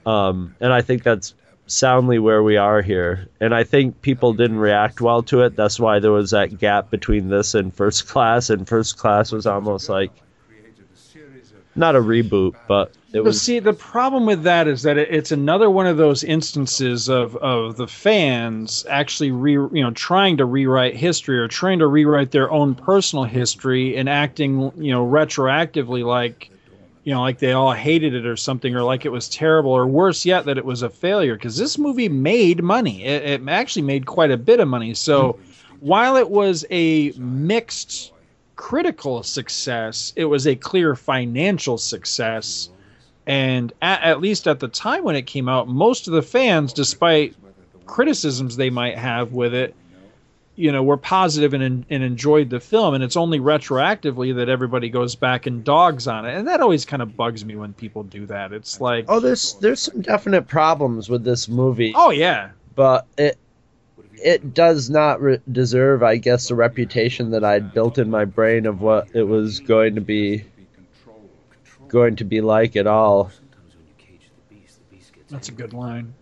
Um, 0.05 0.55
and 0.59 0.73
I 0.73 0.81
think 0.81 1.03
that's 1.03 1.33
soundly 1.67 2.17
where 2.19 2.41
we 2.41 2.57
are 2.57 2.81
here. 2.81 3.27
And 3.39 3.53
I 3.53 3.63
think 3.63 4.01
people 4.01 4.33
didn't 4.33 4.57
react 4.57 5.01
well 5.01 5.21
to 5.23 5.41
it. 5.41 5.55
That's 5.55 5.79
why 5.79 5.99
there 5.99 6.11
was 6.11 6.31
that 6.31 6.57
gap 6.57 6.89
between 6.89 7.29
this 7.29 7.53
and 7.53 7.73
First 7.73 8.07
Class. 8.07 8.49
And 8.49 8.67
First 8.67 8.97
Class 8.97 9.31
was 9.31 9.45
almost 9.45 9.87
like 9.87 10.11
not 11.75 11.95
a 11.95 11.99
reboot, 11.99 12.55
but 12.67 12.91
it 13.11 13.17
But 13.19 13.23
was. 13.23 13.41
see, 13.41 13.59
the 13.59 13.73
problem 13.73 14.25
with 14.25 14.43
that 14.43 14.67
is 14.67 14.83
that 14.83 14.97
it, 14.97 15.09
it's 15.09 15.31
another 15.31 15.69
one 15.69 15.87
of 15.87 15.97
those 15.97 16.23
instances 16.23 17.09
of, 17.09 17.35
of 17.37 17.77
the 17.77 17.87
fans 17.87 18.85
actually 18.89 19.31
re, 19.31 19.53
you 19.53 19.83
know 19.83 19.91
trying 19.91 20.37
to 20.37 20.45
rewrite 20.45 20.95
history 20.95 21.39
or 21.39 21.47
trying 21.47 21.79
to 21.79 21.87
rewrite 21.87 22.31
their 22.31 22.51
own 22.51 22.75
personal 22.75 23.23
history 23.23 23.97
and 23.97 24.07
acting 24.07 24.71
you 24.77 24.91
know 24.91 25.05
retroactively 25.05 26.03
like 26.03 26.51
you 27.03 27.13
know 27.13 27.21
like 27.21 27.39
they 27.39 27.53
all 27.53 27.73
hated 27.73 28.13
it 28.13 28.25
or 28.25 28.35
something 28.35 28.75
or 28.75 28.83
like 28.83 29.05
it 29.05 29.09
was 29.09 29.27
terrible 29.29 29.71
or 29.71 29.87
worse 29.87 30.25
yet 30.25 30.45
that 30.45 30.57
it 30.57 30.65
was 30.65 30.83
a 30.83 30.89
failure 30.89 31.35
because 31.35 31.57
this 31.57 31.77
movie 31.77 32.09
made 32.09 32.61
money. 32.61 33.03
It, 33.03 33.23
it 33.23 33.49
actually 33.49 33.83
made 33.83 34.05
quite 34.05 34.31
a 34.31 34.37
bit 34.37 34.59
of 34.59 34.67
money. 34.67 34.93
So 34.93 35.33
hmm. 35.33 35.41
while 35.79 36.15
it 36.15 36.29
was 36.29 36.65
a 36.69 37.11
mixed 37.11 38.11
critical 38.59 39.23
success, 39.23 40.11
it 40.17 40.25
was 40.25 40.45
a 40.45 40.53
clear 40.53 40.93
financial 40.93 41.77
success. 41.77 42.69
And 43.25 43.71
at, 43.81 44.01
at 44.01 44.19
least 44.19 44.49
at 44.49 44.59
the 44.59 44.67
time 44.67 45.05
when 45.05 45.15
it 45.15 45.21
came 45.21 45.47
out, 45.47 45.69
most 45.69 46.07
of 46.09 46.13
the 46.13 46.21
fans, 46.21 46.73
despite 46.73 47.35
criticisms 47.85 48.57
they 48.57 48.69
might 48.69 48.97
have 48.97 49.31
with 49.31 49.53
it, 49.53 49.73
you 50.57 50.73
know, 50.73 50.83
were 50.83 50.97
positive 50.97 51.53
and, 51.53 51.85
and 51.89 52.03
enjoyed 52.03 52.49
the 52.49 52.59
film. 52.59 52.95
And 52.95 53.01
it's 53.01 53.15
only 53.15 53.39
retroactively 53.39 54.35
that 54.35 54.49
everybody 54.49 54.89
goes 54.89 55.15
back 55.15 55.45
and 55.45 55.63
dogs 55.63 56.05
on 56.05 56.25
it. 56.25 56.35
And 56.35 56.45
that 56.49 56.59
always 56.59 56.83
kind 56.83 57.01
of 57.01 57.15
bugs 57.15 57.45
me 57.45 57.55
when 57.55 57.71
people 57.71 58.03
do 58.03 58.25
that. 58.25 58.51
It's 58.51 58.81
like, 58.81 59.05
Oh, 59.07 59.21
there's 59.21 59.53
there's 59.61 59.79
some 59.79 60.01
definite 60.01 60.49
problems 60.49 61.07
with 61.07 61.23
this 61.23 61.47
movie. 61.47 61.93
oh 61.95 62.09
yeah, 62.09 62.49
but 62.75 63.07
it 63.17 63.37
it 64.21 64.53
does 64.53 64.89
not 64.89 65.21
re- 65.21 65.39
deserve, 65.51 66.03
I 66.03 66.17
guess, 66.17 66.47
the 66.47 66.55
reputation 66.55 67.31
that 67.31 67.43
I'd 67.43 67.73
built 67.73 67.97
in 67.97 68.09
my 68.09 68.25
brain 68.25 68.65
of 68.65 68.81
what 68.81 69.09
it 69.13 69.23
was 69.23 69.59
going 69.59 69.95
to 69.95 70.01
be 70.01 70.45
going 71.87 72.17
to 72.17 72.23
be 72.23 72.41
like 72.41 72.75
at 72.75 72.87
all. 72.87 73.31
that's 75.29 75.49
a 75.49 75.51
good 75.51 75.73
line. 75.73 76.13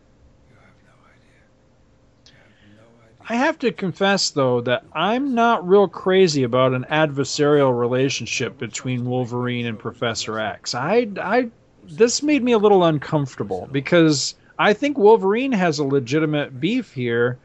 I 3.30 3.36
have 3.36 3.60
to 3.60 3.72
confess 3.74 4.30
though 4.30 4.62
that 4.62 4.86
I'm 4.94 5.36
not 5.36 5.68
real 5.68 5.90
crazy 5.90 6.44
about 6.44 6.74
an 6.74 6.86
adversarial 6.90 7.78
relationship 7.78 8.58
between 8.58 9.06
Wolverine 9.06 9.66
and 9.66 9.78
Professor 9.78 10.40
X. 10.40 10.74
I 10.74 11.10
I 11.20 11.50
this 11.84 12.24
made 12.24 12.42
me 12.42 12.54
a 12.54 12.58
little 12.58 12.86
uncomfortable 12.86 13.68
because 13.70 14.36
I 14.58 14.74
think 14.74 14.98
Wolverine 14.98 15.52
has 15.52 15.80
a 15.80 15.84
legitimate 15.84 16.60
beef 16.60 16.94
here. 16.94 17.38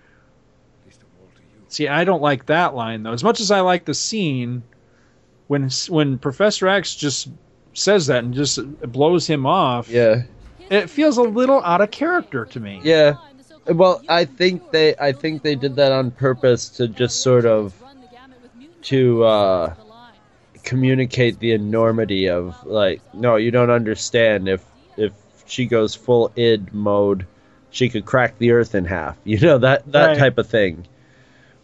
See, 1.73 1.89
I 1.89 2.05
don't 2.05 2.21
like 2.21 2.47
that 2.47 2.75
line 2.75 3.03
though. 3.03 3.13
As 3.13 3.25
much 3.25 3.41
as 3.41 3.51
I 3.51 3.61
like 3.61 3.85
the 3.87 3.95
scene 3.95 4.63
when 5.47 5.71
when 5.89 6.19
Professor 6.19 6.69
X 6.69 6.95
just 6.95 7.29
says 7.73 8.07
that 8.09 8.23
and 8.25 8.35
just 8.35 8.59
blows 8.93 9.27
him 9.27 9.47
off, 9.47 9.89
Yeah. 9.89 10.23
it 10.71 10.91
feels 10.91 11.17
a 11.17 11.23
little 11.23 11.63
out 11.65 11.81
of 11.81 11.91
character 11.91 12.45
to 12.45 12.61
me. 12.61 12.81
Yeah. 12.85 13.15
Well, 13.67 14.03
I 14.09 14.27
think 14.27 14.71
they 14.71 14.95
I 14.97 15.13
think 15.13 15.43
they 15.43 15.55
did 15.55 15.77
that 15.77 15.93
on 15.93 16.11
purpose 16.11 16.69
to 16.77 16.89
just 16.89 17.23
sort 17.23 17.47
of 17.47 17.73
to 18.83 19.25
uh 19.25 19.75
communicate 20.65 21.39
the 21.39 21.53
enormity 21.53 22.29
of 22.29 22.55
like 22.67 23.01
no, 23.15 23.37
you 23.37 23.51
don't 23.51 23.71
understand 23.71 24.49
if 24.49 24.63
if 24.97 25.13
she 25.47 25.65
goes 25.67 25.95
full 25.95 26.31
id 26.37 26.73
mode, 26.75 27.27
she 27.71 27.89
could 27.89 28.05
crack 28.05 28.37
the 28.39 28.51
earth 28.51 28.75
in 28.75 28.85
half. 28.85 29.17
You 29.25 29.39
know 29.41 29.59
that 29.59 29.91
that 29.93 30.07
Right. 30.09 30.19
type 30.19 30.37
of 30.39 30.47
thing. 30.49 30.87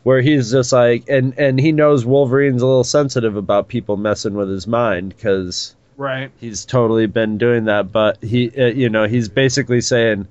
Where 0.04 0.20
he's 0.22 0.50
just 0.50 0.72
like 0.72 1.04
and 1.08 1.38
and 1.38 1.58
he 1.58 1.72
knows 1.72 2.04
Wolverine's 2.06 2.62
a 2.62 2.66
little 2.66 2.84
sensitive 2.84 3.36
about 3.36 3.68
people 3.68 3.96
messing 3.96 4.34
with 4.34 4.48
his 4.48 4.66
mind 4.66 5.18
cuz 5.18 5.74
Right. 5.96 6.30
he's 6.40 6.64
totally 6.64 7.06
been 7.06 7.38
doing 7.38 7.64
that 7.64 7.90
but 7.90 8.22
he 8.22 8.50
uh, 8.56 8.66
you 8.66 8.88
know 8.88 9.04
he's 9.08 9.28
basically 9.28 9.80
saying 9.80 10.28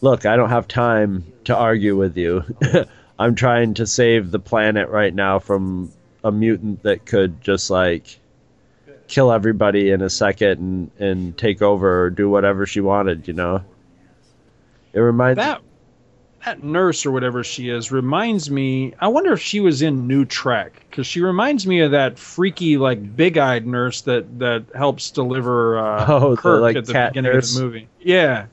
look 0.00 0.24
i 0.24 0.34
don't 0.34 0.48
have 0.48 0.66
time 0.66 1.24
to 1.44 1.54
argue 1.54 1.94
with 1.94 2.16
you 2.16 2.42
i'm 3.18 3.34
trying 3.34 3.74
to 3.74 3.86
save 3.86 4.30
the 4.30 4.38
planet 4.38 4.88
right 4.88 5.14
now 5.14 5.38
from 5.38 5.92
a 6.24 6.32
mutant 6.32 6.82
that 6.84 7.04
could 7.04 7.42
just 7.42 7.68
like 7.68 8.18
kill 9.08 9.30
everybody 9.30 9.90
in 9.90 10.00
a 10.00 10.08
second 10.08 10.58
and 10.58 10.90
and 10.98 11.36
take 11.36 11.60
over 11.60 12.04
or 12.04 12.08
do 12.10 12.30
whatever 12.30 12.64
she 12.64 12.80
wanted 12.80 13.28
you 13.28 13.34
know 13.34 13.62
it 14.94 15.00
reminds 15.00 15.36
that 15.36 15.60
that 16.44 16.62
nurse 16.62 17.04
or 17.04 17.10
whatever 17.10 17.44
she 17.44 17.68
is 17.68 17.92
reminds 17.92 18.50
me 18.50 18.94
i 19.00 19.08
wonder 19.08 19.32
if 19.32 19.40
she 19.40 19.60
was 19.60 19.82
in 19.82 20.06
new 20.06 20.24
trek 20.24 20.84
because 20.88 21.06
she 21.06 21.20
reminds 21.20 21.66
me 21.66 21.80
of 21.80 21.90
that 21.90 22.18
freaky 22.18 22.76
like 22.78 23.14
big-eyed 23.16 23.66
nurse 23.66 24.00
that 24.02 24.38
that 24.38 24.64
helps 24.74 25.10
deliver 25.10 25.78
uh 25.78 26.06
Oh, 26.08 26.30
the, 26.30 26.36
Kirk 26.36 26.62
like, 26.62 26.76
at 26.76 26.86
the 26.86 26.92
cat 26.92 27.12
beginning 27.12 27.32
nurse? 27.32 27.54
of 27.54 27.60
the 27.60 27.66
movie. 27.66 27.88
Yeah. 28.00 28.46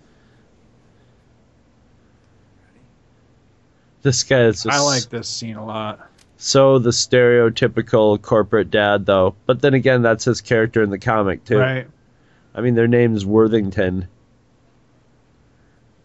This 4.01 4.23
guy 4.23 4.41
is 4.41 4.63
just 4.63 4.75
i 4.75 4.79
like 4.79 5.09
this 5.09 5.27
scene 5.27 5.55
a 5.55 5.65
lot. 5.65 6.09
So 6.37 6.79
the 6.79 6.91
stereotypical 6.91 8.21
corporate 8.21 8.69
dad 8.69 9.05
though. 9.05 9.35
But 9.45 9.61
then 9.61 9.73
again 9.73 10.01
that's 10.01 10.25
his 10.25 10.41
character 10.41 10.83
in 10.83 10.89
the 10.89 10.99
comic 10.99 11.43
too. 11.45 11.57
Right. 11.57 11.87
I 12.53 12.61
mean, 12.61 12.75
their 12.75 12.87
name's 12.87 13.25
Worthington. 13.25 14.07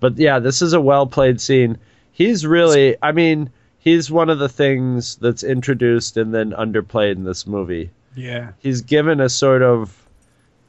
But 0.02 0.18
yeah, 0.18 0.40
this 0.40 0.60
is 0.62 0.72
a 0.72 0.80
well 0.80 1.06
played 1.06 1.40
scene. 1.40 1.78
He's 2.10 2.44
really, 2.44 2.96
I 3.00 3.12
mean, 3.12 3.50
he's 3.78 4.10
one 4.10 4.28
of 4.30 4.38
the 4.40 4.48
things 4.48 5.14
that's 5.16 5.44
introduced 5.44 6.16
and 6.16 6.34
then 6.34 6.50
underplayed 6.50 7.12
in 7.12 7.22
this 7.24 7.46
movie. 7.46 7.90
yeah 8.16 8.50
He's 8.58 8.80
given 8.82 9.20
a 9.20 9.28
sort 9.28 9.62
of, 9.62 9.96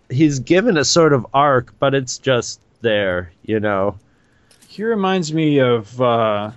he's 0.09 0.39
given 0.39 0.77
a 0.77 0.85
sort 0.85 1.13
of 1.13 1.25
arc, 1.33 1.73
but 1.79 1.95
it's 1.95 2.19
just 2.19 2.59
there, 2.81 3.31
you 3.43 3.59
know. 3.59 3.97
he 4.67 4.83
reminds 4.83 5.33
me 5.33 5.59
of 5.59 5.99
uh 5.99 6.51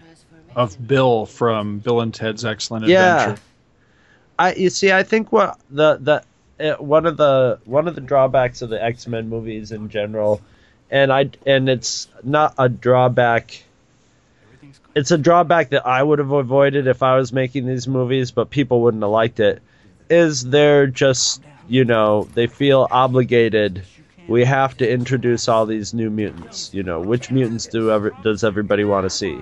of 0.55 0.77
bill 0.87 1.27
from 1.27 1.79
bill 1.81 2.01
and 2.03 2.13
ted's 2.15 2.45
excellent 2.45 2.85
Yeah. 2.87 3.21
adventure 3.23 3.43
I 4.39 4.53
you 4.55 4.69
see, 4.71 4.93
I 4.93 5.03
think 5.03 5.33
what 5.33 5.59
the 5.71 5.97
the 5.97 6.23
uh, 6.73 6.77
one 6.83 7.07
of 7.07 7.17
the 7.17 7.59
one 7.65 7.89
of 7.89 7.95
the 7.95 8.01
drawbacks 8.03 8.61
of 8.63 8.69
the 8.69 8.83
X 8.83 9.07
Men 9.07 9.29
movies 9.31 9.73
in 9.73 9.89
general, 9.89 10.41
and 10.91 11.13
I 11.13 11.31
and 11.45 11.69
it's 11.69 12.09
not 12.23 12.55
a 12.59 12.69
drawback. 12.69 13.63
It's 14.95 15.11
a 15.11 15.19
drawback 15.19 15.71
that 15.71 15.87
I 15.87 16.03
would 16.03 16.19
have 16.19 16.33
avoided 16.33 16.87
if 16.87 17.03
I 17.03 17.17
was 17.17 17.33
making 17.33 17.67
these 17.67 17.87
movies, 17.87 18.31
but 18.31 18.51
people 18.51 18.83
wouldn't 18.83 19.03
have 19.03 19.11
liked 19.11 19.41
it. 19.41 19.63
Is 20.09 20.43
they're 20.43 20.87
just 20.87 21.43
you 21.69 21.85
know 21.85 22.29
they 22.35 22.47
feel 22.47 22.87
obligated. 22.91 23.83
We 24.29 24.45
have 24.45 24.77
to 24.79 24.91
introduce 24.91 25.49
all 25.49 25.67
these 25.67 25.95
new 25.95 26.11
mutants. 26.11 26.73
You 26.73 26.83
know, 26.83 27.01
which 27.01 27.31
mutants 27.31 27.67
do 27.67 27.91
ever 27.91 28.13
does 28.23 28.45
everybody 28.45 28.85
want 28.85 29.05
to 29.05 29.11
see? 29.11 29.41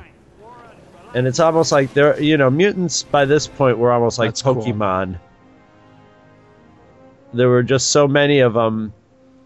And 1.15 1.29
it's 1.29 1.39
almost 1.39 1.71
like 1.71 1.95
they're 1.95 2.21
you 2.21 2.37
know 2.37 2.51
mutants 2.51 3.03
by 3.03 3.25
this 3.25 3.47
point 3.47 3.79
were 3.79 3.93
almost 3.93 4.19
like 4.19 4.31
That's 4.31 4.43
cool. 4.43 4.57
Pokemon. 4.57 5.19
There 7.33 7.49
were 7.49 7.65
just 7.65 7.91
so 7.91 8.07
many 8.07 8.41
of 8.41 8.55
them, 8.55 8.93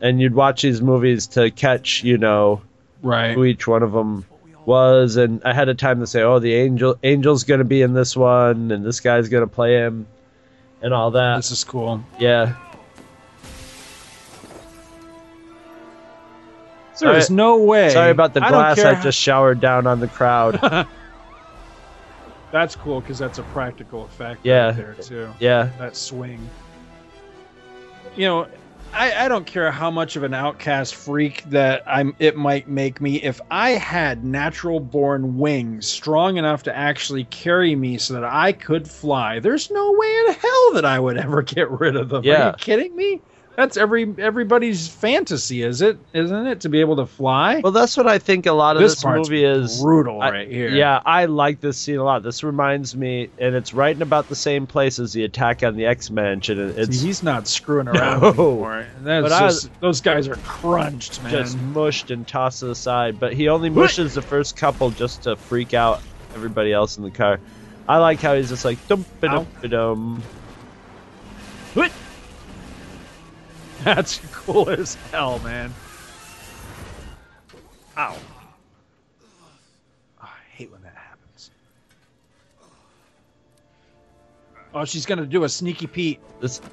and 0.01 0.21
you'd 0.21 0.35
watch 0.35 0.63
these 0.63 0.81
movies 0.81 1.27
to 1.29 1.51
catch 1.51 2.03
you 2.05 2.19
know 2.19 2.61
right 3.03 3.35
who 3.35 3.45
each 3.45 3.67
one 3.67 3.83
of 3.83 3.93
them 3.93 4.25
was, 4.65 5.17
and 5.17 5.43
ahead 5.45 5.69
of 5.71 5.79
time 5.79 5.99
to 6.01 6.07
say, 6.07 6.21
oh, 6.23 6.39
the 6.39 6.55
angel 6.55 6.97
angel's 7.03 7.45
gonna 7.45 7.65
be 7.65 7.81
in 7.83 7.95
this 7.95 8.17
one, 8.17 8.71
and 8.71 8.85
this 8.85 9.01
guy's 9.01 9.29
gonna 9.29 9.47
play 9.47 9.75
him, 9.75 10.07
and 10.83 10.93
all 10.93 11.11
that. 11.13 11.37
this 11.37 11.51
is 11.51 11.65
cool 11.65 12.05
Yeah. 12.19 12.55
there 17.01 17.17
is 17.17 17.31
no 17.31 17.59
way 17.59 17.91
Sorry 17.91 18.11
about 18.11 18.35
the 18.35 18.41
glass 18.41 18.75
care 18.77 18.97
I 18.97 19.01
just 19.01 19.19
showered 19.19 19.61
down 19.61 19.87
on 19.87 20.01
the 20.01 20.09
crowd. 20.09 20.59
that's 22.51 22.75
cool 22.75 23.01
because 23.01 23.19
that's 23.19 23.39
a 23.39 23.43
practical 23.45 24.05
effect 24.05 24.41
Yeah. 24.43 24.67
right 24.67 24.77
there 24.77 24.95
too 24.95 25.29
yeah. 25.39 25.71
that 25.79 25.97
swing. 25.97 26.49
You 28.17 28.27
know, 28.27 28.47
I, 28.93 29.27
I 29.27 29.29
don't 29.29 29.47
care 29.47 29.71
how 29.71 29.91
much 29.91 30.17
of 30.17 30.23
an 30.23 30.35
outcast 30.35 30.95
freak 30.95 31.43
that 31.45 31.83
I'm 31.87 32.15
it 32.19 32.37
might 32.37 32.69
make 32.69 33.01
me 33.01 33.17
if 33.23 33.41
I 33.51 33.71
had 33.71 34.25
natural 34.25 34.81
born 34.81 35.37
wings 35.39 35.87
strong 35.87 36.37
enough 36.37 36.63
to 36.65 36.77
actually 36.77 37.25
carry 37.25 37.77
me 37.77 37.99
so 37.99 38.15
that 38.15 38.25
I 38.25 38.53
could 38.53 38.89
fly. 38.91 39.41
There's 39.41 39.71
no 39.71 39.93
way 39.93 40.25
in 40.27 40.35
hell 40.35 40.73
that 40.75 40.85
I 40.85 40.99
would 40.99 41.19
ever 41.19 41.43
get 41.45 41.71
rid 41.71 41.97
of 41.97 42.09
them. 42.09 42.23
Are 42.23 42.27
Yeah. 42.27 42.47
you 42.49 42.53
kidding 42.55 42.97
me? 42.97 43.21
That's 43.59 43.77
every 43.77 44.15
everybody's 44.19 44.87
fantasy, 44.87 45.65
is 45.65 45.83
it? 45.83 45.99
Isn't 46.13 46.47
it 46.47 46.61
to 46.61 46.69
be 46.69 46.79
able 46.79 46.95
to 46.95 47.07
fly? 47.07 47.59
Well, 47.59 47.73
that's 47.73 47.97
what 47.97 48.07
I 48.07 48.21
think 48.21 48.47
a 48.47 48.53
lot 48.53 48.77
of 48.77 48.83
This 48.83 48.95
this, 48.95 49.05
movie 49.05 49.43
is. 49.43 49.83
brutal 49.83 50.23
I- 50.23 50.31
right 50.31 50.49
here. 50.49 50.69
Yeah, 50.69 51.03
I 51.05 51.25
like 51.25 51.61
this 51.61 51.77
scene 51.77 51.97
a 51.99 52.05
lot. 52.05 52.23
This 52.23 52.45
reminds 52.45 52.95
me, 52.95 53.31
and 53.37 53.57
it's 53.57 53.75
right 53.75 53.97
in 53.97 54.01
about 54.01 54.29
the 54.29 54.37
same 54.37 54.69
place 54.69 55.01
as 55.01 55.13
the 55.13 55.25
attack 55.25 55.65
on 55.65 55.75
the 55.75 55.87
X 55.87 56.09
Mansion. 56.09 56.61
and 56.61 56.79
It's 56.79 57.01
See, 57.01 57.07
he's 57.09 57.25
not 57.25 57.49
screwing 57.49 57.89
around 57.89 58.21
No. 58.23 58.29
anymore. 58.29 58.87
That's 59.01 59.29
But 59.29 59.33
I 59.33 59.71
those 59.81 60.01
guys 60.03 60.29
are 60.29 60.37
crunched, 60.37 61.21
man. 61.25 61.33
just 61.33 61.59
mushed 61.59 62.13
and 62.13 62.29
tossed 62.29 62.61
to 62.61 62.67
the 62.67 62.77
side. 62.77 63.19
But 63.19 63.33
he 63.33 63.49
only 63.49 63.71
mushes 63.71 64.15
the 64.15 64.23
first 64.23 64.57
couple 64.57 64.93
just 64.93 65.25
to 65.25 65.35
freak 65.35 65.75
out 65.75 66.01
everybody 66.37 66.73
else 66.73 66.97
in 66.97 67.03
the 67.03 67.11
car. 67.11 67.41
I 67.89 67.97
like 67.99 68.21
how 68.21 68.37
he's 68.37 68.51
just 68.51 68.65
like 68.65 68.87
dum 68.87 69.05
dum 69.21 69.49
dum. 69.69 70.23
That's 73.85 74.21
cool 74.33 74.71
as 74.71 74.95
hell, 75.11 75.39
man. 75.41 75.73
Ow. 77.97 78.17
Oh, 80.21 80.23
I 80.23 80.29
hate 80.53 80.71
when 80.71 80.83
that 80.83 80.95
happens. 80.95 81.51
Oh, 84.75 84.85
she's 84.85 85.07
gonna 85.07 85.27
do 85.27 85.45
a 85.45 85.49
sneaky 85.49 85.87
Pete. 85.87 86.21
This. 86.41 86.61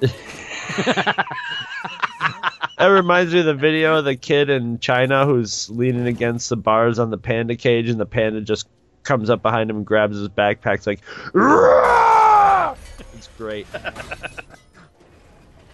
That 2.78 2.88
reminds 2.88 3.32
me 3.32 3.40
of 3.40 3.46
the 3.46 3.54
video 3.54 3.96
of 3.96 4.04
the 4.04 4.16
kid 4.16 4.50
in 4.50 4.78
China 4.80 5.24
who's 5.24 5.70
leaning 5.70 6.06
against 6.06 6.50
the 6.50 6.56
bars 6.56 6.98
on 6.98 7.08
the 7.08 7.16
panda 7.16 7.56
cage, 7.56 7.88
and 7.88 7.98
the 7.98 8.04
panda 8.04 8.42
just 8.42 8.68
comes 9.02 9.30
up 9.30 9.40
behind 9.40 9.70
him 9.70 9.76
and 9.78 9.86
grabs 9.86 10.18
his 10.18 10.28
backpack. 10.28 10.74
It's 10.74 10.86
like, 10.86 11.00
"Rah!" 11.32 12.76
it's 13.14 13.28
great. 13.38 13.66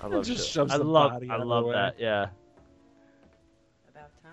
I 0.02 0.06
love 0.06 0.24
just 0.24 0.48
it. 0.48 0.52
shoves 0.52 0.72
I 0.72 0.76
love, 0.76 1.12
body 1.12 1.30
I 1.30 1.36
love 1.36 1.70
that. 1.72 2.00
Yeah. 2.00 2.28
About 3.88 4.10
time. 4.22 4.32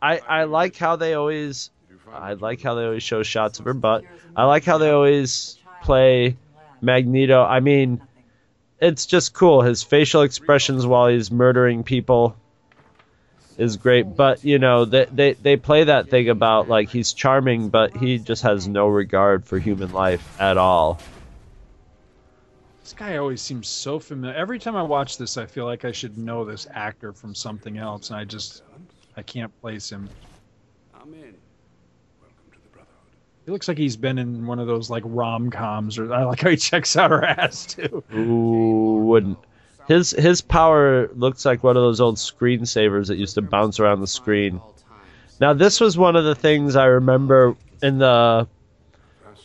I, 0.00 0.18
I 0.18 0.44
like 0.44 0.76
how 0.76 0.96
they 0.96 1.14
always 1.14 1.70
I 2.12 2.34
like 2.34 2.62
how 2.62 2.74
they 2.74 2.84
always 2.84 3.02
show 3.02 3.22
shots 3.22 3.58
of 3.58 3.64
her 3.64 3.74
butt. 3.74 4.04
I 4.36 4.44
like 4.44 4.64
how 4.64 4.78
they 4.78 4.90
always 4.90 5.58
play 5.82 6.36
Magneto. 6.80 7.42
I 7.42 7.60
mean, 7.60 8.00
it's 8.80 9.06
just 9.06 9.32
cool. 9.32 9.62
His 9.62 9.82
facial 9.82 10.22
expressions 10.22 10.86
while 10.86 11.08
he's 11.08 11.30
murdering 11.30 11.82
people 11.82 12.36
is 13.58 13.76
great. 13.76 14.16
But 14.16 14.44
you 14.44 14.58
know, 14.58 14.84
they 14.84 15.06
they, 15.06 15.32
they 15.32 15.56
play 15.56 15.84
that 15.84 16.08
thing 16.08 16.28
about 16.28 16.68
like 16.68 16.90
he's 16.90 17.12
charming, 17.12 17.68
but 17.68 17.96
he 17.96 18.18
just 18.18 18.42
has 18.42 18.68
no 18.68 18.86
regard 18.86 19.44
for 19.44 19.58
human 19.58 19.92
life 19.92 20.40
at 20.40 20.56
all. 20.56 21.00
This 22.84 22.92
guy 22.92 23.16
always 23.16 23.40
seems 23.40 23.66
so 23.66 23.98
familiar. 23.98 24.36
Every 24.36 24.58
time 24.58 24.76
I 24.76 24.82
watch 24.82 25.16
this, 25.16 25.38
I 25.38 25.46
feel 25.46 25.64
like 25.64 25.86
I 25.86 25.92
should 25.92 26.18
know 26.18 26.44
this 26.44 26.66
actor 26.70 27.14
from 27.14 27.34
something 27.34 27.78
else, 27.78 28.10
and 28.10 28.18
I 28.18 28.24
just 28.24 28.62
I 29.16 29.22
can't 29.22 29.50
place 29.62 29.90
him. 29.90 30.10
I'm 30.94 31.14
in. 31.14 31.34
Welcome 32.20 32.52
to 32.52 32.58
the 32.62 32.68
Brotherhood. 32.74 33.14
He 33.46 33.52
looks 33.52 33.68
like 33.68 33.78
he's 33.78 33.96
been 33.96 34.18
in 34.18 34.46
one 34.46 34.58
of 34.58 34.66
those 34.66 34.90
like 34.90 35.02
rom 35.06 35.50
coms, 35.50 35.96
or 35.96 36.12
I 36.12 36.24
like 36.24 36.42
how 36.42 36.50
he 36.50 36.58
checks 36.58 36.94
out 36.94 37.10
her 37.10 37.24
ass 37.24 37.64
too. 37.64 38.04
Who 38.10 39.02
wouldn't? 39.06 39.38
His 39.88 40.10
his 40.10 40.42
power 40.42 41.08
looks 41.14 41.46
like 41.46 41.64
one 41.64 41.78
of 41.78 41.82
those 41.82 42.02
old 42.02 42.16
screensavers 42.16 43.06
that 43.06 43.16
used 43.16 43.36
to 43.36 43.42
bounce 43.42 43.80
around 43.80 44.02
the 44.02 44.06
screen. 44.06 44.60
Now 45.40 45.54
this 45.54 45.80
was 45.80 45.96
one 45.96 46.16
of 46.16 46.24
the 46.24 46.34
things 46.34 46.76
I 46.76 46.84
remember 46.84 47.56
in 47.82 47.96
the 47.96 48.46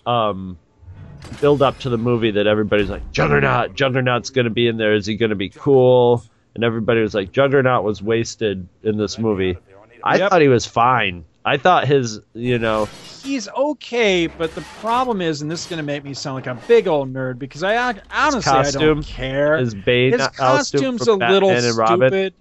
um 0.06 0.58
build 1.40 1.62
up 1.62 1.80
to 1.80 1.90
the 1.90 1.98
movie 1.98 2.32
that 2.32 2.48
everybody's 2.48 2.90
like 2.90 3.12
Juggernaut, 3.12 3.74
Juggernaut's 3.76 4.30
going 4.30 4.46
to 4.46 4.50
be 4.52 4.68
in 4.68 4.78
there. 4.78 4.94
Is 4.96 5.06
he 5.06 5.16
going 5.16 5.30
to 5.30 5.36
be 5.36 5.50
cool? 5.50 6.24
And 6.56 6.64
everybody 6.64 7.02
was 7.02 7.14
like 7.14 7.32
Juggernaut 7.32 7.84
was 7.84 8.02
wasted 8.02 8.68
in 8.84 8.98
this 8.98 9.18
movie. 9.20 9.58
I 10.04 10.18
Yep. 10.18 10.30
thought 10.30 10.42
he 10.42 10.48
was 10.48 10.66
fine. 10.66 11.26
I 11.46 11.58
thought 11.58 11.88
his, 11.88 12.20
you 12.34 12.60
know, 12.60 12.88
He's 13.24 13.50
okay, 13.50 14.28
but 14.28 14.56
the 14.56 14.62
problem 14.82 15.22
is, 15.22 15.42
and 15.42 15.52
this 15.52 15.62
is 15.64 15.68
going 15.68 15.78
to 15.78 15.84
make 15.84 16.04
me 16.04 16.14
sound 16.14 16.36
like 16.36 16.48
a 16.48 16.56
big 16.68 16.88
old 16.88 17.14
nerd 17.14 17.38
because 17.38 17.64
I 17.64 17.76
hon- 17.76 18.02
honestly 18.12 18.52
I 18.52 18.72
don't 18.72 19.06
care. 19.06 19.58
his 19.58 19.74
Bane 19.76 20.14
His 20.14 20.28
costume's 20.30 21.06
a 21.08 21.16
little 21.16 21.50
Batman 21.50 21.66
and 21.66 21.78
Robin. 21.78 22.10
stupid. 22.10 22.34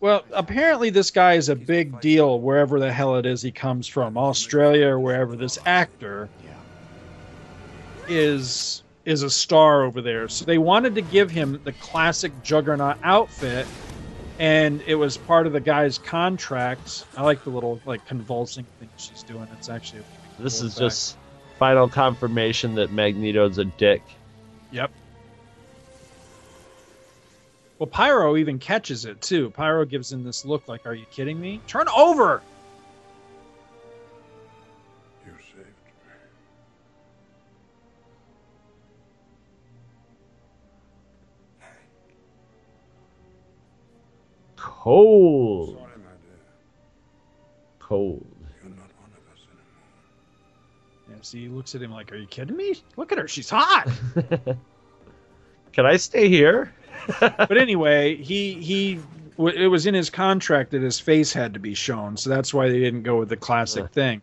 Well, 0.00 0.24
apparently 0.32 0.90
this 0.90 1.10
guy 1.10 1.34
is 1.34 1.48
a 1.48 1.54
big 1.54 2.00
deal 2.00 2.40
wherever 2.40 2.80
the 2.80 2.90
hell 2.92 3.16
it 3.16 3.26
is 3.26 3.40
he 3.42 3.52
comes 3.52 3.86
from, 3.86 4.16
Australia 4.18 4.88
or 4.88 4.98
wherever 4.98 5.36
this 5.36 5.58
actor 5.64 6.28
is 8.16 8.82
is 9.04 9.22
a 9.22 9.30
star 9.30 9.82
over 9.82 10.00
there. 10.00 10.28
So 10.28 10.44
they 10.44 10.58
wanted 10.58 10.94
to 10.94 11.02
give 11.02 11.30
him 11.30 11.60
the 11.64 11.72
classic 11.72 12.32
Juggernaut 12.42 12.98
outfit 13.02 13.66
and 14.38 14.82
it 14.86 14.94
was 14.94 15.16
part 15.16 15.46
of 15.46 15.52
the 15.52 15.60
guy's 15.60 15.98
contract. 15.98 17.04
I 17.16 17.22
like 17.22 17.42
the 17.44 17.50
little 17.50 17.80
like 17.84 18.04
convulsing 18.06 18.66
thing 18.78 18.88
she's 18.96 19.22
doing. 19.22 19.46
It's 19.58 19.68
actually 19.68 20.00
a 20.00 20.02
really 20.02 20.44
This 20.44 20.60
is 20.62 20.72
effect. 20.76 20.78
just 20.78 21.16
final 21.58 21.88
confirmation 21.88 22.74
that 22.76 22.92
Magneto's 22.92 23.58
a 23.58 23.64
dick. 23.64 24.02
Yep. 24.70 24.90
Well, 27.78 27.86
Pyro 27.88 28.36
even 28.36 28.58
catches 28.58 29.04
it 29.04 29.20
too. 29.20 29.50
Pyro 29.50 29.84
gives 29.84 30.12
him 30.12 30.22
this 30.22 30.44
look 30.44 30.68
like, 30.68 30.86
"Are 30.86 30.94
you 30.94 31.06
kidding 31.10 31.40
me? 31.40 31.60
Turn 31.66 31.88
over!" 31.88 32.40
Cold. 44.82 45.76
Sorry, 45.76 45.78
my 45.78 46.10
dear. 46.24 46.40
Cold. 47.78 48.26
You're 48.64 48.70
not 48.70 48.90
one 48.98 49.12
of 49.12 49.32
us 49.32 49.46
anymore. 49.46 51.08
Yeah, 51.08 51.22
see, 51.22 51.42
he 51.42 51.48
looks 51.48 51.76
at 51.76 51.82
him 51.82 51.92
like, 51.92 52.10
"Are 52.10 52.16
you 52.16 52.26
kidding 52.26 52.56
me? 52.56 52.74
Look 52.96 53.12
at 53.12 53.18
her, 53.18 53.28
she's 53.28 53.48
hot." 53.48 53.88
Can 55.72 55.86
I 55.86 55.98
stay 55.98 56.28
here? 56.28 56.74
but 57.20 57.56
anyway, 57.56 58.16
he 58.16 58.54
he 58.54 58.98
it 59.38 59.68
was 59.68 59.86
in 59.86 59.94
his 59.94 60.10
contract 60.10 60.72
that 60.72 60.82
his 60.82 60.98
face 60.98 61.32
had 61.32 61.54
to 61.54 61.60
be 61.60 61.74
shown, 61.74 62.16
so 62.16 62.28
that's 62.28 62.52
why 62.52 62.68
they 62.68 62.80
didn't 62.80 63.04
go 63.04 63.20
with 63.20 63.28
the 63.28 63.36
classic 63.36 63.88
thing. 63.92 64.20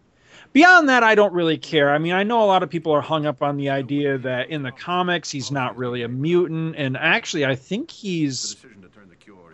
Beyond 0.52 0.90
that, 0.90 1.04
I 1.04 1.16
don't 1.16 1.32
really 1.32 1.58
care. 1.58 1.94
I 1.94 2.00
mean, 2.00 2.12
I 2.12 2.24
know 2.24 2.44
a 2.44 2.48
lot 2.48 2.64
of 2.64 2.70
people 2.70 2.92
are 2.92 3.02
hung 3.02 3.26
up 3.26 3.42
on 3.42 3.56
the 3.56 3.70
idea 3.70 4.18
that 4.18 4.50
in 4.50 4.64
the 4.64 4.72
comics 4.74 5.32
he's 5.32 5.52
not 5.52 5.78
really 5.78 6.02
a 6.02 6.10
mutant, 6.10 6.76
and 6.76 6.98
actually, 6.98 7.46
I 7.46 7.56
think 7.56 7.92
he's 7.92 8.58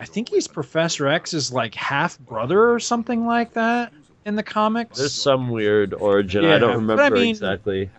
I 0.00 0.04
think 0.04 0.28
he's 0.28 0.46
Professor 0.46 1.06
X's 1.08 1.52
like 1.52 1.74
half 1.74 2.18
brother 2.18 2.70
or 2.72 2.78
something 2.80 3.26
like 3.26 3.52
that 3.54 3.92
in 4.24 4.36
the 4.36 4.42
comics. 4.42 4.98
There's 4.98 5.14
some 5.14 5.48
weird 5.50 5.94
origin. 5.94 6.44
Yeah, 6.44 6.56
I 6.56 6.58
don't 6.58 6.86
but 6.86 6.98
I 6.98 7.04
remember 7.06 7.16
mean- 7.20 7.30
exactly. 7.30 7.90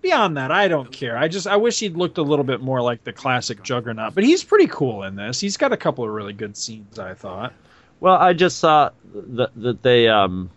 Beyond 0.00 0.36
that, 0.36 0.52
I 0.52 0.68
don't 0.68 0.92
care. 0.92 1.18
I 1.18 1.26
just 1.26 1.48
I 1.48 1.56
wish 1.56 1.80
he'd 1.80 1.96
looked 1.96 2.18
a 2.18 2.22
little 2.22 2.44
bit 2.44 2.60
more 2.60 2.80
like 2.80 3.02
the 3.02 3.12
classic 3.12 3.64
Juggernaut, 3.64 4.14
but 4.14 4.22
he's 4.22 4.44
pretty 4.44 4.68
cool 4.68 5.02
in 5.02 5.16
this. 5.16 5.40
He's 5.40 5.56
got 5.56 5.72
a 5.72 5.76
couple 5.76 6.04
of 6.04 6.10
really 6.10 6.32
good 6.32 6.56
scenes, 6.56 7.00
I 7.00 7.14
thought. 7.14 7.52
Well, 7.98 8.14
I 8.14 8.32
just 8.32 8.58
saw 8.58 8.90
that 9.12 9.50
that 9.56 9.82
they 9.82 10.06
um 10.08 10.50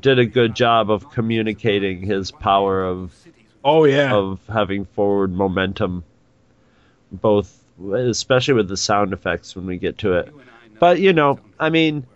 did 0.00 0.20
a 0.20 0.24
good 0.24 0.54
job 0.54 0.88
of 0.88 1.10
communicating 1.10 2.00
his 2.02 2.30
power 2.30 2.84
of 2.84 3.12
Oh 3.64 3.84
yeah. 3.84 4.14
of 4.14 4.38
having 4.48 4.84
forward 4.84 5.32
momentum, 5.32 6.04
both 7.10 7.59
especially 7.92 8.54
with 8.54 8.68
the 8.68 8.76
sound 8.76 9.12
effects 9.12 9.56
when 9.56 9.66
we 9.66 9.76
get 9.76 9.98
to 9.98 10.14
it. 10.14 10.32
But 10.78 11.00
you 11.00 11.12
know, 11.12 11.40
I 11.58 11.70
mean, 11.70 12.06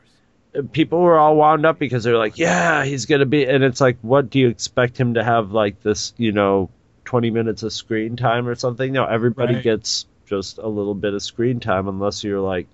people 0.72 1.00
were 1.00 1.18
all 1.18 1.36
wound 1.36 1.66
up 1.66 1.78
because 1.78 2.04
they're 2.04 2.18
like, 2.18 2.38
"Yeah, 2.38 2.84
he's 2.84 3.06
gonna 3.06 3.26
be," 3.26 3.44
and 3.46 3.62
it's 3.64 3.80
like, 3.80 3.98
what 4.02 4.30
do 4.30 4.38
you 4.38 4.48
expect 4.48 4.98
him 4.98 5.14
to 5.14 5.24
have 5.24 5.52
like 5.52 5.82
this? 5.82 6.14
You 6.16 6.32
know, 6.32 6.70
twenty 7.04 7.30
minutes 7.30 7.62
of 7.62 7.72
screen 7.72 8.16
time 8.16 8.48
or 8.48 8.54
something? 8.54 8.92
No, 8.92 9.04
everybody 9.04 9.54
Right. 9.54 9.62
gets 9.62 10.06
just 10.26 10.58
a 10.58 10.66
little 10.66 10.94
bit 10.94 11.12
of 11.14 11.22
screen 11.22 11.60
time 11.60 11.88
unless 11.88 12.24
you're 12.24 12.40
like 12.40 12.66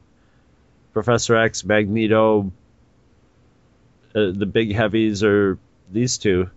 Professor 0.93 1.36
X, 1.36 1.64
Magneto, 1.64 2.53
uh, 4.14 4.30
the 4.32 4.47
big 4.47 4.72
heavies, 4.72 5.22
or 5.24 5.59
these 5.91 6.18
two. 6.18 6.51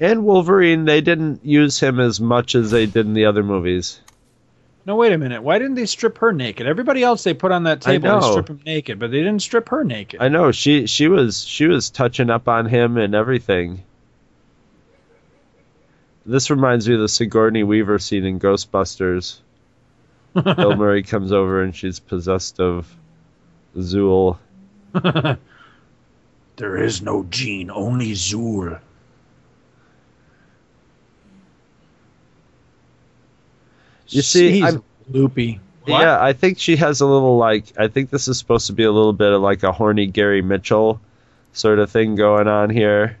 And 0.00 0.24
Wolverine, 0.24 0.86
they 0.86 1.02
didn't 1.02 1.44
use 1.44 1.78
him 1.78 2.00
as 2.00 2.20
much 2.20 2.54
as 2.54 2.70
they 2.70 2.86
did 2.86 3.04
in 3.04 3.12
the 3.12 3.26
other 3.26 3.42
movies. 3.42 4.00
No, 4.86 4.96
wait 4.96 5.12
a 5.12 5.18
minute. 5.18 5.42
Why 5.42 5.58
didn't 5.58 5.74
they 5.74 5.84
strip 5.84 6.16
her 6.18 6.32
naked? 6.32 6.66
Everybody 6.66 7.02
else 7.02 7.22
they 7.22 7.34
put 7.34 7.52
on 7.52 7.64
that 7.64 7.82
table, 7.82 8.08
know. 8.08 8.30
strip 8.32 8.48
him 8.48 8.60
naked, 8.64 8.98
but 8.98 9.10
they 9.10 9.18
didn't 9.18 9.42
strip 9.42 9.68
her 9.68 9.84
naked. 9.84 10.22
I 10.22 10.28
know 10.28 10.52
she 10.52 10.86
she 10.86 11.06
was 11.06 11.44
she 11.44 11.66
was 11.66 11.90
touching 11.90 12.30
up 12.30 12.48
on 12.48 12.64
him 12.64 12.96
and 12.96 13.14
everything. 13.14 13.82
This 16.24 16.48
reminds 16.48 16.88
me 16.88 16.94
of 16.94 17.00
the 17.00 17.08
Sigourney 17.08 17.62
Weaver 17.62 17.98
scene 17.98 18.24
in 18.24 18.40
Ghostbusters. 18.40 19.38
Bill 20.34 20.76
Murray 20.76 21.02
comes 21.02 21.30
over 21.30 21.62
and 21.62 21.76
she's 21.76 22.00
possessed 22.00 22.58
of 22.58 22.92
Zuul. 23.76 24.38
there 26.56 26.82
is 26.82 27.02
no 27.02 27.24
Jean, 27.24 27.70
only 27.70 28.12
Zuul. 28.12 28.80
You 34.10 34.22
see, 34.22 34.50
he's 34.52 34.64
I'm- 34.64 34.82
loopy. 35.08 35.60
What? 35.84 36.02
Yeah, 36.02 36.22
I 36.22 36.34
think 36.34 36.58
she 36.58 36.76
has 36.76 37.00
a 37.00 37.06
little 37.06 37.38
like 37.38 37.72
I 37.78 37.88
think 37.88 38.10
this 38.10 38.28
is 38.28 38.38
supposed 38.38 38.66
to 38.66 38.74
be 38.74 38.84
a 38.84 38.92
little 38.92 39.14
bit 39.14 39.32
of 39.32 39.40
like 39.40 39.62
a 39.62 39.72
horny 39.72 40.06
Gary 40.06 40.42
Mitchell 40.42 41.00
sort 41.52 41.78
of 41.78 41.90
thing 41.90 42.16
going 42.16 42.46
on 42.48 42.68
here. 42.70 43.16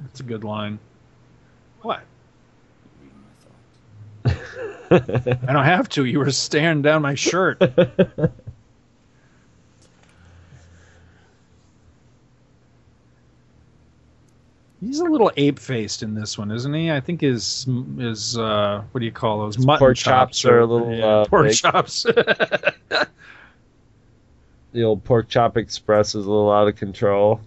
That's 0.00 0.20
a 0.20 0.22
good 0.22 0.44
line. 0.44 0.78
What? 1.82 2.02
I 4.26 4.28
don't 4.90 5.64
have 5.64 5.88
to. 5.90 6.04
You 6.04 6.20
were 6.20 6.30
staring 6.30 6.82
down 6.82 7.02
my 7.02 7.14
shirt. 7.14 7.60
He's 14.84 15.00
a 15.00 15.04
little 15.04 15.32
ape 15.36 15.58
faced 15.58 16.02
in 16.02 16.14
this 16.14 16.36
one, 16.36 16.50
isn't 16.50 16.74
he? 16.74 16.90
I 16.90 17.00
think 17.00 17.22
his 17.22 17.66
his 17.98 18.36
uh, 18.36 18.82
what 18.92 18.98
do 18.98 19.06
you 19.06 19.12
call 19.12 19.40
those 19.40 19.58
mutton 19.58 19.78
pork 19.78 19.96
chops, 19.96 20.40
chops 20.40 20.50
are 20.50 20.60
a 20.60 20.66
little, 20.66 21.04
uh, 21.04 21.24
pork 21.26 21.46
big. 21.46 21.56
chops. 21.56 22.02
the 24.72 24.82
old 24.82 25.02
pork 25.04 25.28
chop 25.28 25.56
express 25.56 26.14
is 26.14 26.26
a 26.26 26.30
little 26.30 26.52
out 26.52 26.68
of 26.68 26.76
control. 26.76 27.40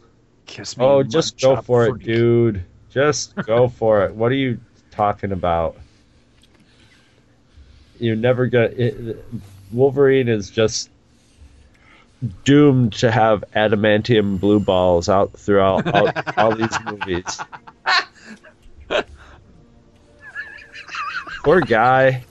Kiss 0.46 0.78
me. 0.78 0.86
Oh, 0.86 1.04
just 1.04 1.40
go 1.40 1.62
for 1.62 1.86
it, 1.88 2.00
dude. 2.00 2.64
Just 2.90 3.36
go 3.46 3.68
for 3.68 4.04
it. 4.06 4.16
What 4.16 4.32
are 4.32 4.36
you 4.36 4.60
talking 4.90 5.32
about? 5.32 5.78
You're 8.00 8.16
never 8.16 8.48
gonna. 8.48 8.66
It, 8.68 9.26
Wolverine 9.72 10.28
is 10.28 10.50
just 10.50 10.90
doomed 12.44 12.94
to 12.94 13.12
have 13.12 13.44
adamantium 13.56 14.40
blue 14.40 14.60
balls 14.60 15.08
out 15.10 15.34
throughout 15.34 15.88
all, 15.94 16.10
all 16.38 16.56
these 16.56 16.78
movies. 16.86 17.40
Poor 21.44 21.62
guy. 21.62 22.24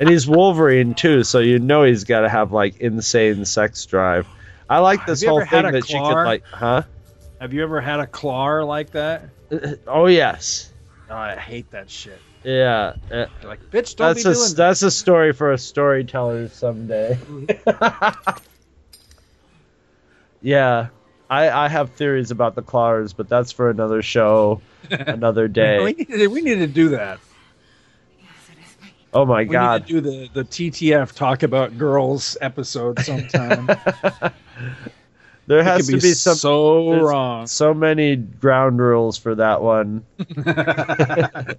And 0.00 0.08
he's 0.08 0.26
Wolverine 0.26 0.94
too, 0.94 1.22
so 1.24 1.38
you 1.38 1.58
know 1.58 1.84
he's 1.84 2.04
got 2.04 2.20
to 2.20 2.28
have 2.28 2.52
like 2.52 2.78
insane 2.78 3.44
sex 3.44 3.84
drive. 3.86 4.26
I 4.68 4.78
like 4.78 5.06
this 5.06 5.22
whole 5.24 5.44
thing 5.44 5.70
that 5.72 5.86
she 5.86 5.94
could 5.98 6.24
like, 6.24 6.44
huh? 6.44 6.82
Have 7.40 7.52
you 7.52 7.62
ever 7.62 7.80
had 7.80 8.00
a 8.00 8.06
claw 8.06 8.62
like 8.64 8.90
that? 8.92 9.24
Oh 9.86 10.06
yes, 10.06 10.70
Oh, 11.10 11.14
I 11.16 11.36
hate 11.36 11.70
that 11.72 11.90
shit. 11.90 12.18
yeah. 12.42 12.94
uh, 13.10 13.26
like, 13.44 13.60
bitch, 13.70 13.96
don't 13.96 14.14
That's 14.14 14.24
be 14.24 14.30
a 14.30 14.32
doing 14.34 14.48
that. 14.48 14.54
that's 14.56 14.82
a 14.82 14.90
story 14.90 15.32
for 15.34 15.52
a 15.52 15.58
storyteller 15.58 16.48
someday. 16.48 17.18
yeah, 20.42 20.88
I 21.30 21.48
I 21.50 21.68
have 21.68 21.90
theories 21.92 22.30
about 22.30 22.54
the 22.54 22.62
claws, 22.62 23.12
but 23.12 23.28
that's 23.28 23.52
for 23.52 23.70
another 23.70 24.02
show, 24.02 24.60
another 24.90 25.44
We 25.44 25.48
day. 25.48 25.94
need, 25.96 26.08
to, 26.08 26.26
we 26.28 26.42
need 26.42 26.56
to 26.56 26.66
do 26.66 26.90
that. 26.90 27.18
Oh 29.14 29.26
my 29.26 29.40
We 29.40 29.46
god. 29.46 29.82
need 29.82 29.86
to 29.88 30.00
do 30.00 30.00
the 30.00 30.28
the 30.32 30.44
TTF 30.44 31.14
talk 31.14 31.42
about 31.42 31.76
girls 31.78 32.36
episode 32.40 32.98
sometime. 33.00 33.68
There 35.48 35.64
has 35.64 35.88
to 35.88 35.94
be 35.94 36.12
some 36.12 36.36
so 36.36 37.00
wrong. 37.00 37.48
So 37.48 37.74
many 37.74 38.14
ground 38.14 38.78
rules 38.78 39.18
for 39.18 39.34
that 39.34 39.60
one. 39.60 40.04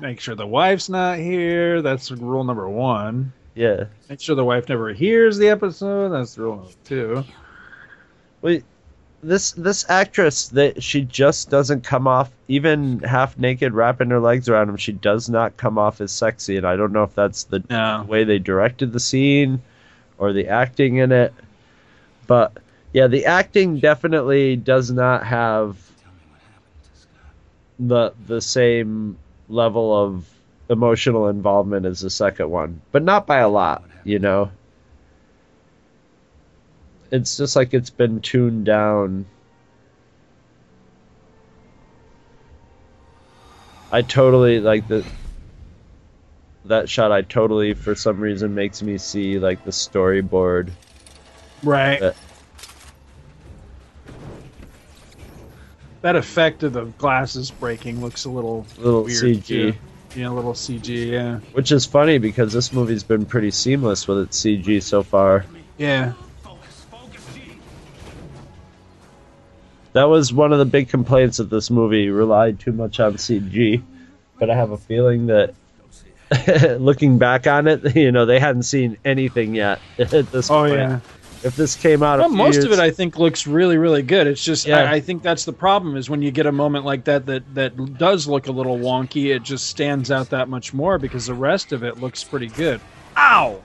Make 0.00 0.18
sure 0.20 0.34
the 0.34 0.46
wife's 0.46 0.88
not 0.88 1.18
here. 1.18 1.80
That's 1.80 2.10
rule 2.10 2.42
number 2.42 2.68
one. 2.68 3.32
Yeah. 3.60 3.84
Make 4.08 4.20
sure 4.20 4.34
the 4.34 4.44
wife 4.44 4.70
never 4.70 4.90
hears 4.94 5.36
the 5.36 5.48
episode. 5.50 6.08
That's 6.08 6.34
the 6.34 6.42
rule 6.44 6.72
too. 6.84 7.24
Wait, 8.40 8.64
this 9.22 9.52
this 9.52 9.84
actress 9.90 10.48
that 10.48 10.82
she 10.82 11.02
just 11.02 11.50
doesn't 11.50 11.84
come 11.84 12.06
off 12.08 12.30
even 12.48 13.00
half 13.00 13.36
naked 13.36 13.74
wrapping 13.74 14.08
her 14.08 14.18
legs 14.18 14.48
around 14.48 14.70
him. 14.70 14.78
She 14.78 14.92
does 14.92 15.28
not 15.28 15.58
come 15.58 15.76
off 15.76 16.00
as 16.00 16.10
sexy, 16.10 16.56
and 16.56 16.66
I 16.66 16.76
don't 16.76 16.92
know 16.92 17.02
if 17.02 17.14
that's 17.14 17.44
the 17.44 17.62
No. 17.68 18.06
way 18.08 18.24
they 18.24 18.38
directed 18.38 18.94
the 18.94 19.00
scene 19.00 19.60
or 20.16 20.32
the 20.32 20.48
acting 20.48 20.96
in 20.96 21.12
it. 21.12 21.34
But 22.26 22.56
yeah, 22.94 23.08
the 23.08 23.26
acting 23.26 23.78
definitely 23.78 24.56
does 24.56 24.90
not 24.90 25.26
have 25.26 25.76
the 27.78 28.14
the 28.26 28.40
same 28.40 29.18
level 29.50 29.94
of 29.94 30.26
emotional 30.70 31.28
involvement 31.28 31.84
as 31.84 32.00
the 32.00 32.08
second 32.08 32.50
one, 32.50 32.80
but 32.92 33.02
not 33.02 33.26
by 33.26 33.38
a 33.38 33.48
lot, 33.48 33.84
you 34.04 34.18
know. 34.18 34.50
It's 37.10 37.36
just 37.36 37.56
like 37.56 37.74
it's 37.74 37.90
been 37.90 38.20
tuned 38.20 38.64
down. 38.64 39.26
I 43.92 44.02
totally 44.02 44.60
like 44.60 44.86
the 44.86 45.04
that 46.66 46.88
shot 46.88 47.10
I 47.10 47.22
totally 47.22 47.74
for 47.74 47.94
some 47.96 48.20
reason 48.20 48.54
makes 48.54 48.82
me 48.82 48.96
see 48.98 49.40
like 49.40 49.64
the 49.64 49.72
storyboard 49.72 50.70
Right. 51.62 52.00
Uh, 52.00 52.12
that 56.02 56.16
effect 56.16 56.62
of 56.62 56.72
the 56.72 56.84
glasses 56.84 57.50
breaking 57.50 58.00
looks 58.00 58.24
a 58.24 58.30
little 58.30 58.66
little 58.78 59.04
weird 59.04 59.22
CG. 59.22 59.44
too. 59.44 59.74
Yeah, 60.16 60.28
a 60.28 60.32
little 60.32 60.52
CG. 60.54 61.06
Yeah. 61.10 61.38
Which 61.52 61.70
is 61.72 61.86
funny 61.86 62.18
because 62.18 62.52
this 62.52 62.72
movie's 62.72 63.04
been 63.04 63.24
pretty 63.26 63.50
seamless 63.52 64.08
with 64.08 64.18
its 64.18 64.40
CG 64.42 64.82
so 64.82 65.02
far. 65.02 65.44
Yeah. 65.78 66.12
That 69.92 70.04
was 70.04 70.32
one 70.32 70.52
of 70.52 70.58
the 70.60 70.64
big 70.64 70.88
complaints 70.88 71.38
that 71.38 71.50
this 71.50 71.68
movie 71.70 72.10
relied 72.10 72.60
too 72.60 72.70
much 72.72 73.00
on 73.00 73.14
CG. 73.14 73.82
But 74.38 74.48
I 74.50 74.54
have 74.54 74.70
a 74.70 74.78
feeling 74.78 75.26
that 75.26 75.54
looking 76.80 77.18
back 77.18 77.46
on 77.48 77.66
it, 77.66 77.96
you 77.96 78.12
know, 78.12 78.24
they 78.24 78.38
hadn't 78.38 78.62
seen 78.62 78.98
anything 79.04 79.54
yet 79.54 79.80
at 79.98 80.10
this 80.30 80.50
Oh 80.50 80.62
point. 80.66 80.74
yeah. 80.74 81.00
If 81.42 81.56
this 81.56 81.74
came 81.74 82.02
out, 82.02 82.18
a 82.18 82.22
Well, 82.22 82.30
most 82.30 82.64
of 82.64 82.72
it, 82.72 82.78
I 82.78 82.90
think, 82.90 83.18
looks 83.18 83.46
really, 83.46 83.78
really 83.78 84.02
good. 84.02 84.26
It's 84.26 84.44
just, 84.44 84.66
Yeah. 84.66 84.80
I, 84.80 84.94
I 84.94 85.00
think 85.00 85.22
that's 85.22 85.46
the 85.46 85.54
problem 85.54 85.96
is 85.96 86.10
when 86.10 86.20
you 86.20 86.30
get 86.30 86.44
a 86.44 86.52
moment 86.52 86.84
like 86.84 87.04
that 87.04 87.24
that 87.26 87.54
that 87.54 87.98
does 87.98 88.26
look 88.26 88.46
a 88.48 88.52
little 88.52 88.78
wonky, 88.78 89.34
it 89.34 89.42
just 89.42 89.68
stands 89.68 90.10
out 90.10 90.28
that 90.30 90.48
much 90.48 90.74
more 90.74 90.98
because 90.98 91.26
the 91.26 91.34
rest 91.34 91.72
of 91.72 91.82
it 91.82 91.98
looks 91.98 92.22
pretty 92.22 92.48
good. 92.48 92.80
Ow! 93.16 93.62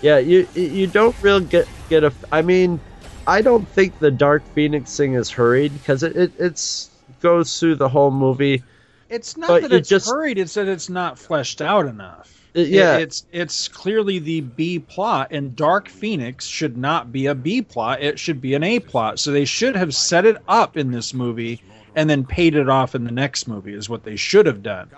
Yeah, 0.00 0.18
you 0.18 0.48
you 0.54 0.88
don't 0.88 1.14
really 1.22 1.44
get 1.44 1.68
get 1.88 2.02
a. 2.02 2.12
I 2.32 2.42
mean, 2.42 2.80
I 3.28 3.40
don't 3.42 3.68
think 3.68 4.00
the 4.00 4.10
Dark 4.10 4.42
Phoenix 4.54 4.96
thing 4.96 5.14
is 5.14 5.30
hurried 5.30 5.72
because 5.74 6.02
it, 6.02 6.16
it 6.16 6.32
it's 6.40 6.90
goes 7.20 7.60
through 7.60 7.76
the 7.76 7.88
whole 7.88 8.10
movie. 8.10 8.64
It's 9.08 9.36
not 9.36 9.60
that 9.62 9.72
it's 9.72 9.88
just- 9.88 10.08
hurried; 10.08 10.38
it's 10.38 10.54
that 10.54 10.66
it's 10.66 10.88
not 10.88 11.16
fleshed 11.18 11.62
out 11.62 11.86
enough. 11.86 12.41
Uh, 12.54 12.60
It- 12.60 12.68
yeah. 12.68 12.96
it's 12.98 13.24
it's 13.32 13.68
clearly 13.68 14.18
the 14.18 14.40
B 14.42 14.78
plot, 14.78 15.28
and 15.30 15.56
Dark 15.56 15.88
Phoenix 15.88 16.46
should 16.46 16.76
not 16.76 17.10
be 17.12 17.26
a 17.26 17.34
B 17.34 17.62
plot; 17.62 18.02
it 18.02 18.18
should 18.18 18.40
be 18.40 18.54
an 18.54 18.62
A 18.62 18.78
plot. 18.80 19.18
So 19.18 19.30
they 19.32 19.44
should 19.46 19.74
have 19.76 19.94
set 19.94 20.26
it 20.26 20.36
up 20.48 20.76
in 20.76 20.90
this 20.90 21.14
movie 21.14 21.62
and 21.96 22.08
then 22.08 22.24
paid 22.24 22.54
it 22.54 22.68
off 22.68 22.94
in 22.94 23.04
the 23.04 23.10
next 23.10 23.48
movie. 23.48 23.72
Is 23.74 23.88
what 23.88 24.04
they 24.04 24.16
should 24.16 24.46
have 24.46 24.62
done. 24.62 24.90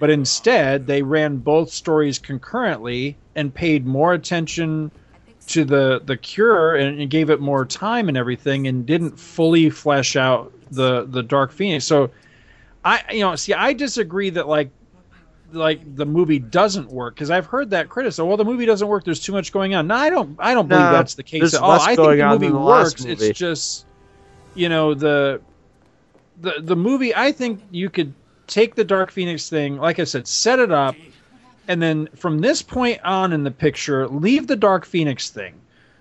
But 0.00 0.10
instead, 0.10 0.86
they 0.86 1.02
ran 1.02 1.36
both 1.38 1.70
stories 1.70 2.18
concurrently 2.18 3.16
and 3.36 3.54
paid 3.54 3.86
more 3.86 4.12
attention 4.12 4.90
to 5.48 5.64
the 5.64 6.00
the 6.04 6.16
cure 6.16 6.74
and, 6.76 7.00
and 7.00 7.10
gave 7.10 7.30
it 7.30 7.40
more 7.40 7.64
time 7.66 8.08
and 8.08 8.16
everything, 8.16 8.66
and 8.66 8.86
didn't 8.86 9.18
fully 9.18 9.70
flesh 9.70 10.16
out 10.16 10.52
the 10.70 11.06
the 11.06 11.22
Dark 11.22 11.52
Phoenix. 11.52 11.84
So, 11.84 12.10
I 12.84 13.02
you 13.12 13.20
know 13.20 13.34
see 13.36 13.52
I 13.54 13.72
disagree 13.72 14.30
that 14.30 14.48
like 14.48 14.70
like 15.54 15.96
the 15.96 16.04
movie 16.06 16.38
doesn't 16.38 16.90
work 16.90 17.14
because 17.14 17.30
I've 17.30 17.46
heard 17.46 17.70
that 17.70 17.88
criticism. 17.88 18.28
Well, 18.28 18.36
the 18.36 18.44
movie 18.44 18.66
doesn't 18.66 18.86
work. 18.86 19.04
There's 19.04 19.20
too 19.20 19.32
much 19.32 19.52
going 19.52 19.74
on. 19.74 19.86
No, 19.86 19.94
I 19.94 20.10
don't. 20.10 20.36
I 20.38 20.54
don't 20.54 20.68
believe 20.68 20.84
No, 20.84 20.92
that's 20.92 21.14
the 21.14 21.22
case 21.22 21.54
at 21.54 21.60
all. 21.60 21.70
I 21.72 21.96
think 21.96 22.18
the 22.18 22.28
movie 22.28 22.48
the 22.48 22.58
works. 22.58 23.04
movie. 23.04 23.26
It's 23.26 23.38
just 23.38 23.86
you 24.54 24.68
know 24.68 24.94
the 24.94 25.40
the 26.40 26.54
the 26.60 26.76
movie. 26.76 27.14
I 27.14 27.32
think 27.32 27.62
you 27.70 27.88
could 27.90 28.12
take 28.46 28.74
the 28.74 28.84
Dark 28.84 29.10
Phoenix 29.10 29.48
thing, 29.48 29.78
like 29.78 29.98
I 29.98 30.04
said, 30.04 30.26
set 30.26 30.58
it 30.58 30.70
up, 30.70 30.94
and 31.68 31.80
then 31.80 32.08
from 32.14 32.40
this 32.40 32.60
point 32.62 33.00
on 33.04 33.32
in 33.32 33.44
the 33.44 33.50
picture, 33.50 34.06
leave 34.08 34.46
the 34.46 34.56
Dark 34.56 34.84
Phoenix 34.84 35.30
thing. 35.30 35.54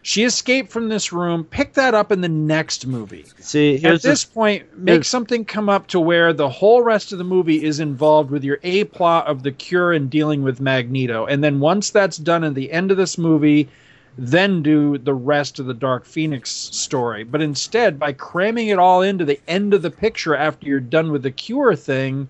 She 0.05 0.25
escaped 0.25 0.69
from 0.69 0.89
this 0.89 1.13
room. 1.13 1.45
Pick 1.45 1.73
that 1.73 1.93
up 1.93 2.11
in 2.11 2.19
the 2.19 2.27
next 2.27 2.85
movie. 2.85 3.25
See, 3.39 3.75
At 3.85 4.01
this 4.01 4.25
the, 4.25 4.33
point, 4.33 4.77
make 4.77 5.05
something 5.05 5.45
come 5.45 5.69
up 5.69 5.87
to 5.87 5.99
where 5.99 6.33
the 6.33 6.49
whole 6.49 6.83
rest 6.83 7.13
of 7.13 7.19
the 7.19 7.23
movie 7.23 7.63
is 7.63 7.79
involved 7.79 8.29
with 8.29 8.43
your 8.43 8.59
A 8.63 8.83
plot 8.83 9.27
of 9.27 9.43
the 9.43 9.51
cure 9.51 9.93
and 9.93 10.09
dealing 10.09 10.43
with 10.43 10.59
Magneto. 10.59 11.25
And 11.25 11.41
then 11.41 11.61
once 11.61 11.89
that's 11.89 12.17
done 12.17 12.43
at 12.43 12.53
the 12.53 12.69
end 12.69 12.91
of 12.91 12.97
this 12.97 13.17
movie, 13.17 13.69
then 14.17 14.61
do 14.61 14.97
the 14.97 15.13
rest 15.13 15.57
of 15.57 15.67
the 15.67 15.73
Dark 15.73 16.03
Phoenix 16.03 16.51
story. 16.51 17.23
But 17.23 17.41
instead, 17.41 17.97
by 17.97 18.11
cramming 18.11 18.67
it 18.67 18.79
all 18.79 19.01
into 19.01 19.23
the 19.23 19.39
end 19.47 19.73
of 19.73 19.83
the 19.83 19.89
picture 19.89 20.35
after 20.35 20.67
you're 20.67 20.81
done 20.81 21.13
with 21.13 21.23
the 21.23 21.31
cure 21.31 21.77
thing, 21.77 22.27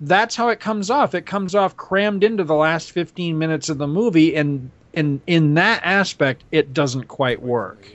that's 0.00 0.36
how 0.36 0.50
it 0.50 0.60
comes 0.60 0.88
off. 0.88 1.16
It 1.16 1.26
comes 1.26 1.56
off 1.56 1.76
crammed 1.76 2.22
into 2.22 2.44
the 2.44 2.54
last 2.54 2.92
15 2.92 3.36
minutes 3.36 3.68
of 3.68 3.78
the 3.78 3.88
movie, 3.88 4.36
and 4.36 4.70
and 4.94 5.20
in 5.26 5.54
that 5.54 5.80
aspect, 5.84 6.44
it 6.52 6.72
doesn't 6.74 7.08
quite 7.08 7.40
work. 7.42 7.86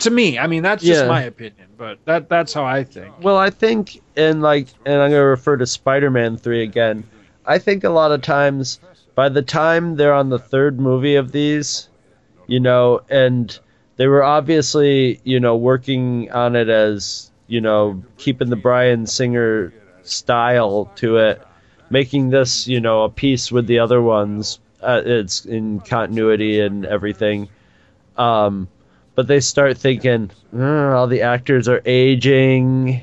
To 0.00 0.10
me, 0.10 0.38
I 0.38 0.46
mean 0.46 0.62
that's 0.62 0.84
just 0.84 1.02
Yeah. 1.02 1.08
my 1.08 1.22
opinion, 1.22 1.66
but 1.76 1.98
that 2.04 2.28
that's 2.28 2.52
how 2.52 2.64
I 2.64 2.84
think. 2.84 3.12
well, 3.20 3.36
I 3.36 3.50
think, 3.50 4.00
and 4.16 4.40
like, 4.42 4.68
and 4.86 5.02
I'm 5.02 5.10
gonna 5.10 5.24
refer 5.24 5.56
to 5.56 5.66
Spider-Man 5.66 6.36
three 6.36 6.62
again. 6.62 7.02
I 7.44 7.58
think 7.58 7.82
a 7.82 7.88
lot 7.90 8.12
of 8.12 8.22
times, 8.22 8.78
by 9.16 9.28
the 9.28 9.42
time 9.42 9.96
they're 9.96 10.14
on 10.14 10.28
the 10.28 10.38
third 10.38 10.78
movie 10.78 11.16
of 11.16 11.32
these, 11.32 11.88
you 12.46 12.60
know, 12.60 13.00
and 13.10 13.58
they 13.96 14.06
were 14.06 14.22
obviously, 14.22 15.20
you 15.24 15.40
know, 15.40 15.56
working 15.56 16.30
on 16.30 16.54
it 16.54 16.68
as, 16.68 17.32
you 17.48 17.60
know, 17.60 18.00
keeping 18.18 18.50
the 18.50 18.56
Bryan 18.56 19.04
Singer 19.06 19.72
style 20.04 20.92
to 20.96 21.16
it, 21.16 21.42
making 21.90 22.30
this, 22.30 22.68
you 22.68 22.80
know, 22.80 23.02
a 23.02 23.08
piece 23.10 23.50
with 23.50 23.66
the 23.66 23.80
other 23.80 24.00
ones. 24.00 24.60
Uh, 24.82 25.02
it's 25.04 25.44
in 25.44 25.80
continuity 25.80 26.60
and 26.60 26.86
everything. 26.86 27.48
Um, 28.16 28.68
but 29.14 29.26
they 29.26 29.40
start 29.40 29.76
thinking, 29.76 30.30
"Uh, 30.56 30.94
all 30.94 31.06
the 31.08 31.22
actors 31.22 31.68
are 31.68 31.82
aging. 31.84 33.02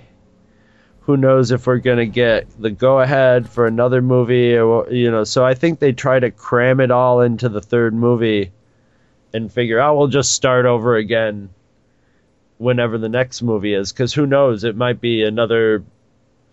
Who 1.01 1.17
knows 1.17 1.51
if 1.51 1.67
we're 1.67 1.78
gonna 1.78 2.05
get 2.05 2.47
the 2.59 2.71
go 2.71 2.99
ahead 3.01 3.47
for 3.49 3.67
another 3.67 4.01
movie 4.01 4.57
or 4.57 4.89
you 4.89 5.11
know? 5.11 5.23
So 5.23 5.45
I 5.45 5.53
think 5.53 5.80
they 5.80 5.91
try 5.91 6.19
to 6.19 6.32
cram 6.32 6.80
it 6.80 6.89
all 6.91 7.21
into 7.21 7.49
the 7.49 7.61
third 7.61 7.93
movie, 7.93 8.51
and 9.34 9.51
figure, 9.51 9.82
oh, 9.82 9.97
we'll 9.97 10.07
just 10.07 10.32
start 10.32 10.65
over 10.65 10.95
again 10.95 11.49
whenever 12.57 12.97
the 12.97 13.09
next 13.09 13.41
movie 13.41 13.73
is, 13.73 13.91
because 13.91 14.13
who 14.13 14.26
knows? 14.26 14.63
It 14.63 14.78
might 14.78 15.01
be 15.01 15.23
another, 15.23 15.84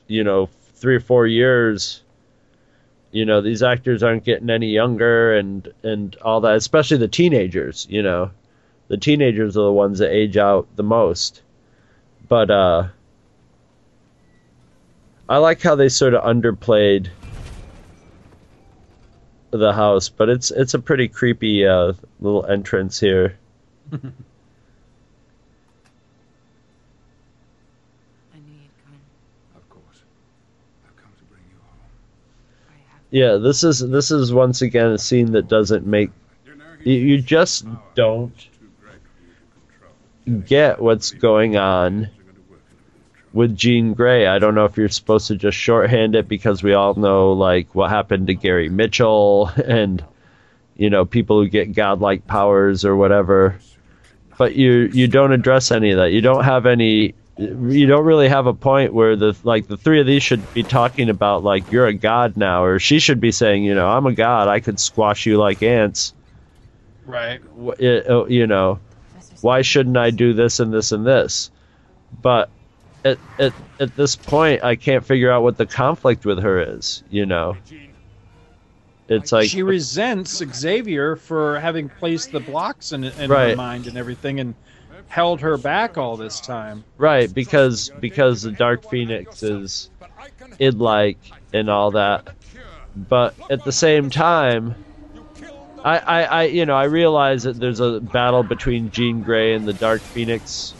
you 0.09 0.25
know, 0.25 0.49
three 0.75 0.97
or 0.97 1.01
four 1.01 1.27
years. 1.29 2.02
You 3.13 3.25
know, 3.27 3.41
these 3.41 3.63
actors 3.63 4.03
aren't 4.03 4.25
getting 4.25 4.51
any 4.51 4.71
younger, 4.71 5.37
and 5.37 5.73
and 5.83 6.17
all 6.17 6.41
that, 6.41 6.57
especially 6.57 6.97
the 6.97 7.09
teenagers. 7.09 7.87
You 7.89 8.03
know, 8.03 8.31
the 8.89 8.97
teenagers 8.97 9.57
are 9.57 9.65
the 9.65 9.73
ones 9.73 10.01
that 10.01 10.11
age 10.11 10.37
out 10.37 10.67
the 10.77 10.83
most. 10.83 11.43
But 12.29 12.51
uh 12.51 12.89
I 15.29 15.39
like 15.39 15.63
how 15.63 15.75
they 15.77 15.89
sort 15.89 16.15
of 16.15 16.25
underplayed 16.25 17.09
the 19.51 19.73
house, 19.73 20.09
but 20.09 20.29
it's 20.29 20.51
it's 20.51 20.75
a 20.75 20.79
pretty 20.79 21.09
creepy 21.09 21.67
uh 21.67 21.93
little 22.21 22.47
entrance 22.47 22.99
here. 22.99 23.37
I 23.93 23.97
knew 23.97 24.11
you'd 28.35 28.71
come. 28.85 28.97
Of 29.57 29.69
course. 29.69 30.03
I've 30.87 30.97
come 30.97 31.13
to 31.19 31.25
bring 31.25 31.43
you 31.51 31.57
home. 31.67 31.79
I 32.71 32.77
have. 32.93 33.02
Yeah, 33.13 33.37
this 33.37 33.63
is 33.63 33.79
this 33.79 34.11
is 34.11 34.33
once 34.33 34.63
again 34.63 34.87
a 34.87 34.99
scene 34.99 35.33
that 35.33 35.47
doesn't 35.47 35.87
make 35.87 36.11
you, 36.83 36.95
you 36.95 37.21
just 37.21 37.67
don't 37.95 38.35
get 40.47 40.81
what's 40.81 41.11
going 41.11 41.59
on 41.59 42.09
with 43.35 43.55
Jean 43.55 43.93
Grey. 43.93 44.27
I 44.27 44.39
don't 44.39 44.55
know 44.55 44.65
if 44.65 44.79
you're 44.79 44.89
supposed 44.89 45.27
to 45.27 45.37
just 45.37 45.59
shorthand 45.59 46.15
it 46.15 46.27
because 46.27 46.63
we 46.63 46.73
all 46.73 46.95
know 46.95 47.33
like 47.33 47.75
what 47.75 47.91
happened 47.91 48.29
to 48.29 48.35
Gary 48.35 48.71
Mitchell 48.71 49.49
and 49.63 50.03
you 50.75 50.89
know 50.89 51.05
people 51.05 51.39
who 51.43 51.51
get 51.51 51.75
godlike 51.75 52.27
powers 52.27 52.87
or 52.87 52.97
whatever. 52.97 53.59
But 54.39 54.57
you 54.57 54.91
you 54.91 55.07
don't 55.07 55.33
address 55.33 55.71
any 55.71 55.91
of 55.91 55.99
that. 55.99 56.13
You 56.13 56.23
don't 56.23 56.45
have 56.45 56.65
any. 56.65 57.15
You 57.39 57.87
don't 57.87 58.05
really 58.05 58.29
have 58.29 58.47
a 58.47 58.53
point 58.53 58.93
where 58.93 59.17
the 59.17 59.35
like 59.43 59.67
the 59.67 59.77
three 59.79 60.01
of 60.01 60.07
these 60.07 60.23
should 60.23 60.53
be 60.53 60.63
talking 60.63 61.09
about 61.09 61.43
like 61.43 61.71
you're 61.73 61.87
a 61.87 61.95
god 61.95 62.37
now, 62.37 62.65
or 62.65 62.79
she 62.79 62.99
should 62.99 63.21
be 63.21 63.33
saying 63.33 63.65
you 63.65 63.75
know 63.75 63.89
I'm 63.89 64.07
a 64.07 64.13
god. 64.13 64.49
I 64.49 64.61
could 64.61 64.79
squash 64.79 65.25
you 65.25 65.39
like 65.39 65.63
ants. 65.63 66.13
Right. 67.07 67.41
It- 67.79 68.09
uh, 68.09 68.27
you 68.27 68.47
know 68.47 68.81
why 69.41 69.63
shouldn't 69.63 69.97
I 69.97 70.11
do 70.11 70.35
this 70.35 70.61
and 70.61 70.73
this 70.73 70.93
and 70.93 71.07
this? 71.07 71.51
But 72.23 72.51
at, 73.05 73.19
at 73.39 73.53
at 73.81 73.97
this 73.97 74.15
point, 74.15 74.63
I 74.63 74.77
can't 74.77 75.05
figure 75.05 75.31
out 75.31 75.43
what 75.43 75.57
the 75.57 75.67
conflict 75.67 76.25
with 76.25 76.43
her 76.43 76.61
is. 76.77 77.03
You 77.11 77.27
know, 77.27 77.57
it's 79.09 79.33
like 79.33 79.49
she 79.49 79.63
resents 79.63 80.43
Xavier 80.55 81.17
for 81.17 81.59
having 81.61 81.89
placed 81.89 82.31
the 82.31 82.41
blocks 82.41 82.93
in, 82.93 83.05
in 83.05 83.31
her 83.31 83.57
mind 83.57 83.87
and 83.87 83.97
everything, 83.97 84.39
and 84.39 84.55
held 85.09 85.41
her 85.41 85.57
back 85.57 85.99
all 85.99 86.17
this 86.17 86.41
time. 86.41 86.85
right 86.97 87.33
because 87.33 87.91
because 88.01 88.43
the 88.43 88.53
Dark 88.53 88.89
Phoenix 88.89 89.43
is 89.43 89.91
id 90.59 90.79
like 90.79 91.19
and 91.53 91.69
all 91.69 91.93
that. 91.93 92.35
But 92.95 93.35
at 93.51 93.65
the 93.65 93.73
same 93.73 94.11
time, 94.11 94.75
I, 95.85 95.99
I, 95.99 96.23
I 96.23 96.43
you 96.45 96.67
know 96.67 96.77
I 96.77 96.85
realize 96.85 97.45
that 97.45 97.59
there's 97.59 97.81
a 97.81 98.01
battle 98.01 98.43
between 98.43 98.91
Jean 98.91 99.23
Grey 99.23 99.55
and 99.55 99.67
the 99.67 99.73
Dark 99.73 100.03
Phoenix 100.03 100.75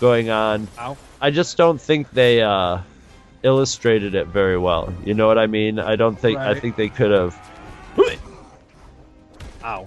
going 0.00 0.30
on. 0.30 0.68
Ow. 0.78 0.96
I 1.20 1.30
just 1.30 1.56
don't 1.56 1.80
think 1.80 2.10
they 2.10 2.42
uh, 2.42 2.78
illustrated 3.42 4.14
it 4.14 4.26
very 4.28 4.58
well. 4.58 4.92
You 5.04 5.14
know 5.14 5.26
what 5.28 5.38
I 5.38 5.46
mean? 5.46 5.78
I 5.78 5.96
don't 5.96 6.18
think 6.18 6.38
I 6.38 6.58
think 6.58 6.76
they 6.76 6.88
could 6.88 7.10
have. 7.10 7.38
Ow. 9.64 9.86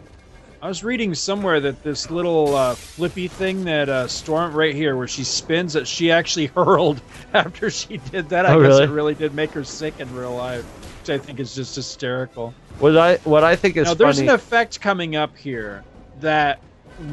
I 0.66 0.68
was 0.68 0.84
reading 0.84 1.14
somewhere 1.14 1.60
that 1.60 1.84
this 1.84 2.10
little 2.10 2.56
uh, 2.56 2.74
flippy 2.74 3.28
thing 3.28 3.66
that 3.66 3.88
uh, 3.88 4.08
Storm 4.08 4.52
right 4.52 4.74
here, 4.74 4.98
where 4.98 5.08
she 5.08 5.24
spins, 5.24 5.74
that 5.74 5.88
she 5.88 6.10
actually 6.10 6.48
hurled 6.56 7.00
after 7.36 7.70
she 7.70 7.98
did 7.98 8.30
that. 8.30 8.48
I 8.48 8.56
Oh, 8.56 8.60
guess 8.62 8.70
really? 8.70 8.84
it 8.86 8.90
really 8.90 9.14
did 9.14 9.36
make 9.36 9.52
her 9.52 9.64
sick 9.64 10.00
in 10.00 10.12
real 10.16 10.34
life, 10.36 10.64
which 10.64 11.12
I 11.12 11.24
think 11.24 11.40
is 11.40 11.54
just 11.54 11.76
hysterical. 11.76 12.52
What 12.80 12.98
I 12.98 13.18
what 13.18 13.44
I 13.44 13.56
think 13.56 13.78
is 13.78 13.86
now, 13.86 13.94
there's 13.94 14.16
funny. 14.16 14.28
an 14.30 14.34
effect 14.34 14.82
coming 14.82 15.16
up 15.16 15.38
here 15.38 15.84
that 16.22 16.60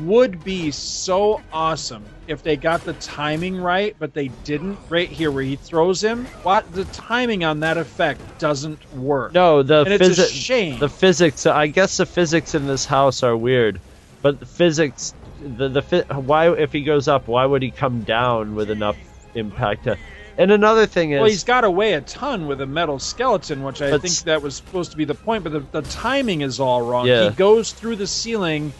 would 0.01 0.43
be 0.43 0.71
so 0.71 1.43
awesome 1.53 2.07
if 2.27 2.43
they 2.43 2.57
got 2.57 2.85
the 2.85 2.95
timing 2.95 3.57
right, 3.57 3.95
but 3.99 4.15
they 4.15 4.29
didn't. 4.29 4.79
Right 4.89 5.11
here, 5.11 5.31
where 5.31 5.43
he 5.43 5.57
throws 5.57 6.03
him, 6.03 6.29
what 6.43 6.73
the 6.73 6.85
timing 6.87 7.45
on 7.45 7.61
that 7.61 7.79
effect 7.79 8.21
doesn't 8.39 8.93
work. 8.93 9.33
no, 9.35 9.63
the 9.63 9.81
and 9.83 9.95
it's 9.95 10.05
a 10.05 10.09
physics. 10.09 10.31
shame. 10.31 10.79
The 10.79 10.89
physics. 10.89 11.47
I 11.47 11.67
guess 11.69 11.97
the 11.97 12.07
physics 12.07 12.55
in 12.55 12.67
this 12.67 12.85
house 12.85 13.23
are 13.23 13.37
weird, 13.37 13.81
but 14.23 14.41
the 14.41 14.47
physics. 14.47 15.15
The 15.41 15.69
the 15.69 16.07
why 16.21 16.53
if 16.53 16.73
he 16.73 16.83
goes 16.83 17.09
up, 17.09 17.27
why 17.27 17.45
would 17.45 17.63
he 17.63 17.71
come 17.71 18.03
down 18.03 18.55
with 18.55 18.71
enough 18.71 18.97
impact 19.35 19.85
to? 19.85 19.99
And 20.39 20.51
another 20.51 20.87
thing 20.87 21.11
is, 21.13 21.21
Well, 21.21 21.29
he's 21.29 21.45
got 21.45 21.61
to 21.63 21.71
weigh 21.71 21.93
a 21.95 22.01
ton 22.01 22.47
with 22.47 22.61
a 22.61 22.67
metal 22.67 22.99
skeleton, 22.99 23.63
which 23.63 23.83
I 23.83 23.99
think 23.99 24.15
that 24.21 24.41
was 24.41 24.57
supposed 24.57 24.91
to 24.93 24.97
be 24.97 25.05
the 25.05 25.15
point, 25.15 25.45
but 25.45 25.53
the, 25.53 25.61
the 25.61 25.83
timing 25.83 26.41
is 26.41 26.59
all 26.59 26.81
wrong. 26.83 27.07
Yeah. 27.07 27.29
He 27.29 27.35
goes 27.37 27.73
through 27.73 27.97
the 27.97 28.07
ceiling 28.07 28.73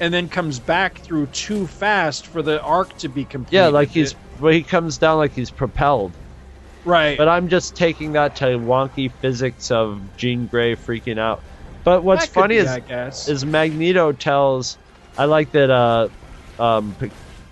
and 0.00 0.12
then 0.12 0.28
comes 0.28 0.58
back 0.58 0.98
through 0.98 1.26
too 1.28 1.66
fast 1.66 2.26
for 2.26 2.42
the 2.42 2.60
arc 2.62 2.96
to 2.98 3.08
be 3.08 3.24
complete. 3.24 3.58
yeah, 3.58 3.68
like 3.68 3.88
he's 3.88 4.14
well, 4.40 4.52
he 4.52 4.62
comes 4.62 4.98
down 4.98 5.18
like 5.18 5.32
he's 5.32 5.50
propelled. 5.50 6.16
right. 6.84 7.18
But 7.18 7.28
I'm 7.28 7.48
just 7.48 7.76
taking 7.76 8.12
that 8.12 8.36
to 8.36 8.46
wonky 8.58 9.12
physics 9.20 9.70
of 9.70 10.16
Jean 10.16 10.46
Grey 10.46 10.74
freaking 10.74 11.18
out. 11.18 11.44
But 11.84 12.02
what's 12.02 12.26
That 12.26 12.32
funny 12.32 12.56
be, 12.56 12.60
is 12.60 13.28
is 13.28 13.44
Magneto 13.44 14.12
tells. 14.12 14.78
I 15.16 15.26
like 15.26 15.52
that. 15.52 15.70
Uh, 15.70 16.08
um, 16.58 16.96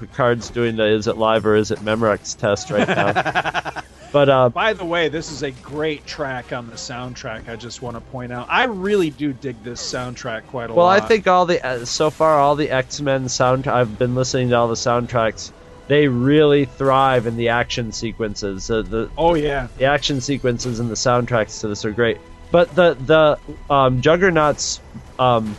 Picard's 0.01 0.51
doing 0.51 0.77
the 0.77 0.87
is 0.87 1.07
it 1.07 1.17
live 1.17 1.45
or 1.45 1.57
is 1.57 1.71
it 1.71 1.81
Memorex 1.81 2.37
test 2.37 2.71
right 2.71 2.89
now. 2.89 3.83
but 4.13 4.29
uh, 4.29 4.49
By 4.49 4.73
the 4.73 4.85
way, 4.85 5.09
this 5.09 5.31
is 5.31 5.43
a 5.43 5.51
great 5.51 6.07
track 6.07 6.53
on 6.53 6.69
the 6.69 6.77
soundtrack. 6.77 7.49
I 7.49 7.57
just 7.57 7.83
want 7.83 7.97
to 7.97 8.01
point 8.01 8.33
out, 8.33 8.47
I 8.51 8.65
really 8.65 9.11
do 9.11 9.33
dig 9.33 9.63
this 9.63 9.81
soundtrack 9.81 10.47
quite 10.47 10.71
a 10.71 10.73
lot. 10.73 10.77
well, 10.79 10.87
I 10.87 11.01
think 11.01 11.27
all 11.27 11.47
the 11.47 11.65
uh, 11.65 11.85
so 11.85 12.11
far 12.11 12.39
all 12.39 12.57
the 12.57 12.71
X 12.71 13.01
Men 13.01 13.29
sound. 13.29 13.67
I've 13.69 13.99
been 13.99 14.15
listening 14.15 14.51
to 14.51 14.57
all 14.57 14.69
the 14.69 14.75
soundtracks. 14.75 15.53
They 15.89 16.07
really 16.07 16.67
thrive 16.67 17.27
in 17.27 17.37
the 17.37 17.49
action 17.49 17.93
sequences. 17.93 18.71
Uh, 18.71 18.83
the 18.83 19.11
Oh 19.17 19.35
yeah, 19.35 19.69
the 19.79 19.85
action 19.87 20.21
sequences 20.21 20.81
and 20.81 20.91
the 20.91 20.95
soundtracks 20.97 21.61
to 21.61 21.69
this 21.69 21.85
are 21.85 21.93
great. 21.93 22.19
But 22.51 22.75
the 22.75 22.95
the 22.95 23.39
um, 23.73 24.01
Juggernauts 24.01 24.81
um, 25.19 25.57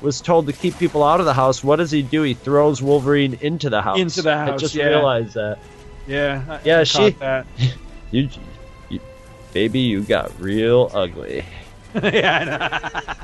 was 0.00 0.20
told 0.20 0.46
to 0.46 0.52
keep 0.52 0.78
people 0.78 1.02
out 1.02 1.20
of 1.20 1.26
the 1.26 1.34
house. 1.34 1.64
What 1.64 1.76
does 1.76 1.90
he 1.90 2.02
do? 2.02 2.22
He 2.22 2.34
throws 2.34 2.82
Wolverine 2.82 3.38
into 3.40 3.70
the 3.70 3.80
house. 3.82 3.98
Into 3.98 4.22
the 4.22 4.36
house. 4.36 4.50
I 4.50 4.56
just 4.56 4.74
yeah. 4.74 4.84
realized 4.86 5.34
that. 5.34 5.58
yeah, 6.06 6.42
I- 6.48 6.60
Yeah, 6.64 6.80
I 6.80 6.84
she- 6.84 7.10
that. 7.10 7.46
You, 8.10 8.28
you, 8.88 9.00
baby, 9.52 9.80
you 9.80 10.02
got 10.02 10.38
real 10.40 10.90
ugly. 10.94 11.44
yeah, 12.02 13.16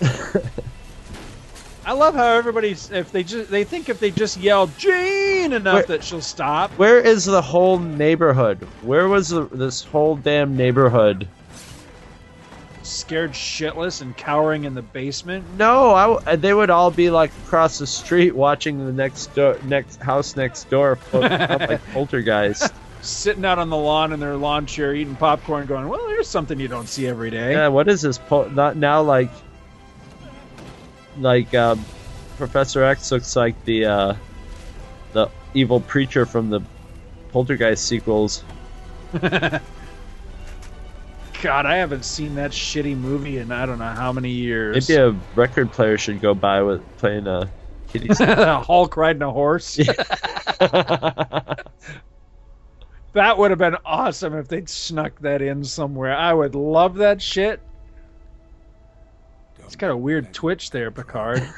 I 0.00 0.02
know. 0.02 0.42
I 1.86 1.92
love 1.92 2.14
how 2.14 2.34
everybody's 2.34 2.90
if 2.92 3.10
they 3.10 3.24
just 3.24 3.50
they 3.50 3.64
think 3.64 3.88
if 3.88 3.98
they 3.98 4.10
just 4.10 4.36
yell 4.36 4.68
Jean 4.78 5.52
enough 5.52 5.74
Where- 5.74 5.82
that 5.86 6.04
she'll 6.04 6.20
stop. 6.20 6.70
Where 6.72 7.00
is 7.00 7.24
the 7.24 7.42
whole 7.42 7.78
neighborhood? 7.78 8.58
Where 8.82 9.08
was 9.08 9.30
the, 9.30 9.46
this 9.46 9.82
whole 9.82 10.16
damn 10.16 10.56
neighborhood? 10.56 11.26
Scared 12.82 13.32
shitless 13.32 14.02
and 14.02 14.16
cowering 14.16 14.64
in 14.64 14.74
the 14.74 14.82
basement. 14.82 15.44
No, 15.56 15.92
I 15.94 16.06
w 16.06 16.20
uh, 16.26 16.36
they 16.36 16.52
would 16.54 16.70
all 16.70 16.90
be 16.90 17.10
like 17.10 17.30
across 17.44 17.78
the 17.78 17.86
street 17.86 18.34
watching 18.36 18.84
the 18.84 18.92
next 18.92 19.34
door, 19.34 19.58
next 19.64 20.00
house 20.00 20.36
next 20.36 20.70
door 20.70 20.98
up 21.12 21.12
like 21.68 21.80
poltergeist. 21.92 22.72
Sitting 23.02 23.44
out 23.44 23.58
on 23.58 23.70
the 23.70 23.76
lawn 23.76 24.12
in 24.12 24.20
their 24.20 24.36
lawn 24.36 24.66
chair 24.66 24.94
eating 24.94 25.16
popcorn, 25.16 25.66
going, 25.66 25.88
"Well, 25.88 26.06
here's 26.08 26.28
something 26.28 26.60
you 26.60 26.68
don't 26.68 26.88
see 26.88 27.06
every 27.06 27.30
day." 27.30 27.52
Yeah, 27.52 27.68
what 27.68 27.88
is 27.88 28.02
this? 28.02 28.18
Po- 28.18 28.48
not 28.48 28.76
now, 28.76 29.00
like, 29.00 29.30
like 31.18 31.54
um, 31.54 31.82
Professor 32.36 32.84
X 32.84 33.10
looks 33.10 33.36
like 33.36 33.64
the 33.64 33.86
uh, 33.86 34.14
the 35.12 35.28
evil 35.54 35.80
preacher 35.80 36.26
from 36.26 36.50
the 36.50 36.60
Poltergeist 37.32 37.86
sequels. 37.86 38.44
God, 41.42 41.64
I 41.64 41.76
haven't 41.76 42.04
seen 42.04 42.34
that 42.34 42.50
shitty 42.50 42.96
movie 42.96 43.38
in 43.38 43.50
I 43.50 43.64
don't 43.64 43.78
know 43.78 43.86
how 43.86 44.12
many 44.12 44.30
years. 44.30 44.88
Maybe 44.88 45.00
a 45.00 45.16
record 45.34 45.72
player 45.72 45.96
should 45.96 46.20
go 46.20 46.34
by 46.34 46.62
with 46.62 46.82
playing 46.98 47.26
a 47.26 47.50
kitty. 47.88 48.08
Hulk 48.18 48.96
riding 48.96 49.22
a 49.22 49.30
horse. 49.30 49.78
that 53.12 53.38
would 53.38 53.50
have 53.50 53.58
been 53.58 53.76
awesome 53.84 54.34
if 54.34 54.48
they'd 54.48 54.68
snuck 54.68 55.18
that 55.20 55.42
in 55.42 55.64
somewhere. 55.64 56.14
I 56.14 56.32
would 56.32 56.54
love 56.54 56.96
that 56.96 57.20
shit. 57.20 57.60
It's 59.64 59.76
got 59.76 59.90
a 59.90 59.96
weird 59.96 60.32
twitch 60.32 60.70
there, 60.70 60.90
Picard. 60.90 61.48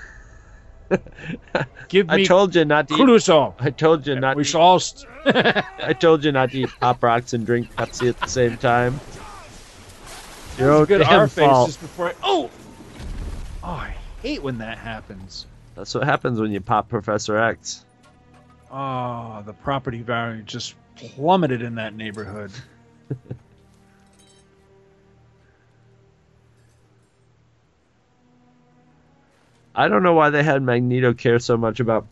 Give 1.89 2.09
me 2.09 2.23
I 2.23 2.25
told 2.25 2.55
you 2.55 2.65
not 2.65 2.89
to. 2.89 2.95
Eat. 2.95 3.29
I 3.59 3.71
told 3.71 4.07
you 4.07 4.17
not. 4.17 4.37
We 4.37 4.43
to 4.45 4.49
shall 4.51 4.61
all. 4.61 4.79
St- 4.81 5.09
I 5.25 5.95
told 5.99 6.25
you 6.25 6.33
not 6.33 6.51
to 6.51 6.59
eat 6.63 6.71
pop 6.81 7.03
rocks 7.03 7.33
and 7.33 7.47
drink 7.47 7.75
Pepsi 7.75 8.11
at 8.11 8.19
the 8.19 8.27
same 8.27 8.59
time. 8.59 9.01
Your 10.59 10.69
That 10.69 10.73
was 10.73 10.77
own 10.79 10.83
a 10.83 10.87
good 10.87 10.99
damn 10.99 11.21
R 11.21 11.29
face 11.29 11.67
just 11.67 11.81
before. 11.81 12.09
I, 12.09 12.15
oh, 12.23 12.51
oh, 13.63 13.69
I 13.69 13.95
hate 14.21 14.43
when 14.43 14.59
that 14.59 14.77
happens. 14.77 15.47
That's 15.75 15.95
what 15.95 16.05
happens 16.05 16.39
when 16.39 16.53
you 16.53 16.61
pop 16.61 16.89
Professor 16.91 17.39
X. 17.39 17.85
Oh, 18.71 19.43
the 19.47 19.55
property 19.55 20.03
value 20.03 20.43
just 20.43 20.75
plummeted 21.15 21.63
in 21.63 21.77
that 21.77 21.95
neighborhood. 21.95 22.51
I 29.75 29.89
don't 29.89 30.03
know 30.03 30.13
why 30.13 30.31
they 30.31 30.43
had 30.43 30.63
Magneto 30.63 31.15
care 31.15 31.39
so 31.39 31.57
much 31.57 31.81
about 31.81 32.07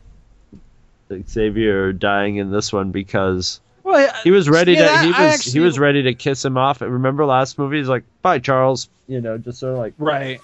Xavier 1.29 1.93
dying 1.93 2.37
in 2.37 2.51
this 2.51 2.73
one 2.73 2.91
because 2.91 3.61
Well, 3.83 4.13
he 4.25 4.31
was 4.31 4.49
ready 4.49 4.77
see, 4.77 4.83
to 4.83 4.99
he 5.01 5.09
was 5.09 5.47
I 5.47 5.51
he 5.51 5.61
was 5.61 5.79
ready 5.79 6.03
to 6.05 6.15
kiss 6.15 6.45
him 6.45 6.57
off. 6.57 6.81
Remember 6.81 7.27
last 7.27 7.59
movie? 7.59 7.79
He's 7.79 7.89
like, 7.89 8.05
"Bye, 8.23 8.39
Charles." 8.39 8.89
You 9.09 9.21
know, 9.21 9.37
just 9.37 9.61
sort 9.61 9.73
of 9.75 9.79
like 9.79 9.95
Right. 9.99 10.41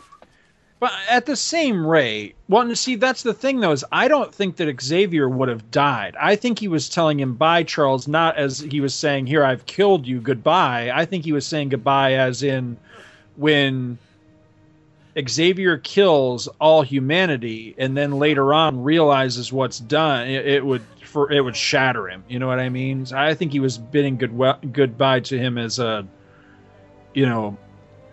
But 0.78 0.92
at 1.08 1.24
the 1.24 1.36
same 1.36 1.86
rate, 1.86 2.34
well, 2.48 2.74
see, 2.74 2.96
that's 2.96 3.22
the 3.22 3.32
thing, 3.32 3.60
though, 3.60 3.72
is 3.72 3.84
I 3.92 4.08
don't 4.08 4.34
think 4.34 4.56
that 4.56 4.82
Xavier 4.82 5.28
would 5.28 5.48
have 5.48 5.70
died. 5.70 6.14
I 6.20 6.36
think 6.36 6.58
he 6.58 6.68
was 6.68 6.90
telling 6.90 7.18
him 7.18 7.34
bye, 7.34 7.62
Charles, 7.62 8.06
not 8.06 8.36
as 8.36 8.60
he 8.60 8.80
was 8.80 8.94
saying, 8.94 9.26
here, 9.26 9.42
I've 9.42 9.64
killed 9.64 10.06
you, 10.06 10.20
goodbye. 10.20 10.90
I 10.94 11.06
think 11.06 11.24
he 11.24 11.32
was 11.32 11.46
saying 11.46 11.70
goodbye 11.70 12.12
as 12.14 12.42
in 12.42 12.76
when 13.36 13.96
Xavier 15.26 15.78
kills 15.78 16.46
all 16.60 16.82
humanity 16.82 17.74
and 17.78 17.96
then 17.96 18.18
later 18.18 18.52
on 18.52 18.82
realizes 18.82 19.50
what's 19.50 19.78
done, 19.78 20.28
it, 20.28 20.46
it 20.46 20.66
would 20.66 20.82
for 21.02 21.32
it 21.32 21.40
would 21.40 21.56
shatter 21.56 22.06
him. 22.08 22.22
You 22.28 22.38
know 22.38 22.46
what 22.46 22.58
I 22.58 22.68
mean? 22.68 23.06
So 23.06 23.16
I 23.16 23.34
think 23.34 23.52
he 23.52 23.60
was 23.60 23.78
bidding 23.78 24.18
good 24.18 24.72
goodbye 24.72 25.20
to 25.20 25.38
him 25.38 25.56
as 25.56 25.78
a, 25.78 26.06
you 27.14 27.24
know, 27.24 27.56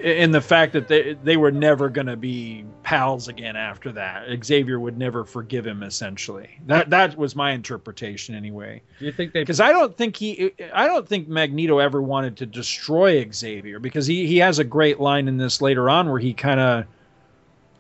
in 0.04 0.32
the 0.32 0.42
fact 0.42 0.74
that 0.74 0.90
they 0.90 1.14
they 1.24 1.38
were 1.38 1.52
never 1.52 1.88
going 1.88 2.08
to 2.08 2.18
be 2.18 2.66
pals 2.84 3.30
again 3.30 3.56
after 3.56 3.92
that. 3.94 4.28
Xavier 4.44 4.78
would 4.78 4.98
never 4.98 5.24
forgive 5.24 5.66
him. 5.66 5.82
Essentially, 5.82 6.60
that 6.68 6.90
that 6.90 7.18
was 7.18 7.38
my 7.38 7.52
interpretation 7.52 8.36
anyway. 8.36 8.82
Do 9.00 9.06
you 9.06 9.14
think 9.14 9.32
they? 9.32 9.42
Because 9.42 9.62
I 9.62 9.72
don't 9.72 9.96
think 9.96 10.18
he, 10.18 10.52
I 10.74 10.88
don't 10.88 11.08
think 11.08 11.30
Magneto 11.30 11.80
ever 11.80 12.02
wanted 12.02 12.36
to 12.38 12.46
destroy 12.46 13.26
Xavier 13.32 13.80
because 13.80 14.06
he 14.06 14.28
he 14.28 14.38
has 14.40 14.60
a 14.60 14.66
great 14.66 15.00
line 15.00 15.30
in 15.30 15.38
this 15.38 15.62
later 15.62 15.90
on 15.90 16.10
where 16.10 16.20
he 16.20 16.34
kind 16.34 16.60
of. 16.60 16.86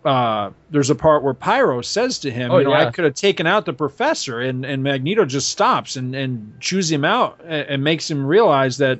Uh, 0.05 0.51
there's 0.69 0.89
a 0.89 0.95
part 0.95 1.24
where 1.24 1.34
Pyro 1.34 1.82
says 1.82 2.19
to 2.19 2.30
him, 2.30 2.51
Oh, 2.51 2.57
"You 2.57 2.65
know, 2.65 2.74
I 2.74 2.91
could 2.91 3.05
have 3.05 3.13
taken 3.13 3.47
out 3.47 3.65
the 3.65 3.71
professor," 3.71 4.41
and 4.41 4.65
and 4.65 4.84
Magneto 4.84 5.24
just 5.24 5.49
stops 5.49 5.95
and 5.95 6.13
and 6.13 6.53
chews 6.59 6.91
him 6.91 7.05
out 7.05 7.39
and, 7.45 7.67
and 7.69 7.84
makes 7.84 8.11
him 8.11 8.26
realize 8.26 8.78
that 8.78 8.99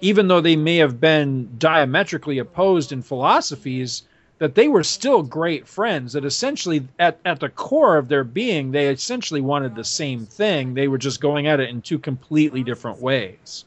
even 0.00 0.28
though 0.28 0.40
they 0.40 0.56
may 0.56 0.76
have 0.76 1.00
been 1.00 1.48
diametrically 1.58 2.38
opposed 2.38 2.92
in 2.92 3.02
philosophies, 3.02 4.02
that 4.38 4.54
they 4.54 4.68
were 4.68 4.82
still 4.82 5.22
great 5.22 5.66
friends. 5.66 6.12
That 6.12 6.24
essentially, 6.24 6.86
at, 6.98 7.18
at 7.24 7.40
the 7.40 7.48
core 7.48 7.96
of 7.96 8.08
their 8.08 8.24
being, 8.24 8.72
they 8.72 8.88
essentially 8.88 9.40
wanted 9.40 9.74
the 9.74 9.84
same 9.84 10.26
thing. 10.26 10.74
They 10.74 10.88
were 10.88 10.98
just 10.98 11.20
going 11.20 11.46
at 11.46 11.60
it 11.60 11.70
in 11.70 11.80
two 11.82 11.98
completely 11.98 12.62
different 12.62 13.00
ways. 13.00 13.64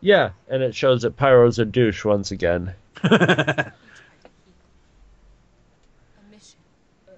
Yeah, 0.00 0.30
and 0.48 0.62
it 0.62 0.74
shows 0.74 1.02
that 1.02 1.16
Pyro's 1.16 1.58
a 1.58 1.64
douche 1.64 2.04
once 2.04 2.30
again. 2.30 2.74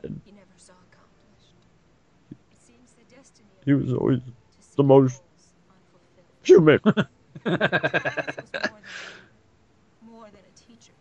Uh, 0.04 0.08
he 0.24 0.32
never 0.32 0.46
saw 0.56 0.72
accomplished. 0.92 1.54
It 2.30 2.58
seems 2.64 2.92
the 2.92 3.14
destiny 3.14 3.48
of 3.58 3.64
He 3.64 3.72
was 3.72 3.92
always 3.92 4.20
the 4.76 4.82
most 4.82 5.22
human. 6.42 6.80
was 7.50 7.60
more 10.06 10.24
than, 10.24 10.40
a 10.40 10.58
teacher. 10.68 10.92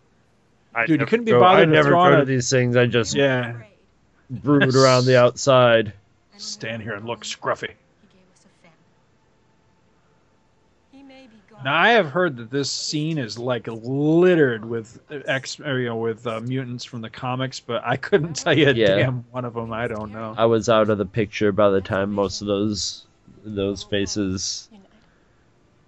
I 0.73 0.85
Dude, 0.85 0.99
you 1.01 1.05
couldn't 1.05 1.25
be 1.25 1.31
go- 1.31 1.39
bothered 1.39 1.63
I 1.63 1.65
to 1.65 1.71
never 1.71 1.89
throw 1.89 1.97
go 2.09 2.13
on 2.13 2.19
to 2.19 2.25
these 2.25 2.49
things. 2.49 2.75
I 2.75 2.85
just 2.85 3.15
Yeah. 3.15 3.51
Afraid. 3.51 3.69
brood 4.29 4.75
around 4.75 5.05
the 5.05 5.19
outside. 5.19 5.93
Stand 6.37 6.81
here 6.81 6.93
and 6.95 7.05
look 7.05 7.21
scruffy. 7.23 7.61
He 7.69 8.07
gave 8.11 8.23
us 8.33 8.45
a 8.45 8.49
family. 8.63 8.75
He 10.91 11.03
may 11.03 11.27
be 11.27 11.39
gone. 11.49 11.63
Now 11.63 11.75
I 11.77 11.89
have 11.91 12.07
heard 12.09 12.37
that 12.37 12.49
this 12.51 12.69
scene 12.71 13.17
is 13.17 13.37
like 13.39 13.67
littered 13.67 14.65
with 14.65 14.99
ex, 15.27 15.59
or, 15.59 15.79
you 15.79 15.87
know, 15.89 15.95
with 15.97 16.25
uh, 16.27 16.41
mutants 16.41 16.83
from 16.83 17.01
the 17.01 17.09
comics, 17.09 17.59
but 17.61 17.83
I 17.85 17.95
couldn't 17.97 18.33
tell 18.35 18.57
you 18.57 18.69
a 18.69 18.73
Yeah. 18.73 18.95
damn 18.95 19.23
one 19.31 19.45
of 19.45 19.53
them. 19.53 19.71
I 19.71 19.87
don't 19.87 20.11
know. 20.11 20.33
I 20.37 20.45
was 20.45 20.67
out 20.67 20.89
of 20.89 20.97
the 20.97 21.05
picture 21.05 21.51
by 21.53 21.69
the 21.69 21.81
time 21.81 22.11
most 22.11 22.41
of 22.41 22.47
those 22.47 23.05
those 23.45 23.83
faces. 23.83 24.67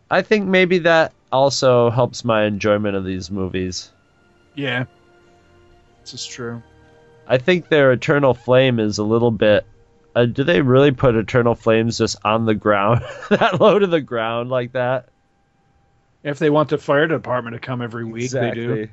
I 0.09 0.21
think 0.21 0.45
maybe 0.45 0.79
that 0.79 1.13
also 1.31 1.89
helps 1.89 2.23
my 2.23 2.45
enjoyment 2.45 2.95
of 2.95 3.03
these 3.03 3.29
movies. 3.29 3.91
Yeah, 4.55 4.85
this 6.01 6.13
is 6.13 6.25
true. 6.25 6.61
I 7.27 7.37
think 7.37 7.67
their 7.67 7.91
eternal 7.91 8.33
flame 8.33 8.79
is 8.79 8.97
a 8.97 9.03
little 9.03 9.31
bit. 9.31 9.65
Uh, 10.15 10.25
do 10.25 10.43
they 10.43 10.61
really 10.61 10.91
put 10.91 11.15
eternal 11.15 11.53
flames 11.53 11.97
just 11.97 12.15
on 12.23 12.45
the 12.45 12.55
ground, 12.55 13.01
that 13.29 13.59
low 13.59 13.77
to 13.77 13.87
the 13.87 14.01
ground 14.01 14.49
like 14.49 14.71
that? 14.71 15.09
If 16.23 16.39
they 16.39 16.49
want 16.49 16.69
the 16.69 16.77
fire 16.77 17.07
department 17.07 17.55
to 17.55 17.59
come 17.59 17.81
every 17.81 18.05
week, 18.05 18.31
they 18.31 18.51
do. 18.51 18.87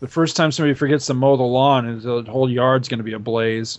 The 0.00 0.08
first 0.08 0.36
time 0.36 0.50
somebody 0.50 0.74
forgets 0.74 1.06
to 1.06 1.14
mow 1.14 1.36
the 1.36 1.42
lawn, 1.42 1.86
is 1.86 2.04
the 2.04 2.22
whole 2.22 2.50
yard's 2.50 2.88
going 2.88 2.98
to 2.98 3.04
be 3.04 3.12
ablaze. 3.12 3.78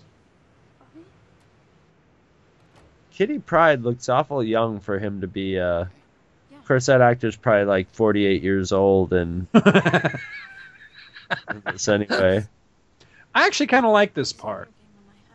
Kitty 3.13 3.39
Pryde 3.39 3.83
looks 3.83 4.09
awful 4.09 4.43
young 4.43 4.79
for 4.79 4.99
him 4.99 5.21
to 5.21 5.27
be. 5.27 5.59
Uh, 5.59 5.85
of 6.55 6.67
course, 6.67 6.87
that 6.87 7.01
actor's 7.01 7.35
probably 7.35 7.65
like 7.65 7.89
48 7.91 8.41
years 8.41 8.71
old, 8.71 9.13
and 9.13 9.47
this 11.65 11.87
anyway. 11.87 12.45
I 13.35 13.45
actually 13.45 13.67
kind 13.67 13.85
of 13.85 13.91
like 13.91 14.13
this 14.13 14.33
part. 14.33 14.69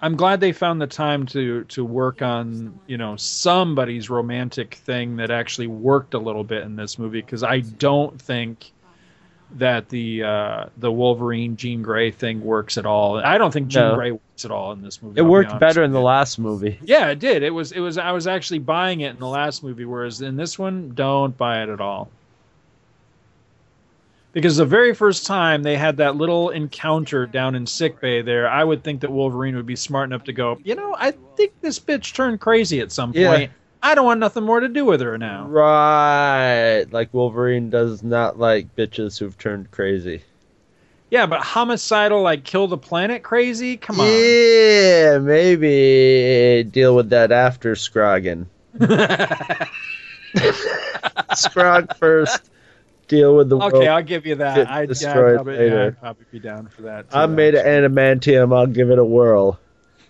I'm 0.00 0.16
glad 0.16 0.40
they 0.40 0.52
found 0.52 0.80
the 0.80 0.86
time 0.86 1.26
to 1.26 1.64
to 1.64 1.84
work 1.84 2.22
on 2.22 2.78
you 2.86 2.96
know 2.96 3.16
somebody's 3.16 4.08
romantic 4.08 4.74
thing 4.74 5.16
that 5.16 5.30
actually 5.30 5.66
worked 5.66 6.14
a 6.14 6.18
little 6.18 6.44
bit 6.44 6.62
in 6.62 6.76
this 6.76 6.98
movie 6.98 7.20
because 7.20 7.42
I 7.42 7.60
don't 7.60 8.20
think 8.20 8.72
that 9.52 9.88
the 9.88 10.22
uh, 10.22 10.64
the 10.76 10.92
Wolverine 10.92 11.56
Jean 11.56 11.82
Grey 11.82 12.10
thing 12.10 12.42
works 12.42 12.76
at 12.76 12.86
all. 12.86 13.18
I 13.18 13.38
don't 13.38 13.50
think 13.50 13.68
Jean 13.68 13.90
No. 13.90 13.94
Grey 13.96 14.12
works 14.12 14.44
at 14.44 14.50
all 14.50 14.72
in 14.72 14.82
this 14.82 15.02
movie. 15.02 15.20
It 15.20 15.24
I'll 15.24 15.30
worked 15.30 15.50
honest 15.50 15.60
better 15.60 15.82
in 15.82 15.92
the 15.92 16.00
last 16.00 16.38
movie. 16.38 16.78
Yeah, 16.84 17.08
it 17.08 17.18
did. 17.18 17.42
It 17.42 17.50
was 17.50 17.72
it 17.72 17.80
was 17.80 17.98
I 17.98 18.12
was 18.12 18.26
actually 18.26 18.58
buying 18.60 19.00
it 19.00 19.10
in 19.10 19.18
the 19.18 19.26
last 19.26 19.62
movie, 19.62 19.84
whereas 19.84 20.20
in 20.20 20.36
this 20.36 20.58
one, 20.58 20.92
don't 20.94 21.36
buy 21.36 21.62
it 21.62 21.68
at 21.68 21.80
all. 21.80 22.10
Because 24.32 24.58
the 24.58 24.66
very 24.66 24.94
first 24.94 25.26
time 25.26 25.62
they 25.62 25.76
had 25.76 25.96
that 25.96 26.16
little 26.16 26.50
encounter 26.50 27.26
down 27.26 27.54
in 27.54 27.66
sickbay 27.66 28.22
there, 28.22 28.48
I 28.48 28.62
would 28.62 28.84
think 28.84 29.00
that 29.00 29.10
Wolverine 29.10 29.56
would 29.56 29.66
be 29.66 29.74
smart 29.74 30.08
enough 30.08 30.24
to 30.24 30.32
go, 30.32 30.58
you 30.62 30.74
know, 30.74 30.94
I 30.96 31.12
think 31.36 31.52
this 31.62 31.80
bitch 31.80 32.14
turned 32.14 32.38
crazy 32.38 32.80
at 32.80 32.92
some 32.92 33.12
Yeah. 33.14 33.46
I 33.82 33.94
don't 33.94 34.04
want 34.04 34.20
nothing 34.20 34.44
more 34.44 34.60
to 34.60 34.68
do 34.68 34.84
with 34.84 35.00
her 35.00 35.18
now. 35.18 35.46
Right, 35.46 36.84
like 36.90 37.12
Wolverine 37.14 37.70
does 37.70 38.02
not 38.02 38.38
like 38.38 38.74
bitches 38.74 39.18
who've 39.18 39.36
turned 39.38 39.70
crazy. 39.70 40.22
Yeah, 41.10 41.26
but 41.26 41.40
homicidal, 41.40 42.22
like 42.22 42.44
kill 42.44 42.66
the 42.66 42.76
planet 42.76 43.22
crazy? 43.22 43.76
Come 43.76 44.00
on. 44.00 44.06
Yeah, 44.06 45.18
maybe 45.18 46.68
deal 46.70 46.94
with 46.94 47.10
that 47.10 47.32
after 47.32 47.74
Scroggin. 47.74 48.46
Scrog 51.34 51.96
first, 51.96 52.50
deal 53.06 53.36
with 53.36 53.48
the 53.48 53.56
world. 53.56 53.74
Okay. 53.74 53.88
I'll 53.88 54.02
give 54.02 54.26
you 54.26 54.34
that. 54.36 54.68
I'd, 54.68 55.00
yeah, 55.00 55.10
I'd, 55.10 55.34
probably, 55.34 55.66
yeah. 55.66 55.86
I'd 55.86 55.98
probably 56.00 56.26
be 56.30 56.38
down 56.38 56.68
for 56.68 56.82
that. 56.82 57.10
too, 57.10 57.16
I'm 57.16 57.34
made 57.34 57.54
of 57.54 57.64
actually. 57.66 57.88
adamantium. 57.88 58.56
I'll 58.56 58.66
give 58.66 58.90
it 58.90 58.98
a 58.98 59.04
whirl. 59.04 59.58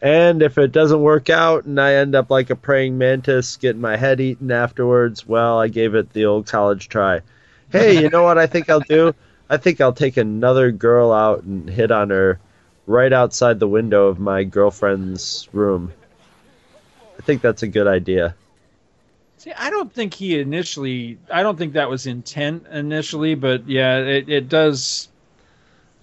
And 0.01 0.42
if 0.42 0.59
it 0.59 0.70
doesn't 0.70 1.01
work 1.01 1.28
out 1.28 1.64
and 1.64 1.80
I 1.80 1.94
end 1.94 2.14
up 2.14 2.30
like 2.30 2.51
a 2.51 2.57
praying 2.57 2.99
mantis 2.99 3.57
getting 3.57 3.80
my 3.80 3.96
head 3.96 4.20
eaten 4.20 4.51
afterwards, 4.53 5.26
well, 5.26 5.59
I 5.59 5.68
gave 5.68 5.94
it 5.94 6.12
the 6.12 6.26
old 6.26 6.46
college 6.46 6.88
try. 6.88 7.20
Hey, 7.70 8.01
you 8.01 8.09
know 8.09 8.22
what 8.22 8.38
I 8.38 8.46
think 8.46 8.70
I'll 8.70 8.80
do? 8.80 9.14
I 9.51 9.57
think 9.57 9.80
I'll 9.80 9.92
take 9.92 10.16
another 10.16 10.70
girl 10.70 11.12
out 11.12 11.42
and 11.42 11.68
hit 11.68 11.90
on 11.90 12.11
her 12.11 12.38
right 12.86 13.12
outside 13.12 13.59
the 13.59 13.68
window 13.68 14.07
of 14.07 14.18
my 14.18 14.44
girlfriend's 14.44 15.49
room. 15.53 15.92
I 17.18 17.22
think 17.22 17.42
that's 17.42 17.62
a 17.62 17.68
good 17.68 17.86
idea. 17.86 18.34
See, 19.38 19.53
I 19.53 19.70
don't 19.70 19.92
think 19.92 20.14
he 20.14 20.38
initially. 20.38 21.18
I 21.30 21.42
don't 21.42 21.57
think 21.57 21.74
that 21.74 21.90
was 21.90 22.07
intent 22.07 22.66
initially, 22.72 23.34
but 23.34 23.68
yeah, 23.68 23.99
it, 23.99 24.28
it 24.28 24.49
does. 24.49 25.09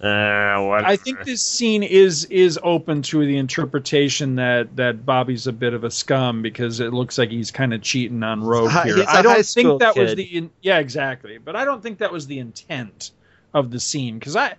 Uh, 0.00 0.62
what? 0.64 0.84
I 0.84 0.96
think 0.96 1.24
this 1.24 1.42
scene 1.42 1.82
is 1.82 2.26
is 2.26 2.58
open 2.62 3.00
to 3.02 3.24
the 3.24 3.38
interpretation 3.38 4.36
that 4.36 4.76
that 4.76 5.06
Bobby's 5.06 5.46
a 5.46 5.52
bit 5.52 5.72
of 5.72 5.84
a 5.84 5.90
scum 5.90 6.42
because 6.42 6.80
it 6.80 6.92
looks 6.92 7.16
like 7.16 7.30
he's 7.30 7.50
kind 7.50 7.72
of 7.72 7.80
cheating 7.80 8.22
on 8.22 8.44
Rogue 8.44 8.70
here. 8.70 8.96
he's 8.96 9.04
a 9.06 9.10
I 9.10 9.22
don't 9.22 9.46
think 9.46 9.80
that 9.80 9.96
was 9.96 10.14
the 10.14 10.24
in, 10.24 10.50
yeah 10.60 10.80
exactly, 10.80 11.38
but 11.38 11.56
I 11.56 11.64
don't 11.64 11.82
think 11.82 11.98
that 11.98 12.12
was 12.12 12.26
the 12.26 12.40
intent 12.40 13.12
of 13.54 13.70
the 13.70 13.80
scene 13.80 14.18
because 14.18 14.36
I. 14.36 14.56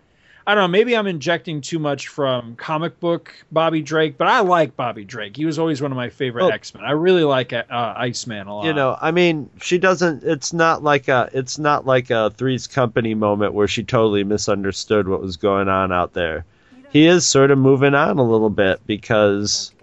I 0.47 0.55
don't 0.55 0.63
know. 0.63 0.67
Maybe 0.69 0.95
I'm 0.95 1.07
injecting 1.07 1.59
too 1.59 1.77
much 1.77 2.07
from 2.07 2.55
comic 2.55 2.99
book 3.01 3.33
Bobby 3.51 3.81
Drake, 3.81 4.17
but 4.17 4.29
I 4.29 4.39
like 4.39 4.77
Bobby 4.77 5.03
Drake. 5.03 5.35
He 5.35 5.45
was 5.45 5.59
always 5.59 5.81
one 5.81 5.91
of 5.91 5.97
my 5.97 6.07
favorite 6.09 6.45
Oh. 6.45 6.47
X 6.47 6.73
Men. 6.73 6.85
I 6.85 6.91
really 6.91 7.25
like 7.25 7.51
uh, 7.51 7.63
Iceman 7.69 8.47
a 8.47 8.55
lot. 8.55 8.65
you 8.65 8.73
know 8.73 8.97
i 9.01 9.11
mean 9.11 9.49
she 9.61 9.77
doesn't 9.77 10.23
it's 10.23 10.53
not 10.53 10.83
like 10.83 11.09
a 11.09 11.29
it's 11.33 11.59
not 11.59 11.85
like 11.85 12.09
a 12.09 12.29
three's 12.31 12.65
company 12.65 13.13
moment 13.13 13.53
where 13.53 13.67
she 13.67 13.83
totally 13.83 14.23
misunderstood 14.23 15.07
what 15.09 15.21
was 15.21 15.35
going 15.35 15.67
on 15.67 15.91
out 15.91 16.13
there 16.13 16.45
he 16.91 17.05
is 17.05 17.25
sort 17.25 17.51
of 17.51 17.57
moving 17.57 17.93
on 17.93 18.17
a 18.17 18.23
little 18.23 18.49
bit 18.49 18.79
because 18.87 19.73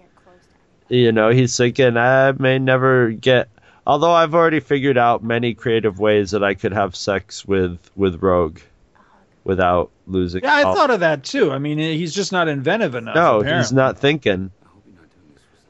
you 0.89 1.11
know 1.11 1.29
he's 1.29 1.55
thinking 1.55 1.95
i 1.97 2.31
may 2.33 2.57
never 2.57 3.11
get 3.11 3.49
although 3.85 4.11
i've 4.13 4.33
already 4.33 4.59
figured 4.59 4.97
out 4.97 5.23
many 5.23 5.53
creative 5.53 5.99
ways 5.99 6.31
that 6.31 6.43
i 6.43 6.53
could 6.55 6.73
have 6.73 6.95
sex 6.95 7.45
with 7.45 7.77
with 7.95 8.21
rogue 8.23 8.59
without 9.43 9.91
losing 10.07 10.43
Yeah, 10.43 10.53
I 10.55 10.63
all- 10.63 10.75
thought 10.75 10.89
of 10.91 10.99
that 11.01 11.23
too. 11.23 11.51
I 11.51 11.57
mean, 11.57 11.77
he's 11.77 12.13
just 12.13 12.31
not 12.31 12.47
inventive 12.47 12.95
enough. 12.95 13.15
no 13.15 13.41
he's 13.41 13.71
not 13.73 13.97
thinking 13.99 14.51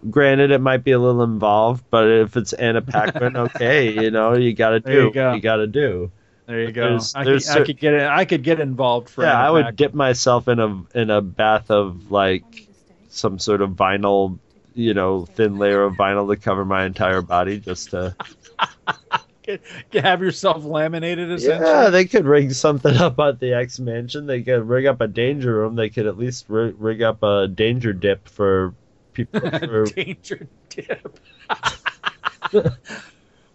granted 0.10 0.52
it 0.52 0.60
might 0.62 0.84
be 0.84 0.92
a 0.92 1.00
little 1.00 1.24
involved 1.24 1.84
but 1.90 2.08
if 2.08 2.38
it's 2.38 2.54
anna 2.54 2.82
paquin 2.82 3.36
okay 3.46 3.92
you 4.04 4.12
know 4.12 4.36
you 4.36 4.54
gotta 4.54 4.80
do 4.80 4.86
There 4.92 5.04
you 5.06 5.12
go. 5.12 5.34
you 5.34 5.42
gotta 5.42 5.66
do 5.68 6.12
There 6.46 6.62
you 6.62 6.72
go. 6.72 6.82
there's- 6.90 7.16
I, 7.16 7.24
there's 7.24 7.48
could, 7.52 7.62
I 7.62 7.66
could 7.66 7.80
get 7.80 7.94
it. 7.96 8.02
I 8.04 8.26
could 8.26 8.44
get 8.44 8.60
involved 8.60 9.10
for. 9.10 9.24
yeah 9.24 9.32
Anna 9.40 9.48
i 9.48 9.50
would 9.52 9.64
Paquin. 9.64 9.76
dip 9.78 9.94
myself 9.96 10.48
in 10.48 10.60
a 10.60 10.84
in 10.94 11.10
a 11.10 11.22
bath 11.22 11.72
of 11.72 12.12
like 12.12 12.68
some 13.10 13.40
sort 13.40 13.62
of 13.62 13.72
vinyl 13.72 14.38
you 14.76 14.94
know 14.94 15.26
thin 15.26 15.58
layer 15.58 15.84
of 15.84 15.94
vinyl 15.96 16.30
to 16.32 16.40
cover 16.40 16.66
my 16.66 16.86
entire 16.86 17.22
body 17.24 17.60
just 17.60 17.90
to 17.92 18.16
Have 19.94 20.22
yourself 20.22 20.64
laminated, 20.64 21.32
essentially. 21.32 21.70
Yeah, 21.70 21.90
they 21.90 22.06
could 22.06 22.26
rig 22.26 22.52
something 22.54 22.96
up 22.98 23.20
at 23.20 23.40
the 23.40 23.54
X 23.54 23.80
Mansion. 23.80 24.26
They 24.26 24.42
could 24.42 24.68
rig 24.68 24.86
up 24.86 25.02
a 25.02 25.08
danger 25.08 25.56
room. 25.56 25.76
They 25.76 25.90
could 25.90 26.06
at 26.08 26.18
least 26.18 26.46
rig, 26.48 26.76
rig 26.78 27.02
up 27.02 27.24
a 27.24 27.48
danger 27.48 27.94
dip 27.94 28.28
for 28.28 28.74
people. 29.14 29.40
For, 29.50 29.86
Danger 29.86 30.48
dip. 30.70 31.20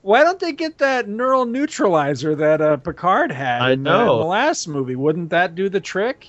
Why 0.02 0.24
don't 0.24 0.40
they 0.40 0.52
get 0.52 0.78
that 0.78 1.08
neural 1.08 1.44
neutralizer 1.44 2.34
that 2.36 2.60
uh, 2.62 2.78
Picard 2.78 3.30
had 3.30 3.60
I 3.60 3.72
in, 3.72 3.82
the- 3.82 4.00
in 4.00 4.06
the 4.06 4.12
last 4.14 4.66
movie? 4.68 4.96
Wouldn't 4.96 5.30
that 5.30 5.54
do 5.54 5.68
the 5.68 5.80
trick? 5.80 6.28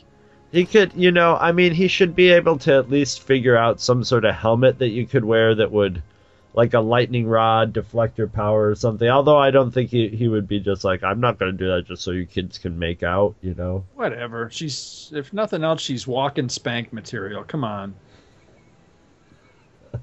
he 0.52 0.66
could, 0.66 0.92
you 0.94 1.12
know, 1.12 1.38
I 1.40 1.54
mean, 1.54 1.72
he 1.74 1.88
should 1.88 2.14
be 2.14 2.30
able 2.30 2.58
to 2.60 2.74
at 2.76 2.90
least 2.90 3.22
figure 3.24 3.56
out 3.56 3.80
some 3.80 4.04
sort 4.04 4.26
of 4.26 4.36
helmet 4.36 4.80
that 4.80 4.90
you 4.90 5.08
could 5.08 5.24
wear 5.24 5.56
that 5.56 5.72
would, 5.72 6.04
like 6.54 6.74
a 6.74 6.80
lightning 6.82 7.28
rod, 7.28 7.74
deflector 7.74 8.32
power 8.32 8.70
or 8.70 8.76
something. 8.76 9.08
Although 9.08 9.38
I 9.38 9.52
don't 9.52 9.72
think 9.72 9.90
he, 9.90 10.10
he 10.10 10.28
would 10.28 10.48
be 10.48 10.60
just 10.60 10.84
like, 10.84 11.02
I'm 11.04 11.20
not 11.22 11.40
going 11.40 11.52
to 11.52 11.58
do 11.58 11.68
that 11.72 11.86
just 11.88 12.04
so 12.04 12.12
you 12.12 12.26
kids 12.26 12.58
can 12.58 12.78
make 12.78 13.04
out, 13.04 13.36
you 13.42 13.54
know? 13.56 13.86
Whatever. 13.96 14.50
She's, 14.52 15.12
if 15.16 15.32
nothing 15.32 15.64
else, 15.64 15.82
she's 15.82 16.06
walking 16.06 16.50
spank 16.50 16.92
material. 16.92 17.44
Come 17.44 17.64
on. 17.64 17.96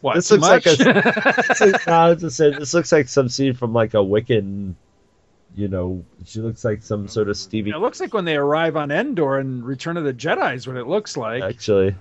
What? 0.00 0.14
This 0.14 0.28
too 0.28 0.36
looks 0.36 0.66
like 0.66 0.66
a- 0.66 1.44
This 1.48 1.60
looks- 1.60 1.86
no, 1.86 1.92
I 1.92 2.10
was 2.10 2.20
just 2.22 2.36
saying, 2.36 2.58
this 2.58 2.72
looks 2.72 2.90
like 2.90 3.06
some 3.08 3.28
scene 3.28 3.52
from 3.52 3.74
like 3.74 3.92
a 3.92 3.98
Wiccan, 3.98 4.74
you 5.56 5.68
know, 5.68 6.02
she 6.24 6.40
looks 6.40 6.64
like 6.64 6.82
some 6.82 7.06
sort 7.06 7.28
of 7.28 7.36
Stevie. 7.36 7.70
it 7.70 7.76
looks 7.78 8.00
like 8.00 8.14
when 8.14 8.24
they 8.24 8.36
arrive 8.36 8.76
on 8.76 8.90
Endor 8.90 9.36
and 9.38 9.62
Return 9.64 9.96
of 9.98 10.04
the 10.04 10.14
Jedi 10.14 10.54
is 10.54 10.66
what 10.66 10.76
it 10.76 10.86
looks 10.86 11.16
like. 11.18 11.42
Actually, 11.42 11.94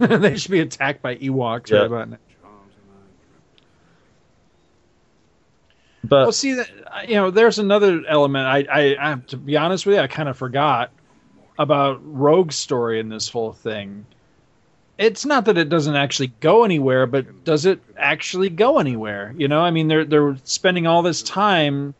they 0.08 0.36
should 0.36 0.50
be 0.50 0.60
attacked 0.60 1.02
by 1.02 1.16
Ewoks 1.16 1.70
Yeah. 1.70 1.78
right 1.78 1.86
about 1.86 2.08
now. 2.08 2.16
but 6.02 6.22
Well, 6.22 6.32
see, 6.32 6.54
that 6.54 6.70
you 7.06 7.14
know, 7.16 7.30
there's 7.30 7.58
another 7.58 8.02
element. 8.08 8.46
I, 8.46 8.66
I, 8.72 9.12
I, 9.12 9.14
to 9.28 9.36
be 9.36 9.56
honest 9.56 9.84
with 9.84 9.96
you, 9.96 10.00
I 10.00 10.06
kind 10.06 10.28
of 10.28 10.36
forgot 10.38 10.90
about 11.58 12.00
Rogue's 12.02 12.56
story 12.56 12.98
in 12.98 13.10
this 13.10 13.28
whole 13.28 13.52
thing. 13.52 14.06
It's 14.96 15.26
not 15.26 15.44
that 15.44 15.58
it 15.58 15.68
doesn't 15.68 15.94
actually 15.96 16.28
go 16.40 16.64
anywhere, 16.64 17.06
but 17.06 17.44
does 17.44 17.66
it 17.66 17.80
actually 17.98 18.48
go 18.48 18.78
anywhere? 18.78 19.34
You 19.36 19.48
know, 19.48 19.60
I 19.60 19.70
mean, 19.70 19.88
they're 19.88 20.04
they're 20.06 20.36
spending 20.44 20.86
all 20.86 21.02
this 21.02 21.22
time 21.22 21.94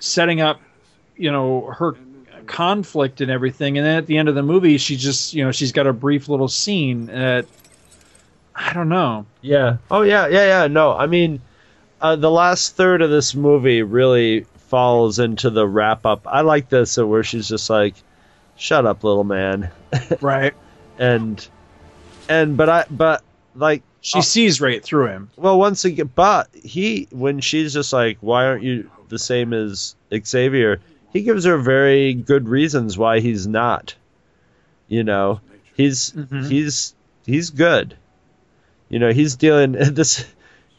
setting 0.00 0.40
up, 0.40 0.60
you 1.16 1.30
know, 1.30 1.62
her 1.62 1.96
conflict 2.48 3.20
and 3.20 3.30
everything, 3.30 3.78
and 3.78 3.86
then 3.86 3.96
at 3.98 4.06
the 4.06 4.16
end 4.18 4.28
of 4.28 4.34
the 4.34 4.42
movie, 4.42 4.78
she 4.78 4.96
just, 4.96 5.34
you 5.34 5.44
know, 5.44 5.52
she's 5.52 5.70
got 5.72 5.86
a 5.86 5.92
brief 5.92 6.28
little 6.28 6.48
scene 6.48 7.06
that 7.06 7.46
I 8.54 8.72
don't 8.72 8.88
know. 8.88 9.26
Yeah. 9.42 9.76
Oh 9.90 10.02
yeah, 10.02 10.26
yeah, 10.26 10.44
yeah. 10.62 10.66
No, 10.66 10.92
I 10.92 11.06
mean, 11.06 11.40
uh, 12.00 12.16
the 12.16 12.30
last 12.30 12.74
third 12.76 13.02
of 13.02 13.10
this 13.10 13.34
movie 13.34 13.82
really 13.82 14.46
falls 14.68 15.18
into 15.20 15.50
the 15.50 15.66
wrap 15.66 16.04
up. 16.04 16.26
I 16.26 16.40
like 16.40 16.68
this 16.68 16.98
uh, 16.98 17.06
where 17.06 17.22
she's 17.22 17.48
just 17.48 17.70
like, 17.70 17.94
"Shut 18.56 18.84
up, 18.84 19.04
little 19.04 19.24
man," 19.24 19.70
Right? 20.20 20.54
and 20.98 21.46
and 22.28 22.56
but 22.56 22.68
I 22.68 22.84
but 22.90 23.22
like 23.54 23.82
She 24.00 24.20
sees 24.22 24.60
right 24.60 24.82
through 24.82 25.06
him. 25.06 25.30
well 25.36 25.58
once 25.58 25.84
again, 25.84 26.10
but 26.14 26.48
he 26.52 27.06
when 27.12 27.40
she's 27.40 27.72
just 27.72 27.92
like, 27.92 28.18
"Why 28.20 28.46
aren't 28.46 28.64
you 28.64 28.90
the 29.08 29.18
same 29.18 29.52
as 29.52 29.94
Xavier?" 30.12 30.80
He 31.12 31.22
gives 31.22 31.44
her 31.44 31.56
very 31.56 32.14
good 32.14 32.48
reasons 32.48 32.98
why 32.98 33.20
he's 33.20 33.46
not. 33.46 33.94
You 34.88 35.04
know, 35.04 35.40
he's 35.74 36.12
mm-hmm. 36.12 36.44
he's 36.48 36.94
he's 37.26 37.50
good. 37.50 37.96
You 38.88 38.98
know, 38.98 39.12
he's 39.12 39.36
dealing 39.36 39.72
this. 39.72 40.26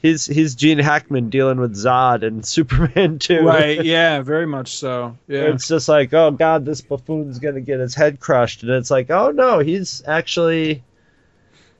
He's 0.01 0.25
he's 0.25 0.55
Gene 0.55 0.79
Hackman 0.79 1.29
dealing 1.29 1.59
with 1.59 1.75
Zod 1.75 2.23
and 2.23 2.45
Superman 2.45 3.19
too. 3.19 3.41
Right? 3.41 3.83
Yeah, 3.83 4.21
very 4.21 4.47
much 4.47 4.77
so. 4.77 5.17
Yeah. 5.27 5.53
It's 5.53 5.67
just 5.67 5.89
like, 5.89 6.13
oh 6.13 6.31
god, 6.31 6.65
this 6.65 6.81
buffoon's 6.81 7.39
gonna 7.39 7.61
get 7.61 7.79
his 7.79 7.95
head 7.95 8.19
crushed, 8.19 8.63
and 8.63 8.71
it's 8.71 8.91
like, 8.91 9.09
oh 9.09 9.31
no, 9.31 9.59
he's 9.59 10.01
actually, 10.07 10.83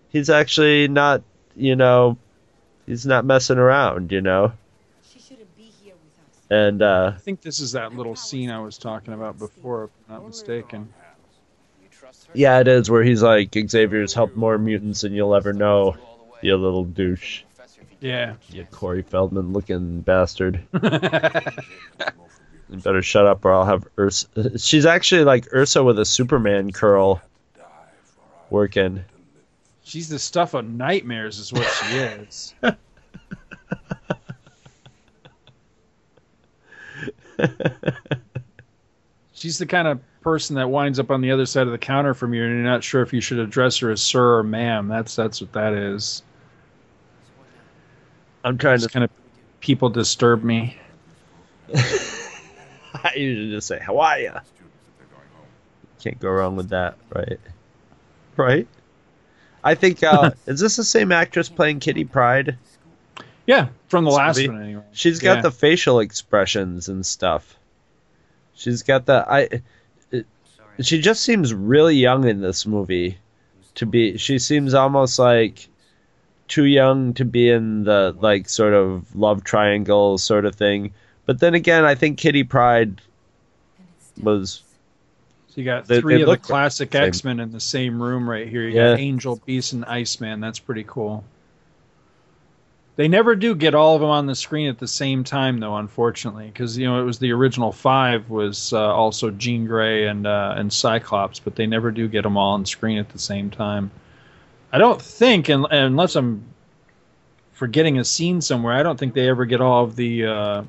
he's 0.10 0.30
actually 0.30 0.88
not, 0.88 1.24
you 1.56 1.76
know, 1.76 2.18
he's 2.86 3.06
not 3.06 3.24
messing 3.26 3.58
around, 3.58 4.12
you 4.12 4.22
know. 4.22 4.52
She 5.14 5.20
shouldn't 5.20 5.56
be 5.56 5.72
here 5.82 5.94
with 5.94 6.28
us. 6.28 6.39
And 6.50 6.82
uh, 6.82 7.14
I 7.16 7.20
think 7.20 7.42
this 7.42 7.60
is 7.60 7.74
that 7.74 7.94
little 7.94 8.16
scene 8.16 8.50
I 8.50 8.60
was 8.60 8.78
talking 8.78 9.14
about 9.14 9.38
before, 9.38 9.86
if 9.86 9.90
I'm 10.10 10.16
not 10.16 10.28
mistaken. 10.28 10.92
yeah, 12.34 12.60
it 12.60 12.68
is 12.68 12.90
where 12.90 13.04
he's 13.04 13.22
like, 13.22 13.54
Xavier's 13.54 14.14
helped 14.14 14.36
more 14.36 14.58
mutants 14.58 15.02
than 15.02 15.14
you'll 15.14 15.36
ever 15.36 15.54
know, 15.54 15.96
you 16.42 16.56
little 16.58 16.86
douche, 16.86 17.44
Yeah. 18.02 18.34
you 18.50 18.66
Corey 18.72 19.04
Feldman 19.04 19.54
looking 19.54 20.02
bastard. 20.02 20.62
You 22.72 22.78
better 22.78 23.02
shut 23.02 23.26
up, 23.26 23.44
or 23.46 23.52
I'll 23.52 23.66
have 23.66 23.88
Ursa. 23.98 24.60
She's 24.60 24.86
actually 24.86 25.24
like 25.24 25.52
Ursa 25.52 25.84
with 25.84 25.98
a 25.98 26.06
Superman 26.06 26.72
curl 26.72 27.20
working. 28.52 29.04
She's 29.84 30.08
the 30.08 30.20
stuff 30.20 30.54
of 30.54 30.70
nightmares, 30.70 31.40
is 31.40 31.52
what 31.52 31.64
she 31.68 31.96
is. 31.98 32.54
She's 39.34 39.58
the 39.58 39.66
kind 39.66 39.88
of 39.88 40.00
person 40.22 40.56
that 40.58 40.70
winds 40.70 41.00
up 41.00 41.12
on 41.12 41.22
the 41.22 41.32
other 41.32 41.46
side 41.46 41.66
of 41.66 41.72
the 41.72 41.78
counter 41.78 42.14
from 42.14 42.34
you, 42.34 42.44
and 42.44 42.54
you're 42.54 42.64
not 42.64 42.84
sure 42.84 43.02
if 43.02 43.14
you 43.14 43.22
should 43.22 43.40
address 43.40 43.78
her 43.78 43.90
as 43.92 44.02
sir 44.02 44.40
or 44.40 44.44
ma'am. 44.44 44.88
That's 44.88 45.16
that's 45.16 45.42
what 45.42 45.54
that 45.54 45.74
is. 45.74 46.24
I'm 48.44 48.58
trying 48.58 48.80
to 48.80 48.88
kind 48.88 49.04
of 49.04 49.12
people 49.60 49.90
disturb 49.90 50.44
me. 50.44 50.78
I 51.76 53.14
usually 53.16 53.52
just 53.52 53.68
say, 53.68 53.80
"How 53.80 54.00
are 54.00 54.20
ya?" 54.20 54.40
Can't 56.02 56.20
go 56.20 56.30
wrong 56.30 56.56
with 56.56 56.70
that, 56.70 56.98
right? 57.14 57.40
Right. 58.36 58.68
I 59.64 59.76
think 59.76 60.02
uh, 60.04 60.32
is 60.48 60.60
this 60.60 60.78
the 60.78 60.84
same 60.84 61.12
actress 61.12 61.50
playing 61.50 61.80
Kitty 61.80 62.06
Pryde? 62.06 62.58
Yeah, 63.50 63.70
from 63.88 64.04
the 64.06 64.12
last 64.12 64.38
Movie. 64.38 64.50
one 64.50 64.62
anyway. 64.62 64.84
She's 64.92 65.20
got 65.20 65.38
Yeah. 65.38 65.42
the 65.42 65.52
facial 65.52 66.02
expressions 66.02 66.88
and 66.88 67.04
stuff. 67.04 67.58
She's 68.54 68.84
got 68.84 69.08
the 69.08 69.26
I. 69.28 69.50
It, 70.12 70.28
she 70.82 71.02
just 71.02 71.24
seems 71.24 71.52
really 71.52 71.96
young 71.96 72.28
in 72.28 72.42
this 72.42 72.68
movie. 72.68 73.18
To 73.76 73.88
be, 73.88 74.18
she 74.18 74.38
seems 74.38 74.76
almost 74.76 75.18
like 75.18 75.68
too 76.48 76.66
young 76.66 77.14
to 77.16 77.26
be 77.26 77.50
in 77.50 77.86
the 77.86 78.16
like 78.20 78.48
sort 78.50 78.74
of 78.74 79.16
love 79.16 79.44
triangle 79.44 80.20
sort 80.20 80.46
of 80.46 80.54
thing. 80.56 80.92
But 81.26 81.40
then 81.40 81.56
again, 81.56 81.86
I 81.86 81.96
think 81.96 82.20
Kitty 82.20 82.44
Pryde 82.44 83.02
was 84.22 84.62
So 85.48 85.54
you 85.62 85.66
got 85.66 85.88
They- 85.88 85.96
they 85.96 86.02
three 86.02 86.22
of 86.22 86.28
the 86.30 86.38
classic. 86.38 86.94
X 86.94 87.24
Men 87.24 87.40
in 87.40 87.52
the 87.52 87.60
same 87.60 88.00
room 88.00 88.30
right 88.30 88.48
here. 88.48 88.62
You 88.68 88.76
Yeah. 88.76 88.92
got 88.92 89.00
Angel, 89.00 89.42
Beast, 89.46 89.74
and 89.74 89.86
Iceman. 89.86 90.40
That's 90.40 90.60
pretty 90.60 90.84
cool. 90.86 91.24
They 93.00 93.08
never 93.08 93.34
do 93.34 93.56
get 93.56 93.76
all 93.76 93.96
of 93.96 94.02
them 94.02 94.10
on 94.10 94.26
the 94.26 94.36
screen 94.36 94.68
at 94.68 94.78
the 94.78 94.86
same 94.86 95.24
time, 95.24 95.62
though, 95.62 95.78
unfortunately, 95.78 96.48
because 96.48 96.78
you 96.78 96.86
know 96.86 97.00
it 97.00 97.06
was 97.06 97.18
the 97.18 97.32
original 97.32 97.72
five 97.72 98.30
was 98.30 98.74
uh, 98.74 98.94
also 98.94 99.32
Jean 99.32 99.66
Grey 99.66 100.08
and 100.08 100.28
uh, 100.28 100.56
and 100.58 100.74
Cyclops, 100.74 101.40
but 101.40 101.56
they 101.56 101.66
never 101.66 101.92
do 101.92 102.10
get 102.10 102.24
them 102.24 102.36
all 102.36 102.56
on 102.56 102.66
screen 102.66 102.98
at 102.98 103.08
the 103.08 103.18
same 103.18 103.50
time. 103.50 103.90
I 104.74 104.80
don't 104.80 105.02
think, 105.02 105.50
un- 105.50 105.66
unless 105.72 106.18
I'm 106.18 106.44
forgetting 107.54 108.00
a 108.00 108.04
scene 108.04 108.42
somewhere, 108.42 108.74
I 108.74 108.84
don't 108.84 109.00
think 109.00 109.14
they 109.14 109.30
ever 109.30 109.46
get 109.46 109.62
all 109.62 109.86
of 109.86 109.96
the 109.96 110.26
uh, 110.26 110.64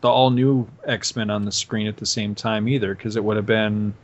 the 0.00 0.08
all 0.08 0.30
new 0.30 0.66
X 0.82 1.14
Men 1.14 1.30
on 1.30 1.44
the 1.44 1.52
screen 1.52 1.86
at 1.86 1.98
the 1.98 2.06
same 2.06 2.34
time 2.34 2.66
either, 2.66 2.96
because 2.96 3.14
it 3.14 3.22
would 3.22 3.36
have 3.36 3.46
been 3.46 3.94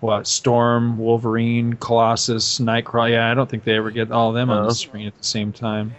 what 0.00 0.26
Storm, 0.26 0.98
Wolverine, 0.98 1.74
Colossus, 1.74 2.58
Nightcrawler. 2.58 3.10
Yeah, 3.12 3.30
I 3.30 3.34
don't 3.34 3.48
think 3.48 3.62
they 3.62 3.76
ever 3.76 3.92
get 3.92 4.10
all 4.10 4.30
of 4.30 4.34
them 4.34 4.50
on 4.50 4.66
the 4.66 4.74
screen 4.74 5.06
at 5.06 5.16
the 5.16 5.22
same 5.22 5.52
time. 5.52 5.94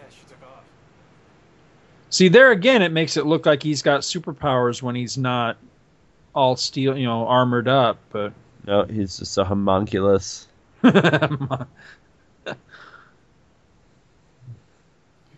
See, 2.09 2.29
there 2.29 2.51
again, 2.51 2.81
it 2.81 2.91
makes 2.91 3.17
it 3.17 3.25
look 3.25 3.45
like 3.45 3.61
he's 3.61 3.81
got 3.81 4.01
superpowers 4.01 4.81
when 4.81 4.95
he's 4.95 5.17
not 5.17 5.57
all 6.33 6.55
steel, 6.55 6.97
you 6.97 7.05
know, 7.05 7.27
armored 7.27 7.67
up. 7.67 7.99
But 8.09 8.33
no, 8.65 8.85
he's 8.85 9.17
just 9.17 9.37
a 9.37 9.43
homunculus. 9.43 10.47
here 10.83 10.95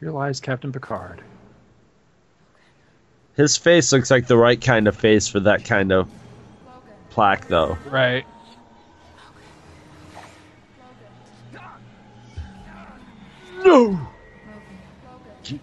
lies 0.02 0.40
Captain 0.40 0.72
Picard. 0.72 1.22
His 3.36 3.58
face 3.58 3.92
looks 3.92 4.12
like 4.12 4.28
the 4.28 4.38
right 4.38 4.62
kind 4.62 4.88
of 4.88 4.96
face 4.96 5.28
for 5.28 5.40
that 5.40 5.66
kind 5.66 5.92
of 5.92 6.08
plaque, 7.10 7.48
though. 7.48 7.78
Right. 7.90 8.26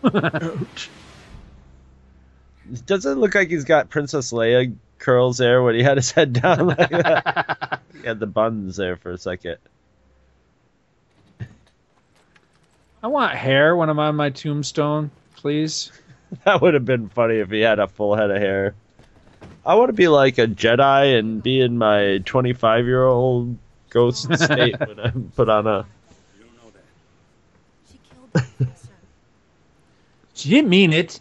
Does 2.87 3.07
it 3.07 3.17
look 3.17 3.35
like 3.35 3.49
he's 3.49 3.65
got 3.65 3.91
Princess 3.91 4.33
Leia 4.33 4.75
curls 4.99 5.39
there 5.39 5.63
when 5.63 5.75
he 5.75 5.83
had 5.83 5.97
his 5.97 6.11
head 6.11 6.33
down 6.33 6.67
like 6.67 6.91
that? 6.91 7.81
he 8.01 8.07
had 8.07 8.21
the 8.21 8.27
buns 8.27 8.77
there 8.77 8.97
for 8.97 9.13
a 9.13 9.19
second. 9.19 9.59
I 13.03 13.09
want 13.09 13.35
hair 13.35 13.77
when 13.77 13.89
I'm 13.89 13.99
on 13.99 14.17
my 14.17 14.31
tombstone, 14.31 15.11
please. 15.37 15.93
That 16.45 16.61
would 16.61 16.75
have 16.75 16.85
been 16.85 17.09
funny 17.09 17.37
if 17.37 17.51
he 17.51 17.61
had 17.61 17.79
a 17.79 17.87
full 17.87 18.17
head 18.17 18.33
of 18.33 18.39
hair. 18.39 18.75
I 19.65 19.75
want 19.75 19.89
to 19.89 19.93
be 19.93 20.09
like 20.09 20.39
a 20.39 20.47
Jedi 20.47 21.19
and 21.19 21.43
be 21.43 21.61
in 21.61 21.79
my 21.79 22.21
25 22.25 22.85
year 22.85 23.05
old 23.05 23.59
ghost 23.91 24.33
state 24.39 24.79
when 24.81 25.01
I 25.01 25.11
put 25.35 25.49
on 25.49 25.67
a. 25.67 25.87
She 27.91 27.99
killed 28.11 28.33
the 28.33 28.41
professor. 28.41 28.89
She 30.35 30.51
didn't 30.51 30.71
mean 30.71 30.93
it. 30.93 31.21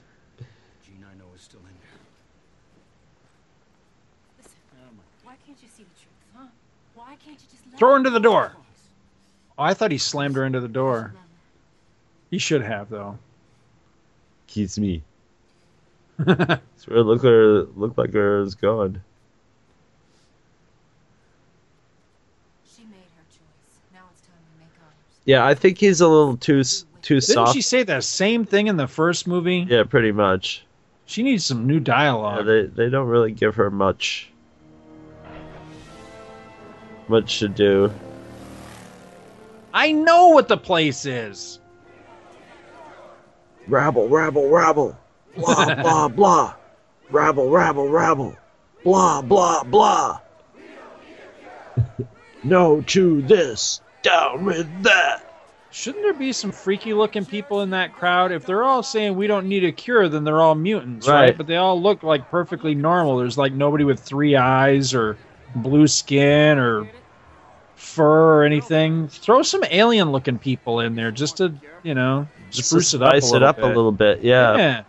Jean, 0.85 1.05
I 1.09 1.17
know 1.17 1.25
is 1.35 1.41
still 1.41 1.59
in 1.59 1.65
there. 1.65 1.99
Listen, 4.37 4.57
why 5.23 5.35
can't 5.45 5.57
you 5.61 5.67
see 5.67 5.83
the 5.83 5.99
truth, 5.99 6.13
huh? 6.35 6.47
Why 6.95 7.15
can't 7.23 7.39
you 7.39 7.47
just 7.51 7.63
let 7.64 7.64
Throw 7.77 7.91
her 7.91 7.97
into 7.97 8.09
the 8.09 8.19
door. 8.19 8.51
Oh, 9.57 9.63
I 9.63 9.73
thought 9.73 9.91
he 9.91 9.97
slammed 9.97 10.35
her 10.35 10.45
into 10.45 10.59
the 10.59 10.67
door. 10.67 11.13
He 12.31 12.37
should 12.39 12.61
have 12.61 12.89
though. 12.89 13.17
Kiss 14.47 14.77
me. 14.77 15.01
That's 16.19 16.87
where 16.87 16.99
it 16.99 17.03
looked, 17.03 17.23
where 17.23 17.59
it 17.59 17.77
looked 17.77 17.97
like 17.97 18.13
her 18.13 18.39
was 18.41 18.55
going. 18.55 19.01
She 22.75 22.83
made 22.83 22.95
her 23.17 23.23
choice. 23.29 23.79
Now 23.93 23.99
it's 24.11 24.21
time 24.21 24.35
to 24.37 24.59
make 24.59 24.69
ours. 24.81 24.93
Yeah, 25.25 25.45
I 25.45 25.53
think 25.53 25.77
he's 25.77 26.01
a 26.01 26.07
little 26.07 26.37
too 26.37 26.61
s- 26.61 26.85
too 27.01 27.19
soft. 27.21 27.47
Didn't 27.47 27.53
she 27.55 27.61
say 27.61 27.83
the 27.83 28.01
same 28.01 28.45
thing 28.45 28.67
in 28.67 28.77
the 28.77 28.87
first 28.87 29.27
movie? 29.27 29.65
Yeah, 29.69 29.83
pretty 29.83 30.11
much. 30.11 30.63
She 31.05 31.21
needs 31.21 31.45
some 31.45 31.67
new 31.67 31.75
Yeah, 31.75 31.79
dialogue. 31.81 32.45
they 32.45 32.63
they 32.63 32.89
don't 32.89 33.07
really 33.07 33.31
give 33.31 33.55
her 33.55 33.69
much 33.69 34.29
much 37.09 37.39
to 37.39 37.47
do. 37.47 37.91
I 39.73 39.91
know 39.91 40.29
what 40.29 40.47
the 40.47 40.57
place 40.57 41.05
is. 41.05 41.59
Rabble, 43.67 44.07
rabble, 44.07 44.49
rabble. 44.49 44.97
Blah, 45.35 45.75
blah, 45.81 46.07
blah. 46.07 46.55
Rabble, 47.09 47.49
rabble, 47.49 47.89
rabble. 47.89 48.37
Blah, 48.83 49.21
blah, 49.21 49.63
blah. 49.63 50.19
no 52.43 52.81
to 52.81 53.21
this. 53.23 53.81
Down 54.01 54.45
with 54.45 54.83
that. 54.83 55.25
Shouldn't 55.71 56.03
there 56.03 56.13
be 56.13 56.31
some 56.31 56.53
freaky 56.53 56.93
looking 56.93 57.25
people 57.25 57.61
in 57.61 57.71
that 57.71 57.91
crowd? 57.91 58.31
If 58.31 58.45
they're 58.45 58.63
all 58.63 58.81
saying 58.81 59.15
we 59.17 59.27
don't 59.27 59.49
need 59.49 59.65
a 59.65 59.73
cure, 59.73 60.07
then 60.07 60.23
they're 60.23 60.41
all 60.41 60.55
mutants, 60.55 61.05
right? 61.05 61.21
Right. 61.21 61.37
But 61.37 61.47
they 61.47 61.57
all 61.57 61.81
look 61.81 62.01
like 62.01 62.29
perfectly 62.29 62.75
normal. 62.75 63.17
There's 63.17 63.37
like 63.37 63.51
nobody 63.51 63.83
with 63.83 63.99
three 63.99 64.37
eyes 64.37 64.93
or 64.93 65.17
blue 65.55 65.87
skin 65.87 66.57
or 66.59 66.87
fur 67.75 68.39
or 68.39 68.43
anything. 68.43 69.07
Throw 69.07 69.41
some 69.41 69.63
alien 69.65 70.11
looking 70.11 70.37
people 70.37 70.79
in 70.81 70.95
there 70.95 71.11
just 71.11 71.37
to, 71.37 71.53
you 71.83 71.93
know, 71.93 72.27
Just 72.51 72.69
spruce 72.69 72.91
to 72.91 72.97
it 72.97 73.01
up 73.03 73.13
a 73.13 73.21
spice 73.21 73.31
little 73.31 73.47
it 73.47 73.49
up 73.49 73.55
bit. 73.57 73.65
a 73.65 73.67
little 73.67 73.91
bit. 73.91 74.21
Yeah. 74.23 74.57
yeah. 74.57 74.83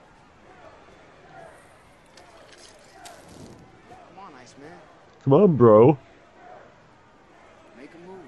Come 4.14 4.24
on, 4.24 4.32
Iceman. 4.40 4.70
Come 5.24 5.32
on, 5.32 5.56
bro. 5.56 5.98
Make 7.78 7.90
a 7.94 8.09
move. 8.09 8.18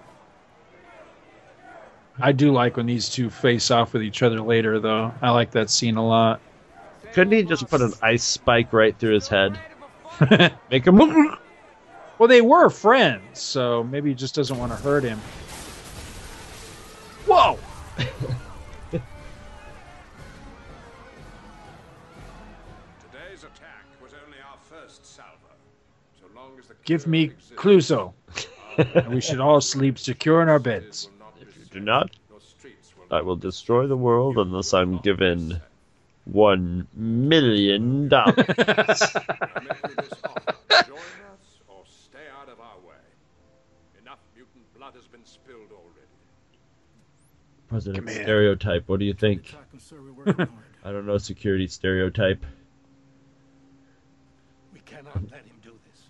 I 2.20 2.32
do 2.32 2.52
like 2.52 2.76
when 2.76 2.86
these 2.86 3.08
two 3.08 3.30
face 3.30 3.70
off 3.70 3.92
with 3.92 4.02
each 4.02 4.22
other 4.22 4.40
later, 4.40 4.80
though. 4.80 5.12
I 5.22 5.30
like 5.30 5.52
that 5.52 5.70
scene 5.70 5.96
a 5.96 6.06
lot. 6.06 6.40
Couldn't 7.12 7.32
he 7.32 7.42
just 7.42 7.68
put 7.68 7.80
an 7.80 7.92
ice 8.02 8.22
spike 8.22 8.72
right 8.72 8.96
through 8.98 9.14
his 9.14 9.28
head? 9.28 9.58
Make 10.70 10.86
him. 10.86 11.36
Well, 12.18 12.28
they 12.28 12.40
were 12.40 12.68
friends, 12.68 13.40
so 13.40 13.84
maybe 13.84 14.08
he 14.10 14.14
just 14.14 14.34
doesn't 14.34 14.58
want 14.58 14.72
to 14.72 14.76
hurt 14.78 15.04
him. 15.04 15.18
Whoa! 17.26 17.58
Today's 17.98 18.12
attack 23.44 23.84
was 24.02 24.12
only 24.24 24.38
our 24.38 24.56
first 24.62 25.04
salvo. 25.06 25.30
So 26.20 26.26
long 26.34 26.52
as 26.58 26.66
the 26.66 26.74
Give 26.84 27.06
me 27.06 27.24
exists, 27.24 27.52
Cluzo. 27.54 28.12
we 29.10 29.20
should 29.20 29.40
all 29.40 29.60
sleep 29.60 29.98
secure 29.98 30.42
in 30.42 30.48
our 30.48 30.58
beds. 30.70 31.08
If 31.40 31.56
you 31.56 31.64
Do 31.70 31.80
not. 31.80 32.10
Your 32.30 32.40
streets 32.40 32.92
will 32.96 33.16
I 33.16 33.22
will 33.22 33.36
destroy 33.36 33.86
the 33.86 33.96
world 33.96 34.38
unless 34.38 34.74
I'm 34.74 34.98
given 34.98 35.60
one 36.24 36.86
million 36.94 38.08
dollars. 38.08 38.34
blood 44.88 45.00
has 45.00 45.08
been 45.08 45.24
spilled 45.24 45.70
already. 45.70 46.06
President 47.68 48.08
stereotype. 48.08 48.88
What 48.88 48.98
do 49.00 49.04
you 49.04 49.12
think? 49.12 49.44
Tracking, 49.44 49.80
sir, 49.80 49.96
we're 50.00 50.12
working 50.12 50.34
hard. 50.34 50.50
I 50.84 50.92
don't 50.92 51.06
know 51.06 51.18
security 51.18 51.66
stereotype. 51.66 52.44
We 54.72 54.80
cannot 54.80 55.30
let 55.30 55.44
him 55.44 55.56
do 55.62 55.72
this. 55.90 56.02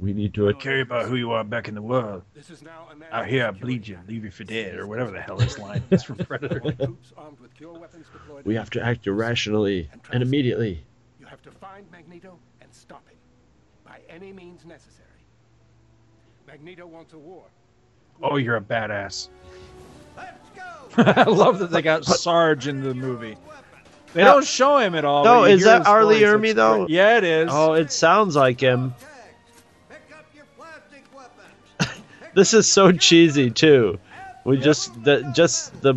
We 0.00 0.12
need 0.12 0.34
to. 0.34 0.52
Care 0.54 0.80
about 0.80 1.06
who 1.06 1.14
you 1.16 1.30
are 1.30 1.44
back 1.44 1.68
in 1.68 1.74
the 1.74 1.82
world. 1.82 2.22
This 2.34 2.50
is 2.50 2.62
now 2.62 2.88
Out 3.12 3.26
here, 3.28 3.44
I 3.46 3.52
security. 3.52 3.60
bleed 3.60 3.88
you, 3.88 3.98
leave 4.08 4.24
you 4.24 4.30
for 4.30 4.44
dead, 4.44 4.76
or 4.76 4.86
whatever 4.88 5.12
the 5.12 5.20
hell 5.20 5.36
this 5.36 5.58
line 5.58 5.82
is 5.90 6.02
from 6.02 6.16
Predator. 6.16 6.60
Troops 6.60 7.12
armed 7.16 7.38
with 7.38 7.54
cure 7.54 7.78
weapons 7.78 8.06
deployed 8.12 8.44
We 8.44 8.56
have 8.56 8.70
to 8.70 8.82
act 8.82 9.06
irrationally 9.06 9.88
and 10.10 10.22
immediately. 10.22 10.84
You 11.20 11.26
have 11.26 11.42
to 11.42 11.52
find 11.52 11.88
Magneto 11.92 12.38
and 12.60 12.74
stop 12.74 13.08
him 13.08 13.18
by 13.84 14.00
any 14.08 14.32
means 14.32 14.64
necessary. 14.64 15.06
Magneto 16.48 16.86
wants 16.86 17.12
a 17.12 17.18
war. 17.18 17.44
Oh, 18.22 18.36
you're 18.36 18.56
a 18.56 18.60
badass. 18.60 19.28
I 20.96 21.24
love 21.24 21.58
that 21.58 21.70
they 21.70 21.82
got 21.82 22.04
Sarge 22.04 22.66
in 22.68 22.82
the 22.82 22.94
movie. 22.94 23.36
They 24.14 24.24
don't 24.24 24.46
show 24.46 24.78
him 24.78 24.94
at 24.94 25.04
all. 25.04 25.24
No, 25.24 25.44
is 25.44 25.64
that 25.64 25.80
his 25.80 25.86
R. 25.86 26.04
Lee 26.04 26.20
voice. 26.20 26.28
Ermey, 26.28 26.44
It's 26.46 26.54
though? 26.54 26.86
Yeah, 26.88 27.18
it 27.18 27.24
is. 27.24 27.50
Oh, 27.52 27.74
it 27.74 27.92
sounds 27.92 28.34
like 28.36 28.60
him. 28.60 28.94
This 32.34 32.52
is 32.52 32.70
so 32.70 32.92
cheesy 32.92 33.50
too. 33.50 33.98
We 34.44 34.58
just 34.58 35.02
the 35.04 35.22
just 35.34 35.80
the 35.80 35.94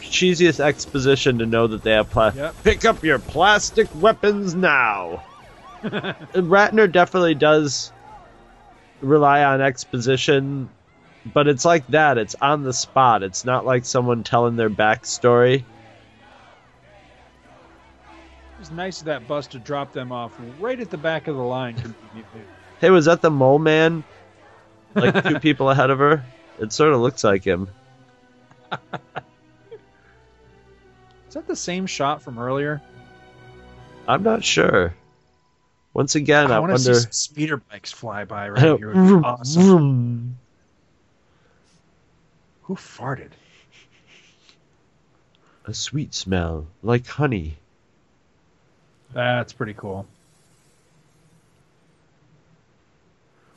cheesiest 0.00 0.58
exposition 0.58 1.38
to 1.38 1.46
know 1.46 1.68
that 1.68 1.82
they 1.84 1.92
have 1.92 2.10
plastic. 2.10 2.42
Yep. 2.42 2.64
Pick 2.64 2.84
up 2.84 3.04
your 3.04 3.20
plastic 3.20 3.88
weapons 4.00 4.56
now. 4.56 5.24
Ratner 5.84 6.90
definitely 6.90 7.36
does 7.36 7.92
rely 9.00 9.44
on 9.44 9.60
exposition, 9.60 10.68
but 11.24 11.48
it's 11.48 11.64
like 11.64 11.86
that. 11.88 12.18
It's 12.18 12.34
on 12.40 12.62
the 12.62 12.72
spot. 12.72 13.22
It's 13.22 13.44
not 13.44 13.64
like 13.66 13.84
someone 13.84 14.22
telling 14.24 14.56
their 14.56 14.70
backstory. 14.70 15.64
It 18.56 18.60
was 18.60 18.70
nice 18.70 19.00
of 19.00 19.06
that 19.06 19.28
bus 19.28 19.48
to 19.48 19.58
drop 19.58 19.92
them 19.92 20.12
off 20.12 20.32
right 20.58 20.80
at 20.80 20.90
the 20.90 20.96
back 20.96 21.28
of 21.28 21.36
the 21.36 21.42
line. 21.42 21.76
Hey, 22.80 22.90
was 22.90 23.04
that 23.04 23.20
the 23.20 23.30
mole 23.30 23.58
man? 23.58 24.04
Like 24.94 25.24
two 25.24 25.40
people 25.40 25.70
ahead 25.70 25.90
of 25.90 25.98
her? 25.98 26.24
It 26.58 26.72
sort 26.72 26.92
of 26.92 27.00
looks 27.00 27.22
like 27.22 27.44
him. 27.44 27.68
Is 31.28 31.34
that 31.34 31.46
the 31.46 31.56
same 31.56 31.86
shot 31.86 32.22
from 32.22 32.38
earlier? 32.38 32.80
I'm 34.08 34.22
not 34.22 34.42
sure. 34.42 34.94
Once 35.96 36.14
again, 36.14 36.52
I, 36.52 36.56
I 36.56 36.58
wonder. 36.58 36.76
see 36.76 37.06
speeder 37.10 37.56
bikes 37.56 37.90
fly 37.90 38.26
by 38.26 38.50
right 38.50 38.62
here. 38.78 38.90
Be 38.90 38.98
awesome. 39.24 39.62
Vroom. 39.62 40.38
Who 42.64 42.74
farted? 42.74 43.30
A 45.64 45.72
sweet 45.72 46.12
smell, 46.12 46.66
like 46.82 47.06
honey. 47.06 47.56
That's 49.14 49.54
pretty 49.54 49.72
cool. 49.72 50.06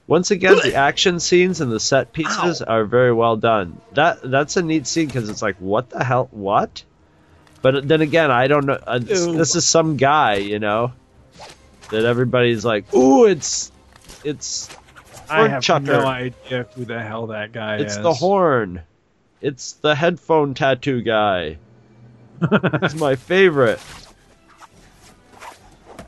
Once 0.08 0.32
again, 0.32 0.56
the 0.64 0.76
action 0.88 1.20
scenes 1.20 1.60
and 1.60 1.70
the 1.70 1.80
set 1.82 2.14
pieces 2.14 2.62
are 2.62 2.86
very 2.86 3.12
well 3.12 3.36
done. 3.36 3.82
That 3.96 4.20
that's 4.24 4.56
a 4.56 4.62
neat 4.62 4.88
scene 4.88 5.08
because 5.08 5.28
it's 5.28 5.42
like, 5.42 5.58
what 5.58 5.90
the 5.90 6.06
hell, 6.06 6.30
what? 6.32 6.84
But 7.62 7.86
then 7.86 8.00
again, 8.00 8.32
I 8.32 8.48
don't 8.48 8.66
know. 8.66 8.80
Uh, 8.82 9.00
this, 9.00 9.26
this 9.26 9.56
is 9.58 9.68
some 9.68 9.98
guy, 9.98 10.36
you 10.36 10.60
know, 10.60 10.94
that 11.92 12.06
everybody's 12.06 12.64
like, 12.66 12.94
ooh, 12.94 13.26
it's 13.26 13.72
it's 14.24 14.70
I 15.30 15.48
have 15.48 15.62
chucker. 15.64 15.86
no 15.86 16.06
idea 16.08 16.68
who 16.76 16.86
the 16.86 17.02
hell 17.02 17.28
that 17.28 17.52
guy 17.52 17.76
It's 17.78 17.92
is. 17.94 17.98
It's 17.98 18.04
the 18.04 18.14
horn. 18.14 18.82
It's 19.42 19.74
the 19.74 19.96
headphone 19.96 20.54
tattoo 20.54 21.02
guy. 21.02 21.58
It's 22.42 22.96
my 22.96 23.16
favorite. 23.16 23.80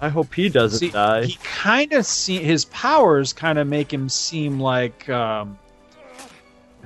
I 0.02 0.10
hope 0.10 0.34
he 0.34 0.50
doesn't 0.50 0.80
See, 0.80 0.90
die. 0.90 1.26
he 1.26 1.38
kind 1.44 1.94
of 1.94 2.06
see 2.06 2.38
his 2.40 2.66
powers 2.66 3.34
kind 3.34 3.60
of 3.60 3.68
make 3.68 3.94
him 3.94 4.10
seem 4.10 4.60
like 4.60 5.08
um, 5.10 5.60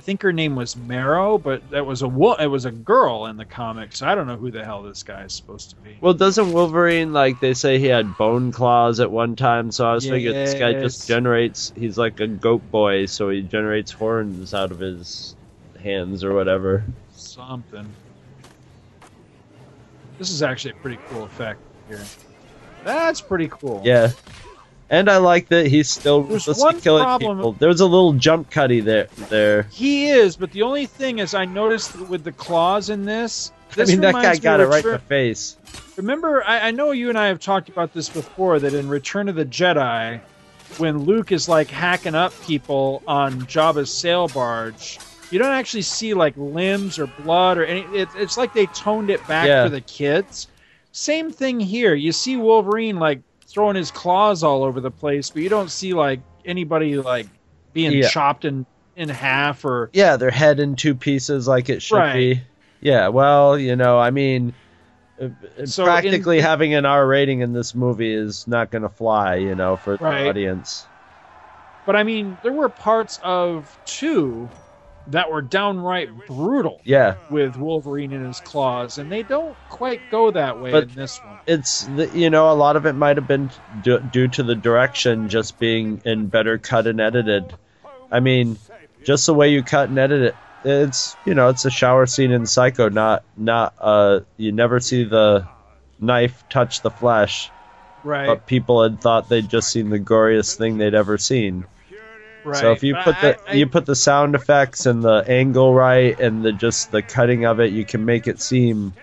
think 0.06 0.22
her 0.22 0.32
name 0.32 0.54
was 0.54 0.76
Marrow, 0.76 1.36
but 1.36 1.68
that 1.70 1.84
was 1.84 2.02
a 2.02 2.06
wo- 2.08 2.34
it 2.34 2.46
was 2.46 2.64
a 2.64 2.70
girl 2.70 3.26
in 3.26 3.36
the 3.36 3.44
comics. 3.44 4.02
I 4.02 4.14
don't 4.14 4.28
know 4.28 4.36
who 4.36 4.52
the 4.52 4.64
hell 4.64 4.82
this 4.84 5.02
guy 5.02 5.24
is 5.24 5.32
supposed 5.34 5.70
to 5.70 5.76
be. 5.76 5.98
Well, 6.00 6.14
doesn't 6.14 6.52
Wolverine 6.52 7.12
like 7.12 7.40
they 7.40 7.54
say 7.54 7.80
he 7.80 7.86
had 7.86 8.16
bone 8.16 8.52
claws 8.52 9.00
at 9.00 9.10
one 9.10 9.34
time? 9.34 9.72
So 9.72 9.84
I 9.84 9.94
was 9.94 10.06
thinking 10.06 10.32
this 10.32 10.54
guy 10.54 10.74
just 10.74 11.08
generates. 11.08 11.72
He's 11.74 11.98
like 11.98 12.20
a 12.20 12.28
goat 12.28 12.62
boy, 12.70 13.06
so 13.06 13.30
he 13.30 13.42
generates 13.42 13.90
horns 13.90 14.54
out 14.54 14.70
of 14.70 14.78
his 14.78 15.34
hands 15.82 16.22
or 16.22 16.34
whatever. 16.34 16.84
something. 17.12 17.86
This 20.18 20.30
is 20.30 20.42
actually 20.42 20.70
a 20.70 20.76
pretty 20.76 20.98
cool 21.10 21.24
effect 21.24 21.60
here. 21.88 22.04
That's 22.84 23.20
pretty 23.20 23.48
cool. 23.48 23.82
Yeah. 23.84 24.10
And 24.88 25.10
I 25.10 25.16
like 25.16 25.48
that 25.48 25.66
he's 25.66 25.90
still 25.90 26.22
There's 26.22 26.46
one 26.46 26.80
killing 26.80 27.02
problem- 27.02 27.38
people. 27.38 27.52
There's 27.52 27.80
a 27.80 27.86
little 27.86 28.12
jump 28.12 28.50
cutty 28.50 28.80
there. 28.80 29.08
There. 29.28 29.62
He 29.72 30.08
is, 30.08 30.36
but 30.36 30.52
the 30.52 30.62
only 30.62 30.86
thing 30.86 31.18
is, 31.18 31.34
I 31.34 31.44
noticed 31.44 31.98
with 32.08 32.22
the 32.22 32.32
claws 32.32 32.88
in 32.88 33.04
this. 33.04 33.50
I 33.78 33.84
mean, 33.84 34.00
that 34.02 34.14
guy 34.14 34.36
got 34.36 34.60
it 34.60 34.66
right 34.68 34.84
in 34.84 34.92
the 34.92 34.98
face. 35.00 35.56
Remember, 35.96 36.44
I, 36.44 36.68
I 36.68 36.70
know 36.70 36.92
you 36.92 37.08
and 37.08 37.18
I 37.18 37.26
have 37.26 37.40
talked 37.40 37.68
about 37.68 37.92
this 37.92 38.08
before. 38.08 38.60
That 38.60 38.74
in 38.74 38.88
Return 38.88 39.28
of 39.28 39.34
the 39.34 39.44
Jedi, 39.44 40.20
when 40.78 40.98
Luke 41.00 41.32
is 41.32 41.48
like 41.48 41.68
hacking 41.68 42.14
up 42.14 42.32
people 42.42 43.02
on 43.08 43.42
Jabba's 43.42 43.92
sail 43.92 44.28
barge, 44.28 44.98
you 45.32 45.40
don't 45.40 45.52
actually 45.52 45.82
see 45.82 46.14
like 46.14 46.34
limbs 46.36 46.98
or 46.98 47.08
blood 47.08 47.58
or 47.58 47.64
any. 47.64 47.80
It, 47.98 48.08
it's 48.14 48.36
like 48.36 48.54
they 48.54 48.66
toned 48.66 49.10
it 49.10 49.26
back 49.26 49.48
Yeah. 49.48 49.64
for 49.64 49.70
the 49.70 49.80
kids. 49.80 50.46
Same 50.92 51.30
thing 51.32 51.58
here. 51.60 51.94
You 51.94 52.12
see 52.12 52.36
Wolverine 52.36 52.98
like 53.00 53.20
throwing 53.56 53.74
his 53.74 53.90
claws 53.90 54.42
all 54.42 54.62
over 54.64 54.82
the 54.82 54.90
place, 54.90 55.30
but 55.30 55.40
you 55.40 55.48
don't 55.48 55.70
see 55.70 55.94
like 55.94 56.20
anybody 56.44 56.98
like 56.98 57.26
being 57.72 57.90
Yeah. 57.92 58.08
chopped 58.08 58.44
in 58.44 58.66
in 58.96 59.08
half 59.08 59.64
or 59.64 59.88
Yeah, 59.94 60.16
their 60.16 60.30
head 60.30 60.60
in 60.60 60.76
two 60.76 60.94
pieces 60.94 61.48
like 61.48 61.70
it 61.70 61.80
should 61.80 61.96
Right. 61.96 62.14
be. 62.36 62.40
Yeah, 62.82 63.08
well, 63.08 63.58
you 63.58 63.74
know, 63.74 63.98
I 63.98 64.10
mean, 64.10 64.52
uh, 65.18 65.28
uh, 65.58 65.64
So 65.64 65.84
practically 65.84 66.36
in- 66.36 66.44
having 66.44 66.74
an 66.74 66.84
R 66.84 67.06
rating 67.06 67.40
in 67.40 67.54
this 67.54 67.74
movie 67.74 68.12
is 68.12 68.46
not 68.46 68.70
going 68.70 68.82
to 68.82 68.90
fly, 68.90 69.36
you 69.36 69.54
know, 69.54 69.76
for 69.76 69.96
the 69.96 70.04
audience. 70.28 70.86
But 71.86 71.96
I 71.96 72.02
mean, 72.02 72.36
there 72.42 72.52
were 72.52 72.68
parts 72.68 73.18
of 73.22 73.78
two 73.86 74.50
that 75.08 75.30
were 75.30 75.42
downright 75.42 76.08
brutal. 76.26 76.80
Yeah. 76.84 77.14
With 77.30 77.56
Wolverine 77.56 78.12
in 78.12 78.24
his 78.24 78.40
claws, 78.40 78.98
and 78.98 79.10
they 79.10 79.22
don't 79.22 79.56
quite 79.70 80.00
go 80.10 80.30
that 80.32 80.60
way 80.60 80.72
But- 80.72 80.84
in 80.84 80.94
this 80.94 81.18
one. 81.18 81.38
It's 81.46 81.84
the, 81.84 82.08
you 82.12 82.28
know 82.30 82.50
a 82.50 82.54
lot 82.54 82.76
of 82.76 82.86
it 82.86 82.94
might 82.94 83.16
have 83.16 83.28
been 83.28 83.50
d- 83.82 83.98
due 84.12 84.28
to 84.28 84.42
the 84.42 84.54
direction 84.56 85.28
just 85.28 85.58
being 85.58 86.02
in 86.04 86.26
better 86.26 86.58
cut 86.58 86.86
and 86.86 87.00
edited. 87.00 87.54
I 88.10 88.20
mean, 88.20 88.58
just 89.04 89.26
the 89.26 89.34
way 89.34 89.50
you 89.50 89.62
cut 89.62 89.88
and 89.88 89.98
edit 89.98 90.22
it, 90.22 90.34
it's 90.64 91.14
you 91.24 91.34
know 91.34 91.48
it's 91.50 91.64
a 91.64 91.70
shower 91.70 92.06
scene 92.06 92.32
in 92.32 92.46
Psycho, 92.46 92.88
not 92.88 93.22
not 93.36 93.74
uh 93.80 94.20
you 94.36 94.50
never 94.50 94.80
see 94.80 95.04
the 95.04 95.46
knife 96.00 96.42
touch 96.50 96.82
the 96.82 96.90
flesh, 96.90 97.50
Right. 98.02 98.26
but 98.26 98.46
people 98.46 98.82
had 98.82 99.00
thought 99.00 99.28
they'd 99.28 99.48
just 99.48 99.70
seen 99.70 99.90
the 99.90 100.00
goriest 100.00 100.56
thing 100.56 100.78
they'd 100.78 100.94
ever 100.94 101.16
seen. 101.18 101.64
Right. 102.46 102.60
So 102.60 102.72
if 102.72 102.82
you 102.82 102.94
But 102.94 103.04
put 103.04 103.20
the 103.20 103.38
I- 103.48 103.52
I- 103.52 103.54
you 103.54 103.66
put 103.66 103.86
the 103.86 103.94
sound 103.96 104.34
effects 104.34 104.86
and 104.86 105.02
the 105.02 105.24
angle 105.26 105.74
right 105.74 106.18
and 106.18 106.44
the 106.44 106.52
just 106.52 106.90
the 106.90 107.02
cutting 107.02 107.44
of 107.44 107.60
it, 107.60 107.72
you 107.72 107.84
can 107.84 108.04
make 108.04 108.26
it 108.26 108.40
seem 108.40 108.94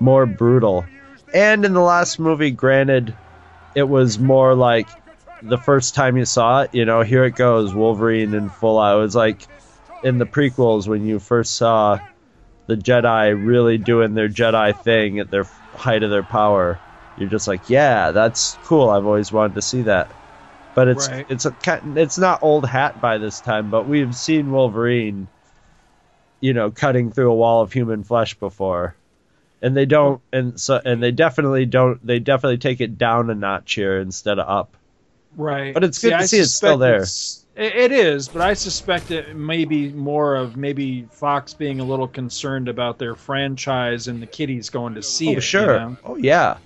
more 0.00 0.26
brutal. 0.26 0.86
And 1.32 1.64
in 1.64 1.74
the 1.74 1.80
last 1.80 2.18
movie, 2.18 2.50
granted, 2.50 3.16
it 3.74 3.88
was 3.88 4.18
more 4.18 4.54
like 4.54 4.88
the 5.42 5.58
first 5.58 5.94
time 5.94 6.16
you 6.16 6.24
saw 6.24 6.62
it, 6.62 6.74
you 6.74 6.84
know, 6.84 7.02
here 7.02 7.24
it 7.24 7.32
goes, 7.34 7.74
Wolverine 7.74 8.34
in 8.34 8.48
full 8.48 8.78
out. 8.78 8.98
It 8.98 9.02
was 9.02 9.16
like 9.16 9.46
in 10.02 10.18
the 10.18 10.26
prequels 10.26 10.88
when 10.88 11.04
you 11.06 11.18
first 11.18 11.56
saw 11.56 11.98
the 12.66 12.76
Jedi 12.76 13.34
really 13.36 13.78
doing 13.78 14.14
their 14.14 14.28
Jedi 14.28 14.74
thing 14.76 15.18
at 15.18 15.30
their 15.30 15.44
height 15.74 16.02
of 16.02 16.10
their 16.10 16.22
power. 16.24 16.80
You're 17.16 17.28
just 17.28 17.46
like, 17.48 17.68
yeah, 17.70 18.12
that's 18.12 18.58
cool. 18.64 18.90
I've 18.90 19.06
always 19.06 19.32
wanted 19.32 19.54
to 19.54 19.62
see 19.62 19.82
that. 19.82 20.15
But 20.76 20.88
it's 20.88 21.08
Right. 21.08 21.26
it's 21.28 21.46
a 21.46 21.54
it's 21.96 22.18
not 22.18 22.42
old 22.42 22.68
hat 22.68 23.00
by 23.00 23.18
this 23.18 23.40
time, 23.40 23.70
but 23.70 23.88
we've 23.88 24.14
seen 24.14 24.52
Wolverine, 24.52 25.26
you 26.40 26.52
know, 26.52 26.70
cutting 26.70 27.10
through 27.10 27.32
a 27.32 27.34
wall 27.34 27.62
of 27.62 27.72
human 27.72 28.04
flesh 28.04 28.34
before, 28.34 28.94
and 29.62 29.74
they 29.76 29.86
don't, 29.86 30.20
and 30.32 30.60
so 30.60 30.80
and 30.84 31.02
they 31.02 31.10
definitely 31.12 31.64
don't. 31.66 32.06
They 32.06 32.18
definitely 32.18 32.58
take 32.58 32.80
it 32.82 32.98
down 32.98 33.30
a 33.30 33.34
notch 33.34 33.72
here 33.72 33.98
instead 33.98 34.38
of 34.38 34.48
up. 34.48 34.76
right. 35.34 35.72
But 35.74 35.82
it's 35.82 35.98
good 35.98 36.10
to 36.10 36.16
I 36.18 36.26
see 36.26 36.38
it's 36.40 36.52
still 36.54 36.76
there. 36.78 36.96
it's- 36.96 37.42
It 37.56 37.90
is, 37.90 38.28
but 38.28 38.42
I 38.42 38.52
suspect 38.52 39.10
it 39.10 39.34
may 39.34 39.64
be 39.64 39.88
more 39.90 40.34
of 40.36 40.58
maybe 40.58 41.08
Fox 41.10 41.54
being 41.54 41.80
a 41.80 41.84
little 41.84 42.06
concerned 42.06 42.68
about 42.68 42.98
their 42.98 43.14
franchise 43.14 44.08
and 44.08 44.20
the 44.20 44.26
kiddies 44.26 44.68
going 44.68 44.92
to 44.92 44.98
oh, 44.98 45.00
see 45.00 45.28
Oh 45.28 45.30
it. 45.30 45.34
you 45.36 45.40
sure. 45.40 45.78
know? 45.80 45.96
Oh 46.04 46.16
yeah. 46.16 46.58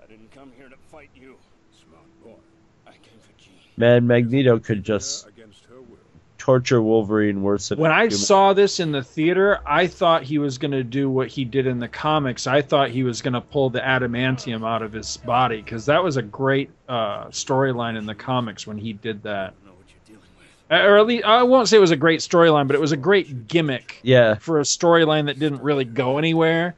I 0.00 0.06
didn't 0.06 0.30
come 0.32 0.52
here 0.56 0.68
to 0.68 0.76
fight 0.92 1.10
you. 1.16 1.34
Smart 1.72 2.04
boy. 2.24 2.38
I 2.86 2.92
came 2.92 3.18
for 3.20 3.32
Jean. 3.36 3.54
Man, 3.76 4.06
Magneto 4.06 4.58
could 4.58 4.82
just 4.82 5.26
Against 5.28 5.64
her 5.66 5.80
will. 5.80 5.96
torture 6.38 6.82
Wolverine 6.82 7.42
worse 7.42 7.68
than 7.68 7.78
When 7.78 7.90
I 7.90 8.02
human- 8.04 8.18
saw 8.18 8.52
this 8.52 8.78
in 8.80 8.92
the 8.92 9.02
theater, 9.02 9.60
I 9.66 9.86
thought 9.86 10.22
he 10.22 10.38
was 10.38 10.58
going 10.58 10.72
to 10.72 10.84
do 10.84 11.08
what 11.10 11.28
he 11.28 11.44
did 11.44 11.66
in 11.66 11.78
the 11.78 11.88
comics. 11.88 12.46
I 12.46 12.62
thought 12.62 12.90
he 12.90 13.02
was 13.02 13.22
going 13.22 13.34
to 13.34 13.40
pull 13.40 13.70
the 13.70 13.80
adamantium 13.80 14.66
out 14.66 14.82
of 14.82 14.92
his 14.92 15.16
body 15.18 15.62
because 15.62 15.86
that 15.86 16.02
was 16.02 16.16
a 16.16 16.22
great 16.22 16.70
uh, 16.88 17.26
storyline 17.26 17.96
in 17.96 18.06
the 18.06 18.14
comics 18.14 18.66
when 18.66 18.76
he 18.78 18.92
did 18.92 19.22
that. 19.22 19.54
I 19.62 19.66
know 19.66 19.72
what 19.72 19.86
you're 19.88 20.00
dealing 20.16 20.28
with. 20.38 20.70
Uh, 20.70 20.90
Or 20.90 20.98
at 20.98 21.06
least 21.06 21.24
I 21.24 21.42
won't 21.42 21.68
say 21.68 21.76
it 21.76 21.80
was 21.80 21.90
a 21.90 21.96
great 21.96 22.20
storyline, 22.20 22.66
but 22.66 22.74
it 22.76 22.80
was 22.80 22.92
a 22.92 22.96
great 22.98 23.48
gimmick 23.48 23.98
yeah, 24.02 24.34
for 24.34 24.58
a 24.60 24.62
storyline 24.64 25.26
that 25.26 25.38
didn't 25.38 25.62
really 25.62 25.84
go 25.84 26.18
anywhere. 26.18 26.74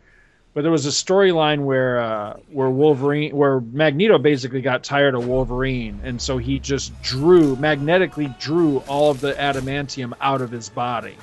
But 0.54 0.62
there 0.62 0.70
was 0.70 0.84
a 0.84 0.90
storyline 0.90 1.64
where 1.64 1.98
uh, 1.98 2.36
where 2.50 2.68
Wolverine, 2.68 3.34
where 3.34 3.60
Magneto 3.60 4.18
basically 4.18 4.60
got 4.60 4.84
tired 4.84 5.14
of 5.14 5.26
Wolverine, 5.26 6.00
and 6.04 6.20
so 6.20 6.36
he 6.36 6.58
just 6.58 7.00
drew 7.02 7.56
magnetically 7.56 8.34
drew 8.38 8.78
all 8.80 9.10
of 9.10 9.20
the 9.20 9.32
adamantium 9.32 10.12
out 10.20 10.42
of 10.42 10.50
his 10.50 10.68
body, 10.68 11.16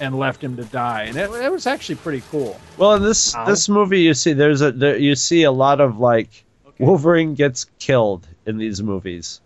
and 0.00 0.18
left 0.18 0.42
him 0.42 0.56
to 0.56 0.64
die. 0.64 1.04
And 1.04 1.16
it, 1.16 1.30
it 1.30 1.52
was 1.52 1.68
actually 1.68 1.96
pretty 1.96 2.22
cool. 2.32 2.60
Well, 2.76 2.94
in 2.94 3.02
this 3.02 3.32
Ow. 3.36 3.44
this 3.44 3.68
movie, 3.68 4.00
you 4.00 4.14
see 4.14 4.32
there's 4.32 4.60
a 4.60 4.72
there, 4.72 4.96
you 4.96 5.14
see 5.14 5.44
a 5.44 5.52
lot 5.52 5.80
of 5.80 6.00
like 6.00 6.44
Wolverine 6.80 7.34
gets 7.34 7.66
killed 7.78 8.26
in 8.44 8.58
these 8.58 8.82
movies. 8.82 9.40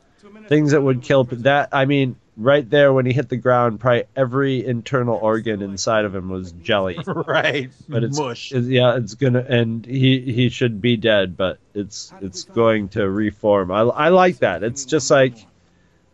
Things 0.48 0.72
that 0.72 0.80
would 0.80 1.02
kill 1.02 1.24
that. 1.24 1.68
I 1.72 1.84
mean, 1.84 2.16
right 2.36 2.68
there 2.68 2.92
when 2.92 3.04
he 3.06 3.12
hit 3.12 3.28
the 3.28 3.36
ground, 3.36 3.78
probably 3.80 4.04
every 4.16 4.64
internal 4.64 5.16
organ 5.16 5.60
inside 5.62 6.04
of 6.04 6.14
him 6.14 6.28
was 6.30 6.52
jelly. 6.52 6.98
right, 7.06 7.70
But 7.88 8.04
it's, 8.04 8.18
mush. 8.18 8.52
it's- 8.52 8.66
yeah, 8.68 8.96
it's 8.96 9.14
gonna 9.14 9.44
and 9.48 9.84
he 9.84 10.20
he 10.20 10.48
should 10.48 10.80
be 10.80 10.96
dead, 10.96 11.36
but 11.36 11.59
it's 11.74 12.12
it's 12.20 12.44
going 12.44 12.88
to 12.90 13.09
reform. 13.09 13.70
I 13.70 13.80
I 13.80 14.09
like 14.09 14.38
that. 14.38 14.62
It's 14.62 14.84
just 14.84 15.10
like 15.10 15.34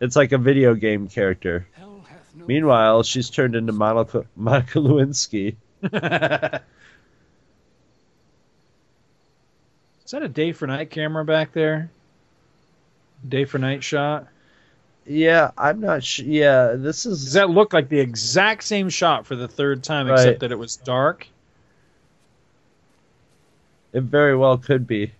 it's 0.01 0.16
like 0.16 0.32
a 0.32 0.39
video 0.39 0.74
game 0.74 1.09
character. 1.09 1.66
Hell 1.73 2.05
hath 2.09 2.35
no 2.35 2.45
Meanwhile, 2.47 3.03
she's 3.05 3.31
turned 3.31 3.55
into 3.57 3.73
Monica, 3.73 4.27
Monica 4.36 4.78
Lewinsky. 4.78 5.57
Is 10.05 10.12
that 10.12 10.23
a 10.23 10.28
day 10.28 10.53
for 10.53 10.66
night 10.66 10.90
camera 10.90 11.24
back 11.24 11.53
there? 11.53 11.90
Day 13.28 13.45
for 13.45 13.59
night 13.59 13.82
shot. 13.85 14.28
Yeah, 15.09 15.52
I'm 15.56 15.80
not 15.80 16.05
sure. 16.05 16.26
Yeah, 16.26 16.74
this 16.76 17.06
is. 17.06 17.24
Does 17.24 17.32
that 17.32 17.48
look 17.48 17.72
like 17.72 17.89
the 17.89 17.98
exact 17.98 18.62
same 18.62 18.90
shot 18.90 19.26
for 19.26 19.36
the 19.36 19.48
third 19.48 19.82
time, 19.82 20.06
Right. 20.06 20.14
except 20.14 20.40
that 20.40 20.52
it 20.52 20.59
was 20.59 20.76
dark? 20.76 21.26
It 23.94 24.02
very 24.02 24.36
well 24.36 24.59
could 24.59 24.86
be. 24.86 25.12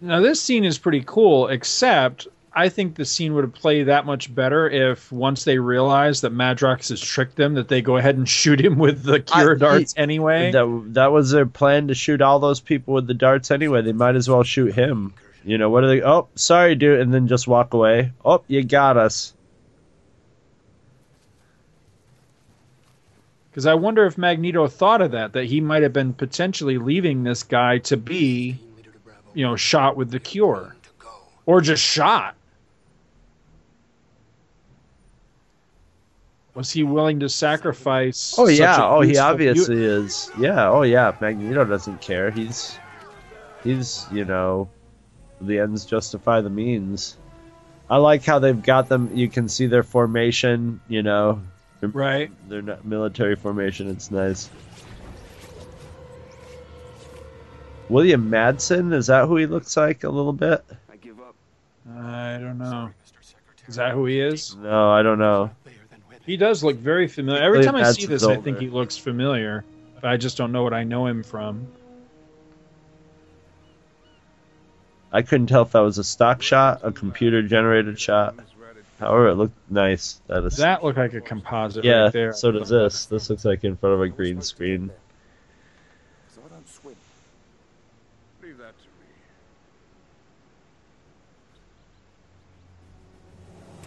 Now 0.00 0.20
this 0.20 0.40
scene 0.40 0.64
is 0.64 0.78
pretty 0.78 1.02
cool, 1.06 1.48
except 1.48 2.26
I 2.56 2.68
think 2.68 2.94
the 2.94 3.04
scene 3.04 3.34
would 3.34 3.42
have 3.42 3.52
played 3.52 3.88
that 3.88 4.06
much 4.06 4.32
better 4.32 4.70
if 4.70 5.10
once 5.10 5.42
they 5.42 5.58
realize 5.58 6.20
that 6.20 6.32
Madrox 6.32 6.90
has 6.90 7.00
tricked 7.00 7.34
them, 7.34 7.54
that 7.54 7.66
they 7.66 7.82
go 7.82 7.96
ahead 7.96 8.16
and 8.16 8.28
shoot 8.40 8.60
him 8.60 8.78
with 8.78 9.02
the 9.02 9.20
cure 9.20 9.56
I- 9.56 9.58
darts 9.58 9.94
anyway. 9.96 10.52
That 10.52 10.84
that 10.94 11.12
was 11.12 11.30
their 11.32 11.46
plan 11.46 11.88
to 11.88 11.94
shoot 11.94 12.22
all 12.22 12.38
those 12.38 12.60
people 12.60 12.94
with 12.94 13.06
the 13.06 13.14
darts 13.14 13.50
anyway. 13.50 13.82
They 13.82 13.92
might 13.92 14.14
as 14.14 14.28
well 14.28 14.44
shoot 14.44 14.74
him. 14.74 15.14
You 15.44 15.58
know 15.58 15.68
what 15.68 15.84
are 15.84 15.88
they? 15.88 16.02
Oh, 16.02 16.28
sorry, 16.36 16.74
dude, 16.74 17.00
and 17.00 17.12
then 17.12 17.28
just 17.28 17.46
walk 17.46 17.74
away. 17.74 18.12
Oh, 18.24 18.42
you 18.46 18.64
got 18.64 18.96
us. 18.96 19.34
Because 23.50 23.66
I 23.66 23.74
wonder 23.74 24.04
if 24.06 24.16
Magneto 24.18 24.66
thought 24.66 25.00
of 25.02 25.12
that, 25.12 25.34
that 25.34 25.44
he 25.44 25.60
might 25.60 25.82
have 25.82 25.92
been 25.92 26.12
potentially 26.12 26.78
leaving 26.78 27.22
this 27.22 27.42
guy 27.44 27.78
to 27.78 27.96
be, 27.96 28.58
you 29.32 29.46
know, 29.46 29.54
shot 29.54 29.96
with 29.96 30.10
the 30.10 30.18
cure, 30.18 30.74
or 31.46 31.60
just 31.60 31.82
shot. 31.82 32.34
Was 36.54 36.70
he 36.70 36.84
willing 36.84 37.20
to 37.20 37.28
sacrifice? 37.28 38.34
Oh 38.38 38.46
yeah. 38.46 38.78
Oh, 38.80 39.00
he 39.00 39.18
obviously 39.18 39.84
is. 39.84 40.30
Yeah. 40.38 40.70
Oh 40.70 40.82
yeah. 40.82 41.12
Magneto 41.20 41.64
doesn't 41.64 42.00
care. 42.00 42.30
He's 42.30 42.78
he's 43.64 44.06
you 44.12 44.24
know 44.24 44.70
the 45.40 45.58
ends 45.58 45.84
justify 45.84 46.40
the 46.40 46.50
means. 46.50 47.16
I 47.90 47.96
like 47.96 48.24
how 48.24 48.38
they've 48.38 48.62
got 48.62 48.88
them. 48.88 49.10
You 49.14 49.28
can 49.28 49.48
see 49.48 49.66
their 49.66 49.82
formation. 49.82 50.80
You 50.88 51.02
know, 51.02 51.42
right? 51.80 52.30
Their 52.48 52.62
military 52.84 53.34
formation. 53.34 53.90
It's 53.90 54.12
nice. 54.12 54.48
William 57.88 58.30
Madsen 58.30 58.94
is 58.94 59.08
that 59.08 59.26
who 59.26 59.36
he 59.36 59.46
looks 59.46 59.76
like 59.76 60.04
a 60.04 60.08
little 60.08 60.32
bit? 60.32 60.64
I 60.90 60.96
give 60.96 61.18
up. 61.20 61.34
I 61.98 62.38
don't 62.38 62.58
know. 62.58 62.90
Is 63.68 63.76
that 63.76 63.92
who 63.92 64.06
he 64.06 64.20
is? 64.20 64.56
No, 64.56 64.90
I 64.90 65.02
don't 65.02 65.18
know. 65.18 65.50
He 66.26 66.36
does 66.36 66.64
look 66.64 66.76
very 66.76 67.06
familiar. 67.06 67.42
Every 67.42 67.64
time 67.64 67.74
I 67.74 67.92
see 67.92 68.06
this, 68.06 68.24
I 68.24 68.36
think 68.36 68.58
he 68.58 68.68
looks 68.68 68.96
familiar. 68.96 69.64
But 70.00 70.10
I 70.10 70.16
just 70.16 70.36
don't 70.36 70.52
know 70.52 70.62
what 70.62 70.74
I 70.74 70.84
know 70.84 71.06
him 71.06 71.22
from. 71.22 71.68
I 75.12 75.22
couldn't 75.22 75.46
tell 75.46 75.62
if 75.62 75.72
that 75.72 75.80
was 75.80 75.98
a 75.98 76.04
stock 76.04 76.42
shot, 76.42 76.80
a 76.82 76.92
computer 76.92 77.42
generated 77.42 78.00
shot. 78.00 78.34
However, 78.98 79.28
it 79.28 79.34
looked 79.34 79.56
nice. 79.70 80.20
That 80.26 80.44
is. 80.44 80.56
That 80.56 80.82
looked 80.82 80.98
like 80.98 81.14
a 81.14 81.20
composite 81.20 81.84
yeah. 81.84 82.04
right 82.04 82.12
there. 82.12 82.32
So 82.32 82.50
does 82.52 82.68
this. 82.68 83.06
This 83.06 83.30
looks 83.30 83.44
like 83.44 83.64
in 83.64 83.76
front 83.76 83.94
of 83.94 84.00
a 84.00 84.08
green 84.08 84.40
screen. 84.40 84.90
Zordon 86.34 86.66
swim. 86.66 86.96
Leave 88.42 88.58
that 88.58 88.74
to 88.78 88.84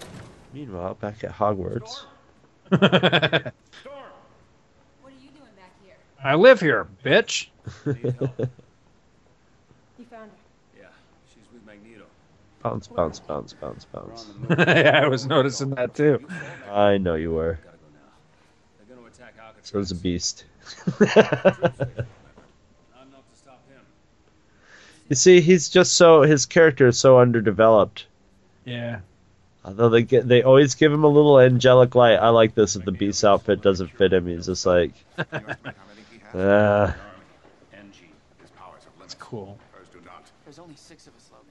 me. 0.04 0.08
Meanwhile, 0.54 0.96
back 0.96 1.24
at 1.24 1.32
Hogwarts. 1.32 2.06
I 6.24 6.36
live 6.36 6.60
here, 6.60 6.88
bitch. 7.04 7.48
You 7.86 7.94
found 7.94 8.30
her. 10.32 10.38
Yeah, 10.78 10.88
she's 11.34 11.44
with 11.54 11.66
Magneto. 11.66 12.04
Bounce, 12.64 12.88
bounce, 12.88 13.20
bounce, 13.20 13.54
bounce, 13.54 13.86
bounce. 13.86 14.28
yeah, 14.50 15.02
I 15.04 15.08
was 15.08 15.26
noticing 15.26 15.70
that 15.72 15.96
too. 15.96 16.28
I 16.70 16.98
know 16.98 17.16
you 17.16 17.32
were. 17.32 17.60
Gotta 17.64 17.78
go. 17.78 17.84
They're 18.88 18.96
gonna 18.96 19.08
attack 19.08 19.36
Alcatraz. 19.40 19.70
So 19.70 19.80
is 19.80 19.92
a 19.92 19.96
beast. 19.96 20.44
Not 21.00 21.10
enough 21.10 21.78
to 23.32 23.36
stop 23.36 23.62
him. 23.70 23.82
You 25.08 25.16
see, 25.16 25.40
he's 25.40 25.70
just 25.70 25.94
so 25.94 26.24
his 26.24 26.46
character 26.46 26.88
is 26.88 27.00
so 27.00 27.20
underdeveloped. 27.20 28.06
Yeah. 28.66 29.00
Although 29.68 29.90
they 29.90 30.04
get, 30.04 30.26
they 30.26 30.44
always 30.44 30.76
give 30.76 30.94
him 30.94 31.04
a 31.04 31.10
little 31.10 31.38
angelic 31.42 31.94
light. 31.94 32.16
I 32.16 32.30
like 32.30 32.56
this. 32.56 32.78
If 32.78 32.86
the 32.86 32.94
beast 32.94 33.26
outfit 33.26 33.62
doesn't 33.62 33.90
fit 33.90 34.14
him, 34.14 34.26
he's 34.26 34.46
just 34.46 34.66
like, 34.66 34.94
ah. 36.34 36.96
NG. 37.74 38.08
His 38.40 38.50
powers 38.52 38.86
have 38.86 38.94
limits. 38.96 39.16
Cool. 39.20 39.60
Hers 39.74 39.88
do 39.92 40.00
not. 40.06 40.24
There's 40.46 40.58
only 40.58 40.78
six 40.78 41.06
of 41.08 41.16
us, 41.18 41.30
Logan. 41.34 41.48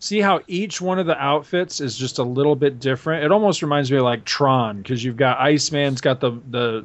See 0.00 0.20
how 0.20 0.40
each 0.48 0.80
one 0.80 0.98
of 0.98 1.06
the 1.06 1.16
outfits 1.16 1.80
is 1.80 1.96
just 1.96 2.18
a 2.18 2.24
little 2.24 2.56
bit 2.56 2.80
different. 2.80 3.24
It 3.24 3.30
almost 3.30 3.62
reminds 3.62 3.92
me 3.92 3.98
of 3.98 4.02
like 4.02 4.24
Tron 4.24 4.78
because 4.78 5.04
you've 5.04 5.16
got 5.16 5.38
Iceman's 5.38 6.00
got 6.00 6.18
the 6.18 6.32
the 6.50 6.84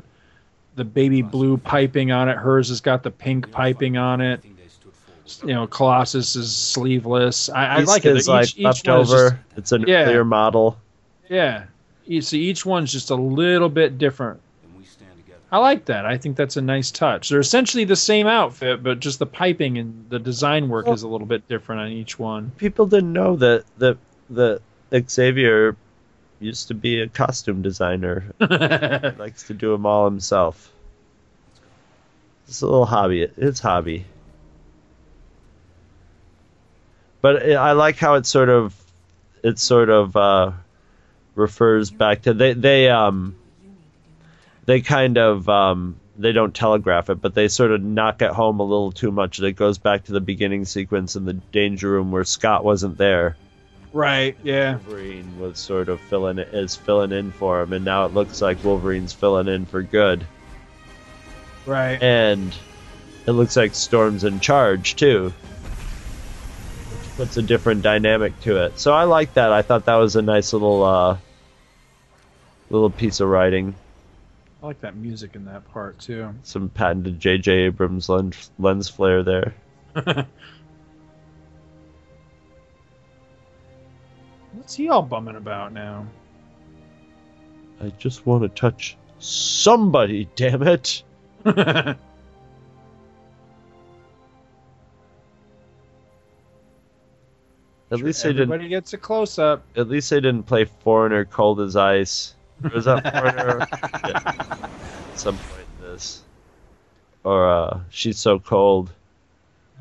the 0.75 0.85
baby 0.85 1.23
blue 1.23 1.57
piping 1.57 2.11
on 2.11 2.29
it. 2.29 2.37
Hers 2.37 2.69
has 2.69 2.81
got 2.81 3.01
the 3.01 3.09
pink 3.11 3.49
piping 3.49 3.97
on 3.97 4.21
it. 4.21 4.43
You 5.43 5.53
know, 5.53 5.67
Colossus 5.67 6.35
is 6.35 6.55
sleeveless. 6.55 7.49
I, 7.49 7.65
I 7.65 7.79
like 7.83 8.05
it. 8.05 8.17
Each, 8.17 8.27
like 8.27 8.57
each 8.57 8.63
left 8.63 8.87
over. 8.89 9.29
just- 9.31 9.35
it's 9.57 9.71
a 9.71 9.79
Yeah. 9.79 10.05
nuclear 10.05 10.25
model. 10.25 10.77
yeah. 11.29 11.65
You 12.05 12.21
see, 12.21 12.39
each 12.41 12.65
one's 12.65 12.91
just 12.91 13.09
a 13.11 13.15
little 13.15 13.69
bit 13.69 13.97
different. 13.97 14.41
I 15.53 15.57
like 15.57 15.85
that. 15.85 16.05
I 16.05 16.17
think 16.17 16.37
that's 16.37 16.55
a 16.57 16.61
nice 16.61 16.91
touch. 16.91 17.27
They're 17.29 17.39
essentially 17.41 17.83
the 17.83 17.95
same 17.95 18.25
outfit, 18.25 18.81
but 18.83 18.99
just 19.01 19.19
the 19.19 19.25
piping 19.25 19.77
and 19.77 20.05
the 20.09 20.17
design 20.17 20.69
work 20.69 20.87
is 20.87 21.03
a 21.03 21.07
little 21.09 21.27
bit 21.27 21.45
different 21.49 21.81
on 21.81 21.87
each 21.89 22.17
one. 22.17 22.51
People 22.57 22.85
didn't 22.87 23.11
know 23.13 23.35
that 23.35 23.65
that 23.77 23.97
that 24.29 24.61
Xavier 25.09 25.75
used 26.39 26.69
to 26.69 26.73
be 26.73 27.01
a 27.01 27.07
costume 27.07 27.61
designer. 27.61 28.23
He 28.39 28.47
likes 29.19 29.43
to 29.47 29.53
do 29.53 29.71
them 29.73 29.85
all 29.85 30.05
himself. 30.05 30.71
It's 32.47 32.61
a 32.61 32.65
little 32.65 32.85
hobby. 32.85 33.23
It's 33.37 33.59
hobby. 33.59 34.05
But 37.21 37.43
it, 37.43 37.55
I 37.55 37.73
like 37.73 37.97
how 37.97 38.15
it 38.15 38.25
sort 38.25 38.49
of 38.49 38.75
it 39.43 39.59
sort 39.59 39.89
of 39.89 40.15
uh, 40.15 40.51
refers 41.35 41.91
back 41.91 42.23
to 42.23 42.33
they 42.33 42.53
they 42.53 42.89
um 42.89 43.35
they 44.65 44.81
kind 44.81 45.17
of 45.17 45.47
um 45.49 45.95
they 46.17 46.31
don't 46.31 46.53
telegraph 46.53 47.09
it, 47.09 47.21
but 47.21 47.33
they 47.33 47.47
sort 47.47 47.71
of 47.71 47.81
knock 47.81 48.21
it 48.21 48.31
home 48.31 48.59
a 48.59 48.63
little 48.63 48.91
too 48.91 49.11
much. 49.11 49.37
That 49.37 49.53
goes 49.53 49.77
back 49.77 50.05
to 50.05 50.11
the 50.11 50.21
beginning 50.21 50.65
sequence 50.65 51.15
in 51.15 51.25
the 51.25 51.33
danger 51.33 51.89
room 51.89 52.11
where 52.11 52.23
Scott 52.23 52.63
wasn't 52.63 52.97
there. 52.97 53.37
Right. 53.93 54.37
Yeah. 54.43 54.77
Wolverine 54.87 55.39
was 55.39 55.59
sort 55.59 55.89
of 55.89 55.99
filling 56.01 56.39
is 56.39 56.75
filling 56.75 57.11
in 57.11 57.31
for 57.31 57.61
him, 57.61 57.73
and 57.73 57.83
now 57.83 58.05
it 58.05 58.13
looks 58.13 58.41
like 58.41 58.63
Wolverine's 58.63 59.13
filling 59.13 59.47
in 59.47 59.65
for 59.65 59.81
good. 59.81 60.25
Right. 61.65 62.01
And 62.01 62.55
it 63.25 63.31
looks 63.31 63.55
like 63.55 63.75
Storm's 63.75 64.23
in 64.23 64.39
charge 64.39 64.95
too. 64.95 65.33
Puts 67.17 67.37
a 67.37 67.41
different 67.41 67.81
dynamic 67.81 68.39
to 68.41 68.63
it. 68.63 68.79
So 68.79 68.93
I 68.93 69.03
like 69.03 69.33
that. 69.35 69.51
I 69.51 69.61
thought 69.61 69.85
that 69.85 69.95
was 69.95 70.15
a 70.15 70.21
nice 70.21 70.53
little 70.53 70.83
uh 70.83 71.17
little 72.69 72.89
piece 72.89 73.19
of 73.19 73.27
writing. 73.27 73.75
I 74.61 74.67
like 74.67 74.81
that 74.81 74.95
music 74.95 75.35
in 75.35 75.45
that 75.45 75.67
part 75.71 75.99
too. 75.99 76.33
Some 76.43 76.69
patented 76.69 77.19
J.J. 77.19 77.51
Abrams 77.51 78.09
lens, 78.09 78.51
lens 78.59 78.89
flare 78.89 79.23
there. 79.23 79.55
What's 84.53 84.75
he 84.75 84.89
all 84.89 85.01
bumming 85.01 85.35
about 85.35 85.73
now? 85.73 86.05
I 87.81 87.89
just 87.97 88.25
want 88.25 88.43
to 88.43 88.49
touch 88.49 88.97
somebody, 89.19 90.29
damn 90.35 90.61
it. 90.63 91.03
At 97.91 97.99
least 97.99 98.23
they 98.23 98.29
didn't. 98.29 98.43
Everybody 98.43 98.69
gets 98.69 98.93
a 98.93 98.97
close 98.97 99.37
up. 99.37 99.63
At 99.75 99.89
least 99.89 100.09
they 100.09 100.21
didn't 100.21 100.43
play 100.43 100.65
Foreigner 100.65 101.25
Cold 101.25 101.59
as 101.59 101.75
Ice. 101.75 102.35
Or 102.63 102.69
was 102.69 102.85
that 102.85 103.03
Foreigner? 103.11 103.67
Yeah. 104.07 104.69
At 105.11 105.19
some 105.19 105.37
point 105.37 105.67
in 105.79 105.91
this. 105.91 106.23
Or 107.23 107.49
uh, 107.49 107.79
She's 107.89 108.17
So 108.17 108.39
Cold. 108.39 108.91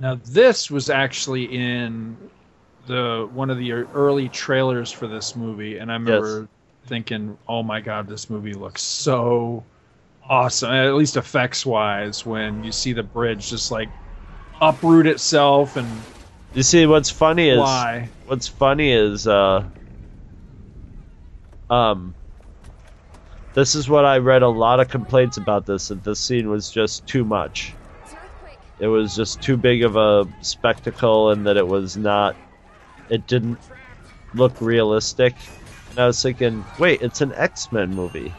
Now 0.01 0.19
this 0.27 0.71
was 0.71 0.91
actually 0.91 1.45
in 1.45 2.17
the 2.87 3.29
one 3.33 3.51
of 3.51 3.59
the 3.59 3.73
early 3.73 4.29
trailers 4.29 4.91
for 4.91 5.07
this 5.07 5.37
movie, 5.37 5.79
and 5.79 5.91
I 5.93 5.95
remember 5.95 6.49
thinking, 6.87 7.39
"Oh 7.49 7.63
my 7.63 7.81
god, 7.81 8.09
this 8.09 8.29
movie 8.31 8.55
looks 8.55 8.83
so 8.83 9.63
awesome!" 10.29 10.73
At 10.73 10.95
least 10.95 11.17
effects 11.17 11.65
wise, 11.65 12.27
when 12.27 12.65
you 12.65 12.73
see 12.73 12.93
the 12.93 13.03
bridge 13.03 13.51
just 13.51 13.71
like 13.71 13.89
uproot 14.61 15.07
itself 15.07 15.77
and 15.77 15.89
You 16.53 16.65
see, 16.65 16.85
what's 16.87 17.11
funny 17.11 17.49
is 17.49 17.59
Why? 17.59 18.09
what's 18.27 18.49
funny 18.49 18.91
is 18.91 19.27
uh, 19.29 19.65
um, 21.69 22.15
this 23.55 23.77
is 23.77 23.89
what 23.89 24.05
I 24.05 24.19
read 24.19 24.43
a 24.43 24.49
lot 24.49 24.81
of 24.81 24.89
complaints 24.89 25.37
about 25.37 25.65
this 25.67 25.89
that 25.89 26.03
this 26.03 26.19
scene 26.19 26.51
was 26.51 26.69
just 26.69 27.07
too 27.07 27.25
much. 27.25 27.73
It 28.81 28.89
was 28.89 29.15
just 29.15 29.43
too 29.43 29.57
big 29.57 29.85
of 29.85 29.95
a 29.97 30.27
spectacle, 30.41 31.31
and 31.31 31.47
that 31.47 31.57
it 31.57 31.67
was 31.67 31.97
not. 31.97 32.37
It 33.09 33.27
didn't 33.29 33.59
look 34.35 34.61
realistic. 34.61 35.35
And 35.91 36.01
I 36.01 36.07
was 36.07 36.21
thinking, 36.21 36.65
wait, 36.79 37.01
it's 37.03 37.21
an 37.21 37.33
X 37.35 37.71
Men 37.71 37.95
movie. 37.95 38.33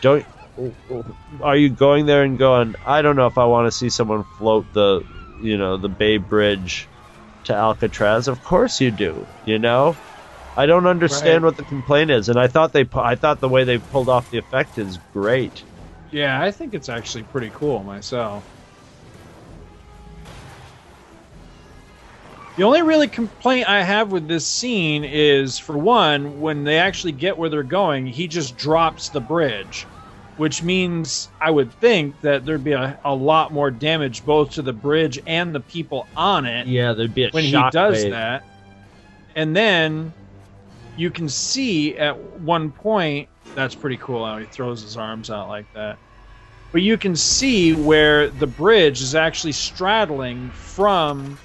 Don't. 0.00 0.26
Are 1.40 1.56
you 1.56 1.68
going 1.68 2.06
there 2.06 2.24
and 2.24 2.36
going? 2.36 2.74
I 2.84 3.00
don't 3.00 3.16
know 3.16 3.26
if 3.26 3.38
I 3.38 3.44
want 3.44 3.66
to 3.66 3.76
see 3.76 3.90
someone 3.90 4.24
float 4.38 4.66
the, 4.72 5.04
you 5.40 5.56
know, 5.56 5.76
the 5.76 5.88
Bay 5.88 6.16
Bridge 6.16 6.88
to 7.44 7.54
Alcatraz. 7.54 8.28
Of 8.28 8.42
course 8.42 8.80
you 8.80 8.90
do. 8.90 9.28
You 9.42 9.58
know, 9.58 10.00
I 10.56 10.66
don't 10.66 10.86
understand 10.86 11.44
Right. 11.44 11.44
what 11.44 11.56
the 11.56 11.64
complaint 11.64 12.10
is, 12.10 12.28
and 12.28 12.38
I 12.38 12.48
thought 12.48 12.72
they 12.72 12.88
I 12.94 13.16
thought 13.16 13.40
the 13.40 13.48
way 13.48 13.64
they 13.64 13.78
pulled 13.78 14.08
off 14.08 14.30
the 14.30 14.38
effect 14.38 14.78
is 14.78 14.98
great. 14.98 15.66
yeah, 16.10 16.40
I 16.40 16.50
think 16.50 16.74
it's 16.74 16.88
actually 16.88 17.24
pretty 17.24 17.50
cool 17.50 17.82
myself. 17.84 18.46
The 22.56 22.62
only 22.64 22.82
really 22.82 23.08
complaint 23.08 23.68
I 23.68 23.82
have 23.82 24.10
with 24.12 24.26
this 24.28 24.46
scene 24.46 25.04
is, 25.04 25.58
for 25.58 25.76
one, 25.78 26.38
when 26.38 26.64
they 26.64 26.78
actually 26.78 27.12
get 27.12 27.36
where 27.38 27.48
they're 27.50 27.62
going, 27.62 28.06
he 28.06 28.26
just 28.28 28.56
drops 28.56 29.08
the 29.10 29.20
bridge, 29.20 29.90
which 30.42 30.60
means 30.60 31.28
I 31.40 31.52
would 31.52 31.72
think 31.74 32.20
that 32.22 32.44
there'd 32.44 32.64
be 32.64 32.72
a, 32.72 32.98
a 33.04 33.14
lot 33.14 33.52
more 33.52 33.70
damage 33.70 34.24
both 34.24 34.50
to 34.54 34.62
the 34.62 34.72
bridge 34.72 35.20
and 35.24 35.54
the 35.54 35.60
people 35.60 36.08
on 36.16 36.46
it 36.46 36.66
Yeah, 36.66 36.94
there'd 36.94 37.14
be 37.14 37.26
a 37.26 37.30
when 37.30 37.44
he 37.44 37.52
does 37.70 38.02
wave. 38.02 38.10
that. 38.10 38.44
And 39.36 39.54
then 39.54 40.12
you 40.96 41.12
can 41.12 41.28
see 41.28 41.96
at 41.96 42.18
one 42.40 42.72
point 42.72 43.28
that's 43.54 43.76
pretty 43.76 43.98
cool 43.98 44.26
how 44.26 44.38
he 44.38 44.46
throws 44.46 44.82
his 44.82 44.96
arms 44.96 45.30
out 45.30 45.46
like 45.46 45.72
that. 45.74 45.96
But 46.72 46.82
you 46.82 46.98
can 46.98 47.14
see 47.14 47.72
where 47.74 48.28
the 48.28 48.48
bridge 48.48 49.00
is 49.00 49.14
actually 49.14 49.52
straddling 49.52 50.50
from 50.50 51.38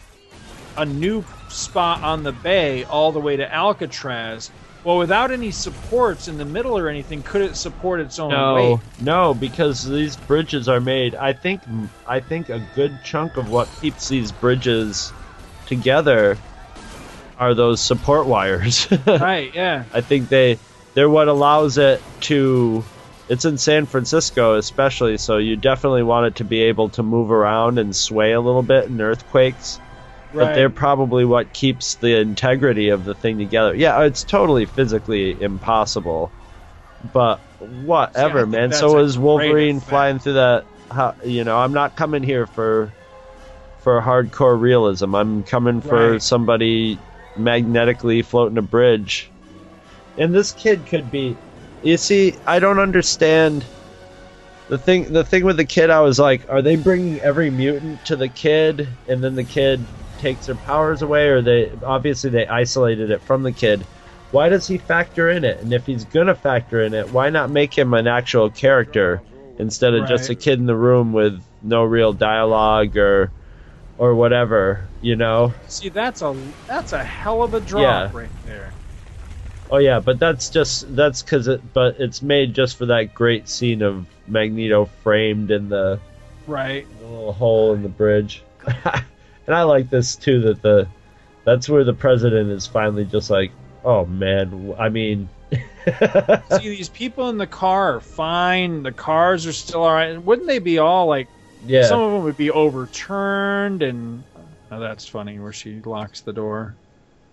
a 0.75 0.87
new 0.87 1.23
spot 1.49 2.01
on 2.01 2.23
the 2.23 2.31
bay 2.31 2.83
all 2.85 3.11
the 3.11 3.19
way 3.19 3.37
to 3.37 3.53
Alcatraz. 3.53 4.49
Well, 4.83 4.97
without 4.97 5.31
any 5.31 5.51
supports 5.51 6.27
in 6.27 6.37
the 6.37 6.45
middle 6.45 6.77
or 6.77 6.87
anything, 6.87 7.21
could 7.21 7.41
it 7.41 7.55
support 7.57 7.99
its 7.99 8.19
own 8.19 8.31
No, 8.31 8.53
weight? 8.55 8.79
no, 9.01 9.33
because 9.33 9.85
these 9.87 10.15
bridges 10.15 10.69
are 10.69 10.79
made. 10.79 11.13
I 11.15 11.33
think 11.33 11.61
I 12.07 12.19
think 12.21 12.49
a 12.49 12.61
good 12.75 12.97
chunk 13.03 13.35
of 13.37 13.49
what 13.49 13.67
keeps 13.81 14.07
these 14.07 14.31
bridges 14.31 15.11
together 15.65 16.37
are 17.37 17.53
those 17.53 17.81
support 17.81 18.27
wires. 18.27 18.87
right, 19.07 19.53
yeah. 19.53 19.83
I 19.93 20.01
think 20.01 20.29
they 20.29 20.57
they're 20.93 21.09
what 21.09 21.27
allows 21.27 21.77
it 21.77 22.01
to. 22.21 22.83
It's 23.29 23.43
in 23.43 23.57
San 23.57 23.87
Francisco, 23.87 24.55
especially, 24.55 25.17
so 25.17 25.35
you 25.35 25.57
definitely 25.57 26.03
want 26.03 26.27
it 26.27 26.35
to 26.37 26.45
be 26.45 26.61
able 26.63 26.87
to 26.89 27.03
move 27.03 27.29
around 27.29 27.77
and 27.77 27.93
sway 27.93 28.31
a 28.31 28.39
little 28.39 28.63
bit 28.63 28.85
in 28.85 29.01
earthquakes. 29.01 29.79
But 30.33 30.53
they're 30.53 30.69
probably 30.69 31.25
what 31.25 31.53
keeps 31.53 31.95
the 31.95 32.19
integrity 32.19 32.89
of 32.89 33.05
the 33.05 33.15
thing 33.15 33.37
together. 33.37 33.75
Yeah, 33.75 34.03
it's 34.03 34.23
totally 34.23 34.65
physically 34.65 35.41
impossible, 35.41 36.31
but 37.13 37.39
whatever, 37.59 38.41
think 38.41 38.51
man. 38.51 38.73
So 38.73 38.99
is 38.99 39.17
Wolverine 39.17 39.79
flying 39.79 40.19
through 40.19 40.33
that? 40.33 40.65
How, 40.91 41.15
you 41.25 41.43
know, 41.43 41.57
I'm 41.57 41.73
not 41.73 41.95
coming 41.95 42.23
here 42.23 42.45
for 42.45 42.91
for 43.83 44.01
hardcore 44.01 44.59
realism. 44.59 45.15
I'm 45.15 45.43
coming 45.43 45.81
for 45.81 46.13
Right. 46.13 46.21
somebody 46.21 46.99
magnetically 47.37 48.21
floating 48.21 48.57
a 48.57 48.61
bridge. 48.61 49.29
And 50.17 50.33
this 50.33 50.51
kid 50.51 50.85
could 50.87 51.11
be 51.11 51.35
you 51.83 51.97
see, 51.97 52.35
I 52.45 52.59
don't 52.59 52.79
understand 52.79 53.63
the 54.69 54.77
thing 54.77 55.13
the 55.13 55.23
thing 55.23 55.45
with 55.45 55.57
the 55.57 55.65
kid 55.65 55.89
I 55.89 56.01
was 56.01 56.19
like, 56.19 56.49
are 56.49 56.61
they 56.61 56.75
bringing 56.75 57.19
every 57.21 57.49
mutant 57.49 58.03
to 58.05 58.15
the 58.15 58.27
kid 58.27 58.87
and 59.07 59.23
then 59.23 59.35
the 59.35 59.43
kid 59.43 59.79
takes 60.17 60.45
their 60.47 60.55
powers 60.55 61.01
away 61.01 61.27
or 61.27 61.41
they 61.41 61.71
obviously 61.85 62.29
they 62.29 62.47
isolated 62.47 63.09
it 63.11 63.21
from 63.21 63.43
the 63.43 63.51
kid. 63.51 63.85
Why 64.31 64.49
does 64.49 64.67
he 64.67 64.77
factor 64.77 65.29
in 65.29 65.43
it? 65.45 65.59
And 65.59 65.71
if 65.73 65.85
he's 65.85 66.03
gonna 66.05 66.35
factor 66.35 66.83
in 66.83 66.93
it, 66.93 67.09
why 67.09 67.29
not 67.29 67.49
make 67.49 67.77
him 67.77 67.93
an 67.93 68.07
actual 68.07 68.49
character 68.49 69.21
instead 69.59 69.93
of 69.93 70.07
just 70.07 70.29
a 70.29 70.35
kid 70.35 70.59
in 70.59 70.65
the 70.65 70.75
room 70.75 71.13
with 71.13 71.41
no 71.63 71.83
real 71.83 72.13
dialogue 72.13 72.97
or 72.97 73.31
or 73.97 74.13
whatever, 74.15 74.87
you 75.01 75.15
know? 75.15 75.53
See, 75.67 75.89
that's 75.89 76.21
a 76.21 76.53
that's 76.67 76.93
a 76.93 77.03
hell 77.03 77.41
of 77.41 77.53
a 77.53 77.59
drop 77.59 78.13
Yeah. 78.13 78.17
right 78.17 78.29
there. 78.45 78.73
Oh 79.69 79.79
yeah, 79.79 79.99
but 79.99 80.19
that's 80.19 80.49
just 80.49 80.95
that's 80.95 81.21
because 81.21 81.47
it. 81.47 81.73
But 81.73 81.99
it's 81.99 82.21
made 82.21 82.53
just 82.53 82.77
for 82.77 82.85
that 82.85 83.13
great 83.13 83.49
scene 83.49 83.81
of 83.81 84.05
Magneto 84.27 84.85
framed 85.03 85.51
in 85.51 85.67
the, 85.67 85.99
Right. 86.45 86.87
the 86.99 87.05
little 87.07 87.33
hole 87.33 87.73
in 87.73 87.83
the 87.83 87.89
bridge, 87.89 88.43
and 89.47 89.55
I 89.55 89.63
like 89.63 89.89
this 89.89 90.15
too. 90.15 90.41
That 90.41 90.61
the 90.61 90.87
that's 91.43 91.67
where 91.67 91.83
the 91.83 91.93
president 91.93 92.51
is 92.51 92.67
finally 92.67 93.05
just 93.05 93.29
like, 93.29 93.51
oh 93.83 94.05
man, 94.05 94.75
I 94.77 94.89
mean, 94.89 95.29
See, 96.59 96.69
these 96.69 96.89
people 96.89 97.29
in 97.29 97.37
the 97.37 97.47
car 97.47 97.95
are 97.95 98.01
fine. 98.01 98.83
The 98.83 98.91
cars 98.91 99.47
are 99.47 99.53
still 99.53 99.83
all 99.83 99.93
right. 99.93 100.21
Wouldn't 100.21 100.47
they 100.47 100.59
be 100.59 100.79
all 100.79 101.07
like? 101.07 101.27
Yeah. 101.65 101.87
Some 101.87 102.01
of 102.01 102.11
them 102.11 102.23
would 102.23 102.37
be 102.37 102.51
overturned, 102.51 103.81
and 103.81 104.23
oh, 104.71 104.79
that's 104.79 105.07
funny 105.07 105.39
where 105.39 105.53
she 105.53 105.81
locks 105.81 106.21
the 106.21 106.33
door. 106.33 106.75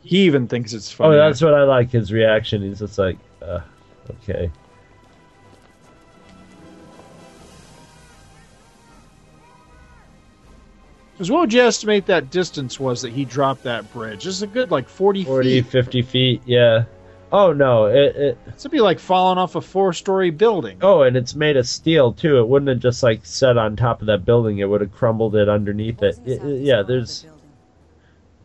He 0.02 0.18
even 0.20 0.46
thinks 0.46 0.72
it's 0.72 0.90
funny. 0.90 1.14
oh 1.14 1.16
that's 1.16 1.42
what 1.42 1.54
I 1.54 1.64
like 1.64 1.90
his 1.90 2.12
reaction. 2.12 2.62
He's 2.62 2.78
just 2.78 2.98
like, 2.98 3.18
uh, 3.42 3.60
okay. 4.22 4.50
Because 11.14 11.30
what 11.30 11.40
would 11.42 11.52
you 11.52 11.62
estimate 11.62 12.06
that 12.06 12.30
distance 12.30 12.80
was 12.80 13.02
that 13.02 13.12
he 13.12 13.24
dropped 13.24 13.62
that 13.62 13.90
bridge? 13.92 14.24
This 14.24 14.34
is 14.34 14.42
a 14.42 14.48
good 14.48 14.70
like 14.72 14.88
40, 14.88 15.24
40, 15.24 15.62
feet. 15.62 15.70
50 15.70 16.02
feet, 16.02 16.42
yeah. 16.44 16.84
Oh 17.30 17.52
no, 17.52 17.86
it, 17.86 18.16
it 18.16 18.38
This 18.46 18.64
would 18.64 18.72
be 18.72 18.80
like 18.80 18.98
falling 18.98 19.38
off 19.38 19.54
a 19.54 19.60
four-story 19.60 20.30
building. 20.30 20.78
Oh, 20.82 21.02
and 21.02 21.16
it's 21.16 21.34
made 21.34 21.56
of 21.56 21.66
steel 21.68 22.12
too. 22.12 22.38
It 22.38 22.48
wouldn't 22.48 22.68
have 22.68 22.78
just 22.80 23.02
like 23.02 23.24
set 23.24 23.56
on 23.56 23.76
top 23.76 24.00
of 24.00 24.06
that 24.08 24.24
building. 24.24 24.58
It 24.58 24.68
would 24.68 24.80
have 24.80 24.92
crumbled 24.92 25.34
it 25.36 25.48
underneath 25.48 26.02
it. 26.02 26.18
It- 26.26 26.42
it- 26.42 26.60
yeah, 26.62 26.82
there's. 26.82 27.26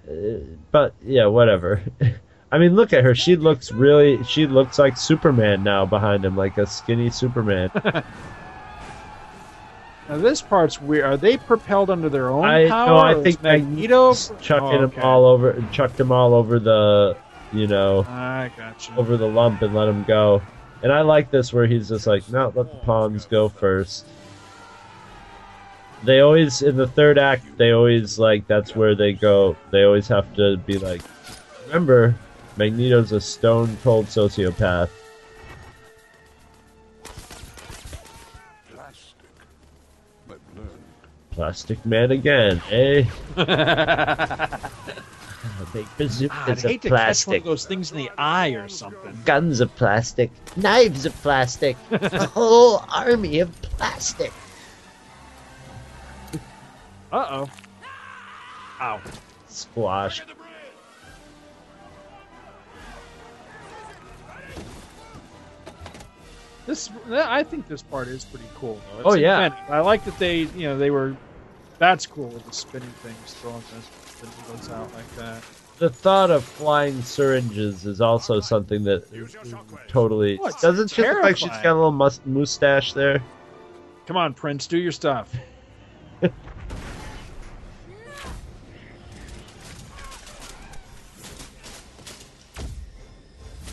Uh, 0.09 0.13
but 0.71 0.93
yeah, 1.03 1.25
whatever. 1.27 1.81
I 2.51 2.57
mean, 2.57 2.75
look 2.75 2.93
at 2.93 3.03
her. 3.03 3.13
She 3.13 3.35
looks 3.35 3.71
really. 3.71 4.23
She 4.23 4.47
looks 4.47 4.79
like 4.79 4.97
Superman 4.97 5.61
now 5.63 5.85
behind 5.85 6.25
him, 6.25 6.35
like 6.35 6.57
a 6.57 6.65
skinny 6.65 7.09
Superman. 7.11 7.69
Now 10.10 10.18
this 10.18 10.41
part's 10.41 10.81
weird. 10.81 11.06
Are 11.06 11.18
they 11.18 11.38
propelled 11.38 11.90
under 11.91 12.10
their 12.10 12.30
own 12.30 12.44
I 12.44 12.68
power? 12.68 12.88
no, 12.88 12.98
I 12.98 13.23
think 13.23 13.41
Magneto 13.44 14.14
chucking 14.41 14.68
Oh, 14.68 14.81
them 14.81 14.84
okay. 14.90 15.02
all 15.02 15.26
over, 15.26 15.64
chucked 15.72 15.98
them 15.98 16.11
all 16.11 16.34
over 16.34 16.60
the, 16.60 17.15
you 17.53 17.68
know, 17.68 18.03
I 18.10 18.49
gotcha. 18.57 18.95
over 18.98 19.18
the 19.18 19.27
lump 19.27 19.61
and 19.61 19.73
let 19.76 19.88
him 19.88 20.03
go. 20.03 20.41
And 20.81 20.91
I 20.91 21.02
like 21.02 21.30
this 21.30 21.53
where 21.53 21.68
he's 21.68 21.90
just 21.90 22.07
like, 22.07 22.27
no, 22.30 22.52
let 22.56 22.72
the 22.72 22.77
pawns 22.86 23.26
go 23.26 23.49
first. 23.49 24.06
They 26.03 26.22
always 26.22 26.61
in 26.61 26.76
the 26.77 26.88
third 26.88 27.18
act, 27.19 27.57
they 27.57 27.72
always 27.72 28.18
like 28.18 28.48
that's 28.48 28.76
where 28.76 28.95
they 28.95 29.14
go. 29.14 29.56
They 29.69 29.84
always 29.84 30.07
have 30.07 30.34
to 30.36 30.57
be 30.57 30.77
like, 30.80 31.02
remember, 31.68 32.15
Magneto's 32.57 33.11
a 33.11 33.22
stone 33.22 33.77
cold 33.84 34.06
sociopath. 34.07 34.90
Plastic 41.40 41.86
Man 41.86 42.11
again, 42.11 42.61
eh? 42.70 43.03
Big 45.72 45.86
I'd 45.86 45.98
bazookas 45.98 46.61
hate 46.64 46.76
of 46.76 46.82
to 46.82 46.90
catch 46.90 46.90
one 46.90 46.90
plastic, 46.90 47.38
of 47.38 47.44
those 47.45 47.66
things 47.66 47.91
in 47.94 47.98
the 47.98 48.11
eye 48.18 48.49
or 48.49 48.68
something. 48.68 49.18
guns 49.24 49.61
of 49.61 49.74
plastic, 49.78 50.32
knives 50.57 51.06
of 51.06 51.16
plastic, 51.22 51.78
a 51.91 52.26
whole 52.36 52.84
army 52.94 53.40
of 53.40 53.49
plastic. 53.61 54.34
Uh 57.10 57.26
oh. 57.45 57.49
Ow. 58.82 59.02
Squash. 59.48 60.22
This, 66.66 66.90
I 67.10 67.44
think 67.44 67.68
this 67.68 67.82
part 67.82 68.07
is 68.10 68.26
pretty 68.26 68.45
cool. 68.56 68.80
Though. 68.91 68.98
It's 68.99 69.07
Oh, 69.07 69.14
yeah. 69.14 69.45
inventive. 69.45 69.72
I 69.72 69.80
like 69.80 70.03
that 70.06 70.20
they, 70.20 70.40
you 70.41 70.68
know, 70.68 70.78
they 70.78 70.91
were. 70.91 71.16
That's 71.80 72.06
cool 72.06 72.27
with 72.27 72.45
the 72.45 72.53
spinning 72.53 72.89
things, 73.01 73.34
throwing 73.35 73.64
the, 73.73 74.26
the 74.26 74.31
needles 74.41 74.69
out 74.69 74.93
like 74.93 75.15
that. 75.15 75.41
The 75.77 75.89
thought 75.89 76.30
of 76.30 76.43
flying 76.43 77.01
syringes 77.01 77.85
is 77.85 78.01
also 78.01 78.41
something 78.41 78.84
that 78.84 79.06
totally 79.88 80.38
Oh, 80.43 80.51
doesn't 80.61 80.89
she 80.91 81.01
look 81.03 81.23
like 81.23 81.38
she's 81.38 81.47
got 81.49 81.68
a 81.68 81.76
little 81.76 81.91
mus- 81.93 82.19
mustache 82.26 82.91
there. 82.91 83.23
Come 84.06 84.18
on, 84.18 84.34
Prince, 84.34 84.68
do 84.68 84.77
your 84.77 84.91
stuff. 84.91 85.34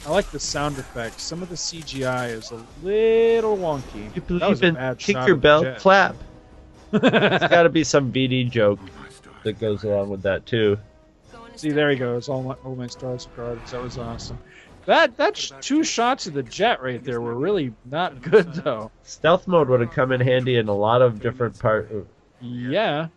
I 0.07 0.11
like 0.11 0.31
the 0.31 0.39
sound 0.39 0.79
effects. 0.79 1.25
Some 1.25 1.43
of 1.43 1.49
the 1.49 1.57
CGI 1.57 2.31
is 2.31 2.53
a 2.53 2.65
little 2.85 3.57
wonky. 3.57 4.15
You 4.15 4.39
That 4.39 4.49
was 4.49 4.61
believe 4.61 4.63
a 4.63 4.67
in 4.67 4.75
bad 4.75 4.99
kick 4.99 5.17
shot 5.17 5.27
your 5.27 5.35
of 5.35 5.43
belt, 5.43 5.79
clap. 5.79 6.15
There's 6.91 7.41
got 7.51 7.63
to 7.65 7.69
be 7.69 7.85
some 7.85 8.13
BD 8.13 8.51
joke 8.51 8.81
that 9.43 9.59
goes 9.59 9.85
along 9.85 10.11
with 10.11 10.23
that 10.23 10.47
too. 10.47 10.79
See, 11.57 11.71
there 11.71 11.91
he 11.91 11.97
goes. 11.97 12.29
All 12.29 12.43
my, 12.43 12.55
all 12.65 12.77
my 12.77 12.87
stars 12.87 13.27
are 13.27 13.37
guarded. 13.37 13.67
That 13.69 13.83
was 13.83 13.97
awesome. 13.97 14.39
That 14.85 15.17
that 15.17 15.37
sh- 15.37 15.53
two 15.61 15.83
shots 15.83 16.27
of 16.27 16.35
the 16.35 16.43
jet 16.43 16.83
right 16.83 17.03
there 17.03 17.21
were 17.21 17.35
really 17.35 17.73
not 17.85 18.21
good 18.23 18.53
though. 18.55 18.91
Stealth 19.03 19.49
mode 19.49 19.69
would 19.69 19.81
have 19.81 19.91
come 19.91 20.13
in 20.13 20.21
handy 20.21 20.57
in 20.57 20.69
a 20.69 20.75
lot 20.75 21.03
of 21.03 21.21
different 21.21 21.59
part. 21.59 21.91
Uh, 21.91 22.01
yeah. 22.41 23.09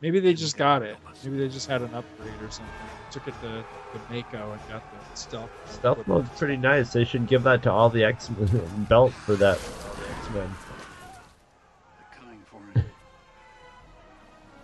Maybe 0.00 0.20
they 0.20 0.34
just 0.34 0.58
got 0.58 0.82
it. 0.82 0.96
Maybe 1.22 1.38
they 1.38 1.48
just 1.48 1.68
had 1.68 1.80
an 1.80 1.94
upgrade 1.94 2.34
or 2.42 2.50
something. 2.50 2.74
Took 3.10 3.28
it 3.28 3.34
to, 3.40 3.64
the 3.94 3.98
Maaco 4.12 4.52
and 4.52 4.60
got 4.68 4.82
the 4.90 5.16
stealth. 5.16 5.50
Stealth 5.70 6.06
mode's 6.06 6.28
pretty 6.36 6.56
nice. 6.56 6.92
They 6.92 7.04
should 7.04 7.26
give 7.26 7.44
that 7.44 7.62
to 7.62 7.72
all 7.72 7.88
the 7.88 8.04
X 8.04 8.28
Men 8.28 8.84
belt 8.88 9.12
for 9.12 9.36
that 9.36 9.56
X 9.56 10.30
Men. 10.34 10.50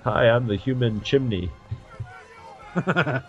Hi, 0.04 0.30
I'm 0.30 0.46
the 0.46 0.56
human 0.56 1.02
chimney. 1.02 1.50
now 2.86 3.22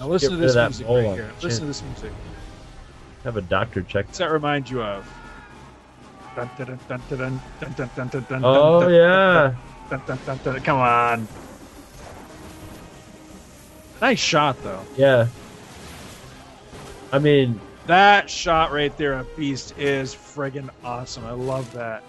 listen 0.00 0.30
to 0.30 0.36
this 0.36 0.56
music 0.56 0.88
right 0.88 1.14
here. 1.14 1.30
Listen 1.40 1.50
chin. 1.50 1.58
to 1.60 1.64
this 1.66 1.82
music. 1.82 2.12
Have 3.22 3.36
a 3.36 3.42
doctor 3.42 3.82
check. 3.82 4.06
What's 4.06 4.18
that 4.18 4.32
remind 4.32 4.68
you 4.68 4.82
of? 4.82 5.06
Oh 8.42 8.88
yeah. 8.88 9.54
Come 10.64 10.78
on. 10.78 11.28
Nice 14.00 14.18
shot 14.18 14.60
though. 14.64 14.82
Yeah. 14.96 15.28
I 17.12 17.18
mean, 17.20 17.60
that 17.86 18.28
shot 18.28 18.72
right 18.72 18.96
there 18.96 19.14
of 19.14 19.36
Beast 19.36 19.74
is 19.78 20.14
friggin' 20.14 20.70
awesome. 20.82 21.24
I 21.26 21.32
love 21.32 21.72
that 21.74 22.02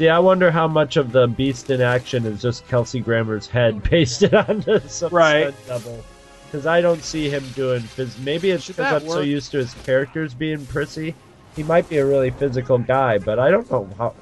see, 0.00 0.08
I 0.08 0.18
wonder 0.18 0.50
how 0.50 0.66
much 0.66 0.96
of 0.96 1.12
the 1.12 1.26
Beast 1.26 1.68
in 1.68 1.82
action 1.82 2.24
is 2.24 2.40
just 2.40 2.66
Kelsey 2.68 3.00
Grammer's 3.00 3.46
head 3.46 3.84
pasted 3.84 4.32
onto 4.34 4.80
some 4.88 5.12
Right. 5.12 5.52
stunt 5.52 5.66
double. 5.84 6.04
Because 6.46 6.66
I 6.66 6.80
don't 6.80 7.02
see 7.02 7.28
him 7.28 7.44
doing 7.54 7.82
phys- 7.82 8.18
Maybe 8.20 8.50
it's 8.50 8.66
because 8.66 9.02
I'm 9.02 9.08
so 9.08 9.20
used 9.20 9.50
to 9.52 9.58
his 9.58 9.74
characters 9.84 10.32
being 10.32 10.64
prissy. 10.66 11.14
He 11.54 11.62
might 11.62 11.86
be 11.90 11.98
a 11.98 12.06
really 12.06 12.30
physical 12.30 12.78
guy, 12.78 13.18
but 13.18 13.38
I 13.38 13.50
don't 13.50 13.70
know 13.70 13.88
how. 13.98 14.14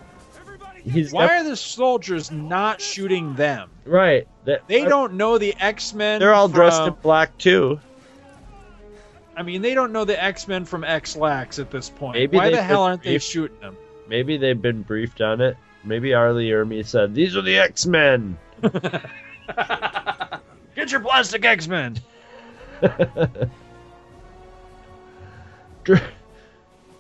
he's 0.82 1.12
Why 1.12 1.28
def- 1.28 1.30
are 1.30 1.44
the 1.44 1.56
soldiers 1.56 2.32
not 2.32 2.80
shooting 2.80 3.34
them? 3.36 3.70
right. 3.84 4.26
They, 4.44 4.58
They 4.66 4.84
don't 4.84 5.14
know 5.14 5.38
the 5.38 5.54
X 5.60 5.94
Men. 5.94 6.18
They're 6.18 6.34
all 6.34 6.48
dressed 6.48 6.82
in 6.82 6.94
black 7.02 7.36
too. 7.38 7.78
I 9.36 9.42
mean, 9.44 9.62
they 9.62 9.74
don't 9.74 9.92
know 9.92 10.04
the 10.04 10.20
X 10.22 10.48
Men 10.48 10.64
from 10.64 10.82
Ex-Lax 10.82 11.60
at 11.60 11.70
this 11.70 11.88
point. 11.88 12.16
Maybe 12.16 12.36
Why 12.36 12.50
the 12.50 12.60
hell 12.62 12.82
aren't 12.82 13.04
they 13.04 13.18
shooting 13.18 13.60
them? 13.60 13.76
Maybe 14.08 14.36
they've 14.38 14.60
been 14.60 14.82
briefed 14.82 15.20
on 15.20 15.40
it. 15.40 15.56
Maybe 15.88 16.12
R. 16.12 16.32
Lee 16.34 16.50
Ermey 16.50 16.86
said, 16.86 17.14
"These 17.14 17.34
are 17.36 17.42
the 17.42 17.58
X 17.58 17.86
Men." 17.86 18.36
Get 20.76 20.92
your 20.92 21.00
plastic 21.00 21.44
X 21.44 21.66
Men. 21.66 21.98
Dr- 25.84 26.02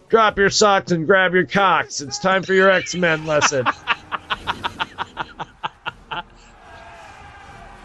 Drop 0.08 0.38
your 0.38 0.48
socks 0.48 0.90
and 0.90 1.06
grab 1.06 1.34
your 1.34 1.44
cocks. 1.44 2.00
It's 2.00 2.18
time 2.18 2.42
for 2.42 2.54
your 2.54 2.70
X 2.70 2.94
Men 2.94 3.26
lesson. 3.26 3.66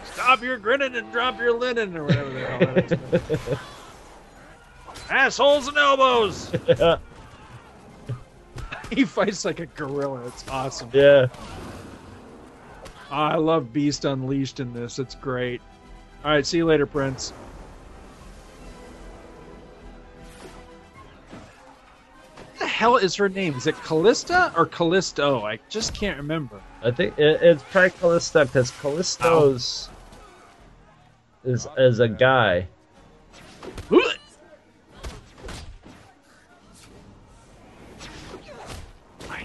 Stop 0.04 0.42
your 0.42 0.56
grinning 0.56 0.96
and 0.96 1.12
drop 1.12 1.38
your 1.38 1.52
linen, 1.52 1.94
or 1.98 2.04
whatever 2.04 2.30
they 2.30 2.44
call 2.46 2.58
that. 2.60 2.92
X-Men. 2.92 3.58
Assholes 5.10 5.68
and 5.68 5.76
elbows. 5.76 6.50
He 8.94 9.04
fights 9.04 9.44
like 9.44 9.60
a 9.60 9.66
gorilla. 9.66 10.26
It's 10.26 10.48
awesome. 10.48 10.90
yeah. 10.92 11.26
Ah, 13.10 13.32
I 13.32 13.36
love 13.36 13.72
Beast 13.72 14.04
Unleashed 14.04 14.60
in 14.60 14.72
this. 14.72 14.98
It's 14.98 15.14
great. 15.14 15.60
All 16.24 16.30
right, 16.30 16.44
see 16.46 16.56
you 16.58 16.64
later, 16.64 16.86
Prince. 16.86 17.32
What 22.36 22.58
the 22.58 22.66
hell 22.66 22.96
is 22.96 23.14
her 23.16 23.28
name? 23.28 23.54
Is 23.54 23.66
it 23.66 23.76
Callista 23.82 24.52
or 24.56 24.66
Callisto? 24.66 25.44
I 25.44 25.58
just 25.68 25.94
can't 25.94 26.16
remember. 26.16 26.60
I 26.82 26.90
think 26.90 27.18
it, 27.18 27.42
it's 27.42 27.62
probably 27.70 27.90
Callisto 27.90 28.44
because 28.44 28.70
Callisto's 28.80 29.88
is 31.44 31.68
is 31.76 32.00
a 32.00 32.08
guy. 32.08 32.66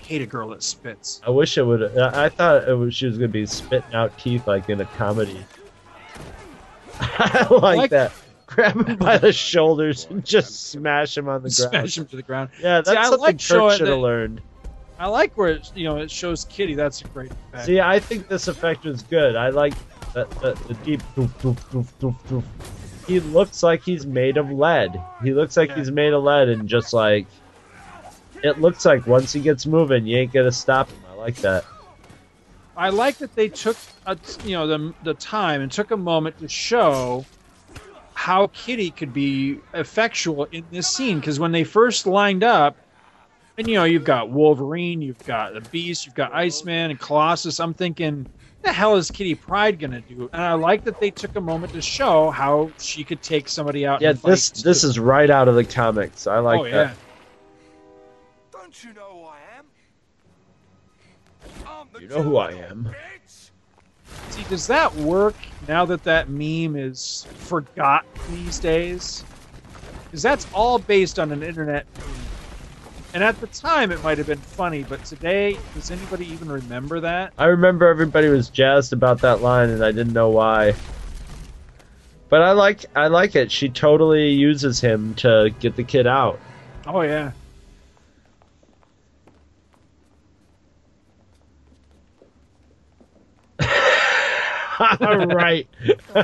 Hate 0.10 0.22
a 0.24 0.26
girl 0.26 0.50
that 0.50 0.64
spits. 0.64 1.22
I 1.26 1.30
wish 1.30 1.58
it 1.58 1.64
would. 1.64 1.96
I 1.98 2.26
I 2.26 2.30
thought 2.30 2.68
it 2.68 2.74
was, 2.74 2.96
she 2.96 3.06
was 3.06 3.18
gonna 3.18 3.28
be 3.28 3.46
spitting 3.46 3.94
out 3.94 4.18
teeth 4.18 4.48
like 4.48 4.68
in 4.70 4.82
a 4.82 4.86
comedy. 4.86 5.40
I 7.00 7.48
like, 7.52 7.62
Like- 7.78 7.90
that. 7.92 8.12
Grab 8.48 8.88
him 8.88 8.96
by 8.98 9.20
the 9.20 9.32
shoulders 9.52 10.08
and 10.10 10.26
just 10.26 10.72
smash 10.72 11.16
him 11.16 11.30
on 11.30 11.44
the 11.44 11.50
ground. 11.56 11.70
Smash 11.72 11.98
him 12.00 12.08
to 12.08 12.16
the 12.16 12.24
ground. 12.24 12.50
Yeah, 12.60 12.82
that's 12.82 12.90
See, 12.90 12.96
something 12.96 13.20
like 13.20 13.36
Kurt 13.48 13.78
should 13.78 13.88
have 13.88 14.00
learned. 14.00 14.42
I 14.98 15.08
like 15.08 15.38
where 15.38 15.50
it, 15.50 15.72
you 15.76 15.84
know 15.84 15.98
it 15.98 16.10
shows 16.10 16.46
Kitty. 16.46 16.74
That's 16.74 17.02
a 17.02 17.08
great 17.10 17.30
effect. 17.32 17.66
See, 17.68 17.80
I 17.80 18.00
think 18.00 18.28
this 18.28 18.48
effect 18.48 18.86
was 18.86 19.04
good. 19.04 19.36
I 19.36 19.50
like 19.50 19.76
the, 20.14 20.26
the, 20.42 20.54
the 20.68 20.74
deep 20.84 21.02
doof, 21.16 21.30
doof, 21.42 21.58
doof, 21.70 21.88
doof, 22.02 22.16
doof. 22.28 22.44
He 23.08 23.20
looks 23.20 23.62
like 23.62 23.84
he's 23.84 24.08
made 24.08 24.38
of 24.38 24.50
lead. 24.52 25.00
He 25.24 25.32
looks 25.32 25.56
like 25.56 25.70
Yeah. 25.70 25.76
he's 25.78 25.92
made 25.92 26.14
of 26.14 26.24
lead, 26.24 26.50
and 26.50 26.68
just 26.68 26.92
like 26.92 27.28
it 28.44 28.60
looks 28.60 28.86
like 28.86 29.06
once 29.08 29.34
he 29.34 29.40
gets 29.40 29.66
moving, 29.66 30.06
you 30.06 30.18
ain't 30.18 30.34
gonna 30.34 30.52
stop 30.52 30.90
him. 30.90 31.00
I 31.10 31.16
like 31.16 31.36
that. 31.38 31.66
I 32.78 32.90
like 32.90 33.18
that 33.18 33.36
they 33.36 33.50
took 33.50 33.76
a, 34.06 34.18
you 34.44 34.54
know 34.54 34.68
the 34.68 34.94
the 35.04 35.14
time 35.16 35.62
and 35.62 35.72
took 35.72 35.92
a 35.92 35.98
moment 35.98 36.40
to 36.40 36.48
show 36.48 37.26
how 38.14 38.48
Kitty 38.48 38.92
could 38.92 39.14
be 39.14 39.60
effectual 39.74 40.46
in 40.52 40.66
this 40.72 40.88
scene 40.88 41.20
because 41.20 41.40
when 41.40 41.52
they 41.52 41.64
first 41.64 42.06
lined 42.06 42.44
up, 42.44 42.76
and 43.58 43.68
you 43.68 43.76
know 43.76 43.84
you've 43.84 44.06
got 44.06 44.30
Wolverine, 44.30 45.02
you've 45.02 45.24
got 45.26 45.54
the 45.54 45.62
Beast, 45.62 46.06
you've 46.06 46.16
got 46.16 46.34
Iceman 46.34 46.92
and 46.92 47.00
Colossus. 47.00 47.60
I'm 47.60 47.74
thinking, 47.74 48.26
the 48.62 48.72
hell 48.72 48.96
is 48.96 49.12
Kitty 49.12 49.36
Pryde 49.36 49.80
gonna 49.80 50.02
do? 50.02 50.30
And 50.32 50.42
I 50.42 50.54
like 50.54 50.84
that 50.86 51.00
they 51.00 51.12
took 51.12 51.36
a 51.36 51.42
moment 51.42 51.74
to 51.74 51.82
show 51.82 52.30
how 52.30 52.72
she 52.78 53.04
could 53.04 53.22
take 53.22 53.50
somebody 53.50 53.86
out. 53.86 54.02
Yeah, 54.02 54.14
this 54.14 54.50
this 54.52 54.82
too. 54.82 54.88
is 54.88 55.00
right 55.00 55.30
out 55.30 55.48
of 55.48 55.56
the 55.56 55.66
comics. 55.66 56.28
I 56.28 56.40
like 56.40 56.60
oh 56.60 56.64
that. 56.64 56.72
yeah. 56.72 56.94
Don't 58.70 58.84
you 58.84 58.94
know 58.94 59.14
who 59.14 59.26
I 59.26 59.38
am? 59.58 59.66
I'm 61.66 61.88
the 61.92 62.02
You 62.02 62.08
know 62.08 62.22
who 62.22 62.38
I 62.38 62.52
am. 62.52 62.94
bitch! 62.94 63.50
See, 64.30 64.44
does 64.48 64.68
that 64.68 64.94
work 64.98 65.34
now 65.68 65.86
that 65.86 66.04
that 66.04 66.30
meme 66.30 66.76
is 66.76 67.26
forgotten 67.34 68.08
these 68.30 68.60
days? 68.60 69.24
Because 70.04 70.22
that's 70.22 70.46
all 70.54 70.78
based 70.78 71.18
on 71.18 71.32
an 71.32 71.42
internet 71.42 71.88
meme. 71.98 72.10
And 73.16 73.24
at 73.24 73.42
the 73.42 73.48
time, 73.48 73.92
it 73.92 74.04
might 74.04 74.20
have 74.20 74.28
been 74.28 74.38
funny, 74.38 74.84
but 74.84 75.04
today, 75.04 75.58
does 75.74 75.90
anybody 75.90 76.28
even 76.28 76.52
remember 76.52 77.00
that? 77.00 77.34
I 77.40 77.46
remember 77.46 77.88
everybody 77.88 78.30
was 78.30 78.50
jazzed 78.50 78.94
about 78.94 79.22
that 79.22 79.42
line, 79.42 79.72
and 79.72 79.84
I 79.84 79.92
didn't 79.92 80.14
know 80.14 80.30
why. 80.30 80.76
But 82.30 82.44
I 82.44 82.52
like 82.52 82.86
I 82.96 83.08
like 83.08 83.36
it. 83.36 83.52
She 83.52 83.68
totally 83.70 84.30
uses 84.30 84.80
him 84.80 85.16
to 85.16 85.50
get 85.60 85.76
the 85.76 85.84
kid 85.84 86.06
out. 86.06 86.40
Oh, 86.86 87.02
yeah. 87.02 87.32
All 94.80 94.88
right. 95.28 95.68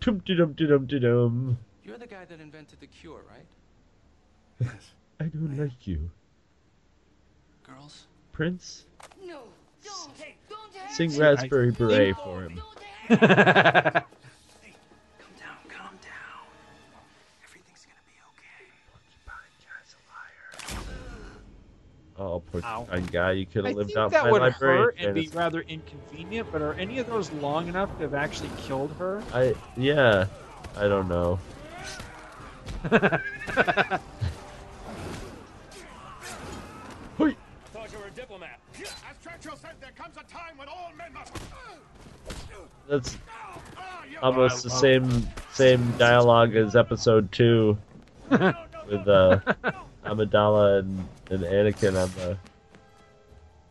Tum 0.00 0.18
dum 0.26 0.52
dum 0.54 0.86
dum. 0.86 1.58
You're 1.84 1.98
the 1.98 2.06
guy 2.06 2.24
that 2.26 2.40
invented 2.40 2.80
the 2.80 2.86
cure, 2.86 3.22
right? 3.28 3.46
Yes. 4.60 4.92
I 5.20 5.24
don't 5.24 5.56
like 5.58 5.86
you, 5.86 6.10
Girls? 7.66 8.06
Prince. 8.32 8.86
No, 9.26 9.40
don't. 9.84 10.10
Hey, 10.18 10.36
don't 10.48 10.72
Sing. 10.92 11.16
Raspberry 11.18 11.72
think- 11.72 11.78
Beret 11.78 12.16
for 12.16 12.42
him. 12.42 12.60
Oh, 22.20 22.42
poor 22.52 22.60
Ow. 22.62 22.86
young 22.92 23.06
guy. 23.06 23.32
You 23.32 23.46
could 23.46 23.64
have 23.64 23.74
lived 23.74 23.88
think 23.88 23.98
out 23.98 24.10
that 24.10 24.24
my 24.24 24.30
would 24.32 24.42
library. 24.42 24.78
hurt 24.78 24.96
and 25.00 25.14
be 25.14 25.28
rather 25.28 25.62
inconvenient, 25.62 26.52
but 26.52 26.60
are 26.60 26.74
any 26.74 26.98
of 26.98 27.06
those 27.06 27.32
long 27.32 27.66
enough 27.66 27.88
to 27.96 28.02
have 28.02 28.12
actually 28.12 28.50
killed 28.58 28.92
her? 28.98 29.22
I 29.32 29.54
yeah. 29.74 30.26
I 30.76 30.86
don't 30.86 31.08
know. 31.08 31.38
Hoi. 37.16 37.34
Thought 37.72 37.90
you 37.90 37.98
were 37.98 38.06
a 38.06 38.10
diplomat. 38.14 38.60
As 38.78 39.16
Churchill 39.24 39.56
said, 39.56 39.76
there 39.80 39.92
comes 39.96 40.16
a 40.18 40.24
time 40.30 40.58
when 40.58 40.68
all 40.68 40.92
men 40.98 41.14
must. 41.14 41.32
That's 42.86 43.16
almost 44.22 44.62
the 44.62 44.70
same 44.70 45.26
same 45.52 45.90
dialogue 45.96 46.54
as 46.54 46.76
episode 46.76 47.32
two 47.32 47.78
with 48.30 49.08
uh, 49.08 49.40
Amidala 50.04 50.80
and, 50.80 51.08
and 51.30 51.42
Anakin 51.44 52.00
on 52.00 52.10
the 52.16 52.36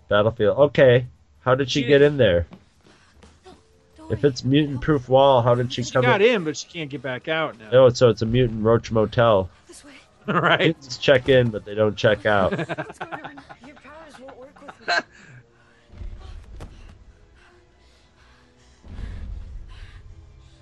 battlefield. 0.07 0.57
Okay, 0.57 1.06
how 1.41 1.56
did 1.56 1.69
she 1.69 1.81
She 1.81 1.88
get 1.88 2.02
in 2.02 2.18
there? 2.18 2.48
If 4.10 4.23
it's 4.26 4.44
mutant 4.44 4.81
proof 4.81 5.07
wall, 5.07 5.41
how 5.44 5.53
did 5.53 5.72
she, 5.72 5.84
She 5.84 5.91
come 5.91 6.02
got 6.03 6.22
in? 6.22 6.36
in, 6.38 6.44
but 6.44 6.57
she 6.57 6.68
can't 6.68 6.90
get 6.90 7.03
back 7.03 7.27
out 7.27 7.60
now. 7.60 7.69
Oh, 7.72 7.90
so 7.90 8.10
it's 8.10 8.23
a 8.23 8.26
mutant 8.26 8.64
roach 8.64 8.91
motel. 8.91 9.49
This 9.68 9.86
way. 9.86 9.91
right? 10.34 10.60
Mutants 10.61 10.98
check 10.98 11.30
in, 11.30 11.49
but 11.49 11.64
they 11.64 11.76
don't 11.76 11.95
check 11.95 12.26
out. 12.26 12.57
What's 12.57 12.98
going 12.98 13.14
on? 13.14 13.40
Your 13.68 13.76
powers 13.76 14.19
won't 14.19 14.38
work 14.38 14.61
with 14.65 14.88
me. 14.88 14.94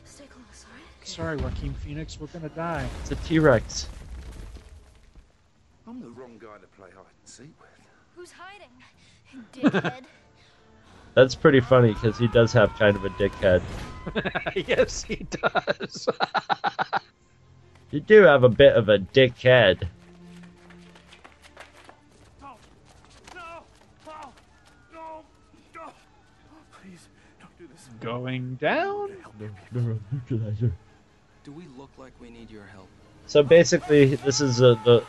Stay 0.04 0.26
close, 0.26 0.66
alright? 0.70 1.08
Sorry, 1.08 1.38
Joaquin 1.38 1.74
Phoenix, 1.74 2.20
we're 2.20 2.28
gonna 2.28 2.50
die. 2.50 2.88
It's 3.02 3.12
a 3.12 3.16
T-Rex. 3.16 3.88
I'm 5.88 6.02
the 6.02 6.10
wrong 6.10 6.38
guy 6.38 6.58
to 6.58 6.68
play 6.76 6.90
hide 6.94 7.06
and 7.06 7.30
seek 7.30 7.54
with. 7.62 7.70
Who's 8.16 8.32
hiding? 8.32 8.68
Dickhead. 9.54 10.04
That's 11.14 11.34
pretty 11.34 11.62
funny 11.62 11.94
because 11.94 12.18
he 12.18 12.28
does 12.28 12.52
have 12.54 12.74
kind 12.76 12.96
of 12.96 13.06
a 13.06 13.10
dickhead. 13.12 13.62
yes, 14.68 15.04
he 15.04 15.26
does. 15.32 16.08
You 17.90 18.02
do 18.02 18.24
have 18.24 18.44
a 18.44 18.50
bit 18.50 18.76
of 18.76 18.90
a 18.90 19.00
dickhead. 19.00 19.88
No! 22.42 22.58
No! 23.34 23.64
No! 24.04 24.34
No! 24.94 25.24
No! 25.74 25.94
Please, 26.82 27.08
don't 27.40 27.58
do 27.58 27.68
this. 27.72 27.88
Going 28.02 28.56
down. 28.56 29.16
Do 31.46 31.52
we 31.54 31.66
look 31.78 31.92
like 31.98 32.12
we 32.20 32.30
need 32.30 32.52
your 32.52 32.66
help? 32.66 32.90
So 33.26 33.42
basically, 33.42 34.16
this 34.16 34.42
is 34.42 34.60
a, 34.60 34.76
the, 34.84 35.02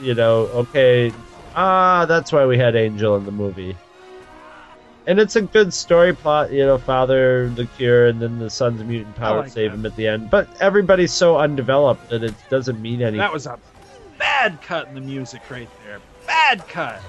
you 0.00 0.14
know, 0.14 0.46
okay, 0.48 1.12
ah, 1.54 2.06
that's 2.06 2.32
why 2.32 2.46
we 2.46 2.58
had 2.58 2.76
Angel 2.76 3.16
in 3.16 3.24
the 3.24 3.32
movie. 3.32 3.76
And 5.06 5.20
it's 5.20 5.36
a 5.36 5.42
good 5.42 5.72
story 5.72 6.12
plot, 6.12 6.50
you 6.50 6.66
know, 6.66 6.78
father, 6.78 7.48
the 7.50 7.66
cure, 7.66 8.08
and 8.08 8.20
then 8.20 8.40
the 8.40 8.50
son's 8.50 8.82
mutant 8.82 9.14
power 9.14 9.42
like 9.42 9.52
save 9.52 9.70
that. 9.70 9.78
him 9.78 9.86
at 9.86 9.94
the 9.94 10.08
end. 10.08 10.30
But 10.30 10.48
everybody's 10.60 11.12
so 11.12 11.38
undeveloped 11.38 12.08
that 12.10 12.24
it 12.24 12.34
doesn't 12.50 12.82
mean 12.82 13.02
anything. 13.02 13.18
That 13.18 13.32
was 13.32 13.46
a 13.46 13.58
bad 14.18 14.60
cut 14.62 14.88
in 14.88 14.94
the 14.94 15.00
music 15.00 15.42
right 15.48 15.68
there. 15.84 16.00
bad 16.26 16.66
cut. 16.66 17.00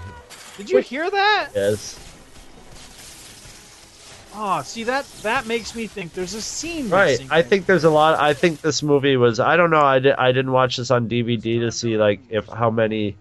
Did 0.58 0.70
you 0.70 0.80
hear 0.80 1.10
that? 1.10 1.50
Yes. 1.56 2.07
Oh, 4.40 4.62
see 4.62 4.84
that 4.84 5.06
that 5.24 5.48
makes 5.48 5.74
me 5.74 5.88
think 5.88 6.14
there's 6.14 6.36
a 6.36 6.42
scene. 6.44 6.90
Right. 6.90 7.12
missing 7.20 7.28
I 7.32 7.42
think 7.42 7.66
there's 7.66 7.86
a 7.86 7.90
lot. 7.90 8.20
I 8.20 8.36
think 8.36 8.62
this 8.62 8.84
movie 8.84 9.18
was. 9.18 9.40
I 9.40 9.58
don't 9.58 9.72
know. 9.72 9.82
I, 9.82 9.98
di- 9.98 10.12
I 10.14 10.32
didn't 10.32 10.52
watch 10.52 10.78
this 10.78 10.92
on 10.92 11.10
DVD 11.10 11.62
to 11.62 11.72
see 11.72 11.98
like 11.98 12.20
if 12.30 12.46
how 12.48 12.70
many 12.70 13.16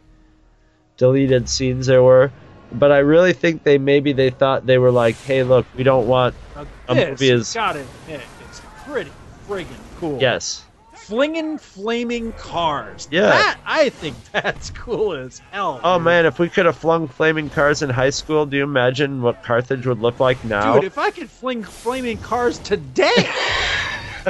deleted 0.98 1.48
scenes 1.48 1.86
there 1.86 2.02
were, 2.02 2.30
but 2.70 2.92
I 2.92 2.98
really 2.98 3.32
think 3.32 3.62
they 3.62 3.78
maybe 3.78 4.12
they 4.12 4.28
thought 4.28 4.66
they 4.66 4.76
were 4.76 4.90
like, 4.90 5.16
hey, 5.16 5.42
look, 5.42 5.64
we 5.74 5.84
don't 5.84 6.06
want 6.06 6.34
Now, 6.54 6.66
a 6.88 6.94
movie 6.94 7.30
is 7.30 7.54
got 7.54 7.76
it. 7.76 7.86
it's 8.08 8.60
pretty 8.84 9.10
friggin' 9.48 9.66
cool. 9.98 10.18
yes. 10.20 10.65
Flinging 11.06 11.58
flaming 11.58 12.32
cars. 12.32 13.06
Yeah. 13.12 13.28
That, 13.28 13.60
I 13.64 13.90
think 13.90 14.16
that's 14.32 14.70
cool 14.70 15.12
as 15.12 15.40
hell. 15.52 15.80
Oh 15.84 15.98
dude. 15.98 16.04
man, 16.04 16.26
if 16.26 16.40
we 16.40 16.48
could 16.48 16.66
have 16.66 16.76
flung 16.76 17.06
flaming 17.06 17.48
cars 17.48 17.80
in 17.82 17.90
high 17.90 18.10
school, 18.10 18.44
do 18.44 18.56
you 18.56 18.64
imagine 18.64 19.22
what 19.22 19.40
Carthage 19.42 19.86
would 19.86 20.00
look 20.00 20.18
like 20.18 20.42
now? 20.44 20.74
Dude, 20.74 20.84
if 20.84 20.98
I 20.98 21.12
could 21.12 21.30
fling 21.30 21.62
flaming 21.62 22.18
cars 22.18 22.58
today. 22.58 23.30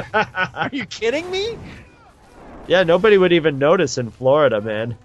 Are 0.13 0.69
you 0.71 0.85
kidding 0.85 1.31
me? 1.31 1.57
Yeah, 2.67 2.83
nobody 2.83 3.17
would 3.17 3.33
even 3.33 3.57
notice 3.57 3.97
in 3.97 4.11
Florida, 4.11 4.61
man. 4.61 4.95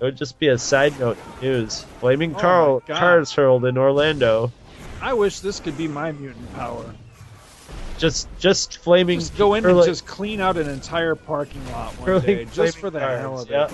It 0.00 0.04
would 0.04 0.16
just 0.16 0.40
be 0.40 0.48
a 0.48 0.58
side 0.58 0.98
note 0.98 1.16
news. 1.40 1.82
Flaming 2.00 2.34
Oh 2.34 2.40
car- 2.40 2.80
cars 2.80 3.32
hurled 3.32 3.64
in 3.66 3.78
Orlando. 3.78 4.50
I 5.00 5.12
wish 5.12 5.38
this 5.38 5.60
could 5.60 5.78
be 5.78 5.86
my 5.86 6.10
mutant 6.10 6.52
power. 6.54 6.92
Just, 7.98 8.28
just 8.38 8.78
flaming. 8.78 9.20
Just 9.20 9.36
go 9.36 9.54
in 9.54 9.64
and 9.64 9.84
just 9.84 10.06
clean 10.06 10.40
out 10.40 10.56
an 10.56 10.68
entire 10.68 11.14
parking 11.14 11.64
lot 11.70 11.92
one 12.00 12.20
day, 12.26 12.44
just 12.46 12.78
for 12.78 12.90
the 12.90 13.00
hell 13.00 13.36
cars, 13.36 13.42
of 13.44 13.50
it. 13.50 13.70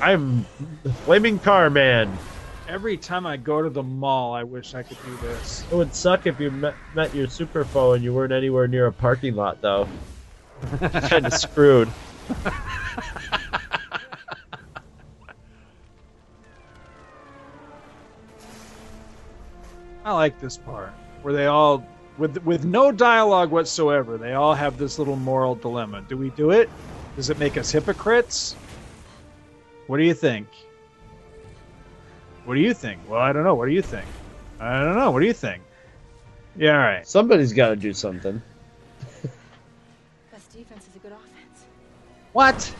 I'm 0.00 0.46
the 0.82 0.92
flaming 0.92 1.38
car 1.38 1.70
man. 1.70 2.16
Every 2.68 2.96
time 2.96 3.26
I 3.26 3.36
go 3.36 3.62
to 3.62 3.70
the 3.70 3.82
mall, 3.82 4.32
I 4.32 4.42
wish 4.42 4.74
I 4.74 4.82
could 4.82 4.96
do 5.04 5.16
this. 5.28 5.64
It 5.70 5.74
would 5.74 5.94
suck 5.94 6.26
if 6.26 6.40
you 6.40 6.50
met, 6.50 6.74
met 6.94 7.14
your 7.14 7.28
super 7.28 7.64
foe 7.64 7.92
and 7.92 8.02
you 8.02 8.12
weren't 8.12 8.32
anywhere 8.32 8.66
near 8.66 8.86
a 8.86 8.92
parking 8.92 9.36
lot, 9.36 9.60
though. 9.60 9.86
kind 10.80 11.26
of 11.26 11.34
screwed. 11.34 11.88
I 20.04 20.12
like 20.12 20.40
this 20.40 20.56
part 20.56 20.90
where 21.22 21.32
they 21.32 21.46
all, 21.46 21.86
with 22.18 22.38
with 22.44 22.64
no 22.64 22.92
dialogue 22.92 23.50
whatsoever, 23.50 24.18
they 24.18 24.34
all 24.34 24.54
have 24.54 24.78
this 24.78 24.98
little 24.98 25.16
moral 25.16 25.54
dilemma. 25.54 26.04
Do 26.08 26.16
we 26.16 26.30
do 26.30 26.50
it? 26.50 26.68
Does 27.16 27.30
it 27.30 27.38
make 27.38 27.56
us 27.56 27.70
hypocrites? 27.70 28.54
What 29.86 29.98
do 29.98 30.04
you 30.04 30.14
think? 30.14 30.46
What 32.44 32.54
do 32.54 32.60
you 32.60 32.74
think? 32.74 33.00
Well, 33.08 33.20
I 33.20 33.32
don't 33.32 33.44
know. 33.44 33.54
What 33.54 33.66
do 33.66 33.72
you 33.72 33.82
think? 33.82 34.06
I 34.58 34.82
don't 34.82 34.96
know. 34.96 35.10
What 35.10 35.20
do 35.20 35.26
you 35.26 35.32
think? 35.32 35.62
Yeah, 36.56 36.72
all 36.72 36.78
right. 36.78 37.06
Somebody's 37.06 37.52
got 37.52 37.70
to 37.70 37.76
do 37.76 37.92
something. 37.92 38.40
Best 40.30 40.52
defense 40.52 40.86
is 40.88 40.96
a 40.96 40.98
good 40.98 41.12
offense. 41.12 41.64
What? 42.32 42.74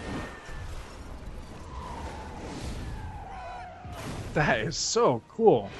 That 4.34 4.60
is 4.60 4.76
so 4.76 5.22
cool. 5.28 5.70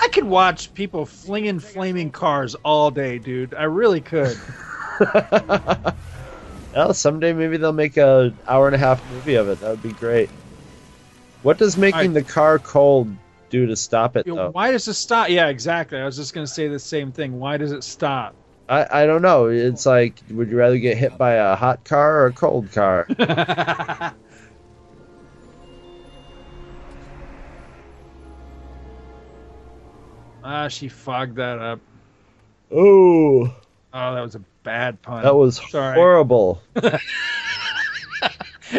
I 0.00 0.08
could 0.08 0.24
watch 0.24 0.72
people 0.74 1.06
flinging 1.06 1.58
flaming 1.60 2.10
cars 2.10 2.54
all 2.56 2.90
day, 2.90 3.18
dude. 3.18 3.54
I 3.54 3.64
really 3.64 4.00
could. 4.00 4.36
Well, 6.74 6.92
someday 6.94 7.32
maybe 7.32 7.56
they'll 7.56 7.72
make 7.72 7.96
a 7.96 8.32
hour 8.46 8.66
and 8.66 8.74
a 8.76 8.78
half 8.78 9.02
movie 9.10 9.34
of 9.34 9.48
it. 9.48 9.60
That 9.60 9.70
would 9.70 9.82
be 9.82 9.92
great. 9.92 10.30
What 11.42 11.58
does 11.58 11.76
making 11.76 12.12
the 12.12 12.22
car 12.22 12.58
cold 12.58 13.08
do 13.50 13.66
to 13.66 13.74
stop 13.74 14.16
it, 14.16 14.26
You 14.26 14.34
know, 14.36 14.46
though? 14.46 14.50
why 14.50 14.70
does 14.70 14.86
it 14.86 14.94
stop? 14.94 15.28
Yeah, 15.30 15.48
exactly. 15.48 15.98
I 15.98 16.04
was 16.04 16.16
just 16.16 16.34
going 16.34 16.46
to 16.46 16.52
say 16.52 16.68
the 16.68 16.78
same 16.78 17.10
thing. 17.10 17.38
Why 17.38 17.56
does 17.56 17.72
it 17.72 17.82
stop? 17.84 18.36
I, 18.68 18.86
I 19.02 19.06
don't 19.06 19.22
know. 19.22 19.46
It's 19.46 19.86
like, 19.86 20.20
would 20.30 20.50
you 20.50 20.56
rather 20.58 20.78
get 20.78 20.98
hit 20.98 21.16
by 21.16 21.32
a 21.34 21.56
hot 21.56 21.84
car 21.84 22.20
or 22.22 22.26
a 22.26 22.32
cold 22.32 22.70
car? 22.70 23.06
Ah, 30.50 30.66
she 30.68 30.88
fogged 30.88 31.36
that 31.36 31.58
up. 31.58 31.78
oh, 32.72 33.54
Oh, 33.92 34.14
that 34.14 34.20
was 34.22 34.34
a 34.34 34.40
bad 34.62 35.00
pun. 35.02 35.22
that 35.22 35.34
was 35.34 35.60
Sorry. 35.70 35.94
horrible. 35.94 36.62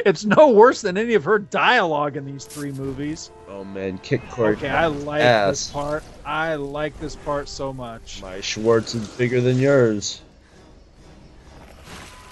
It's 0.05 0.23
no 0.23 0.49
worse 0.51 0.81
than 0.83 0.97
any 0.99 1.15
of 1.15 1.23
her 1.23 1.39
dialogue 1.39 2.15
in 2.15 2.23
these 2.23 2.45
three 2.45 2.71
movies. 2.71 3.31
Oh 3.49 3.63
man, 3.63 3.97
kick 3.97 4.21
Corey. 4.29 4.55
Okay, 4.55 4.69
I 4.69 4.85
like 4.85 5.21
ass. 5.21 5.49
this 5.49 5.71
part. 5.71 6.03
I 6.23 6.55
like 6.55 6.97
this 6.99 7.15
part 7.15 7.49
so 7.49 7.73
much. 7.73 8.21
My 8.21 8.39
Schwartz 8.39 8.93
is 8.93 9.07
bigger 9.07 9.41
than 9.41 9.57
yours. 9.57 10.21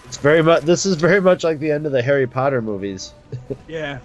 It's 0.06 0.18
very 0.18 0.44
much. 0.44 0.64
This 0.64 0.86
is 0.86 0.96
very 0.98 1.20
much 1.20 1.44
like 1.44 1.58
the 1.58 1.72
end 1.72 1.88
of 1.88 1.92
the 1.92 2.02
Harry 2.04 2.28
Potter 2.28 2.62
movies. 2.62 3.12
Yeah. 3.68 4.00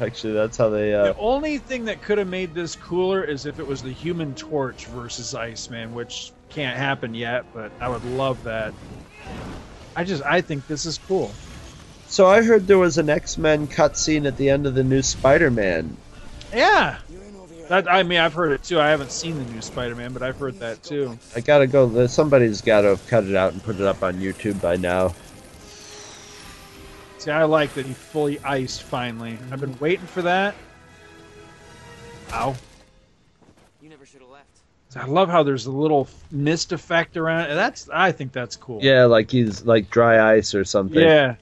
Actually, 0.06 0.32
that's 0.34 0.56
how 0.56 0.68
they. 0.70 0.94
Uh, 0.94 1.12
The 1.12 1.18
only 1.18 1.58
thing 1.58 1.84
that 1.86 2.02
could 2.02 2.18
have 2.18 2.28
made 2.28 2.54
this 2.54 2.74
cooler 2.76 3.22
is 3.22 3.46
if 3.46 3.58
it 3.58 3.66
was 3.66 3.82
the 3.82 3.92
Human 3.92 4.34
Torch 4.34 4.86
versus 4.86 5.34
Iceman, 5.34 5.94
which 5.94 6.32
can't 6.48 6.76
happen 6.76 7.14
yet, 7.14 7.44
but 7.54 7.70
I 7.80 7.88
would 7.88 8.04
love 8.04 8.42
that. 8.44 8.72
I 9.96 10.04
just 10.04 10.22
I 10.24 10.40
think 10.40 10.66
this 10.66 10.86
is 10.86 10.98
cool. 10.98 11.32
so 12.08 12.26
I 12.26 12.42
heard 12.42 12.66
there 12.66 12.78
was 12.78 12.96
an 12.98 13.10
X 13.10 13.36
Men 13.38 13.66
cutscene 13.66 14.26
at 14.26 14.36
the 14.36 14.48
end 14.50 14.66
of 14.66 14.74
the 14.74 14.84
new 14.84 15.02
Spider-Man. 15.02 15.96
Yeah. 16.54 16.98
That 17.68 17.88
I 17.88 18.02
mean 18.02 18.18
I've 18.18 18.34
heard 18.34 18.52
it 18.52 18.64
too. 18.64 18.80
I 18.80 18.88
haven't 18.88 19.12
seen 19.12 19.36
the 19.36 19.44
new 19.52 19.60
Spider-Man, 19.60 20.12
but 20.12 20.22
I've 20.22 20.36
heard 20.38 20.58
that 20.60 20.82
too. 20.82 21.18
I 21.36 21.40
gotta 21.40 21.66
go. 21.68 22.06
Somebody's 22.08 22.62
got 22.62 22.80
to 22.80 22.88
have 22.88 23.06
cut 23.06 23.24
it 23.24 23.36
out 23.36 23.52
and 23.52 23.62
put 23.62 23.76
it 23.76 23.82
up 23.82 24.02
on 24.02 24.14
YouTube 24.14 24.60
by 24.60 24.76
now. 24.76 25.14
See, 27.20 27.30
I 27.30 27.44
like 27.44 27.74
that 27.74 27.84
he 27.84 27.92
fully 27.92 28.40
iced 28.40 28.82
finally. 28.82 29.36
I've 29.52 29.60
been 29.60 29.74
mhm. 29.74 29.80
waiting 29.80 30.06
for 30.06 30.22
that. 30.22 30.54
Ow. 32.32 32.56
You 33.82 33.90
never 33.90 34.06
should 34.06 34.22
have 34.22 34.30
left. 34.30 34.46
I 34.96 35.04
love 35.04 35.28
how 35.28 35.42
there's 35.42 35.66
a 35.66 35.70
little 35.70 36.08
mist 36.30 36.72
effect 36.72 37.18
around 37.18 37.50
it. 37.50 37.54
That's 37.56 37.90
I 37.92 38.10
think 38.10 38.32
that's 38.32 38.56
cool. 38.56 38.80
Yeah, 38.82 39.04
like 39.04 39.30
he's 39.30 39.66
like 39.66 39.90
dry 39.90 40.32
ice 40.34 40.54
or 40.54 40.64
something. 40.64 40.98
Yeah. 40.98 41.34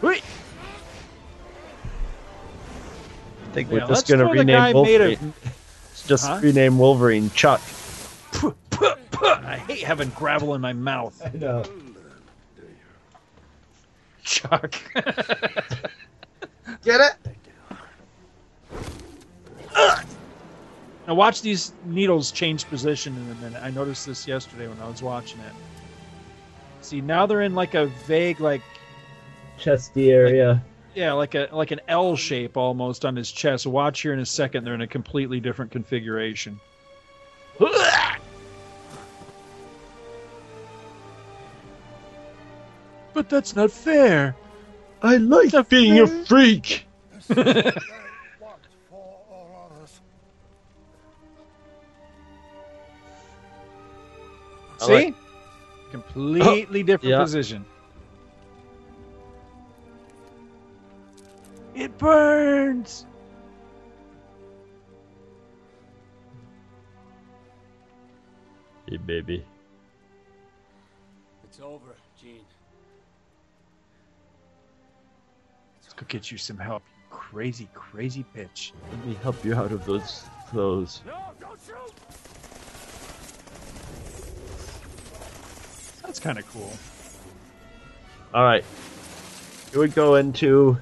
Wait. 0.00 0.22
I 3.44 3.52
think 3.54 3.72
we're 3.72 3.78
let's 3.80 3.90
just 3.90 4.08
gonna 4.08 4.22
throw 4.22 4.34
the 4.34 4.44
guy 4.44 4.68
rename 4.68 4.74
Wolverine. 4.74 5.34
of- 5.44 6.06
just 6.06 6.26
Huh? 6.28 6.38
rename 6.40 6.78
Wolverine 6.78 7.30
Chuck. 7.30 7.60
I 9.20 9.64
hate 9.66 9.82
having 9.82 10.10
gravel 10.10 10.54
in 10.54 10.60
my 10.60 10.72
mouth. 10.72 11.20
I 11.24 11.36
know. 11.36 11.64
Chuck. 14.28 14.74
Get 16.84 17.00
it? 17.00 17.14
Now 21.06 21.14
watch 21.14 21.40
these 21.40 21.72
needles 21.86 22.30
change 22.30 22.66
position 22.68 23.16
in 23.16 23.30
a 23.32 23.34
minute. 23.36 23.62
I 23.62 23.70
noticed 23.70 24.04
this 24.06 24.28
yesterday 24.28 24.68
when 24.68 24.78
I 24.80 24.88
was 24.88 25.02
watching 25.02 25.40
it. 25.40 25.52
See, 26.82 27.00
now 27.00 27.24
they're 27.24 27.40
in 27.40 27.54
like 27.54 27.72
a 27.74 27.86
vague, 28.06 28.40
like 28.40 28.60
Chesty 29.58 30.12
area. 30.12 30.62
yeah, 30.94 31.12
like 31.14 31.34
a 31.34 31.48
like 31.50 31.70
an 31.70 31.80
L 31.88 32.14
shape 32.14 32.58
almost 32.58 33.06
on 33.06 33.16
his 33.16 33.32
chest. 33.32 33.66
Watch 33.66 34.02
here 34.02 34.12
in 34.12 34.20
a 34.20 34.26
second; 34.26 34.64
they're 34.64 34.74
in 34.74 34.82
a 34.82 34.86
completely 34.86 35.40
different 35.40 35.70
configuration. 35.70 36.60
But 43.18 43.30
that's 43.30 43.56
not 43.56 43.72
fair. 43.72 44.36
I 45.02 45.16
like 45.16 45.68
being 45.68 45.98
a 45.98 46.06
freak. 46.06 46.86
See, 47.28 47.74
like- 54.78 55.14
completely 55.90 56.82
oh, 56.82 56.84
different 56.84 57.10
Yeah. 57.10 57.18
position. 57.18 57.64
It 61.74 61.98
burns. 61.98 63.04
Hey, 68.86 68.96
baby. 68.98 69.44
It's 71.42 71.58
over, 71.58 71.87
go 75.98 76.04
get 76.08 76.30
you 76.30 76.38
some 76.38 76.58
help, 76.58 76.82
you 76.86 77.02
crazy, 77.10 77.68
crazy 77.74 78.24
bitch. 78.36 78.72
Let 78.90 79.04
me 79.04 79.14
help 79.22 79.44
you 79.44 79.54
out 79.54 79.72
of 79.72 79.84
those 79.84 80.24
clothes. 80.48 81.02
No, 81.06 81.16
don't 81.40 81.58
shoot! 81.66 81.92
That's 86.02 86.20
kind 86.20 86.38
of 86.38 86.46
cool. 86.52 86.72
All 88.32 88.44
right. 88.44 88.64
Here 89.72 89.80
we 89.80 89.88
go 89.88 90.14
into 90.14 90.78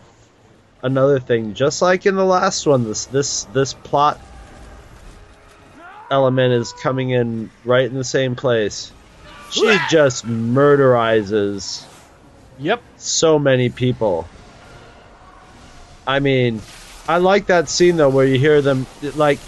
another 0.82 1.18
thing, 1.18 1.54
just 1.54 1.82
like 1.82 2.06
in 2.06 2.14
the 2.14 2.24
last 2.24 2.66
one, 2.66 2.84
this 2.84 3.06
this 3.06 3.44
this 3.44 3.72
plot 3.72 4.20
element 6.10 6.52
is 6.52 6.72
coming 6.72 7.10
in 7.10 7.50
right 7.64 7.84
in 7.84 7.94
the 7.94 8.04
same 8.04 8.36
place. 8.36 8.92
She 9.50 9.76
just 9.88 10.26
murderizes 10.26 11.84
Yep. 12.58 12.82
so 12.96 13.38
many 13.38 13.68
people. 13.68 14.28
I 16.06 16.20
mean, 16.20 16.60
I 17.08 17.18
like 17.18 17.46
that 17.46 17.68
scene 17.68 17.96
though 17.96 18.08
where 18.08 18.26
you 18.26 18.38
hear 18.38 18.62
them 18.62 18.86
like 19.14 19.38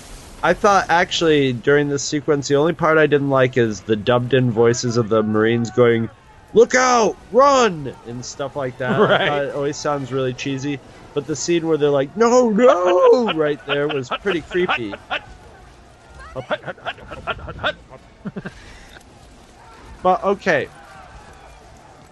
I 0.42 0.54
thought 0.54 0.86
actually 0.88 1.52
during 1.52 1.88
this 1.88 2.04
sequence 2.04 2.48
the 2.48 2.56
only 2.56 2.72
part 2.72 2.98
I 2.98 3.06
didn't 3.06 3.30
like 3.30 3.56
is 3.56 3.80
the 3.80 3.96
dubbed 3.96 4.34
in 4.34 4.50
voices 4.50 4.96
of 4.96 5.08
the 5.08 5.22
Marines 5.22 5.70
going, 5.70 6.08
"Look 6.54 6.74
out, 6.74 7.16
run!" 7.32 7.94
and 8.06 8.24
stuff 8.24 8.56
like 8.56 8.78
that. 8.78 8.98
Right. 8.98 9.44
it 9.44 9.54
always 9.54 9.76
sounds 9.76 10.12
really 10.12 10.34
cheesy, 10.34 10.78
but 11.14 11.26
the 11.26 11.36
scene 11.36 11.66
where 11.66 11.76
they're 11.76 11.90
like, 11.90 12.16
"No, 12.16 12.50
no!" 12.50 13.32
right 13.34 13.64
there 13.66 13.88
was 13.88 14.08
pretty 14.08 14.42
creepy. 14.42 14.94
But 20.02 20.22
okay, 20.22 20.68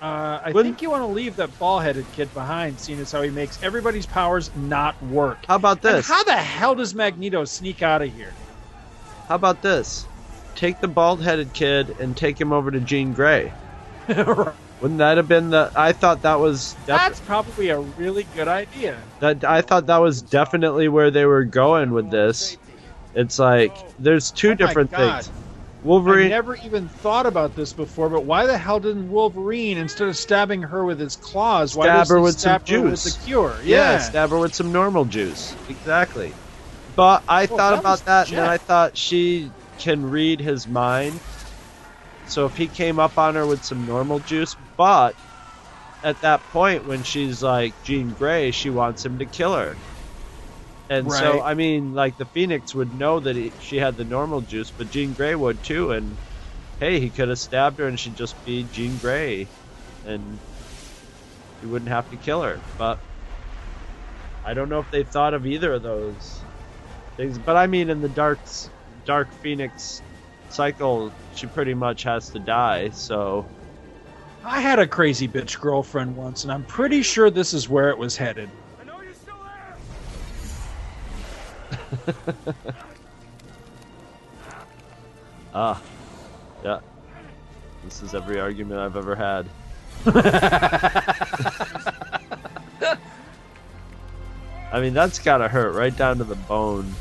Uh, 0.06 0.40
I 0.44 0.52
think 0.52 0.82
you 0.82 0.90
want 0.90 1.02
to 1.02 1.06
leave 1.06 1.34
that 1.36 1.58
ball-headed 1.58 2.06
kid 2.12 2.32
behind, 2.32 2.78
seeing 2.78 3.00
as 3.00 3.10
how 3.10 3.22
he 3.22 3.30
makes 3.30 3.60
everybody's 3.62 4.06
powers 4.06 4.50
not 4.56 5.00
work. 5.04 5.38
how 5.48 5.56
about 5.56 5.84
And 5.84 5.96
this? 5.96 6.06
how 6.08 6.22
the 6.22 6.36
hell 6.36 6.74
does 6.76 6.94
Magneto 6.94 7.44
sneak 7.44 7.82
out 7.82 8.02
of 8.02 8.12
here? 8.14 8.32
How 9.28 9.34
about 9.34 9.62
this? 9.62 10.06
Take 10.54 10.80
the 10.80 10.88
bald-headed 10.88 11.52
kid 11.54 11.96
and 12.00 12.16
take 12.16 12.40
him 12.40 12.52
over 12.52 12.70
to 12.70 12.78
Jean 12.80 13.12
Grey. 13.12 13.52
Wouldn't 14.08 14.98
that 14.98 15.16
have 15.16 15.26
been 15.26 15.50
the? 15.50 15.72
I 15.74 15.92
thought 15.92 16.22
that 16.22 16.38
was 16.38 16.74
def- 16.74 16.86
That's 16.86 17.20
probably 17.20 17.70
a 17.70 17.80
really 17.80 18.26
good 18.36 18.46
idea. 18.46 18.96
that. 19.20 19.42
I 19.42 19.62
thought 19.62 19.86
that 19.86 19.98
was 19.98 20.22
definitely 20.22 20.86
where 20.88 21.10
they 21.10 21.24
were 21.24 21.44
going 21.44 21.90
with 21.92 22.10
this. 22.10 22.56
It's 23.14 23.38
like 23.38 23.74
there's 23.98 24.30
two 24.30 24.50
Oh 24.50 24.54
different 24.54 24.90
God. 24.90 25.26
Things. 25.82 26.03
I 26.07 26.16
Wolverine. 26.16 26.28
never 26.28 26.57
even 26.57 26.89
thought 26.89 27.27
about 27.27 27.55
this 27.57 27.73
before, 27.74 28.11
but 28.11 28.23
why 28.27 28.47
the 28.47 28.59
hell 28.59 28.81
didn't 28.81 29.09
Wolverine, 29.09 29.78
instead 29.78 30.09
of 30.09 30.16
stabbing 30.16 30.62
her 30.62 30.85
with 30.85 31.01
his 31.01 31.16
claws, 31.16 31.74
why 31.74 31.86
Stab 31.86 31.90
does 31.90 32.11
her 32.11 32.16
he 32.16 32.23
with 32.23 32.39
some 32.39 32.59
stab 32.59 32.62
her 32.69 32.82
juice. 32.82 32.90
with 32.90 33.03
the 33.03 33.12
cure? 33.12 33.62
yeah, 33.65 33.97
Yeah. 33.97 33.98
stab 33.98 34.31
her 34.31 34.39
with 34.39 34.55
some 34.55 34.73
normal 34.73 35.05
juice. 35.07 35.59
Exactly. 35.69 36.39
But 36.97 37.24
I 37.28 37.47
Well, 37.48 37.59
thought 37.59 37.74
that 37.74 37.81
about 37.81 38.05
that, 38.07 38.28
and 38.31 38.39
then. 38.39 38.47
I 38.47 38.59
thought 38.59 38.97
she 38.97 39.55
can 39.78 40.05
read 40.05 40.40
his 40.40 40.66
mind. 40.69 41.23
So 42.24 42.47
if 42.47 42.57
he 42.57 42.69
came 42.70 42.98
up 42.98 43.19
on 43.19 43.35
her 43.36 43.47
with 43.47 43.65
some 43.65 43.86
normal 43.86 44.20
juice, 44.20 44.57
but 44.77 45.16
at 46.03 46.20
that 46.23 46.48
point 46.48 46.85
when 46.86 47.03
she's 47.03 47.43
like 47.43 47.77
Jean 47.82 48.15
Grey, 48.15 48.51
she 48.53 48.70
wants 48.70 49.05
him 49.05 49.19
to 49.19 49.27
kill 49.27 49.55
her. 49.57 49.78
And 50.88 51.12
so 51.12 51.42
I 51.42 51.54
mean, 51.54 51.92
like 51.92 52.16
the 52.16 52.26
Phoenix 52.26 52.74
would 52.74 52.94
know 52.94 53.20
that 53.20 53.36
he, 53.36 53.54
she 53.58 53.76
had 53.76 53.96
the 53.96 54.04
normal 54.04 54.42
juice, 54.42 54.70
but 54.72 54.88
Jean 54.88 55.14
Grey 55.14 55.34
would 55.34 55.62
too. 55.62 55.90
And 55.92 56.20
hey, 56.80 57.00
he 57.00 57.10
could 57.10 57.28
have 57.28 57.38
stabbed 57.38 57.78
her, 57.80 57.86
and 57.88 57.98
she'd 58.00 58.16
just 58.16 58.42
be 58.44 58.64
Jean 58.64 58.98
Grey, 58.98 59.52
and 60.04 60.42
he 61.60 61.66
wouldn't 61.66 61.90
have 61.90 62.08
to 62.08 62.16
kill 62.18 62.42
her. 62.42 62.64
But 62.76 63.00
I 64.44 64.54
don't 64.54 64.68
know 64.68 64.80
if 64.80 64.90
they 64.90 65.04
thought 65.04 65.34
of 65.34 65.46
either 65.46 65.74
of 65.74 65.82
those 65.82 66.46
things. 67.16 67.38
But 67.38 67.56
I 67.56 67.66
mean, 67.66 67.90
in 67.90 68.00
the 68.00 68.08
Dark 68.08 68.44
Dark 69.04 69.34
Phoenix 69.34 70.02
cycle, 70.48 71.14
she 71.30 71.46
pretty 71.48 71.74
much 71.74 72.04
has 72.04 72.30
to 72.30 72.40
die. 72.40 72.90
So 72.90 73.50
I 74.42 74.60
had 74.62 74.78
a 74.78 74.88
crazy 74.88 75.28
bitch 75.28 75.60
girlfriend 75.60 76.14
once, 76.16 76.42
and 76.44 76.52
I'm 76.52 76.64
pretty 76.64 77.02
sure 77.02 77.30
this 77.30 77.52
is 77.52 77.68
where 77.68 77.90
it 77.90 77.98
was 77.98 78.16
headed. 78.16 78.52
ah, 85.54 85.80
yeah. 86.64 86.80
This 87.84 88.02
is 88.02 88.14
every 88.14 88.40
argument 88.40 88.80
I've 88.80 88.96
ever 88.96 89.14
had. 89.14 89.46
I 94.72 94.80
mean, 94.80 94.94
that's 94.94 95.20
gotta 95.20 95.48
hurt 95.48 95.74
right 95.74 95.96
down 95.96 96.18
to 96.18 96.24
the 96.24 96.34
bone. 96.34 96.92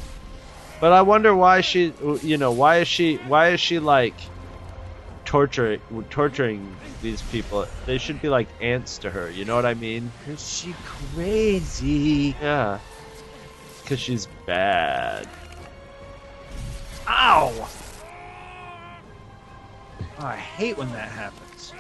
But 0.80 0.94
I 0.94 1.02
wonder 1.02 1.36
why 1.36 1.62
she, 1.62 1.94
you 2.22 2.38
know, 2.38 2.52
why 2.52 2.78
is 2.80 2.88
she, 2.88 3.16
why 3.16 3.50
is 3.50 3.60
she 3.60 3.80
like 3.80 4.14
torturing, 5.26 5.82
torturing 6.10 6.76
these 7.02 7.22
people? 7.24 7.66
They 7.86 7.98
should 7.98 8.22
be 8.22 8.30
like 8.30 8.48
ants 8.62 9.00
to 9.00 9.10
her. 9.10 9.32
You 9.32 9.46
know 9.46 9.56
what 9.56 9.66
I 9.66 9.74
mean? 9.74 10.12
Is 10.28 10.48
she 10.48 10.76
crazy? 10.86 12.36
Yeah. 12.42 12.80
Because 13.86 14.00
she's 14.00 14.28
bad. 14.48 15.30
Ow! 17.08 17.54
Oh, 20.18 20.26
I 20.26 20.36
hate 20.36 20.76
when 20.76 20.92
that 20.92 21.08
happens. 21.08 21.72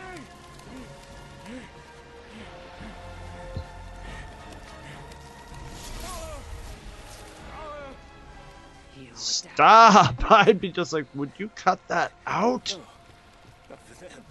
Stop! 9.16 10.32
I'd 10.32 10.62
be 10.62 10.70
just 10.70 10.94
like, 10.94 11.06
would 11.16 11.32
you 11.40 11.50
cut 11.56 11.80
that 11.88 12.12
out? 12.28 12.78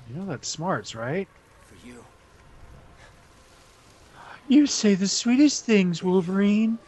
You 0.09 0.15
know 0.15 0.27
that's 0.27 0.47
smarts, 0.47 0.95
right? 0.95 1.27
For 1.67 1.85
you. 1.85 2.05
You 4.47 4.69
say 4.69 4.95
the 4.95 5.09
sweetest 5.09 5.65
things, 5.65 6.05
Wolverine. 6.05 6.79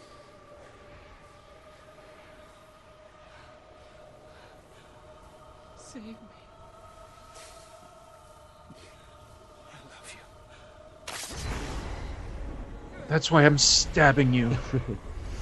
That's 13.17 13.31
why 13.31 13.47
I'm 13.47 13.57
stabbing 13.57 14.35
you. 14.35 14.55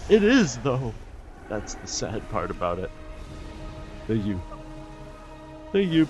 It 0.09 0.23
is, 0.23 0.59
though. 0.59 0.95
That's 1.49 1.75
the 1.75 1.89
sad 1.89 2.23
part 2.29 2.53
about 2.53 2.79
it. 2.79 2.89
Thank 4.07 4.25
you. 4.25 4.41
Thank 5.73 5.91
you. 5.91 6.07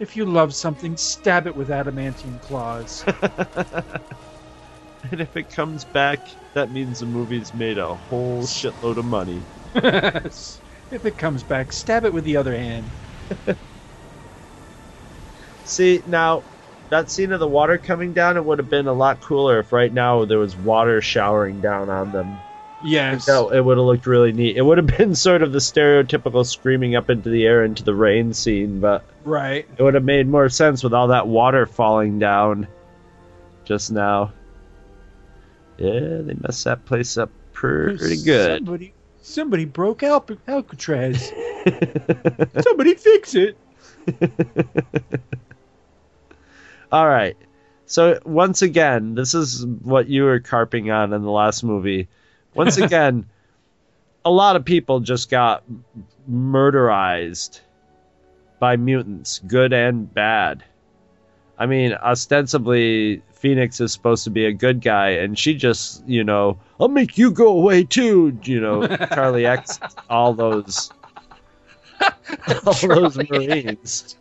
If 0.00 0.16
you 0.16 0.24
love 0.24 0.52
something, 0.52 0.96
stab 0.96 1.46
it 1.46 1.54
with 1.54 1.68
adamantium 1.68 2.42
claws. 2.42 3.04
And 5.12 5.20
if 5.20 5.36
it 5.36 5.50
comes 5.50 5.84
back, 5.84 6.18
that 6.54 6.72
means 6.72 6.98
the 6.98 7.06
movie's 7.06 7.54
made 7.54 7.78
a 7.78 7.94
whole 7.94 8.42
shitload 8.42 8.96
of 8.96 9.04
money. 9.04 9.40
if 9.76 11.04
it 11.04 11.16
comes 11.16 11.44
back, 11.44 11.72
stab 11.72 12.04
it 12.04 12.12
with 12.12 12.24
the 12.24 12.36
other 12.36 12.56
hand. 12.56 12.84
See, 15.64 16.02
now, 16.08 16.42
that 16.90 17.10
scene 17.10 17.32
of 17.32 17.40
the 17.40 17.48
water 17.48 17.78
coming 17.78 18.12
down, 18.12 18.36
it 18.36 18.44
would 18.44 18.58
have 18.58 18.68
been 18.70 18.86
a 18.88 18.92
lot 18.92 19.20
cooler 19.20 19.60
if 19.60 19.72
right 19.72 19.92
now 19.92 20.24
there 20.24 20.38
was 20.38 20.56
water 20.56 21.00
showering 21.00 21.60
down 21.60 21.88
on 21.88 22.12
them. 22.12 22.36
Yes. 22.82 23.28
No, 23.28 23.50
it 23.50 23.60
would 23.60 23.76
have 23.76 23.84
looked 23.86 24.06
really 24.06 24.32
neat. 24.32 24.56
It 24.56 24.62
would 24.62 24.78
have 24.78 24.86
been 24.98 25.14
sort 25.14 25.42
of 25.42 25.52
the 25.52 25.58
stereotypical 25.58 26.44
screaming 26.46 26.96
up 26.96 27.10
into 27.10 27.28
the 27.28 27.44
air 27.46 27.64
into 27.64 27.84
the 27.84 27.94
rain 27.94 28.32
scene, 28.32 28.80
but 28.80 29.04
Right. 29.24 29.66
it 29.76 29.82
would 29.82 29.94
have 29.94 30.04
made 30.04 30.26
more 30.26 30.48
sense 30.48 30.82
with 30.82 30.94
all 30.94 31.08
that 31.08 31.26
water 31.26 31.66
falling 31.66 32.18
down 32.18 32.66
just 33.64 33.92
now. 33.92 34.32
Yeah, 35.78 35.98
they 36.22 36.34
messed 36.40 36.64
that 36.64 36.84
place 36.86 37.16
up 37.18 37.30
pretty 37.52 38.22
good. 38.22 38.58
Somebody, 38.64 38.92
somebody 39.22 39.64
broke 39.66 40.02
Al- 40.02 40.26
Alcatraz. 40.48 41.32
somebody 42.62 42.94
fix 42.94 43.34
it. 43.34 43.56
All 46.92 47.08
right. 47.08 47.36
So 47.86 48.18
once 48.24 48.62
again, 48.62 49.14
this 49.14 49.34
is 49.34 49.66
what 49.66 50.08
you 50.08 50.24
were 50.24 50.40
carping 50.40 50.90
on 50.90 51.12
in 51.12 51.22
the 51.22 51.30
last 51.30 51.64
movie. 51.64 52.08
Once 52.54 52.76
again, 52.78 53.26
a 54.24 54.30
lot 54.30 54.56
of 54.56 54.64
people 54.64 55.00
just 55.00 55.30
got 55.30 55.64
murderized 56.30 57.60
by 58.58 58.76
mutants, 58.76 59.40
good 59.46 59.72
and 59.72 60.12
bad. 60.12 60.62
I 61.58 61.66
mean, 61.66 61.94
ostensibly 61.94 63.22
Phoenix 63.32 63.80
is 63.80 63.92
supposed 63.92 64.24
to 64.24 64.30
be 64.30 64.46
a 64.46 64.52
good 64.52 64.80
guy, 64.82 65.10
and 65.10 65.38
she 65.38 65.54
just, 65.54 66.06
you 66.06 66.22
know, 66.22 66.58
I'll 66.78 66.88
make 66.88 67.18
you 67.18 67.30
go 67.30 67.48
away 67.48 67.84
too. 67.84 68.38
You 68.44 68.60
know, 68.60 68.86
Charlie 69.14 69.46
X, 69.46 69.78
all 70.08 70.34
those, 70.34 70.90
all 72.66 72.74
those 72.74 73.16
Marines. 73.30 74.16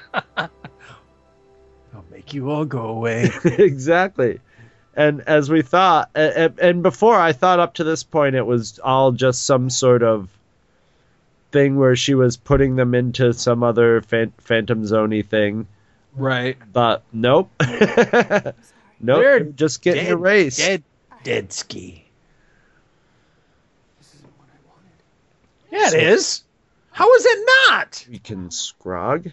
I'll 0.36 0.50
make 2.10 2.32
you 2.34 2.50
all 2.50 2.64
go 2.64 2.86
away. 2.88 3.30
exactly. 3.44 4.40
And 4.94 5.22
as 5.22 5.50
we 5.50 5.62
thought, 5.62 6.10
a- 6.14 6.44
a- 6.46 6.54
and 6.68 6.82
before 6.82 7.16
I 7.16 7.32
thought 7.32 7.60
up 7.60 7.74
to 7.74 7.84
this 7.84 8.02
point, 8.02 8.34
it 8.36 8.46
was 8.46 8.78
all 8.78 9.12
just 9.12 9.44
some 9.44 9.70
sort 9.70 10.02
of 10.02 10.28
thing 11.50 11.76
where 11.76 11.96
she 11.96 12.14
was 12.14 12.36
putting 12.36 12.76
them 12.76 12.94
into 12.94 13.32
some 13.32 13.62
other 13.62 14.00
fan- 14.02 14.32
Phantom 14.38 14.82
Zoney 14.82 15.26
thing. 15.26 15.66
Right. 16.14 16.56
But 16.72 17.02
nope. 17.12 17.50
nope. 17.60 18.54
They're 19.00 19.40
just 19.40 19.82
getting 19.82 20.04
dead- 20.04 20.12
erased. 20.12 20.58
Dead, 20.58 20.82
dead 21.24 21.52
ski. 21.52 22.04
Yeah, 25.70 25.88
it 25.88 26.02
is. 26.02 26.42
How 26.90 27.10
is 27.14 27.24
it 27.24 27.48
not? 27.70 28.06
You 28.10 28.18
can 28.18 28.50
scrog. 28.50 29.32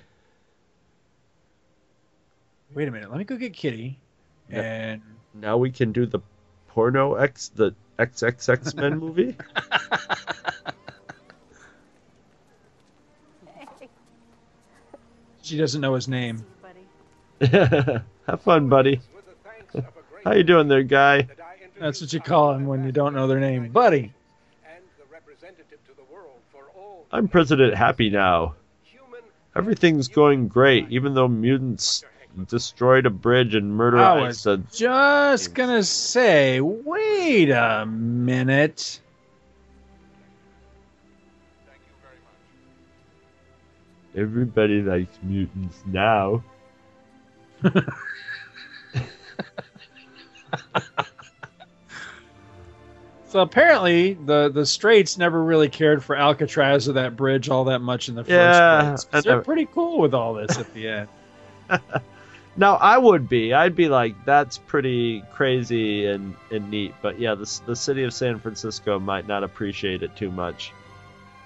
Wait 2.73 2.87
a 2.87 2.91
minute. 2.91 3.09
Let 3.09 3.17
me 3.17 3.23
go 3.23 3.35
get 3.35 3.53
Kitty. 3.53 3.99
And 4.49 5.01
Now 5.33 5.57
we 5.57 5.71
can 5.71 5.91
do 5.91 6.05
the 6.05 6.19
porno 6.67 7.15
X 7.15 7.49
the 7.49 7.73
XXX 7.97 8.75
Men 8.75 8.97
movie. 8.99 9.35
she 15.41 15.57
doesn't 15.57 15.81
know 15.81 15.95
his 15.95 16.07
name. 16.07 16.45
Have 17.41 18.41
fun, 18.41 18.69
buddy. 18.69 19.01
How 20.23 20.33
you 20.33 20.43
doing 20.43 20.67
there, 20.67 20.83
guy? 20.83 21.27
That's 21.79 22.01
what 22.01 22.11
you 22.11 22.19
call 22.19 22.53
him 22.53 22.67
when 22.67 22.83
you 22.83 22.91
don't 22.91 23.13
know 23.15 23.27
their 23.27 23.39
name, 23.39 23.69
buddy. 23.71 24.13
I'm 27.11 27.27
President 27.27 27.73
Happy 27.73 28.09
now. 28.09 28.55
Everything's 29.55 30.07
going 30.07 30.47
great, 30.47 30.87
even 30.91 31.15
though 31.15 31.27
mutants 31.27 32.03
destroyed 32.47 33.05
a 33.05 33.09
bridge 33.09 33.55
and 33.55 33.73
I 33.73 33.75
murderized 33.75 34.45
was 34.45 34.77
just 34.77 35.53
gonna 35.53 35.83
say, 35.83 36.61
wait 36.61 37.49
a 37.51 37.85
minute. 37.85 39.01
Everybody 44.15 44.81
likes 44.81 45.17
mutants 45.21 45.83
now. 45.85 46.43
So 53.29 53.41
apparently, 53.41 54.15
the 54.25 54.49
the 54.49 54.65
Straits 54.65 55.15
never 55.19 55.43
really 55.43 55.69
cared 55.69 56.03
for 56.03 56.15
Alcatraz 56.15 56.89
or 56.89 56.93
that 56.93 57.15
bridge 57.15 57.47
all 57.47 57.65
that 57.65 57.79
much 57.79 58.09
in 58.09 58.15
the 58.15 58.23
first 58.23 58.31
Yeah, 58.31 58.89
place. 58.89 59.07
I 59.13 59.21
They're 59.21 59.41
pretty 59.41 59.67
cool 59.67 59.99
with 59.99 60.15
all 60.15 60.33
this 60.33 60.57
at 60.57 60.73
the 60.73 60.87
end. 60.87 61.09
Now 62.57 62.75
I 62.75 62.97
would 62.97 63.29
be. 63.29 63.53
I'd 63.53 63.75
be 63.75 63.87
like, 63.87 64.25
that's 64.25 64.57
pretty 64.57 65.23
crazy 65.31 66.05
and, 66.07 66.35
and 66.51 66.69
neat. 66.69 66.93
But 67.01 67.19
yeah, 67.19 67.35
the 67.35 67.61
the 67.65 67.75
city 67.75 68.03
of 68.03 68.13
San 68.13 68.39
Francisco 68.39 68.99
might 68.99 69.27
not 69.27 69.43
appreciate 69.43 70.03
it 70.03 70.15
too 70.15 70.31
much. 70.31 70.73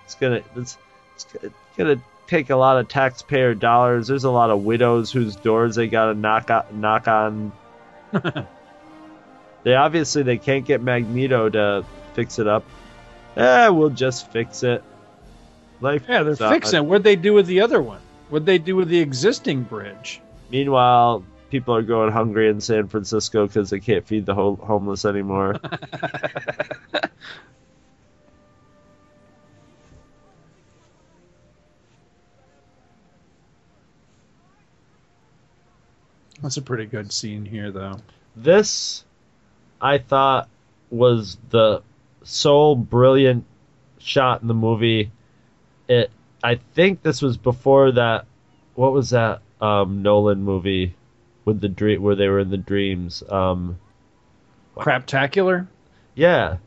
It's 0.06 0.16
gonna 0.16 0.42
it's, 0.56 0.78
it's 1.16 1.56
gonna 1.78 2.02
take 2.28 2.50
a 2.50 2.56
lot 2.56 2.78
of 2.78 2.88
taxpayer 2.88 3.54
dollars. 3.54 4.08
There's 4.08 4.24
a 4.24 4.32
lot 4.32 4.50
of 4.50 4.64
widows 4.64 5.12
whose 5.12 5.36
doors 5.36 5.76
they 5.76 5.88
gotta 5.88 6.14
knock 6.14 6.50
on, 6.50 6.66
knock 6.82 7.08
on. 7.08 7.52
they 9.64 9.76
obviously 9.76 10.24
they 10.24 10.38
can't 10.38 10.66
get 10.66 10.82
Magneto 10.82 11.50
to 11.50 11.86
fix 12.14 12.40
it 12.40 12.48
up. 12.48 12.64
Eh, 13.36 13.70
we'll 13.70 13.90
just 13.90 14.32
fix 14.32 14.64
it. 14.64 14.84
Life. 15.82 16.06
Yeah, 16.08 16.24
they're 16.24 16.36
fixing. 16.36 16.84
it. 16.84 16.86
What'd 16.86 17.04
they 17.04 17.16
do 17.16 17.34
with 17.34 17.48
the 17.48 17.62
other 17.62 17.82
one? 17.82 18.00
What'd 18.30 18.46
they 18.46 18.58
do 18.58 18.76
with 18.76 18.88
the 18.88 19.00
existing 19.00 19.64
bridge? 19.64 20.22
Meanwhile, 20.54 21.26
people 21.50 21.76
are 21.76 21.82
going 21.82 22.12
hungry 22.12 22.48
in 22.48 22.62
San 22.62 22.88
Francisco 22.88 23.48
because 23.48 23.72
they 23.72 23.80
can't 23.80 24.06
feed 24.06 24.28
the 24.28 24.36
ho- 24.36 24.60
homeless 24.62 25.04
anymore. 25.04 25.56
That's 36.44 36.58
a 36.58 36.62
pretty 36.62 36.86
good 36.86 37.12
scene 37.12 37.46
here, 37.46 37.72
though. 37.72 37.98
this, 38.36 39.04
I 39.82 39.98
thought, 39.98 40.50
was 40.92 41.40
the 41.50 41.82
sole 42.22 42.76
brilliant 42.76 43.46
shot 43.98 44.44
in 44.44 44.48
the 44.48 44.54
movie. 44.54 45.12
It, 45.88 46.12
I 46.44 46.60
think 46.76 47.02
this 47.02 47.24
was 47.24 47.38
before 47.38 47.94
that. 47.94 48.28
What 48.76 48.94
was 48.94 49.10
that 49.12 49.43
um, 49.64 50.02
Nolan 50.02 50.44
movie 50.44 50.96
with 51.46 51.62
the 51.62 51.70
dream 51.70 52.02
where 52.02 52.16
they 52.16 52.28
were 52.28 52.40
in 52.40 52.50
the 52.50 52.58
dreams? 52.58 53.24
Um, 53.30 53.80
Craptacular. 54.76 55.68
Yeah. 56.16 56.58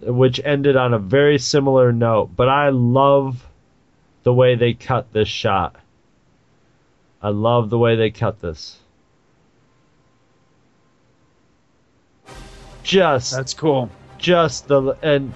Which 0.00 0.40
ended 0.44 0.76
on 0.76 0.94
a 0.94 0.98
very 0.98 1.38
similar 1.38 1.92
note. 1.92 2.30
But 2.36 2.48
I 2.48 2.68
love 2.70 3.46
the 4.22 4.32
way 4.32 4.54
they 4.54 4.74
cut 4.74 5.12
this 5.12 5.28
shot. 5.28 5.76
I 7.22 7.30
love 7.30 7.70
the 7.70 7.78
way 7.78 7.96
they 7.96 8.10
cut 8.10 8.40
this. 8.40 8.78
Just 12.82 13.34
That's 13.34 13.54
cool. 13.54 13.90
just 14.18 14.68
the 14.68 14.94
and 15.02 15.32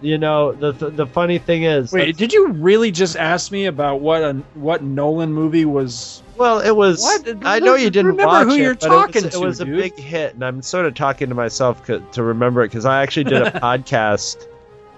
you 0.00 0.18
know 0.18 0.52
the 0.52 0.70
the, 0.70 0.90
the 0.90 1.06
funny 1.06 1.38
thing 1.38 1.64
is 1.64 1.90
Wait, 1.92 2.16
did 2.16 2.32
you 2.32 2.48
really 2.48 2.92
just 2.92 3.16
ask 3.16 3.50
me 3.50 3.66
about 3.66 4.00
what 4.00 4.22
a 4.22 4.34
what 4.54 4.84
Nolan 4.84 5.32
movie 5.32 5.64
was? 5.64 6.21
Well, 6.42 6.58
it 6.60 6.74
was. 6.76 7.00
What? 7.00 7.46
I 7.46 7.60
know 7.60 7.76
you 7.76 7.88
didn't 7.88 8.08
Remember 8.12 8.26
watch 8.26 8.46
who 8.48 8.54
it, 8.54 8.58
you're 8.58 8.74
but 8.74 8.88
talking 8.88 9.22
it 9.22 9.26
was, 9.26 9.34
to, 9.34 9.38
it 9.42 9.46
was 9.46 9.60
a 9.60 9.64
dude. 9.64 9.76
big 9.76 9.94
hit, 9.96 10.34
and 10.34 10.44
I'm 10.44 10.60
sort 10.60 10.86
of 10.86 10.94
talking 10.94 11.28
to 11.28 11.34
myself 11.36 11.86
co- 11.86 12.00
to 12.00 12.22
remember 12.22 12.62
it 12.62 12.68
because 12.68 12.84
I 12.84 13.02
actually 13.02 13.24
did 13.24 13.42
a 13.42 13.50
podcast 13.60 14.46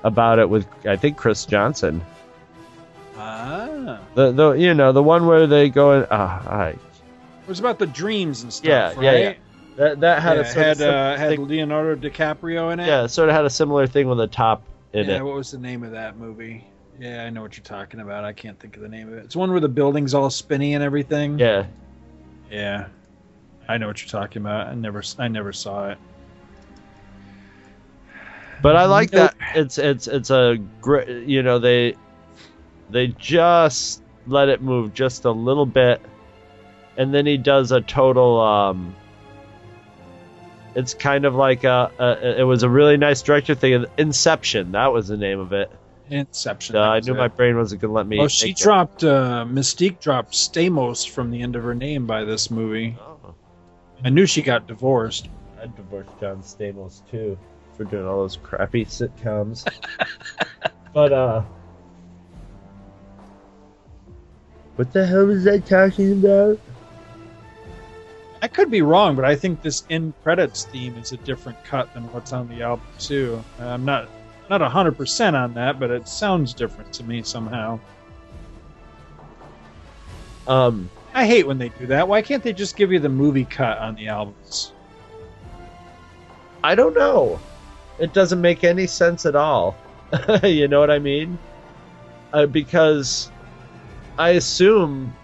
about 0.05 0.39
it 0.39 0.49
with 0.49 0.66
I 0.87 0.97
think 0.97 1.16
Chris 1.19 1.45
Johnson. 1.45 2.01
Ah, 3.16 4.01
The 4.15 4.33
the 4.33 4.53
you 4.53 4.75
know 4.75 4.93
the 4.93 5.03
one 5.03 5.27
where 5.27 5.47
they 5.47 5.69
go 5.69 5.93
and 5.93 6.07
Ah, 6.11 6.49
I 6.49 6.69
it 6.71 6.79
was 7.47 7.61
about 7.61 7.79
the 7.79 7.87
dreams 7.87 8.43
and 8.43 8.53
stuff. 8.53 8.69
yeah 8.69 8.87
right? 8.95 9.03
yeah 9.03 9.12
yeah. 9.19 9.35
That 9.77 10.01
that 10.01 10.23
had 10.23 10.37
Yeah, 10.39 10.43
a 10.43 10.55
had 10.55 10.81
uh, 10.81 11.16
had 11.16 11.39
Leonardo 11.39 11.97
DiCaprio 12.09 12.73
in 12.73 12.81
it. 12.81 12.87
yeah 12.87 13.05
it 13.05 13.09
sort 13.09 13.29
of 13.29 13.35
had 13.35 13.45
a 13.45 13.51
similar 13.51 13.87
thing 13.87 14.09
with 14.09 14.21
a 14.21 14.27
top 14.27 14.65
in 14.93 15.09
yeah, 15.09 15.16
it. 15.16 15.25
what 15.25 15.35
was 15.35 15.51
the 15.51 15.59
name 15.59 15.83
of 15.85 15.91
that 15.93 16.16
movie? 16.16 16.65
Yeah, 16.99 17.25
I 17.25 17.31
know 17.31 17.43
what 17.43 17.57
you're 17.57 17.65
talking 17.65 18.01
about. 18.01 18.25
I 18.25 18.33
can't 18.33 18.59
think 18.59 18.77
of 18.77 18.83
the 18.83 18.89
name 18.89 19.09
of 19.09 19.15
it. 19.15 19.25
It's 19.25 19.35
one 19.37 19.51
where 19.51 19.61
the 19.61 19.69
building's 19.69 20.15
all 20.15 20.31
spinny 20.31 20.75
and 20.75 20.83
everything. 20.85 21.39
Yeah, 21.39 21.66
Yeah, 22.51 22.87
I 23.69 23.79
know 23.79 23.89
what 23.89 24.01
you're 24.01 24.09
talking 24.21 24.43
about. 24.43 24.69
I 24.69 24.75
never, 24.75 25.03
I 25.19 25.27
never 25.29 25.53
saw 25.53 25.89
it. 25.91 25.99
but 28.62 28.77
I 28.77 28.85
like 28.87 29.12
Nope. 29.12 29.33
that. 29.39 29.57
It's 29.57 29.79
it's 29.79 30.07
it's 30.07 30.31
a 30.31 30.57
great. 30.81 31.27
You 31.27 31.43
know 31.43 31.59
they 31.59 31.95
they 32.91 33.09
just 33.09 34.03
let 34.27 34.49
it 34.49 34.62
move 34.62 34.95
just 34.95 35.25
a 35.25 35.31
little 35.31 35.66
bit, 35.66 36.01
and 36.97 37.12
then 37.12 37.27
he 37.27 37.37
does 37.37 37.73
a 37.73 37.81
total. 37.81 38.41
um 38.41 38.95
It's 40.77 40.95
kind 40.95 41.25
of 41.25 41.35
like 41.35 41.65
a, 41.65 41.91
a. 41.99 42.41
It 42.41 42.45
was 42.45 42.62
a 42.62 42.69
really 42.69 42.97
nice 42.97 43.21
director 43.23 43.55
thing. 43.57 43.85
Inception. 43.99 44.73
That 44.73 44.93
was 44.93 45.09
the 45.09 45.16
name 45.16 45.41
of 45.41 45.53
it. 45.53 45.71
Inception. 46.10 46.76
Uh, 46.76 46.81
I 46.81 47.01
knew 47.01 47.14
it. 47.14 47.18
my 47.18 47.28
brain 47.28 47.56
wasn't 47.56 47.81
gonna 47.81 47.94
let 47.94 48.06
me. 48.06 48.18
Oh, 48.20 48.28
she 48.28 48.52
dropped 48.52 49.05
uh, 49.05 49.47
Mystique 49.48 50.01
dropped 50.01 50.32
Stamos 50.32 51.09
from 51.09 51.31
the 51.31 51.40
end 51.40 51.56
of 51.56 51.62
her 51.62 51.74
name 51.74 52.06
by 52.06 52.24
this 52.24 52.51
movie. 52.51 52.97
Oh. 53.01 53.35
I 54.05 54.10
knew 54.10 54.26
she 54.26 54.43
got 54.43 54.66
divorced. 54.66 55.28
I 55.60 55.66
divorced 55.66 56.10
John 56.20 56.43
Stamos 56.43 57.09
too 57.10 57.39
for 57.76 57.85
doing 57.85 58.06
all 58.06 58.18
those 58.18 58.36
crappy 58.36 58.85
sitcoms. 58.85 59.66
but 60.93 61.12
uh 61.12 61.43
What 64.76 64.93
the 64.93 65.06
hell 65.06 65.26
was 65.26 65.47
I 65.47 65.59
talking 65.59 66.12
about? 66.12 66.59
I 68.43 68.48
could 68.48 68.70
be 68.70 68.82
wrong, 68.82 69.16
but 69.16 69.24
I 69.24 69.36
think 69.36 69.62
this 69.62 69.85
end 69.89 70.12
credits 70.22 70.64
theme 70.64 70.97
is 70.98 71.12
a 71.12 71.16
different 71.18 71.62
cut 71.64 71.94
than 71.94 72.02
what's 72.12 72.32
on 72.32 72.48
the 72.48 72.62
album 72.62 72.86
too. 72.98 73.43
I'm 73.59 73.85
not 73.85 74.09
not 74.51 74.61
hundred 74.62 74.97
percent 74.97 75.37
on 75.37 75.55
that, 75.55 75.79
but 75.79 75.91
it 75.91 76.09
sounds 76.09 76.55
different 76.55 76.93
to 76.95 77.05
me 77.05 77.23
somehow. 77.23 77.79
Um 80.47 80.91
I 81.15 81.27
hate 81.27 81.47
when 81.47 81.59
they 81.59 81.69
do 81.69 81.87
that. 81.87 82.09
Why 82.09 82.23
can't 82.23 82.43
they 82.43 82.53
just 82.53 82.77
give 82.77 82.91
you 82.91 82.99
the 82.99 83.09
movie 83.09 83.45
cut 83.45 83.79
on 83.79 83.95
the 83.95 84.09
albums? 84.09 84.73
I 86.65 86.75
don't 86.75 86.97
know. 86.97 87.39
It 87.99 88.12
doesn't 88.12 88.41
make 88.41 88.65
any 88.65 88.87
sense 88.87 89.25
at 89.25 89.37
all. 89.37 89.77
you 90.43 90.66
know 90.66 90.81
what 90.81 90.91
I 90.91 90.99
mean? 90.99 91.39
Uh, 92.33 92.47
because 92.47 93.31
I 94.19 94.31
assume 94.31 95.15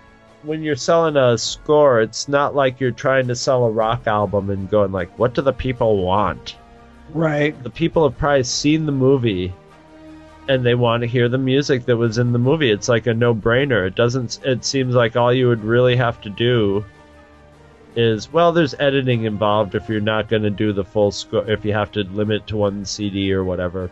when 0.42 0.62
you're 0.62 0.76
selling 0.76 1.16
a 1.16 1.36
score, 1.36 2.00
it's 2.00 2.28
not 2.28 2.54
like 2.54 2.78
you're 2.78 2.90
trying 2.90 3.26
to 3.28 3.34
sell 3.34 3.64
a 3.64 3.70
rock 3.70 4.06
album 4.06 4.50
and 4.50 4.70
going 4.70 4.92
like, 4.92 5.10
"What 5.18 5.34
do 5.34 5.42
the 5.42 5.52
people 5.52 6.04
want?" 6.04 6.56
Right. 7.14 7.60
The 7.62 7.70
people 7.70 8.08
have 8.08 8.18
probably 8.18 8.44
seen 8.44 8.86
the 8.86 8.92
movie, 8.92 9.52
and 10.48 10.64
they 10.64 10.74
want 10.74 11.02
to 11.02 11.06
hear 11.06 11.28
the 11.28 11.38
music 11.38 11.84
that 11.86 11.96
was 11.96 12.18
in 12.18 12.32
the 12.32 12.38
movie. 12.38 12.70
It's 12.70 12.88
like 12.88 13.06
a 13.06 13.14
no-brainer. 13.14 13.86
It 13.86 13.94
doesn't. 13.94 14.40
It 14.44 14.64
seems 14.64 14.94
like 14.94 15.16
all 15.16 15.32
you 15.32 15.48
would 15.48 15.64
really 15.64 15.96
have 15.96 16.20
to 16.22 16.30
do 16.30 16.84
is 17.96 18.32
well, 18.32 18.52
there's 18.52 18.74
editing 18.78 19.24
involved 19.24 19.74
if 19.74 19.88
you're 19.88 20.00
not 20.00 20.28
going 20.28 20.42
to 20.42 20.50
do 20.50 20.72
the 20.72 20.84
full 20.84 21.10
score. 21.10 21.48
If 21.50 21.64
you 21.64 21.72
have 21.72 21.90
to 21.92 22.04
limit 22.04 22.46
to 22.48 22.56
one 22.56 22.84
CD 22.84 23.32
or 23.32 23.44
whatever. 23.44 23.90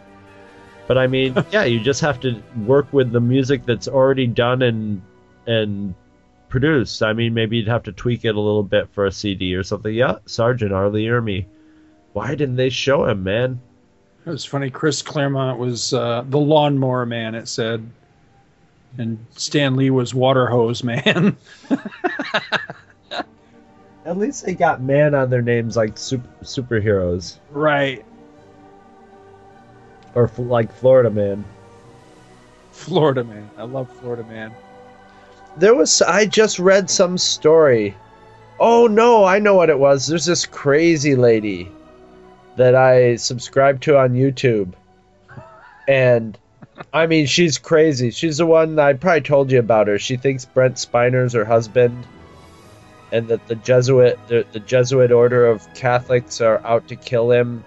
But 0.87 0.99
I 0.99 1.07
mean, 1.07 1.35
yeah, 1.51 1.65
you 1.65 1.81
just 1.81 2.01
have 2.01 2.21
to 2.21 2.43
work 2.67 2.93
with 2.93 3.13
the 3.13 3.21
music 3.21 3.67
that's 3.67 3.89
already 3.89 4.27
done 4.27 4.63
and 4.63 5.03
and 5.47 5.95
produced. 6.49 7.03
I 7.03 7.13
mean, 7.13 7.35
maybe 7.35 7.57
you'd 7.57 7.69
have 7.69 7.83
to 7.85 7.93
tweak 7.93 8.25
it 8.25 8.35
a 8.35 8.41
little 8.41 8.63
bit 8.63 8.89
for 8.93 9.07
a 9.07 9.13
CD 9.13 9.55
or 9.55 9.63
something. 9.63 9.93
Yeah, 9.93 10.17
Sergeant 10.27 10.73
R. 10.73 10.89
Lee 10.89 11.07
Ermey. 11.07 11.47
Why 12.19 12.35
didn't 12.35 12.57
they 12.57 12.69
show 12.69 13.05
him, 13.05 13.23
man? 13.23 13.61
It 14.27 14.31
was 14.31 14.45
funny. 14.45 14.71
Chris 14.71 15.03
Claremont 15.03 15.57
was 15.57 15.95
uh, 15.95 16.25
the 16.29 16.41
lawnmower 16.41 17.07
man. 17.07 17.37
It 17.37 17.47
said, 17.47 17.89
and 18.99 19.25
Stan 19.37 19.77
Lee 19.77 19.91
was 19.91 20.17
water 20.17 20.49
hose 20.49 20.83
man. 20.83 21.37
At 24.05 24.19
least 24.19 24.45
they 24.45 24.55
got 24.57 24.83
man 24.83 25.15
on 25.15 25.31
their 25.31 25.43
names 25.43 25.77
like 25.77 25.97
super, 25.97 26.29
superheroes 26.43 27.37
right. 27.53 28.05
or 30.17 30.25
f- 30.25 30.41
like 30.41 30.75
Florida 30.75 31.11
Man. 31.11 31.45
Florida 32.73 33.23
man. 33.23 33.49
I 33.57 33.63
love 33.63 33.89
Florida 34.01 34.25
man. 34.25 34.53
There 35.57 35.77
was 35.77 36.03
I 36.03 36.27
just 36.27 36.59
read 36.59 36.91
some 36.91 37.17
story. 37.17 37.97
Oh 38.59 38.89
no, 38.89 39.25
I 39.25 39.39
know 39.39 39.55
what 39.55 39.71
it 39.71 39.79
was. 39.79 40.09
There's 40.09 40.27
this 40.27 40.47
crazy 40.47 41.15
lady 41.15 41.71
that 42.59 42.75
I 42.75 43.17
subscribe 43.17 43.81
to 43.83 43.99
on 43.99 44.15
YouTube. 44.15 44.75
And 45.87 46.39
I 46.93 47.07
mean, 47.07 47.27
she's 47.27 47.59
crazy. 47.59 48.11
She's 48.11 48.37
the 48.37 48.47
one 48.47 48.79
I 48.79 48.93
probably 48.93 49.23
told 49.23 49.51
you 49.51 49.59
about 49.59 49.89
her. 49.89 49.99
She 49.99 50.17
thinks 50.17 50.45
Brent 50.45 50.79
Spiner's 50.79 51.33
her 51.33 51.45
husband 51.45 52.07
and 53.11 53.29
that 53.29 53.47
the 53.47 53.55
Jesuit 53.55 54.19
the, 54.29 54.45
the 54.53 54.61
Jesuit 54.61 55.13
order 55.13 55.47
of 55.47 55.73
Catholics 55.75 56.41
are 56.41 56.65
out 56.67 56.89
to 56.89 56.97
kill 56.97 57.31
him 57.31 57.65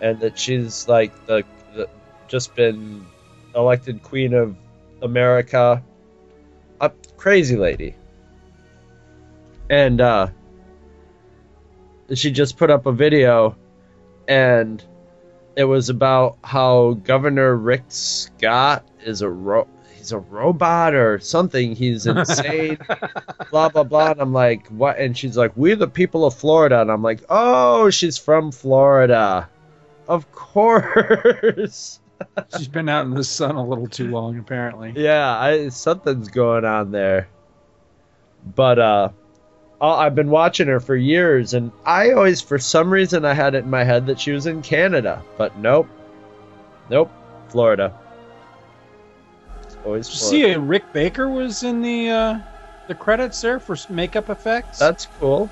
and 0.00 0.20
that 0.20 0.38
she's 0.38 0.86
like 0.86 1.26
the, 1.26 1.44
the 1.74 1.88
just 2.28 2.54
been 2.54 3.06
elected 3.54 4.02
queen 4.02 4.34
of 4.34 4.56
America 5.02 5.82
a 6.80 6.90
crazy 7.16 7.56
lady. 7.56 7.96
And 9.70 10.00
uh 10.00 10.28
she 12.14 12.30
just 12.30 12.56
put 12.56 12.70
up 12.70 12.86
a 12.86 12.92
video 12.92 13.56
and 14.28 14.82
it 15.56 15.64
was 15.64 15.88
about 15.88 16.38
how 16.42 16.94
Governor 17.04 17.54
Rick 17.56 17.84
Scott 17.88 18.86
is 19.04 19.22
a 19.22 19.28
ro- 19.30 19.68
he's 19.96 20.12
a 20.12 20.18
robot 20.18 20.94
or 20.94 21.18
something. 21.20 21.74
He's 21.76 22.06
insane. 22.08 22.78
blah 23.50 23.68
blah 23.68 23.84
blah. 23.84 24.10
And 24.12 24.20
I'm 24.20 24.32
like, 24.32 24.66
what? 24.68 24.98
And 24.98 25.16
she's 25.16 25.36
like, 25.36 25.56
we're 25.56 25.76
the 25.76 25.88
people 25.88 26.24
of 26.26 26.34
Florida. 26.34 26.80
And 26.80 26.90
I'm 26.90 27.02
like, 27.02 27.24
oh, 27.28 27.90
she's 27.90 28.18
from 28.18 28.52
Florida. 28.52 29.48
Of 30.08 30.30
course. 30.32 32.00
She's 32.56 32.68
been 32.68 32.88
out 32.88 33.06
in 33.06 33.12
the 33.12 33.24
sun 33.24 33.56
a 33.56 33.66
little 33.66 33.88
too 33.88 34.08
long, 34.08 34.38
apparently. 34.38 34.92
Yeah, 34.96 35.36
I, 35.36 35.68
something's 35.68 36.28
going 36.28 36.64
on 36.64 36.92
there. 36.92 37.28
But 38.54 38.78
uh, 38.78 39.08
I've 39.80 40.14
been 40.14 40.30
watching 40.30 40.68
her 40.68 40.80
for 40.80 40.96
years, 40.96 41.54
and 41.54 41.70
I 41.84 42.12
always, 42.12 42.40
for 42.40 42.58
some 42.58 42.90
reason, 42.90 43.24
I 43.24 43.34
had 43.34 43.54
it 43.54 43.64
in 43.64 43.70
my 43.70 43.84
head 43.84 44.06
that 44.06 44.20
she 44.20 44.32
was 44.32 44.46
in 44.46 44.62
Canada, 44.62 45.22
but 45.36 45.56
nope, 45.58 45.88
nope, 46.90 47.10
Florida. 47.48 47.92
It's 49.62 49.76
always 49.84 50.08
Florida. 50.08 50.48
see 50.48 50.54
uh, 50.54 50.60
Rick 50.60 50.92
Baker 50.92 51.28
was 51.28 51.62
in 51.64 51.82
the 51.82 52.08
uh, 52.08 52.38
the 52.86 52.94
credits 52.94 53.40
there 53.40 53.58
for 53.58 53.76
makeup 53.88 54.30
effects? 54.30 54.78
That's 54.78 55.06
cool. 55.18 55.50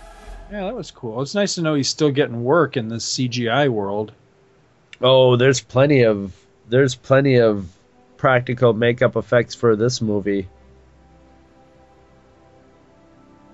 yeah, 0.50 0.64
that 0.64 0.74
was 0.74 0.90
cool. 0.90 1.20
It's 1.22 1.34
nice 1.34 1.54
to 1.56 1.62
know 1.62 1.74
he's 1.74 1.88
still 1.88 2.10
getting 2.10 2.44
work 2.44 2.76
in 2.76 2.88
this 2.88 3.16
CGI 3.16 3.68
world. 3.68 4.12
Oh, 5.00 5.36
there's 5.36 5.60
plenty 5.60 6.02
of 6.02 6.32
there's 6.68 6.94
plenty 6.94 7.36
of 7.36 7.68
practical 8.16 8.72
makeup 8.72 9.16
effects 9.16 9.54
for 9.54 9.74
this 9.74 10.00
movie. 10.00 10.48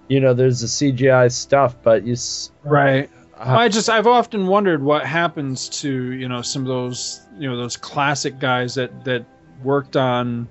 You 0.08 0.20
know, 0.20 0.32
there's 0.34 0.60
the 0.60 0.66
CGI 0.66 1.30
stuff, 1.30 1.76
but 1.82 2.04
you 2.06 2.16
Right. 2.64 3.10
uh, 3.38 3.56
I 3.56 3.68
just 3.68 3.88
I've 3.90 4.06
often 4.06 4.46
wondered 4.46 4.82
what 4.82 5.04
happens 5.06 5.68
to 5.80 6.12
you 6.12 6.28
know 6.28 6.42
some 6.42 6.62
of 6.62 6.68
those 6.68 7.20
you 7.38 7.48
know 7.48 7.56
those 7.56 7.76
classic 7.76 8.38
guys 8.38 8.74
that 8.74 9.04
that 9.04 9.24
worked 9.62 9.96
on 9.96 10.48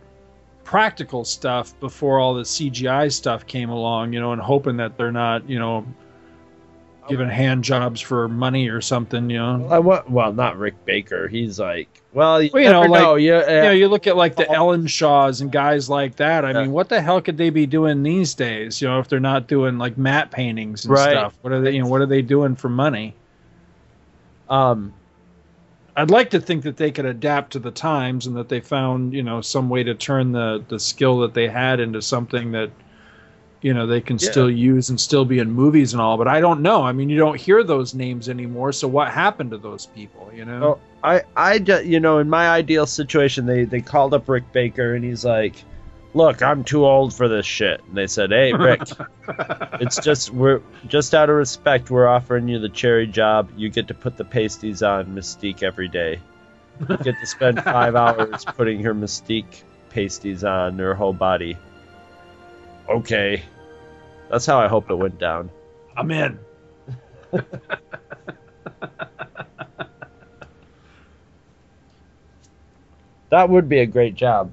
practical 0.64 1.24
stuff 1.24 1.78
before 1.80 2.20
all 2.20 2.34
the 2.34 2.44
CGI 2.44 3.12
stuff 3.12 3.48
came 3.48 3.70
along, 3.70 4.14
you 4.14 4.20
know, 4.20 4.34
and 4.34 4.42
hoping 4.42 4.78
that 4.78 4.98
they're 4.98 5.12
not 5.12 5.50
you 5.50 5.60
know 5.60 5.86
given 7.08 7.30
hand 7.30 7.64
jobs 7.64 8.02
for 8.02 8.28
money 8.28 8.68
or 8.70 8.82
something, 8.82 9.30
you 9.30 9.38
know. 9.38 9.68
I 9.70 9.80
well, 9.80 10.34
not 10.34 10.58
Rick 10.58 10.84
Baker. 10.86 11.28
He's 11.28 11.60
like, 11.60 12.02
well, 12.14 12.42
you, 12.42 12.50
Well, 12.54 12.64
you 12.64 12.70
know, 12.70 12.82
like 12.88 13.02
know. 13.02 13.16
You, 13.16 13.36
you 13.36 13.62
know, 13.62 13.72
you 13.72 13.88
look 13.88 14.08
at 14.08 14.16
like 14.18 14.36
the 14.36 14.46
Ellenshaws 14.46 15.42
and 15.42 15.52
guys 15.52 15.90
like 15.90 16.16
that. 16.18 16.46
I 16.46 16.54
mean, 16.54 16.72
what 16.72 16.90
the 16.90 17.02
hell 17.02 17.22
could 17.22 17.38
they 17.38 17.50
be 17.50 17.66
doing 17.66 18.04
these 18.04 18.34
days? 18.34 18.82
You 18.82 18.88
know, 18.88 19.00
if 19.00 19.08
they're 19.08 19.20
not 19.20 19.48
doing 19.48 19.78
like 19.78 19.98
matte 19.98 20.32
paintings 20.32 20.86
and 20.86 20.94
Right. 20.94 21.12
stuff, 21.12 21.38
what 21.42 21.54
are 21.54 21.62
they? 21.62 21.72
You 21.72 21.82
know, 21.82 21.88
what 21.88 22.02
are 22.02 22.06
they 22.08 22.22
doing 22.22 22.56
for 22.56 22.70
money? 22.70 23.16
um, 24.50 24.94
I'd 25.96 26.12
like 26.12 26.30
to 26.30 26.40
think 26.40 26.64
that 26.64 26.78
they 26.78 26.92
could 26.92 27.06
adapt 27.06 27.54
to 27.54 27.60
the 27.60 27.72
times 27.72 28.28
and 28.28 28.36
that 28.38 28.50
they 28.50 28.60
found, 28.60 29.14
you 29.14 29.24
know, 29.24 29.42
some 29.42 29.68
way 29.70 29.84
to 29.84 29.96
turn 29.96 30.32
the 30.32 30.64
the 30.68 30.80
skill 30.80 31.20
that 31.20 31.34
they 31.34 31.48
had 31.48 31.80
into 31.80 32.02
something 32.02 32.52
that, 32.52 32.70
you 33.68 33.74
know, 33.74 33.86
they 33.86 34.00
can 34.00 34.18
Yeah. 34.18 34.32
still 34.32 34.50
use 34.50 34.90
and 34.90 34.98
still 35.00 35.26
be 35.26 35.40
in 35.40 35.52
movies 35.52 35.92
and 35.94 36.02
all. 36.02 36.16
But 36.18 36.30
I 36.30 36.40
don't 36.40 36.62
know. 36.62 36.84
I 36.84 36.94
mean, 36.94 37.10
you 37.10 37.18
don't 37.18 37.38
hear 37.40 37.64
those 37.66 37.94
names 37.94 38.30
anymore. 38.30 38.72
So 38.72 38.88
what 38.88 39.10
happened 39.12 39.52
to 39.52 39.58
those 39.58 39.88
people? 39.88 40.32
You 40.34 40.46
know? 40.46 40.64
Oh, 40.64 40.80
I, 41.04 41.24
I, 41.36 41.60
ju- 41.60 41.84
you 41.84 42.00
know, 42.00 42.20
in 42.20 42.30
my 42.30 42.48
ideal 42.50 42.86
situation, 42.86 43.46
they 43.46 43.66
they 43.66 43.82
called 43.82 44.14
up 44.14 44.30
Rick 44.30 44.52
Baker 44.54 44.96
and 44.96 45.04
he's 45.04 45.26
like, 45.26 45.56
"Look, 46.14 46.42
I'm 46.42 46.64
too 46.64 46.86
old 46.86 47.14
for 47.14 47.28
this 47.28 47.46
shit." 47.46 47.82
And 47.90 47.98
they 47.98 48.08
said, 48.08 48.32
"Hey, 48.32 48.54
Rick, 48.54 48.84
it's 49.82 50.00
just 50.00 50.32
we're 50.32 50.62
just 50.88 51.14
out 51.14 51.30
of 51.30 51.36
respect, 51.36 51.92
we're 51.92 52.08
offering 52.08 52.48
you 52.48 52.60
the 52.60 52.70
cherry 52.70 53.06
job. 53.06 53.50
You 53.58 53.68
get 53.70 53.90
to 53.90 53.94
put 53.94 54.16
the 54.16 54.24
pasties 54.26 54.82
on 54.82 55.08
Mystique 55.08 55.62
every 55.62 55.90
day. 55.90 56.20
You 56.90 56.98
get 56.98 57.16
to 57.20 57.28
spend 57.28 57.62
five 57.64 57.96
hours 58.04 58.46
putting 58.46 58.82
her 58.84 58.94
Mystique 58.96 59.64
pasties 59.90 60.46
on 60.46 60.80
her 60.80 60.96
whole 60.96 61.14
body." 61.14 61.58
Okay, 62.90 63.44
that's 64.30 64.46
how 64.46 64.60
I 64.60 64.68
hope 64.68 64.90
it 64.90 64.96
went 64.96 65.20
down. 65.20 65.50
I'm 65.96 66.12
in. 66.12 66.40
That 73.30 73.50
would 73.50 73.68
be 73.68 73.80
a 73.80 73.86
great 73.86 74.16
job. 74.16 74.52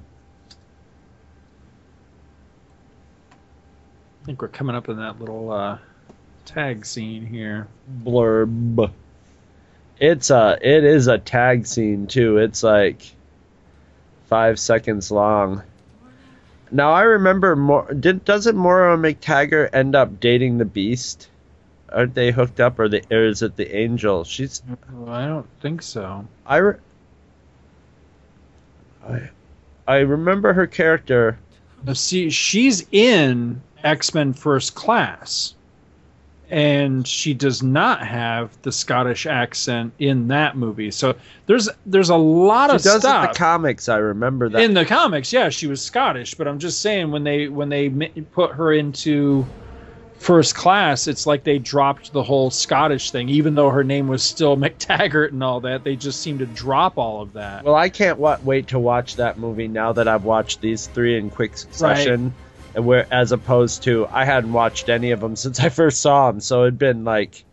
I 4.21 4.25
think 4.25 4.41
we're 4.41 4.47
coming 4.49 4.75
up 4.75 4.89
in 4.89 4.97
that 4.97 5.19
little 5.19 5.51
uh, 5.51 5.77
tag 6.45 6.85
scene 6.85 7.25
here. 7.25 7.67
blurb. 8.03 8.91
It's 9.99 10.29
a 10.29 10.57
it 10.61 10.83
is 10.83 11.07
a 11.07 11.17
tag 11.17 11.65
scene 11.67 12.07
too. 12.07 12.37
It's 12.37 12.63
like 12.63 13.01
five 14.27 14.59
seconds 14.59 15.09
long. 15.09 15.63
Now 16.75 16.91
I 16.91 17.03
remember 17.03 17.55
more. 17.55 17.93
Did 17.93 18.25
doesn't 18.25 18.57
Moira 18.57 18.97
MacTaggert 18.97 19.69
end 19.71 19.95
up 19.95 20.19
dating 20.19 20.57
the 20.57 20.65
Beast? 20.65 21.29
Aren't 21.89 22.15
they 22.15 22.31
hooked 22.31 22.59
up, 22.59 22.77
or 22.77 22.89
the 22.89 23.01
or 23.09 23.23
is 23.23 23.41
it 23.41 23.55
the 23.55 23.73
Angel? 23.73 24.25
She's 24.25 24.61
Well, 24.91 25.15
I 25.15 25.25
don't 25.25 25.47
think 25.61 25.81
so. 25.81 26.27
I. 26.45 26.57
Re- 26.57 26.75
I 29.07 29.29
I 29.87 29.95
remember 29.99 30.51
her 30.51 30.67
character. 30.67 31.39
See, 31.93 32.29
she's 32.29 32.85
in 32.91 33.61
X 33.81 34.13
Men 34.13 34.33
First 34.33 34.75
Class, 34.75 35.55
and 36.49 37.07
she 37.07 37.33
does 37.33 37.63
not 37.63 38.05
have 38.05 38.49
the 38.61 38.71
Scottish 38.71 39.25
accent 39.25 39.93
in 39.99 40.27
that 40.29 40.55
movie. 40.57 40.91
So 40.91 41.15
there's 41.47 41.69
there's 41.85 42.09
a 42.09 42.15
lot 42.15 42.69
of 42.69 42.81
She 42.81 42.89
of 42.89 42.93
does 42.93 43.01
stuff 43.01 43.25
in 43.25 43.31
the 43.31 43.37
comics. 43.37 43.89
I 43.89 43.97
remember 43.97 44.49
that. 44.49 44.61
in 44.61 44.73
the 44.73 44.85
comics. 44.85 45.33
Yeah, 45.33 45.49
she 45.49 45.67
was 45.67 45.81
Scottish, 45.81 46.35
but 46.35 46.47
I'm 46.47 46.59
just 46.59 46.81
saying 46.81 47.11
when 47.11 47.23
they 47.23 47.47
when 47.47 47.69
they 47.69 47.89
put 48.33 48.51
her 48.51 48.71
into 48.73 49.45
First 50.19 50.55
Class, 50.55 51.07
it's 51.07 51.27
like 51.27 51.43
they 51.43 51.59
dropped 51.59 52.13
the 52.13 52.23
whole 52.23 52.49
Scottish 52.49 53.11
thing, 53.11 53.27
even 53.29 53.53
though 53.55 53.69
her 53.69 53.83
name 53.83 54.07
was 54.07 54.23
still 54.23 54.55
MacTaggert 54.57 55.29
and 55.31 55.43
all 55.43 55.59
that. 55.61 55.83
They 55.83 55.95
just 55.95 56.21
seem 56.21 56.37
to 56.39 56.45
drop 56.45 56.97
all 56.97 57.21
of 57.21 57.33
that. 57.33 57.63
Well, 57.63 57.75
I 57.75 57.89
can't 57.89 58.17
wa- 58.17 58.37
wait 58.43 58.67
to 58.69 58.79
watch 58.79 59.17
that 59.17 59.37
movie 59.37 59.67
now 59.67 59.93
that 59.93 60.07
I've 60.07 60.23
watched 60.23 60.61
these 60.61 60.87
three 60.87 61.17
in 61.17 61.29
quick 61.29 61.57
succession, 61.57 62.13
and 62.13 62.33
where 62.75 63.07
as 63.11 63.31
opposed 63.31 63.83
to 63.83 64.07
I 64.07 64.25
hadn't 64.25 64.51
watched 64.53 64.89
any 64.89 65.11
of 65.11 65.19
them 65.19 65.35
since 65.35 65.59
I 65.59 65.69
first 65.69 66.01
saw 66.01 66.31
them, 66.31 66.39
so 66.41 66.63
it'd 66.63 66.77
been 66.77 67.03
like, 67.05 67.43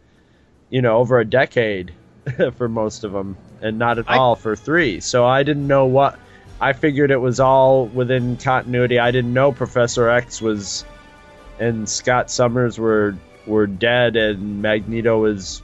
you 0.70 0.82
know, 0.82 0.98
over 0.98 1.18
a 1.20 1.24
decade 1.24 1.92
for 2.56 2.68
most 2.68 3.04
of 3.04 3.12
them, 3.12 3.36
and 3.60 3.78
not 3.78 3.98
at 3.98 4.10
I- 4.10 4.16
all 4.18 4.36
for 4.36 4.56
three. 4.56 5.00
So 5.00 5.24
I 5.24 5.42
didn't 5.42 5.66
know 5.66 5.86
what. 5.86 6.18
I 6.60 6.74
figured 6.74 7.10
it 7.10 7.16
was 7.20 7.40
all 7.40 7.86
within 7.86 8.36
continuity. 8.36 8.98
I 9.00 9.10
didn't 9.10 9.32
know 9.34 9.50
Professor 9.50 10.08
X 10.08 10.40
was, 10.40 10.84
and 11.58 11.88
Scott 11.88 12.30
Summers 12.30 12.78
were 12.78 13.16
were 13.46 13.66
dead, 13.66 14.14
and 14.16 14.62
Magneto 14.62 15.18
was 15.20 15.60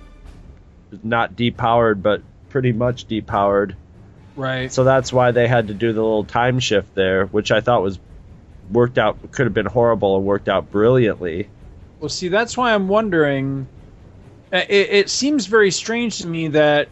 not 1.05 1.37
depowered, 1.37 2.03
but 2.03 2.23
pretty 2.49 2.73
much 2.73 3.07
depowered. 3.07 3.75
Right. 4.35 4.73
So 4.73 4.83
that's 4.85 5.13
why 5.13 5.31
they 5.31 5.47
had 5.47 5.69
to 5.69 5.75
do 5.75 5.93
the 5.93 6.01
little 6.03 6.25
time 6.25 6.59
shift 6.61 6.95
there, 6.95 7.27
which 7.27 7.53
I 7.53 7.61
thought 7.61 7.83
was 7.83 7.99
worked 8.71 8.99
out 8.99 9.17
could 9.33 9.47
have 9.47 9.55
been 9.55 9.67
horrible 9.67 10.17
and 10.17 10.25
worked 10.25 10.49
out 10.49 10.71
brilliantly. 10.71 11.49
Well, 12.01 12.09
see, 12.09 12.29
that's 12.29 12.57
why 12.57 12.75
I'm 12.75 12.89
wondering. 12.89 13.67
uh, 14.53 14.63
It, 14.69 14.89
it 14.91 15.11
seems 15.11 15.47
very 15.47 15.71
strange 15.71 16.19
to 16.21 16.27
me 16.27 16.49
that 16.49 16.89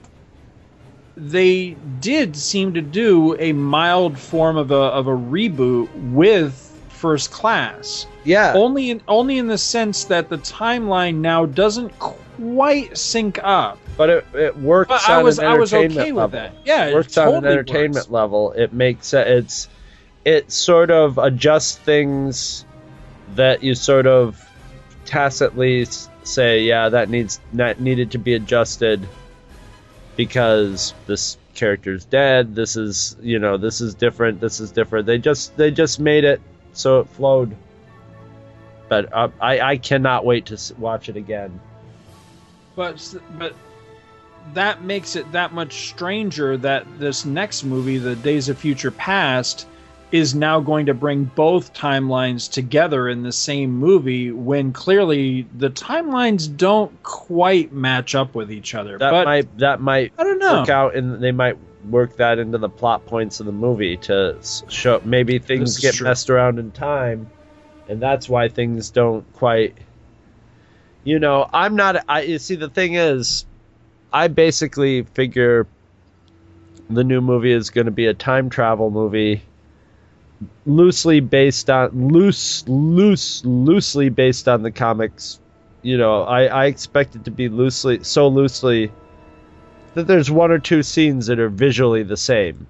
they 1.17 1.77
did 2.01 2.37
seem 2.37 2.75
to 2.75 2.83
do 2.83 3.37
a 3.39 3.53
mild 3.53 4.19
form 4.19 4.57
of 4.57 4.71
a 4.71 4.75
of 4.75 5.07
a 5.07 5.17
reboot 5.17 5.89
with 6.13 6.63
First 6.89 7.31
Class. 7.31 8.07
Yeah. 8.25 8.53
Only 8.55 8.91
in 8.91 9.01
only 9.09 9.39
in 9.39 9.47
the 9.47 9.59
sense 9.59 10.05
that 10.05 10.29
the 10.29 10.39
timeline 10.39 11.17
now 11.17 11.47
doesn't 11.47 11.99
quite 11.99 12.97
sync 12.99 13.39
up. 13.43 13.79
But 13.97 14.11
it, 14.11 14.27
it 14.35 14.57
works 14.59 14.89
But 14.89 15.09
on 15.09 15.21
I 15.21 15.23
was 15.23 15.39
an 15.39 15.47
I 15.47 15.57
was 15.57 15.73
entertainment 15.73 16.01
okay 16.03 16.13
with 16.13 16.33
that. 16.33 16.53
Yeah, 16.67 16.87
it 16.87 16.91
it 16.91 16.95
works 16.95 17.17
on 17.17 17.35
an 17.35 17.45
entertainment 17.47 17.95
works. 17.95 18.11
level. 18.11 18.53
It 18.53 18.73
makes 18.75 19.15
it's 19.15 19.69
it 20.27 20.51
sort 20.51 20.91
of 20.91 21.19
adjusts 21.19 21.77
things 21.77 22.65
that 23.37 23.63
you 23.63 23.77
sort 23.77 24.09
of 24.09 24.45
tacitly 25.05 25.87
say, 26.25 26.65
yeah, 26.65 26.89
that 26.89 27.09
needs 27.09 27.41
that 27.53 27.81
needed 27.81 28.11
to 28.11 28.19
be 28.19 28.35
adjusted 28.35 29.09
because 30.17 30.95
this 31.07 31.39
character's 31.55 32.05
dead. 32.05 32.57
This 32.57 32.75
is 32.75 33.17
you 33.23 33.39
know 33.39 33.57
this 33.57 33.81
is 33.81 33.95
different. 33.95 34.41
This 34.41 34.59
is 34.59 34.73
different. 34.73 35.07
They 35.07 35.19
just 35.19 35.57
they 35.57 35.71
just 35.71 36.01
made 36.01 36.25
it 36.25 36.41
so 36.73 37.01
it 37.01 37.09
flowed. 37.11 37.55
But 38.89 39.13
uh, 39.13 39.29
I 39.41 39.61
I 39.61 39.77
cannot 39.77 40.25
wait 40.25 40.47
to 40.47 40.75
watch 40.77 41.09
it 41.09 41.17
again. 41.17 41.61
But 42.75 43.15
but 43.39 43.55
that 44.55 44.83
makes 44.83 45.15
it 45.15 45.31
that 45.33 45.53
much 45.53 45.89
stranger 45.89 46.57
that 46.57 46.99
this 46.99 47.25
next 47.25 47.63
movie, 47.63 47.99
The 47.99 48.17
Days 48.17 48.49
of 48.49 48.59
Future 48.59 48.91
Past, 48.91 49.67
is 50.13 50.35
now 50.35 50.61
going 50.61 50.87
to 50.87 50.95
bring 50.95 51.25
both 51.25 51.75
timelines 51.75 52.51
together 52.51 53.09
in 53.09 53.23
the 53.23 53.33
same 53.33 53.71
movie 53.71 54.31
when 54.31 54.73
clearly 54.73 55.47
the 55.57 55.69
timelines 55.69 56.55
don't 56.55 57.03
quite 57.03 57.73
match 57.73 58.15
up 58.15 58.35
with 58.35 58.53
each 58.53 58.75
other. 58.75 58.99
That 58.99 59.11
but 59.11 59.25
might 59.25 59.59
that 59.59 59.81
might 59.81 60.13
I 60.17 60.25
don't 60.25 60.39
know. 60.39 60.61
work 60.61 60.69
out, 60.69 60.95
and 60.95 61.23
they 61.23 61.33
might 61.33 61.59
work 61.91 62.17
that 62.17 62.39
into 62.39 62.59
the 62.59 62.69
plot 62.69 63.07
points 63.07 63.41
of 63.41 63.47
the 63.47 63.53
movie 63.53 63.97
to 63.97 64.39
show 64.69 65.01
maybe 65.05 65.39
things 65.39 65.79
get 65.79 65.97
true. 65.97 66.07
messed 66.07 66.31
around 66.31 66.59
in 66.59 66.71
time, 66.71 67.29
and 67.89 68.01
that's 68.01 68.29
why 68.29 68.49
things 68.49 68.91
don't 68.91 69.31
quite. 69.33 69.77
You 71.03 71.19
know, 71.19 71.49
I'm 71.53 71.75
not. 71.75 72.05
I 72.09 72.23
you 72.23 72.39
see 72.39 72.55
the 72.55 72.71
thing 72.71 72.95
is, 72.95 73.45
I 74.13 74.29
basically 74.29 75.03
figure 75.03 75.67
the 76.89 77.03
new 77.03 77.21
movie 77.21 77.53
is 77.53 77.71
going 77.71 77.87
to 77.87 77.91
be 77.91 78.07
a 78.07 78.15
time 78.15 78.51
travel 78.51 78.91
movie 78.91 79.43
loosely 80.65 81.21
based 81.21 81.71
on 81.71 82.13
loose 82.13 82.67
loose 82.69 83.45
loosely 83.45 84.09
based 84.09 84.49
on 84.49 84.63
the 84.63 84.71
comics 84.71 85.41
you 85.83 85.97
know 85.97 86.23
i 86.25 86.45
i 86.45 86.67
expect 86.67 87.15
it 87.15 87.25
to 87.25 87.31
be 87.31 87.49
loosely 87.49 88.03
so 88.05 88.29
loosely 88.29 88.93
that 89.95 90.07
there's 90.07 90.31
one 90.31 90.51
or 90.51 90.59
two 90.59 90.83
scenes 90.83 91.27
that 91.27 91.39
are 91.39 91.49
visually 91.49 92.03
the 92.03 92.17
same 92.17 92.67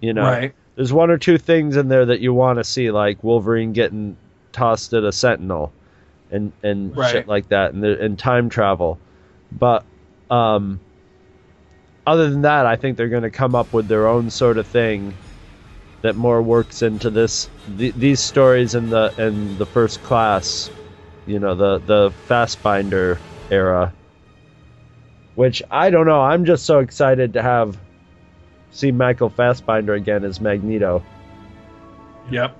you 0.00 0.14
know 0.14 0.24
Right. 0.24 0.52
there's 0.76 0.92
one 0.92 1.10
or 1.10 1.18
two 1.18 1.36
things 1.36 1.76
in 1.76 1.88
there 1.88 2.06
that 2.06 2.20
you 2.20 2.32
want 2.32 2.58
to 2.58 2.64
see 2.64 2.90
like 2.90 3.22
wolverine 3.22 3.72
getting 3.72 4.16
tossed 4.52 4.92
at 4.94 5.04
a 5.04 5.12
sentinel 5.12 5.72
and 6.30 6.52
and 6.62 6.96
Right. 6.96 7.10
shit 7.12 7.28
like 7.28 7.48
that 7.48 7.74
and 7.74 7.82
the, 7.82 8.00
and 8.02 8.18
time 8.18 8.48
travel 8.48 8.98
but 9.52 9.84
um 10.30 10.80
other 12.06 12.30
than 12.30 12.42
that 12.42 12.64
i 12.64 12.76
think 12.76 12.96
they're 12.96 13.08
going 13.08 13.24
to 13.24 13.30
come 13.30 13.54
up 13.54 13.74
with 13.74 13.88
their 13.88 14.08
own 14.08 14.30
sort 14.30 14.56
of 14.56 14.66
thing 14.66 15.18
that 16.02 16.16
more 16.16 16.40
works 16.42 16.82
into 16.82 17.10
this 17.10 17.48
th- 17.78 17.94
these 17.94 18.20
stories 18.20 18.74
in 18.74 18.90
the 18.90 19.12
in 19.18 19.56
the 19.58 19.66
first 19.66 20.02
class 20.02 20.70
you 21.26 21.38
know 21.38 21.54
the 21.54 21.78
the 21.78 22.10
Fassbender 22.26 23.18
era 23.50 23.92
which 25.34 25.62
i 25.70 25.90
don't 25.90 26.06
know 26.06 26.20
i'm 26.20 26.44
just 26.44 26.64
so 26.64 26.78
excited 26.80 27.32
to 27.34 27.42
have 27.42 27.76
see 28.70 28.90
michael 28.90 29.28
Fassbender 29.28 29.94
again 29.94 30.24
as 30.24 30.40
magneto 30.40 31.02
Yep. 32.30 32.54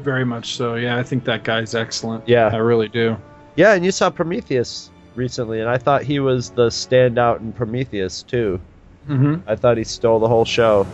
Very 0.00 0.24
much 0.24 0.56
so. 0.56 0.74
Yeah, 0.74 0.98
I 0.98 1.02
think 1.02 1.24
that 1.24 1.44
guy's 1.44 1.74
excellent. 1.74 2.28
Yeah. 2.28 2.50
I 2.52 2.56
really 2.56 2.88
do. 2.88 3.16
yeah 3.56 3.72
and 3.74 3.84
you 3.84 3.90
saw 3.92 4.10
prometheus 4.10 4.90
recently 5.14 5.60
and 5.60 5.68
i 5.70 5.78
thought 5.78 6.02
he 6.02 6.18
was 6.20 6.50
the 6.50 6.66
standout 6.68 7.40
in 7.40 7.52
prometheus 7.52 8.22
too 8.22 8.60
Mm-hmm. 9.08 9.48
i 9.48 9.54
thought 9.54 9.76
he 9.76 9.84
stole 9.84 10.18
the 10.18 10.26
whole 10.28 10.44
show 10.46 10.86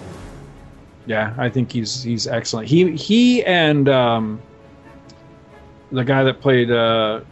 Yeah, 1.10 1.34
I 1.38 1.48
think 1.48 1.72
he's 1.72 2.04
he's 2.04 2.28
excellent. 2.28 2.68
He 2.68 2.92
he 2.94 3.44
and 3.44 3.88
um, 3.88 4.40
the 5.90 6.04
guy 6.04 6.22
that 6.22 6.40
played 6.40 6.70
uh, 6.70 7.22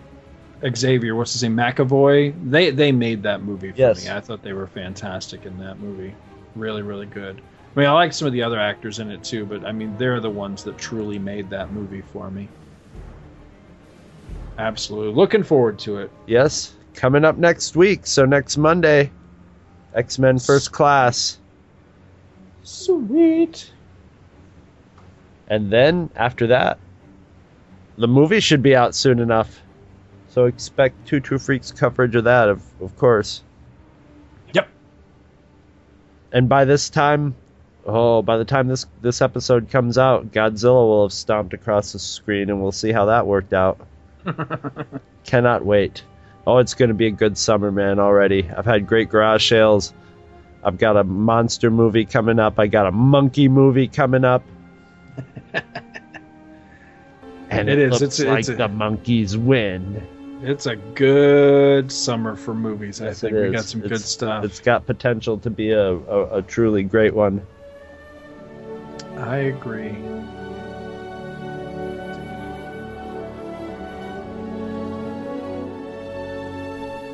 Xavier, 0.74 1.14
what's 1.14 1.32
his 1.32 1.44
name, 1.44 1.54
McAvoy. 1.54 2.34
They 2.50 2.70
they 2.70 2.90
made 2.90 3.22
that 3.22 3.44
movie 3.44 3.70
for 3.70 3.78
Yes. 3.78 4.04
me. 4.04 4.10
I 4.10 4.18
thought 4.18 4.42
they 4.42 4.52
were 4.52 4.66
fantastic 4.66 5.46
in 5.46 5.56
that 5.60 5.78
movie. 5.78 6.12
Really, 6.56 6.82
really 6.82 7.06
good. 7.06 7.40
I 7.40 7.78
mean, 7.78 7.88
I 7.88 7.92
like 7.92 8.12
some 8.12 8.26
of 8.26 8.32
the 8.32 8.42
other 8.42 8.58
actors 8.58 8.98
in 8.98 9.12
it 9.12 9.22
too, 9.22 9.46
but 9.46 9.64
I 9.64 9.70
mean, 9.70 9.96
they're 9.96 10.18
the 10.18 10.28
ones 10.28 10.64
that 10.64 10.76
truly 10.76 11.20
made 11.20 11.48
that 11.50 11.72
movie 11.72 12.02
for 12.12 12.32
me. 12.32 12.48
Absolutely, 14.58 15.14
looking 15.14 15.44
forward 15.44 15.78
to 15.80 15.98
it. 15.98 16.10
Yes, 16.26 16.74
coming 16.94 17.24
up 17.24 17.36
next 17.38 17.76
week. 17.76 18.08
So 18.08 18.24
next 18.24 18.56
Monday, 18.56 19.12
X 19.94 20.18
Men 20.18 20.40
First 20.40 20.72
Class. 20.72 21.38
Sweet. 22.68 23.72
And 25.48 25.72
then 25.72 26.10
after 26.14 26.48
that, 26.48 26.78
the 27.96 28.06
movie 28.06 28.40
should 28.40 28.62
be 28.62 28.76
out 28.76 28.94
soon 28.94 29.20
enough. 29.20 29.62
So 30.28 30.44
expect 30.44 31.06
Two 31.06 31.18
True 31.18 31.38
Freaks 31.38 31.72
coverage 31.72 32.14
of 32.14 32.24
that, 32.24 32.50
of, 32.50 32.62
of 32.82 32.94
course. 32.98 33.42
Yep. 34.52 34.68
And 36.30 36.50
by 36.50 36.66
this 36.66 36.90
time, 36.90 37.34
oh, 37.86 38.20
by 38.20 38.36
the 38.36 38.44
time 38.44 38.68
this 38.68 38.84
this 39.00 39.22
episode 39.22 39.70
comes 39.70 39.96
out, 39.96 40.30
Godzilla 40.30 40.86
will 40.86 41.04
have 41.06 41.12
stomped 41.14 41.54
across 41.54 41.92
the 41.92 41.98
screen, 41.98 42.50
and 42.50 42.60
we'll 42.60 42.70
see 42.70 42.92
how 42.92 43.06
that 43.06 43.26
worked 43.26 43.54
out. 43.54 43.80
Cannot 45.24 45.64
wait. 45.64 46.02
Oh, 46.46 46.58
it's 46.58 46.74
going 46.74 46.90
to 46.90 46.94
be 46.94 47.06
a 47.06 47.10
good 47.10 47.38
summer, 47.38 47.72
man, 47.72 47.98
already. 47.98 48.48
I've 48.54 48.66
had 48.66 48.86
great 48.86 49.08
garage 49.08 49.48
sales. 49.48 49.94
I've 50.68 50.76
got 50.76 50.98
a 50.98 51.04
monster 51.04 51.70
movie 51.70 52.04
coming 52.04 52.38
up. 52.38 52.58
I 52.58 52.66
got 52.66 52.86
a 52.86 52.92
monkey 52.92 53.48
movie 53.48 53.88
coming 53.88 54.22
up. 54.22 54.42
and 57.50 57.70
It 57.70 57.78
it, 57.78 57.92
is. 57.92 58.02
It's 58.02 58.20
like 58.20 58.40
it's 58.40 58.50
a- 58.50 58.56
the 58.56 58.68
monkeys 58.68 59.34
win. 59.36 60.06
It's 60.42 60.66
a 60.66 60.76
good 60.76 61.90
summer 61.90 62.36
for 62.36 62.54
movies. 62.54 63.00
I 63.00 63.14
think 63.14 63.32
we 63.32 63.50
got 63.50 63.64
some 63.64 63.80
good 63.80 64.00
stuff. 64.02 64.44
It's 64.44 64.60
got 64.60 64.84
potential 64.84 65.38
to 65.38 65.48
be 65.50 65.70
a, 65.70 65.94
a, 65.94 66.36
a 66.36 66.42
truly 66.42 66.82
great 66.82 67.14
one. 67.14 67.44
I 69.16 69.36
agree. 69.36 69.96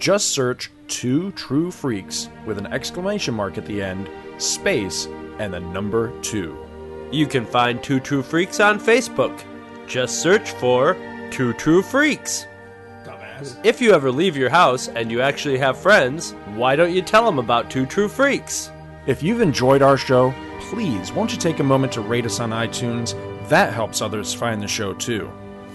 Just 0.00 0.30
search 0.30 0.70
Two 0.88 1.30
True 1.32 1.70
Freaks 1.70 2.30
with 2.46 2.56
an 2.56 2.66
exclamation 2.68 3.34
mark 3.34 3.58
at 3.58 3.66
the 3.66 3.82
end, 3.82 4.08
space, 4.38 5.06
and 5.38 5.52
the 5.52 5.60
number 5.60 6.18
two. 6.22 6.56
You 7.12 7.26
can 7.26 7.44
find 7.44 7.82
Two 7.82 8.00
True 8.00 8.22
Freaks 8.22 8.60
on 8.60 8.80
Facebook. 8.80 9.44
Just 9.86 10.22
search 10.22 10.52
for 10.52 10.96
Two 11.30 11.52
True 11.52 11.82
Freaks. 11.82 12.46
If 13.62 13.82
you 13.82 13.92
ever 13.92 14.10
leave 14.10 14.38
your 14.38 14.48
house 14.48 14.88
and 14.88 15.10
you 15.10 15.20
actually 15.20 15.58
have 15.58 15.76
friends, 15.76 16.32
why 16.54 16.76
don't 16.76 16.94
you 16.94 17.02
tell 17.02 17.26
them 17.26 17.38
about 17.38 17.70
Two 17.70 17.84
True 17.84 18.08
Freaks? 18.08 18.70
If 19.06 19.22
you've 19.22 19.42
enjoyed 19.42 19.82
our 19.82 19.98
show, 19.98 20.32
please 20.60 21.12
won't 21.12 21.32
you 21.32 21.38
take 21.38 21.58
a 21.58 21.64
moment 21.64 21.92
to 21.92 22.00
rate 22.00 22.24
us 22.24 22.40
on 22.40 22.50
iTunes? 22.50 23.14
That 23.50 23.74
helps 23.74 24.00
others 24.00 24.32
find 24.32 24.62
the 24.62 24.68
show 24.68 24.94
too. 24.94 25.30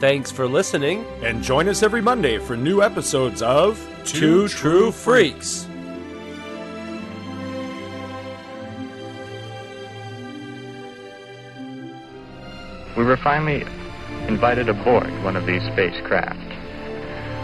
Thanks 0.06 0.32
for 0.32 0.48
listening. 0.48 1.04
And 1.24 1.42
join 1.42 1.68
us 1.68 1.82
every 1.82 2.00
Monday 2.00 2.38
for 2.38 2.56
new 2.56 2.84
episodes 2.84 3.42
of 3.42 3.84
Two 4.06 4.48
True 4.48 4.92
Freaks. 4.92 5.68
We 12.96 13.04
were 13.04 13.18
finally 13.18 13.66
invited 14.28 14.70
aboard 14.70 15.10
one 15.24 15.36
of 15.36 15.48
these 15.48 15.64
spacecraft, 15.64 16.54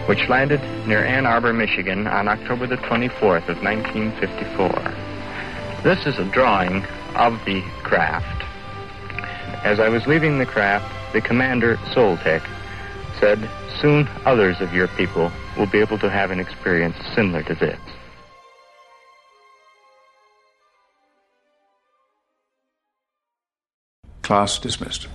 which 0.07 0.29
landed 0.29 0.61
near 0.85 1.03
Ann 1.03 1.25
Arbor, 1.25 1.53
Michigan 1.53 2.05
on 2.05 2.27
October 2.27 2.67
the 2.67 2.77
24th 2.77 3.49
of 3.49 3.63
1954. 3.63 4.69
This 5.81 6.05
is 6.05 6.19
a 6.19 6.25
drawing 6.25 6.85
of 7.15 7.43
the 7.45 7.63
craft. 7.81 8.43
As 9.65 9.79
I 9.79 9.89
was 9.89 10.05
leaving 10.05 10.37
the 10.37 10.45
craft, 10.45 11.00
the 11.13 11.21
commander, 11.21 11.77
Soltec, 11.93 12.41
said, 13.19 13.49
Soon 13.79 14.07
others 14.25 14.61
of 14.61 14.73
your 14.73 14.87
people 14.89 15.31
will 15.57 15.65
be 15.65 15.79
able 15.79 15.97
to 15.99 16.09
have 16.09 16.31
an 16.31 16.39
experience 16.39 16.95
similar 17.15 17.43
to 17.43 17.55
this. 17.55 17.79
Class 24.21 24.59
dismissed. 24.59 25.07